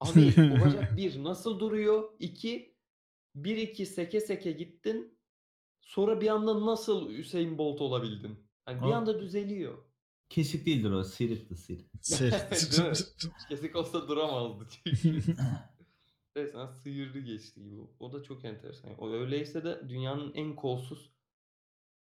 Abi 0.01 0.35
o 0.39 0.65
bacak 0.65 0.97
bir 0.97 1.25
nasıl 1.25 1.61
duruyor? 1.61 2.11
İki 2.19 2.75
bir 3.35 3.57
iki 3.57 3.87
seke 3.87 4.21
seke 4.21 4.53
gittin. 4.53 5.19
Sonra 5.81 6.21
bir 6.21 6.29
anda 6.29 6.67
nasıl 6.67 7.11
Hüseyin 7.11 7.59
Bolt 7.59 7.81
olabildin? 7.81 8.39
Hani 8.65 8.81
bir 8.81 8.87
Abi- 8.87 8.95
anda 8.95 9.21
düzeliyor. 9.21 9.79
Kesik 10.29 10.67
değildir 10.67 10.91
o. 10.91 11.05
Siripti 11.05 11.55
sirip. 11.57 11.85
Değil 12.21 12.89
mi? 12.89 12.97
Kesik 13.49 13.77
olsa 13.77 14.09
duramazdı 14.09 14.67
çünkü. 14.85 15.23
Resmen 16.37 16.67
sıyırdı 16.67 17.19
geçti 17.19 17.63
gibi. 17.65 17.81
O 18.01 18.13
da 18.13 18.23
çok 18.23 18.45
enteresan. 18.45 18.95
O 18.99 19.11
öyleyse 19.11 19.65
de 19.65 19.89
dünyanın 19.89 20.35
en 20.35 20.57
kolsuz 20.57 21.11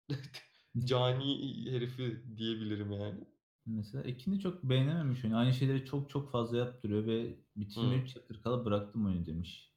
cani 0.84 1.38
herifi 1.72 2.22
diyebilirim 2.36 2.92
yani. 2.92 3.20
Mesela 3.66 4.04
Ekin'i 4.04 4.40
çok 4.40 4.62
beğenememiş 4.62 5.24
oyunu. 5.24 5.38
Aynı 5.38 5.52
şeyleri 5.52 5.84
çok 5.84 6.10
çok 6.10 6.30
fazla 6.30 6.58
yaptırıyor 6.58 7.06
ve 7.06 7.36
bitirme 7.56 7.96
Hı. 7.96 8.00
3 8.00 8.14
chapter 8.14 8.42
kala 8.42 8.64
bıraktım 8.64 9.06
oyunu 9.06 9.26
demiş. 9.26 9.74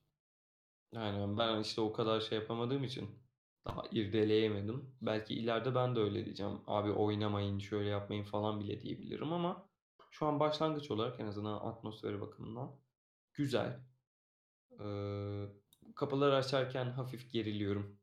Yani 0.94 1.38
ben 1.38 1.62
işte 1.62 1.82
o 1.82 1.94
kadar 1.94 2.22
şey 2.22 2.38
yapamadığım 2.40 2.84
için 2.84 3.10
daha 3.66 3.84
irdeleyemedim. 3.92 4.96
Belki 5.02 5.34
ileride 5.34 5.76
ben 5.76 5.96
de 5.96 6.00
öyle 6.00 6.26
diyeceğim. 6.26 6.62
Abi 6.68 6.92
oynamayın, 6.92 7.60
şöyle 7.60 7.90
yapmayın 7.90 8.24
falan 8.24 8.60
bile 8.60 8.82
diyebilirim 8.82 9.34
ama 9.34 9.70
şu 10.12 10.26
an 10.26 10.40
başlangıç 10.40 10.92
olarak 10.92 11.20
en 11.20 11.28
azından 11.28 11.54
atmosferi 11.60 12.22
bakımından 12.22 12.80
güzel. 13.34 13.80
Ee, 14.80 15.46
kapıları 15.96 16.36
açarken 16.36 16.86
hafif 16.92 17.32
geriliyorum. 17.32 17.97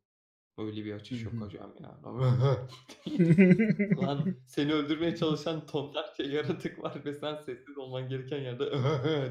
Öyle 0.58 0.84
bir 0.84 0.92
açış 0.94 1.22
yok 1.24 1.34
hocam 1.34 1.74
ya. 1.82 2.00
Lan 3.96 4.34
seni 4.46 4.72
öldürmeye 4.72 5.16
çalışan 5.16 5.66
tonlarca 5.66 6.24
yaratık 6.24 6.82
var 6.82 7.04
ve 7.04 7.14
sen 7.14 7.36
sessiz 7.36 7.78
olman 7.78 8.08
gereken 8.08 8.38
yerde 8.40 8.70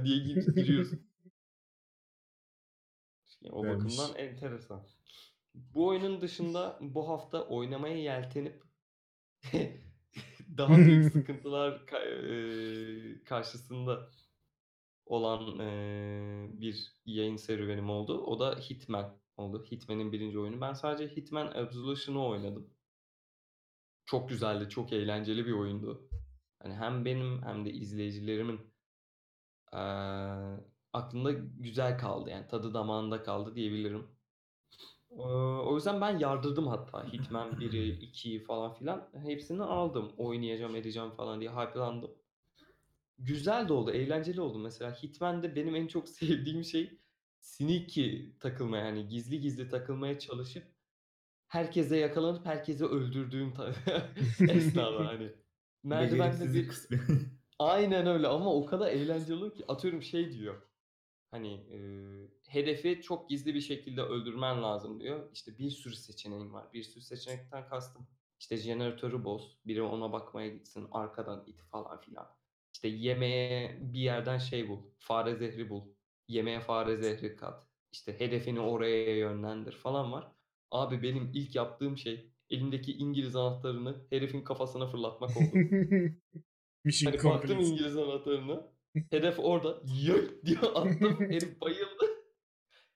diye 0.05 0.17
gir- 0.19 0.55
giriyorsun. 0.55 0.99
Yani 3.41 3.55
o 3.55 3.61
Güzelmiş. 3.61 3.97
bakımdan 3.97 4.15
enteresan. 4.15 4.87
Bu 5.55 5.87
oyunun 5.87 6.21
dışında 6.21 6.77
bu 6.81 7.09
hafta 7.09 7.47
oynamaya 7.47 7.97
yeltenip 7.97 8.63
daha 10.57 10.85
büyük 10.85 11.05
sıkıntılar 11.05 11.71
ka- 11.73 12.27
eee, 12.29 13.23
karşısında 13.23 14.09
olan 15.05 15.59
eee, 15.59 16.49
bir 16.61 16.93
yayın 17.05 17.35
serüvenim 17.37 17.89
oldu. 17.89 18.17
O 18.25 18.39
da 18.39 18.59
Hitman 18.59 19.22
oldu. 19.37 19.63
Hitman'in 19.71 20.11
birinci 20.11 20.39
oyunu. 20.39 20.61
Ben 20.61 20.73
sadece 20.73 21.15
Hitman 21.15 21.47
Absolution'ı 21.47 22.25
oynadım. 22.27 22.73
Çok 24.05 24.29
güzeldi, 24.29 24.69
çok 24.69 24.93
eğlenceli 24.93 25.45
bir 25.45 25.51
oyundu. 25.51 26.09
Hani 26.59 26.73
hem 26.75 27.05
benim 27.05 27.41
hem 27.41 27.65
de 27.65 27.73
izleyicilerimin 27.73 28.59
eee, 29.73 29.79
aklında 30.93 31.31
güzel 31.59 31.97
kaldı. 31.97 32.29
Yani 32.29 32.47
tadı 32.47 32.73
damağında 32.73 33.23
kaldı 33.23 33.55
diyebilirim. 33.55 34.07
Eee, 35.11 35.23
o 35.67 35.75
yüzden 35.75 36.01
ben 36.01 36.19
yardırdım 36.19 36.67
hatta 36.67 37.13
Hitman 37.13 37.59
1'i, 37.59 37.89
2'yi 37.99 38.39
falan 38.43 38.73
filan. 38.73 39.09
Hepsini 39.13 39.63
aldım. 39.63 40.13
Oynayacağım, 40.17 40.75
edeceğim 40.75 41.11
falan 41.11 41.39
diye 41.41 41.51
hype'landım. 41.51 42.11
Güzel 43.17 43.67
de 43.69 43.73
oldu, 43.73 43.91
eğlenceli 43.91 44.41
oldu. 44.41 44.59
Mesela 44.59 44.91
Hitman'de 44.91 45.55
benim 45.55 45.75
en 45.75 45.87
çok 45.87 46.09
sevdiğim 46.19 46.63
şey 46.63 47.02
sneaky 47.43 48.39
takılmaya, 48.39 48.85
yani 48.85 49.09
gizli 49.09 49.41
gizli 49.41 49.69
takılmaya 49.69 50.19
çalışıp 50.19 50.75
herkese 51.47 51.97
yakalanıp 51.97 52.45
herkesi 52.45 52.85
öldürdüğüm 52.85 53.53
ta- 53.53 53.75
esnada 54.47 55.07
hani. 55.07 55.33
Merdivende 55.83 56.53
bir 56.53 56.67
kısmı. 56.67 56.97
Aynen 57.59 58.07
öyle 58.07 58.27
ama 58.27 58.55
o 58.55 58.65
kadar 58.65 58.91
eğlenceli 58.91 59.35
oluyor 59.37 59.53
ki 59.55 59.65
atıyorum 59.67 60.03
şey 60.03 60.31
diyor. 60.33 60.61
Hani 61.31 61.53
eee, 61.67 62.31
hedefi 62.47 63.01
çok 63.01 63.29
gizli 63.29 63.53
bir 63.55 63.61
şekilde 63.61 64.01
öldürmen 64.01 64.63
lazım 64.63 64.99
diyor. 65.01 65.31
İşte 65.33 65.57
bir 65.59 65.71
sürü 65.71 65.95
seçeneğin 65.95 66.53
var. 66.53 66.73
Bir 66.73 66.83
sürü 66.83 67.01
seçenekten 67.03 67.69
kastım. 67.69 68.07
İşte 68.39 68.57
jeneratörü 68.57 69.23
boz. 69.25 69.59
Biri 69.65 69.81
ona 69.83 70.11
bakmaya 70.13 70.49
gitsin. 70.49 70.87
Arkadan 70.91 71.43
it 71.47 71.61
falan 71.63 72.01
filan. 72.01 72.27
İşte 72.73 72.87
yemeğe 72.87 73.79
bir 73.93 73.99
yerden 73.99 74.37
şey 74.37 74.69
bul. 74.69 74.91
Fare 74.99 75.35
zehri 75.35 75.69
bul. 75.69 75.92
Yemeğe 76.27 76.59
fare 76.59 76.97
zehri 76.97 77.35
kat. 77.35 77.67
İşte 77.91 78.19
hedefini 78.19 78.59
oraya 78.59 79.17
yönlendir 79.17 79.71
falan 79.71 80.11
var. 80.11 80.31
Abi 80.71 81.03
benim 81.03 81.31
ilk 81.33 81.55
yaptığım 81.55 81.97
şey 81.97 82.31
elimdeki 82.49 82.93
İngiliz 82.93 83.35
anahtarını 83.35 84.05
herifin 84.09 84.41
kafasına 84.41 84.87
fırlatmak 84.87 85.37
oldu. 85.37 85.55
Mission 86.85 87.11
Hani 87.11 87.23
baktım. 87.23 87.59
İngiliz 87.59 87.97
anahtarına. 87.97 88.73
Hedef 89.09 89.39
orada. 89.39 89.81
Yık 90.03 90.45
diye 90.45 90.59
attım. 90.59 91.19
Herif 91.19 91.61
bayıldı. 91.61 92.05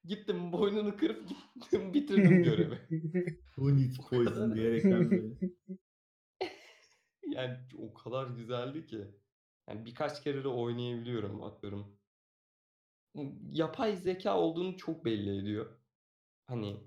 Gittim 0.05 0.51
boynunu 0.51 0.97
kırıp 0.97 1.29
gittim 1.55 1.93
bitirdim 1.93 2.43
görevi. 2.43 2.77
Who 3.55 3.75
needs 3.75 3.97
poison 4.09 4.55
diyerekten 4.55 5.11
böyle. 5.11 5.51
Yani 7.27 7.57
o 7.77 7.93
kadar 7.93 8.27
güzeldi 8.27 8.85
ki. 8.85 8.97
Yani 9.69 9.85
birkaç 9.85 10.23
kere 10.23 10.43
de 10.43 10.47
oynayabiliyorum 10.47 11.43
atıyorum. 11.43 11.96
Yapay 13.51 13.95
zeka 13.95 14.37
olduğunu 14.37 14.77
çok 14.77 15.05
belli 15.05 15.39
ediyor. 15.39 15.65
Hani 16.47 16.77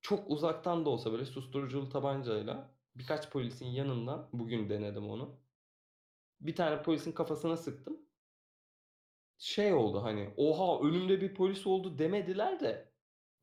çok 0.00 0.30
uzaktan 0.30 0.84
da 0.84 0.90
olsa 0.90 1.12
böyle 1.12 1.24
susturuculu 1.24 1.88
tabancayla 1.88 2.70
birkaç 2.94 3.30
polisin 3.30 3.66
yanından 3.66 4.28
bugün 4.32 4.70
denedim 4.70 5.10
onu. 5.10 5.40
Bir 6.40 6.56
tane 6.56 6.82
polisin 6.82 7.12
kafasına 7.12 7.56
sıktım. 7.56 7.98
Şey 9.38 9.72
oldu 9.72 10.02
hani 10.02 10.30
oha 10.36 10.88
önümde 10.88 11.20
bir 11.20 11.34
polis 11.34 11.66
oldu 11.66 11.98
demediler 11.98 12.60
de 12.60 12.92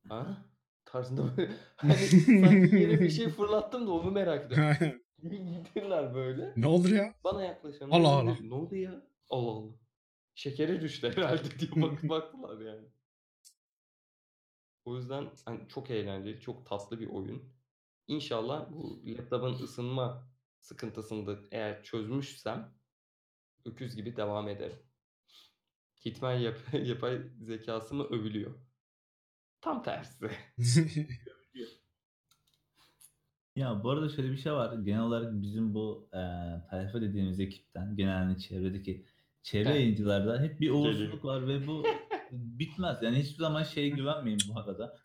ha 0.08 0.44
tarzında 0.84 1.36
böyle 1.36 1.52
hani 1.76 1.94
sanki 1.94 2.76
yere 2.76 3.00
bir 3.00 3.10
şey 3.10 3.28
fırlattım 3.28 3.86
da 3.86 3.92
onu 3.92 4.10
merak 4.10 4.52
ediyorum. 4.52 5.00
Gittiler 5.22 6.14
böyle. 6.14 6.52
ne 6.56 6.66
olur 6.66 6.90
ya? 6.90 7.14
Bana 7.24 7.44
yaklaşan 7.44 7.90
Allah 7.90 8.08
Allah. 8.08 8.36
Ne 8.42 8.54
oldu 8.54 8.76
ya? 8.76 9.02
Allah 9.30 9.50
Allah. 9.50 9.72
Şekeri 10.34 10.80
düştü 10.80 11.12
herhalde 11.16 11.50
diye 11.58 11.82
bakıp 11.82 12.10
baktılar 12.10 12.60
yani. 12.60 12.88
O 14.84 14.96
yüzden 14.96 15.30
hani 15.44 15.68
çok 15.68 15.90
eğlenceli, 15.90 16.40
çok 16.40 16.66
tatlı 16.66 17.00
bir 17.00 17.06
oyun. 17.06 17.52
İnşallah 18.08 18.70
bu 18.70 19.02
laptopun 19.06 19.64
ısınma 19.64 20.28
sıkıntısını 20.60 21.26
da 21.26 21.38
eğer 21.50 21.82
çözmüşsem 21.82 22.74
öküz 23.64 23.96
gibi 23.96 24.16
devam 24.16 24.48
ederim. 24.48 24.78
Hitman 26.04 26.32
yap 26.32 26.56
yapay 26.84 27.22
zekası 27.40 27.94
mı 27.94 28.04
övülüyor? 28.04 28.54
Tam 29.60 29.82
tersi. 29.82 30.30
Ya 33.56 33.84
bu 33.84 33.90
arada 33.90 34.08
şöyle 34.08 34.32
bir 34.32 34.36
şey 34.36 34.52
var. 34.52 34.78
Genel 34.78 35.00
olarak 35.00 35.42
bizim 35.42 35.74
bu 35.74 36.08
e, 36.12 36.20
tayfa 36.70 37.00
dediğimiz 37.00 37.40
ekipten, 37.40 37.96
genelde 37.96 38.38
çevredeki 38.38 39.06
çevre 39.44 39.68
Heh. 39.68 39.74
yayıncılarda 39.74 40.42
hep 40.42 40.60
bir 40.60 40.70
uğursuzluk 40.70 41.24
var 41.24 41.48
ve 41.48 41.66
bu 41.66 41.82
bitmez. 42.32 43.02
Yani 43.02 43.18
hiçbir 43.18 43.38
zaman 43.38 43.62
şeye 43.62 43.88
güvenmeyin 43.88 44.40
bu 44.48 44.60
arada. 44.60 44.96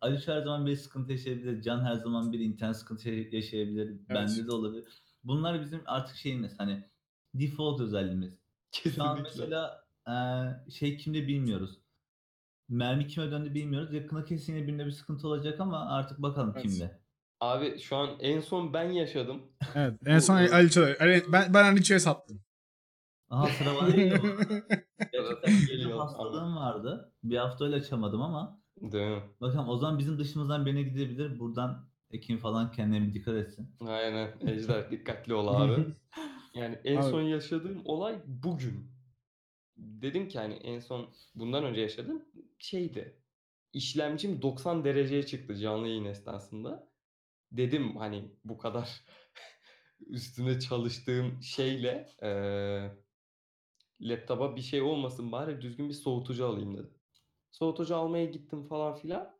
Ali 0.00 0.26
her 0.26 0.42
zaman 0.42 0.66
bir 0.66 0.76
sıkıntı 0.76 1.12
yaşayabilir. 1.12 1.62
Can 1.62 1.84
her 1.84 1.94
zaman 1.94 2.32
bir 2.32 2.40
internet 2.40 2.76
sıkıntı 2.76 3.10
yaşayabilir. 3.10 4.08
Bende 4.08 4.46
de 4.46 4.52
olabilir. 4.52 4.84
Bunlar 5.24 5.60
bizim 5.60 5.82
artık 5.86 6.16
şeyimiz 6.16 6.58
hani 6.58 6.84
default 7.34 7.80
özelliğimiz. 7.80 8.38
Şu 8.72 9.04
an 9.04 9.16
Kesinlikle. 9.16 9.22
mesela 9.22 9.84
e, 10.08 10.14
şey 10.70 10.96
kimde 10.96 11.28
bilmiyoruz. 11.28 11.78
Mermi 12.68 13.06
kime 13.06 13.30
döndü 13.30 13.54
bilmiyoruz. 13.54 13.92
Yakına 13.94 14.24
kesin 14.24 14.54
yine 14.56 14.66
birinde 14.66 14.86
bir 14.86 14.90
sıkıntı 14.90 15.28
olacak 15.28 15.60
ama 15.60 15.88
artık 15.90 16.22
bakalım 16.22 16.52
Evet. 16.56 16.62
kimde. 16.62 17.00
Abi 17.40 17.78
şu 17.78 17.96
an 17.96 18.10
en 18.20 18.40
son 18.40 18.72
ben 18.72 18.90
yaşadım. 18.90 19.42
Evet. 19.74 19.94
En 20.06 20.18
son 20.18 20.34
Ali 20.34 20.48
Ali- 21.00 21.24
ben, 21.32 21.54
ben 21.54 21.64
Ali 21.64 21.82
Çağ'ya 21.84 22.00
sattım. 22.00 22.40
Aha 23.30 23.46
sıra 23.46 23.74
bana 23.80 23.88
geliyor. 23.90 24.20
Gerçekten 25.12 25.66
Geliyor, 25.68 25.98
hastalığım 25.98 26.56
vardı. 26.56 27.12
Bir 27.24 27.36
hafta 27.36 27.64
öyle 27.64 27.76
açamadım 27.76 28.22
ama 28.22 28.60
Değil 28.80 29.08
mi? 29.10 29.22
bakalım 29.40 29.68
o 29.68 29.76
zaman 29.76 29.98
bizim 29.98 30.18
dışımızdan 30.18 30.66
birine 30.66 30.82
gidebilir. 30.82 31.38
Buradan 31.38 31.88
Ekin 32.10 32.36
falan 32.36 32.72
kendine 32.72 33.06
bir 33.06 33.14
dikkat 33.14 33.34
etsin. 33.34 33.76
Aynen. 33.86 34.34
Ejder 34.46 34.90
dikkatli 34.90 35.34
ol 35.34 35.48
abi. 35.48 35.86
Yani 36.54 36.78
en 36.84 36.96
Abi- 36.96 37.10
son 37.10 37.22
yaşadığım 37.22 37.82
olay 37.84 38.22
bugün. 38.26 38.90
Dedim 39.76 40.28
ki 40.28 40.38
hani 40.38 40.54
en 40.54 40.78
son 40.80 41.08
bundan 41.34 41.64
önce 41.64 41.80
yaşadığım 41.80 42.24
şeydi. 42.58 43.22
İşlemcim 43.72 44.42
90 44.42 44.84
dereceye 44.84 45.26
çıktı 45.26 45.56
canlı 45.56 45.88
yayın 45.88 46.04
esnasında. 46.04 46.88
Dedim 47.52 47.96
hani 47.96 48.32
bu 48.44 48.58
kadar 48.58 49.04
üstüne 50.06 50.60
çalıştığım 50.60 51.42
şeyle 51.42 52.08
eee 52.22 52.96
laptopa 54.00 54.56
bir 54.56 54.62
şey 54.62 54.82
olmasın 54.82 55.32
bari 55.32 55.60
düzgün 55.62 55.88
bir 55.88 55.94
soğutucu 55.94 56.46
alayım 56.46 56.74
dedim. 56.74 56.94
Soğutucu 57.50 57.96
almaya 57.96 58.24
gittim 58.24 58.64
falan 58.64 58.94
filan. 58.94 59.38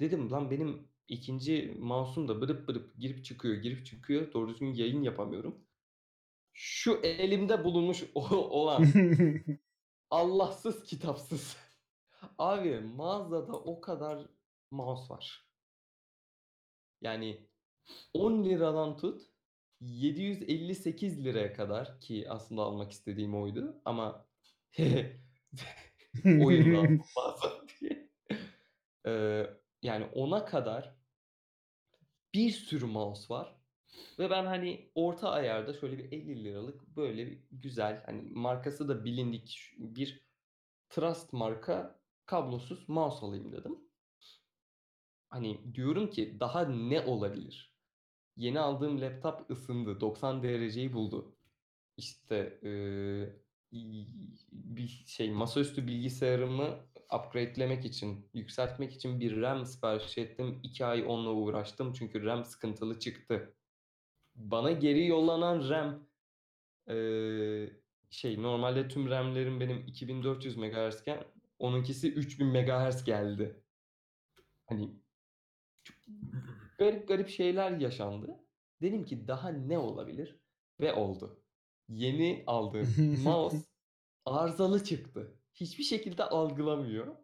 Dedim 0.00 0.30
lan 0.30 0.50
benim 0.50 0.88
ikinci 1.08 1.76
mouse'um 1.78 2.28
da 2.28 2.40
bırıp 2.40 2.68
bırıp 2.68 2.98
girip 2.98 3.24
çıkıyor, 3.24 3.54
girip 3.54 3.86
çıkıyor. 3.86 4.32
Doğru 4.32 4.48
düzgün 4.48 4.74
yayın 4.74 5.02
yapamıyorum. 5.02 5.64
Şu 6.52 6.94
elimde 7.02 7.64
bulunmuş 7.64 8.04
olan 8.14 8.86
Allahsız 10.10 10.84
kitapsız. 10.84 11.56
Abi 12.38 12.80
mağazada 12.80 13.52
o 13.52 13.80
kadar 13.80 14.26
mouse 14.70 15.14
var. 15.14 15.48
Yani 17.00 17.48
10 18.14 18.44
liradan 18.44 18.96
tut 18.96 19.31
758 19.82 21.24
liraya 21.24 21.52
kadar 21.52 22.00
ki 22.00 22.26
aslında 22.30 22.62
almak 22.62 22.92
istediğim 22.92 23.34
oydu 23.42 23.82
ama 23.84 24.26
oyundan 26.24 27.00
bazen 27.16 27.52
diye. 27.80 28.08
Ee, 29.06 29.46
yani 29.82 30.04
ona 30.14 30.44
kadar 30.44 30.96
bir 32.34 32.50
sürü 32.50 32.86
mouse 32.86 33.34
var. 33.34 33.56
Ve 34.18 34.30
ben 34.30 34.46
hani 34.46 34.90
orta 34.94 35.30
ayarda 35.30 35.72
şöyle 35.72 35.98
bir 35.98 36.12
50 36.12 36.44
liralık 36.44 36.96
böyle 36.96 37.26
bir 37.26 37.42
güzel 37.50 38.02
hani 38.06 38.22
markası 38.22 38.88
da 38.88 39.04
bilindik 39.04 39.74
bir 39.78 40.22
Trust 40.88 41.32
marka 41.32 42.00
kablosuz 42.26 42.88
mouse 42.88 43.26
alayım 43.26 43.52
dedim. 43.52 43.78
Hani 45.28 45.74
diyorum 45.74 46.10
ki 46.10 46.40
daha 46.40 46.64
ne 46.64 47.00
olabilir? 47.00 47.71
Yeni 48.36 48.60
aldığım 48.60 49.00
laptop 49.00 49.50
ısındı. 49.50 50.00
90 50.00 50.42
dereceyi 50.42 50.92
buldu. 50.92 51.36
İşte 51.96 52.58
i- 53.72 54.06
bir 54.52 55.04
şey 55.06 55.30
masaüstü 55.30 55.86
bilgisayarımı 55.86 56.78
upgrade'lemek 57.14 57.84
için, 57.84 58.30
yükseltmek 58.34 58.92
için 58.92 59.20
bir 59.20 59.40
RAM 59.40 59.66
sipariş 59.66 60.18
ettim. 60.18 60.60
2 60.62 60.84
ay 60.86 61.04
onunla 61.06 61.30
uğraştım 61.30 61.92
çünkü 61.92 62.24
RAM 62.24 62.44
sıkıntılı 62.44 62.98
çıktı. 62.98 63.54
Bana 64.34 64.72
geri 64.72 65.06
yollanan 65.06 65.68
RAM 65.70 66.06
eee, 66.88 67.80
şey 68.10 68.42
normalde 68.42 68.88
tüm 68.88 69.08
RAM'lerim 69.10 69.60
benim 69.60 69.86
2400 69.86 70.56
MHz 70.56 71.00
iken 71.00 71.24
onunkisi 71.58 72.12
3000 72.12 72.46
MHz 72.46 73.04
geldi. 73.04 73.62
Hani 74.66 74.90
garip 76.78 77.08
garip 77.08 77.28
şeyler 77.28 77.70
yaşandı. 77.70 78.40
Dedim 78.82 79.04
ki 79.04 79.28
daha 79.28 79.48
ne 79.48 79.78
olabilir? 79.78 80.40
Ve 80.80 80.94
oldu. 80.94 81.44
Yeni 81.88 82.44
aldığım 82.46 82.88
mouse 83.24 83.56
arızalı 84.24 84.84
çıktı. 84.84 85.38
Hiçbir 85.54 85.84
şekilde 85.84 86.24
algılamıyor. 86.24 87.16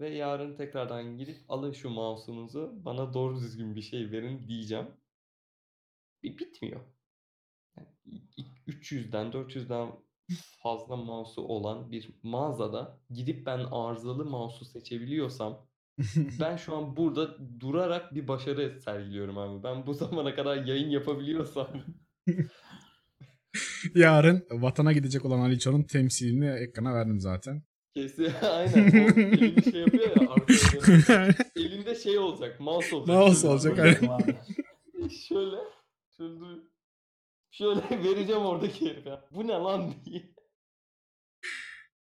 Ve 0.00 0.08
yarın 0.10 0.56
tekrardan 0.56 1.18
gidip 1.18 1.44
alın 1.48 1.72
şu 1.72 1.90
mouse'unuzu 1.90 2.72
bana 2.84 3.14
doğru 3.14 3.40
düzgün 3.40 3.76
bir 3.76 3.82
şey 3.82 4.10
verin 4.10 4.48
diyeceğim. 4.48 4.86
Bir 6.22 6.38
bitmiyor. 6.38 6.80
Yani 7.76 7.88
i- 8.04 8.42
i- 8.42 8.54
300'den 8.66 9.32
400'den 9.32 9.92
fazla 10.62 10.96
mouse'u 10.96 11.44
olan 11.44 11.92
bir 11.92 12.10
mağazada 12.22 13.00
gidip 13.10 13.46
ben 13.46 13.58
arızalı 13.58 14.24
mouse'u 14.24 14.64
seçebiliyorsam 14.64 15.69
ben 16.40 16.56
şu 16.56 16.76
an 16.76 16.96
burada 16.96 17.36
durarak 17.60 18.14
bir 18.14 18.28
başarı 18.28 18.80
sergiliyorum 18.80 19.38
abi. 19.38 19.62
Ben 19.62 19.86
bu 19.86 19.94
zamana 19.94 20.34
kadar 20.34 20.56
yayın 20.56 20.90
yapabiliyorsam 20.90 21.68
Yarın 23.94 24.46
vatana 24.50 24.92
gidecek 24.92 25.24
olan 25.24 25.38
Ali 25.40 25.58
Çoğ'un 25.58 25.82
temsilini 25.82 26.46
ekrana 26.46 26.94
verdim 26.94 27.20
zaten. 27.20 27.62
kesin 27.94 28.32
aynen 28.42 29.04
o 29.04 29.20
elinde 29.20 29.70
şey 29.70 29.80
yapıyor 29.80 30.16
ya 30.16 30.30
arkada 30.30 31.34
elinde 31.56 31.94
şey 31.94 32.18
olacak 32.18 32.60
mouse 32.60 32.96
olacak. 32.96 33.16
Mouse 33.16 33.40
Şöyle 33.40 33.52
olacak, 33.52 33.78
aynen. 33.78 34.36
Şöyle 35.08 35.56
şöyle 36.16 36.60
şöyle 37.50 37.80
vereceğim 38.04 38.42
oradaki 38.42 38.90
herife. 38.90 39.20
Bu 39.30 39.46
ne 39.46 39.52
lan 39.52 39.94
diye. 40.04 40.22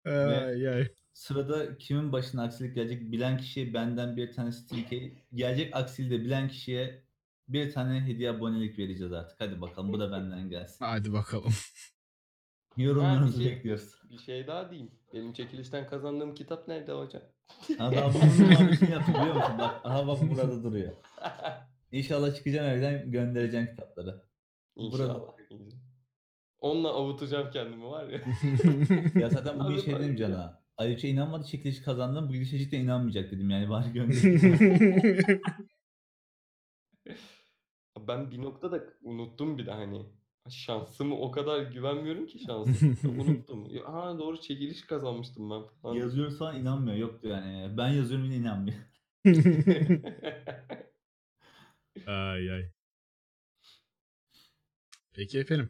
Ay, 0.05 0.67
ay. 0.67 0.87
Sırada 1.17 1.77
kimin 1.77 2.11
başına 2.11 2.43
aksilik 2.43 2.75
gelecek 2.75 3.11
bilen 3.11 3.37
kişiye 3.37 3.73
benden 3.73 4.17
bir 4.17 4.33
tane 4.33 4.51
Steam 4.51 4.83
key, 4.83 5.13
gelecek 5.33 5.75
aksili 5.75 6.09
de 6.09 6.25
bilen 6.25 6.47
kişiye 6.49 7.03
bir 7.47 7.71
tane 7.71 8.01
hediye 8.01 8.29
abonelik 8.29 8.79
vereceğiz 8.79 9.13
artık. 9.13 9.41
Hadi 9.41 9.61
bakalım 9.61 9.93
bu 9.93 9.99
da 9.99 10.11
benden 10.11 10.49
gelsin. 10.49 10.85
Hadi 10.85 11.13
bakalım. 11.13 11.53
Yorumlarınızı 12.77 13.39
bir 13.39 13.43
şey- 13.43 13.55
bekliyoruz. 13.55 14.01
Bir 14.09 14.17
şey 14.17 14.47
daha 14.47 14.71
diyeyim. 14.71 14.91
Benim 15.13 15.33
çekilişten 15.33 15.87
kazandığım 15.87 16.35
kitap 16.35 16.67
nerede 16.67 16.91
hocam? 16.91 17.21
Adam 17.79 18.13
bunun 18.13 18.49
muhabbetini 18.51 18.91
yaptı 18.91 19.11
biliyor 19.13 19.35
musun? 19.35 19.55
Bak, 19.59 19.81
aha 19.83 20.07
bak 20.07 20.21
burada 20.21 20.63
duruyor. 20.63 20.93
İnşallah 21.91 22.35
çıkacağım 22.35 22.69
evden 22.69 23.11
göndereceğim 23.11 23.67
kitapları. 23.67 24.23
İnşallah. 24.75 25.19
Onunla 26.59 26.89
avutacağım 26.89 27.51
kendimi 27.51 27.85
var 27.85 28.07
ya. 28.07 28.21
Ya 29.21 29.29
zaten 29.29 29.59
bugün 29.59 29.73
Abi 29.73 29.81
şey 29.81 29.93
ya. 29.93 30.15
Can'a. 30.15 30.66
Aliç'e 30.77 31.09
inanmadı 31.09 31.47
çekilişi 31.47 31.83
kazandım. 31.83 32.29
Bu 32.29 32.33
gidişe 32.33 32.71
de 32.71 32.77
inanmayacak 32.77 33.31
dedim 33.31 33.49
yani 33.49 33.69
bari 33.69 33.93
göndereyim. 33.93 35.41
Ben 38.07 38.31
bir 38.31 38.41
noktada 38.41 38.83
unuttum 39.01 39.57
bir 39.57 39.65
de 39.65 39.71
hani. 39.71 40.05
Şansımı 40.49 41.19
o 41.19 41.31
kadar 41.31 41.61
güvenmiyorum 41.61 42.27
ki 42.27 42.39
şansım. 42.39 42.97
unuttum. 43.19 43.77
Ha 43.85 44.15
doğru 44.19 44.41
çekiliş 44.41 44.81
kazanmıştım 44.81 45.51
ben 45.51 45.63
falan. 45.81 45.95
Yazıyoruz 45.95 46.37
falan 46.37 46.59
inanmıyor. 46.59 46.97
Yoktu 46.97 47.27
yani. 47.27 47.77
Ben 47.77 47.89
yazıyorum 47.89 48.25
yine 48.25 48.35
inanmıyor. 48.35 48.77
ay 52.07 52.51
ay. 52.51 52.71
Peki 55.13 55.39
efendim. 55.39 55.69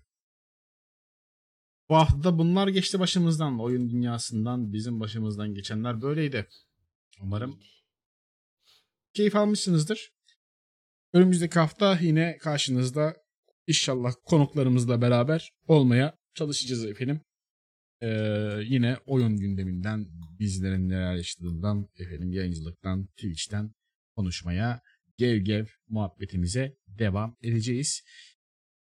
Bu 1.89 1.95
hafta 1.95 2.23
da 2.23 2.37
bunlar 2.37 2.67
geçti 2.67 2.99
başımızdan. 2.99 3.59
Oyun 3.59 3.89
dünyasından 3.89 4.73
bizim 4.73 4.99
başımızdan 4.99 5.53
geçenler 5.53 6.01
böyleydi. 6.01 6.47
Umarım 7.21 7.59
keyif 9.13 9.35
almışsınızdır. 9.35 10.11
Önümüzdeki 11.13 11.59
hafta 11.59 11.99
yine 12.01 12.37
karşınızda 12.37 13.15
inşallah 13.67 14.13
konuklarımızla 14.25 15.01
beraber 15.01 15.51
olmaya 15.67 16.17
çalışacağız 16.35 16.85
efendim. 16.85 17.21
Ee, 18.01 18.07
yine 18.63 18.97
oyun 19.05 19.37
gündeminden, 19.37 20.07
bizlerin 20.39 20.89
neler 20.89 21.15
yaşadığından, 21.15 21.87
efendim 21.97 22.31
yayıncılıktan, 22.31 23.05
Twitch'ten 23.05 23.71
konuşmaya, 24.15 24.81
gev 25.17 25.37
gev 25.37 25.65
muhabbetimize 25.87 26.77
devam 26.87 27.37
edeceğiz. 27.41 28.03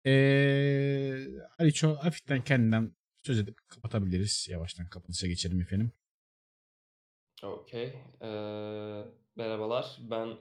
Ee, 0.06 1.27
Aliço 1.60 1.95
hafiften 1.95 2.44
kendinden 2.44 2.95
söz 3.23 3.40
edip 3.40 3.57
kapatabiliriz. 3.68 4.48
Yavaştan 4.49 4.90
kapanışa 4.90 5.27
geçelim 5.27 5.61
efendim. 5.61 5.91
Okey. 7.44 7.94
Ee, 8.22 8.27
merhabalar. 9.36 9.98
Ben 9.99 10.38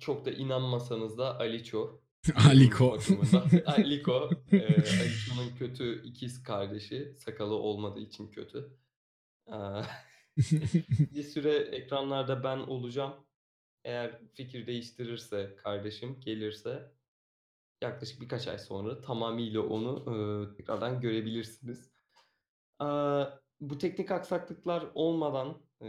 çok 0.00 0.24
da 0.26 0.30
inanmasanız 0.30 1.18
da 1.18 1.38
Aliço. 1.38 2.00
Aliko. 2.48 2.98
Aliko. 3.66 4.30
E, 4.52 4.66
Aliço'nun 4.66 5.56
kötü 5.58 6.02
ikiz 6.04 6.42
kardeşi. 6.42 7.14
Sakalı 7.18 7.54
olmadığı 7.54 8.00
için 8.00 8.30
kötü. 8.30 8.76
Ee, 9.48 9.52
bir 11.14 11.22
süre 11.22 11.54
ekranlarda 11.54 12.44
ben 12.44 12.58
olacağım. 12.58 13.14
Eğer 13.84 14.20
fikir 14.34 14.66
değiştirirse 14.66 15.56
kardeşim 15.56 16.20
gelirse 16.20 16.97
yaklaşık 17.82 18.20
birkaç 18.20 18.48
ay 18.48 18.58
sonra 18.58 19.00
tamamıyla 19.00 19.60
onu 19.60 20.04
e, 20.52 20.56
tekrardan 20.56 21.00
görebilirsiniz. 21.00 21.90
Ee, 22.82 22.84
bu 23.60 23.78
teknik 23.78 24.10
aksaklıklar 24.10 24.84
olmadan 24.94 25.62
e, 25.82 25.88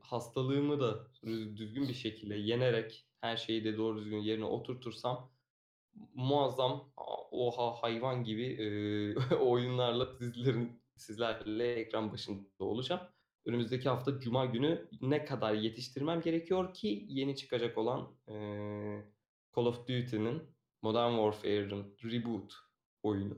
hastalığımı 0.00 0.80
da 0.80 1.06
düzgün 1.56 1.88
bir 1.88 1.94
şekilde 1.94 2.34
yenerek 2.34 3.06
her 3.20 3.36
şeyi 3.36 3.64
de 3.64 3.76
doğru 3.76 4.00
düzgün 4.00 4.18
yerine 4.18 4.44
oturtursam 4.44 5.32
muazzam 6.14 6.92
oha 7.30 7.82
hayvan 7.82 8.24
gibi 8.24 8.46
e, 8.46 9.34
oyunlarla 9.36 10.06
sizlerin 10.06 10.82
sizlerle 10.96 11.74
ekran 11.74 12.12
başında 12.12 12.64
olacağım. 12.64 13.00
Önümüzdeki 13.46 13.88
hafta 13.88 14.20
Cuma 14.20 14.44
günü 14.46 14.88
ne 15.00 15.24
kadar 15.24 15.54
yetiştirmem 15.54 16.20
gerekiyor 16.20 16.74
ki 16.74 17.06
yeni 17.08 17.36
çıkacak 17.36 17.78
olan 17.78 18.16
e, 18.28 18.34
Call 19.56 19.66
of 19.66 19.88
Duty'nin 19.88 20.53
Modern 20.84 21.12
Warfare'ın 21.12 21.96
reboot 22.04 22.54
oyunu 23.02 23.36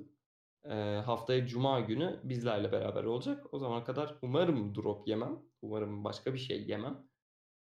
e, 0.64 0.74
haftaya 1.06 1.46
Cuma 1.46 1.80
günü 1.80 2.20
bizlerle 2.24 2.72
beraber 2.72 3.04
olacak. 3.04 3.54
O 3.54 3.58
zamana 3.58 3.84
kadar 3.84 4.18
umarım 4.22 4.74
drop 4.74 5.08
yemem. 5.08 5.42
Umarım 5.62 6.04
başka 6.04 6.34
bir 6.34 6.38
şey 6.38 6.66
yemem. 6.68 7.08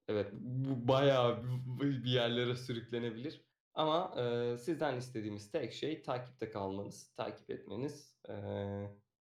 Evet 0.08 0.32
bu 0.34 0.88
bayağı 0.88 1.44
bir 1.80 2.12
yerlere 2.12 2.56
sürüklenebilir. 2.56 3.42
Ama 3.74 4.16
e, 4.22 4.58
sizden 4.58 4.98
istediğimiz 4.98 5.52
tek 5.52 5.74
şey 5.74 6.04
takipte 6.04 6.50
kalmanız, 6.50 7.14
takip 7.16 7.50
etmeniz. 7.50 8.18
E, 8.30 8.34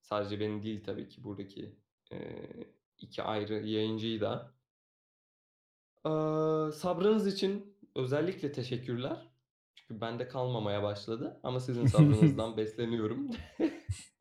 sadece 0.01 0.39
benim 0.39 0.63
değil 0.63 0.83
tabii 0.83 1.09
ki 1.09 1.23
buradaki 1.23 1.79
e, 2.11 2.17
iki 2.97 3.23
ayrı 3.23 3.67
yayıncıyı 3.67 4.21
da. 4.21 4.53
E, 6.05 6.11
sabrınız 6.71 7.27
için 7.27 7.77
özellikle 7.95 8.51
teşekkürler. 8.51 9.32
Çünkü 9.93 10.01
bende 10.01 10.27
kalmamaya 10.27 10.83
başladı. 10.83 11.39
Ama 11.43 11.59
sizin 11.59 11.85
sabrınızdan 11.85 12.57
besleniyorum. 12.57 13.29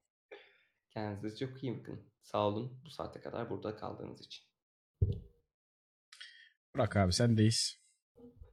Kendinize 0.90 1.36
çok 1.36 1.62
iyi 1.62 1.78
bakın. 1.78 2.00
Sağ 2.22 2.48
olun 2.48 2.80
bu 2.84 2.90
saate 2.90 3.20
kadar 3.20 3.50
burada 3.50 3.76
kaldığınız 3.76 4.20
için. 4.20 4.44
Burak 6.74 6.96
abi 6.96 7.12
sendeyiz. 7.12 7.78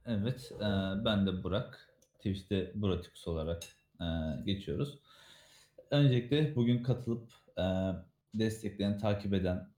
Evet, 0.06 0.52
e, 0.56 0.64
ben 1.04 1.26
de 1.26 1.42
Burak. 1.42 1.94
Twitch'te 2.14 2.72
Buratix 2.74 3.28
olarak 3.28 3.62
e, 4.00 4.06
geçiyoruz. 4.44 4.98
Öncelikle 5.90 6.56
bugün 6.56 6.82
katılıp 6.82 7.32
e, 7.58 7.64
destekleyen, 8.34 8.98
takip 8.98 9.34
eden, 9.34 9.72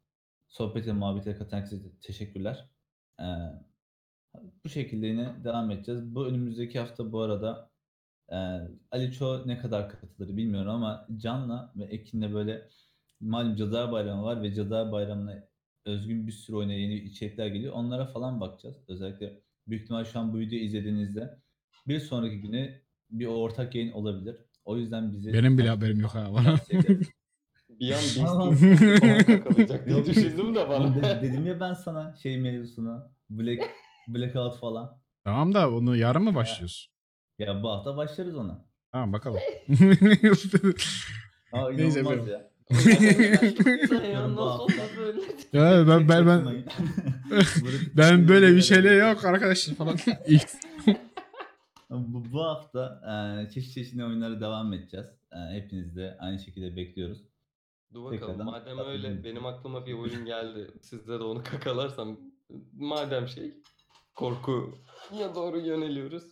sohbete, 0.48 0.92
muhabbete 0.92 1.36
katılan 1.36 1.60
herkese 1.60 1.82
teşekkürler. 2.00 2.68
E, 3.20 3.26
bu 4.64 4.68
şekilde 4.68 5.06
yine 5.06 5.44
devam 5.44 5.70
edeceğiz. 5.70 6.14
Bu 6.14 6.26
önümüzdeki 6.26 6.78
hafta 6.78 7.12
bu 7.12 7.20
arada 7.20 7.70
e, 8.32 8.36
Ali 8.90 9.12
Ço 9.12 9.42
ne 9.46 9.58
kadar 9.58 9.88
katılır 9.88 10.36
bilmiyorum 10.36 10.70
ama 10.70 11.06
Can'la 11.16 11.72
ve 11.76 11.84
Ekin'le 11.84 12.34
böyle 12.34 12.68
malum 13.20 13.56
Cadılar 13.56 13.92
Bayramı 13.92 14.22
var 14.22 14.42
ve 14.42 14.54
Cadılar 14.54 14.92
Bayramı'na 14.92 15.44
özgün 15.86 16.26
bir 16.26 16.32
sürü 16.32 16.56
oyuna 16.56 16.72
yeni 16.72 16.94
içerikler 16.94 17.46
geliyor. 17.46 17.72
Onlara 17.72 18.06
falan 18.06 18.40
bakacağız. 18.40 18.76
Özellikle 18.88 19.40
büyük 19.68 19.82
ihtimal 19.82 20.04
şu 20.04 20.18
an 20.18 20.32
bu 20.32 20.38
videoyu 20.38 20.64
izlediğinizde 20.64 21.38
bir 21.88 22.00
sonraki 22.00 22.40
güne 22.40 22.80
bir 23.10 23.26
ortak 23.26 23.74
yayın 23.74 23.92
olabilir. 23.92 24.36
O 24.64 24.76
yüzden 24.76 25.12
bizi 25.12 25.32
Benim 25.32 25.58
bile 25.58 25.68
haberim 25.68 26.00
yok 26.00 26.10
ha. 26.14 26.26
Bana. 26.34 26.56
Bir 27.80 27.92
an 27.92 27.98
falan 28.26 28.54
takılacak 29.26 29.86
diye 29.86 30.06
düşündüm 30.06 30.54
de 30.54 30.68
bana. 30.68 30.94
de- 30.94 31.22
dedim 31.22 31.46
ya 31.46 31.60
ben 31.60 31.74
sana 31.74 32.14
şey 32.16 32.38
mevzusunu 32.38 33.10
Black 33.30 33.70
Blackout 34.08 34.58
falan. 34.60 34.98
tamam 35.24 35.54
da 35.54 35.70
onu 35.70 35.96
yarın 35.96 36.22
mı 36.22 36.34
başlıyoruz? 36.34 36.90
Ya 37.38 37.62
bu 37.62 37.70
hafta 37.70 37.96
başlarız 37.96 38.36
ona. 38.36 38.64
Tamam 38.92 39.12
bakalım. 39.12 39.40
Aa 41.52 41.70
Neyse 41.70 42.00
inanılmaz 42.00 42.28
ya. 42.28 42.52
ya 44.02 44.36
nasıl 44.36 44.68
böyle? 44.96 45.20
ya 45.52 45.88
ben 45.88 46.08
ben 46.08 46.26
ben 46.26 46.64
ben 47.96 48.28
böyle 48.28 48.56
bir 48.56 48.62
şeyle 48.62 48.90
yok 48.94 49.24
arkadaşlar 49.24 49.74
falan. 49.74 49.96
İlk- 50.26 50.48
Bu, 51.90 52.32
bu 52.32 52.44
hafta 52.44 53.00
e, 53.46 53.50
çeşit 53.50 53.74
çeşit 53.74 54.00
oyunlara 54.02 54.40
devam 54.40 54.72
edeceğiz. 54.72 55.06
E, 55.32 55.36
hepiniz 55.54 55.96
de 55.96 56.16
aynı 56.20 56.38
şekilde 56.38 56.76
bekliyoruz. 56.76 57.18
Dur 57.94 58.04
bakalım. 58.04 58.20
Tekrardan 58.20 58.46
Madem 58.46 58.78
öyle 58.78 59.24
benim 59.24 59.46
aklıma 59.46 59.86
bir 59.86 59.92
oyun 59.92 60.24
geldi. 60.24 60.70
Sizde 60.82 61.12
de 61.18 61.22
onu 61.22 61.42
kakalarsam 61.42 62.20
madem 62.72 63.28
şey 63.28 63.54
korkuya 64.14 65.34
doğru 65.34 65.60
yöneliyoruz. 65.60 66.24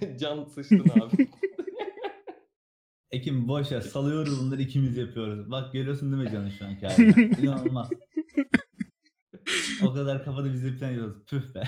Can 0.20 0.44
sıçtın 0.44 0.88
abi. 0.88 1.28
Ekim 3.10 3.48
boş 3.48 3.72
ver 3.72 3.80
salıyoruz 3.80 4.40
bunları 4.40 4.62
ikimiz 4.62 4.96
yapıyoruz. 4.96 5.50
Bak 5.50 5.72
görüyorsun 5.72 6.12
değil 6.12 6.22
mi 6.22 6.30
canım 6.30 6.50
şu 6.50 6.66
anki 6.66 6.86
halini? 6.86 7.40
İnanılmaz. 7.42 7.90
o 9.82 9.92
kadar 9.94 10.24
kafada 10.24 10.52
biz 10.52 10.64
bir 10.64 10.78
plan 10.78 10.90
yapıyoruz. 10.90 11.24
Püh 11.26 11.54
be. 11.54 11.62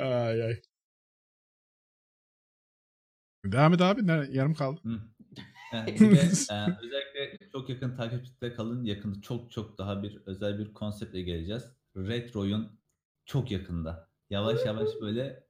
ay 0.00 0.42
ay. 0.42 0.62
Devam 3.44 3.74
et 3.74 3.80
abi. 3.80 4.06
Ne, 4.06 4.26
yarım 4.30 4.54
kaldı. 4.54 4.80
Hı. 4.84 5.00
Yani 5.72 5.94
bir 6.00 6.16
de, 6.16 6.20
e, 6.50 6.76
özellikle 6.82 7.50
çok 7.52 7.68
yakın 7.68 7.96
takipçide 7.96 8.54
kalın. 8.54 8.84
Yakında 8.84 9.20
çok 9.20 9.50
çok 9.50 9.78
daha 9.78 10.02
bir 10.02 10.22
özel 10.26 10.58
bir 10.58 10.74
konseptle 10.74 11.22
geleceğiz. 11.22 11.64
Retro'yun 11.96 12.80
çok 13.24 13.50
yakında. 13.50 14.10
Yavaş 14.30 14.64
yavaş 14.66 14.90
böyle 15.00 15.45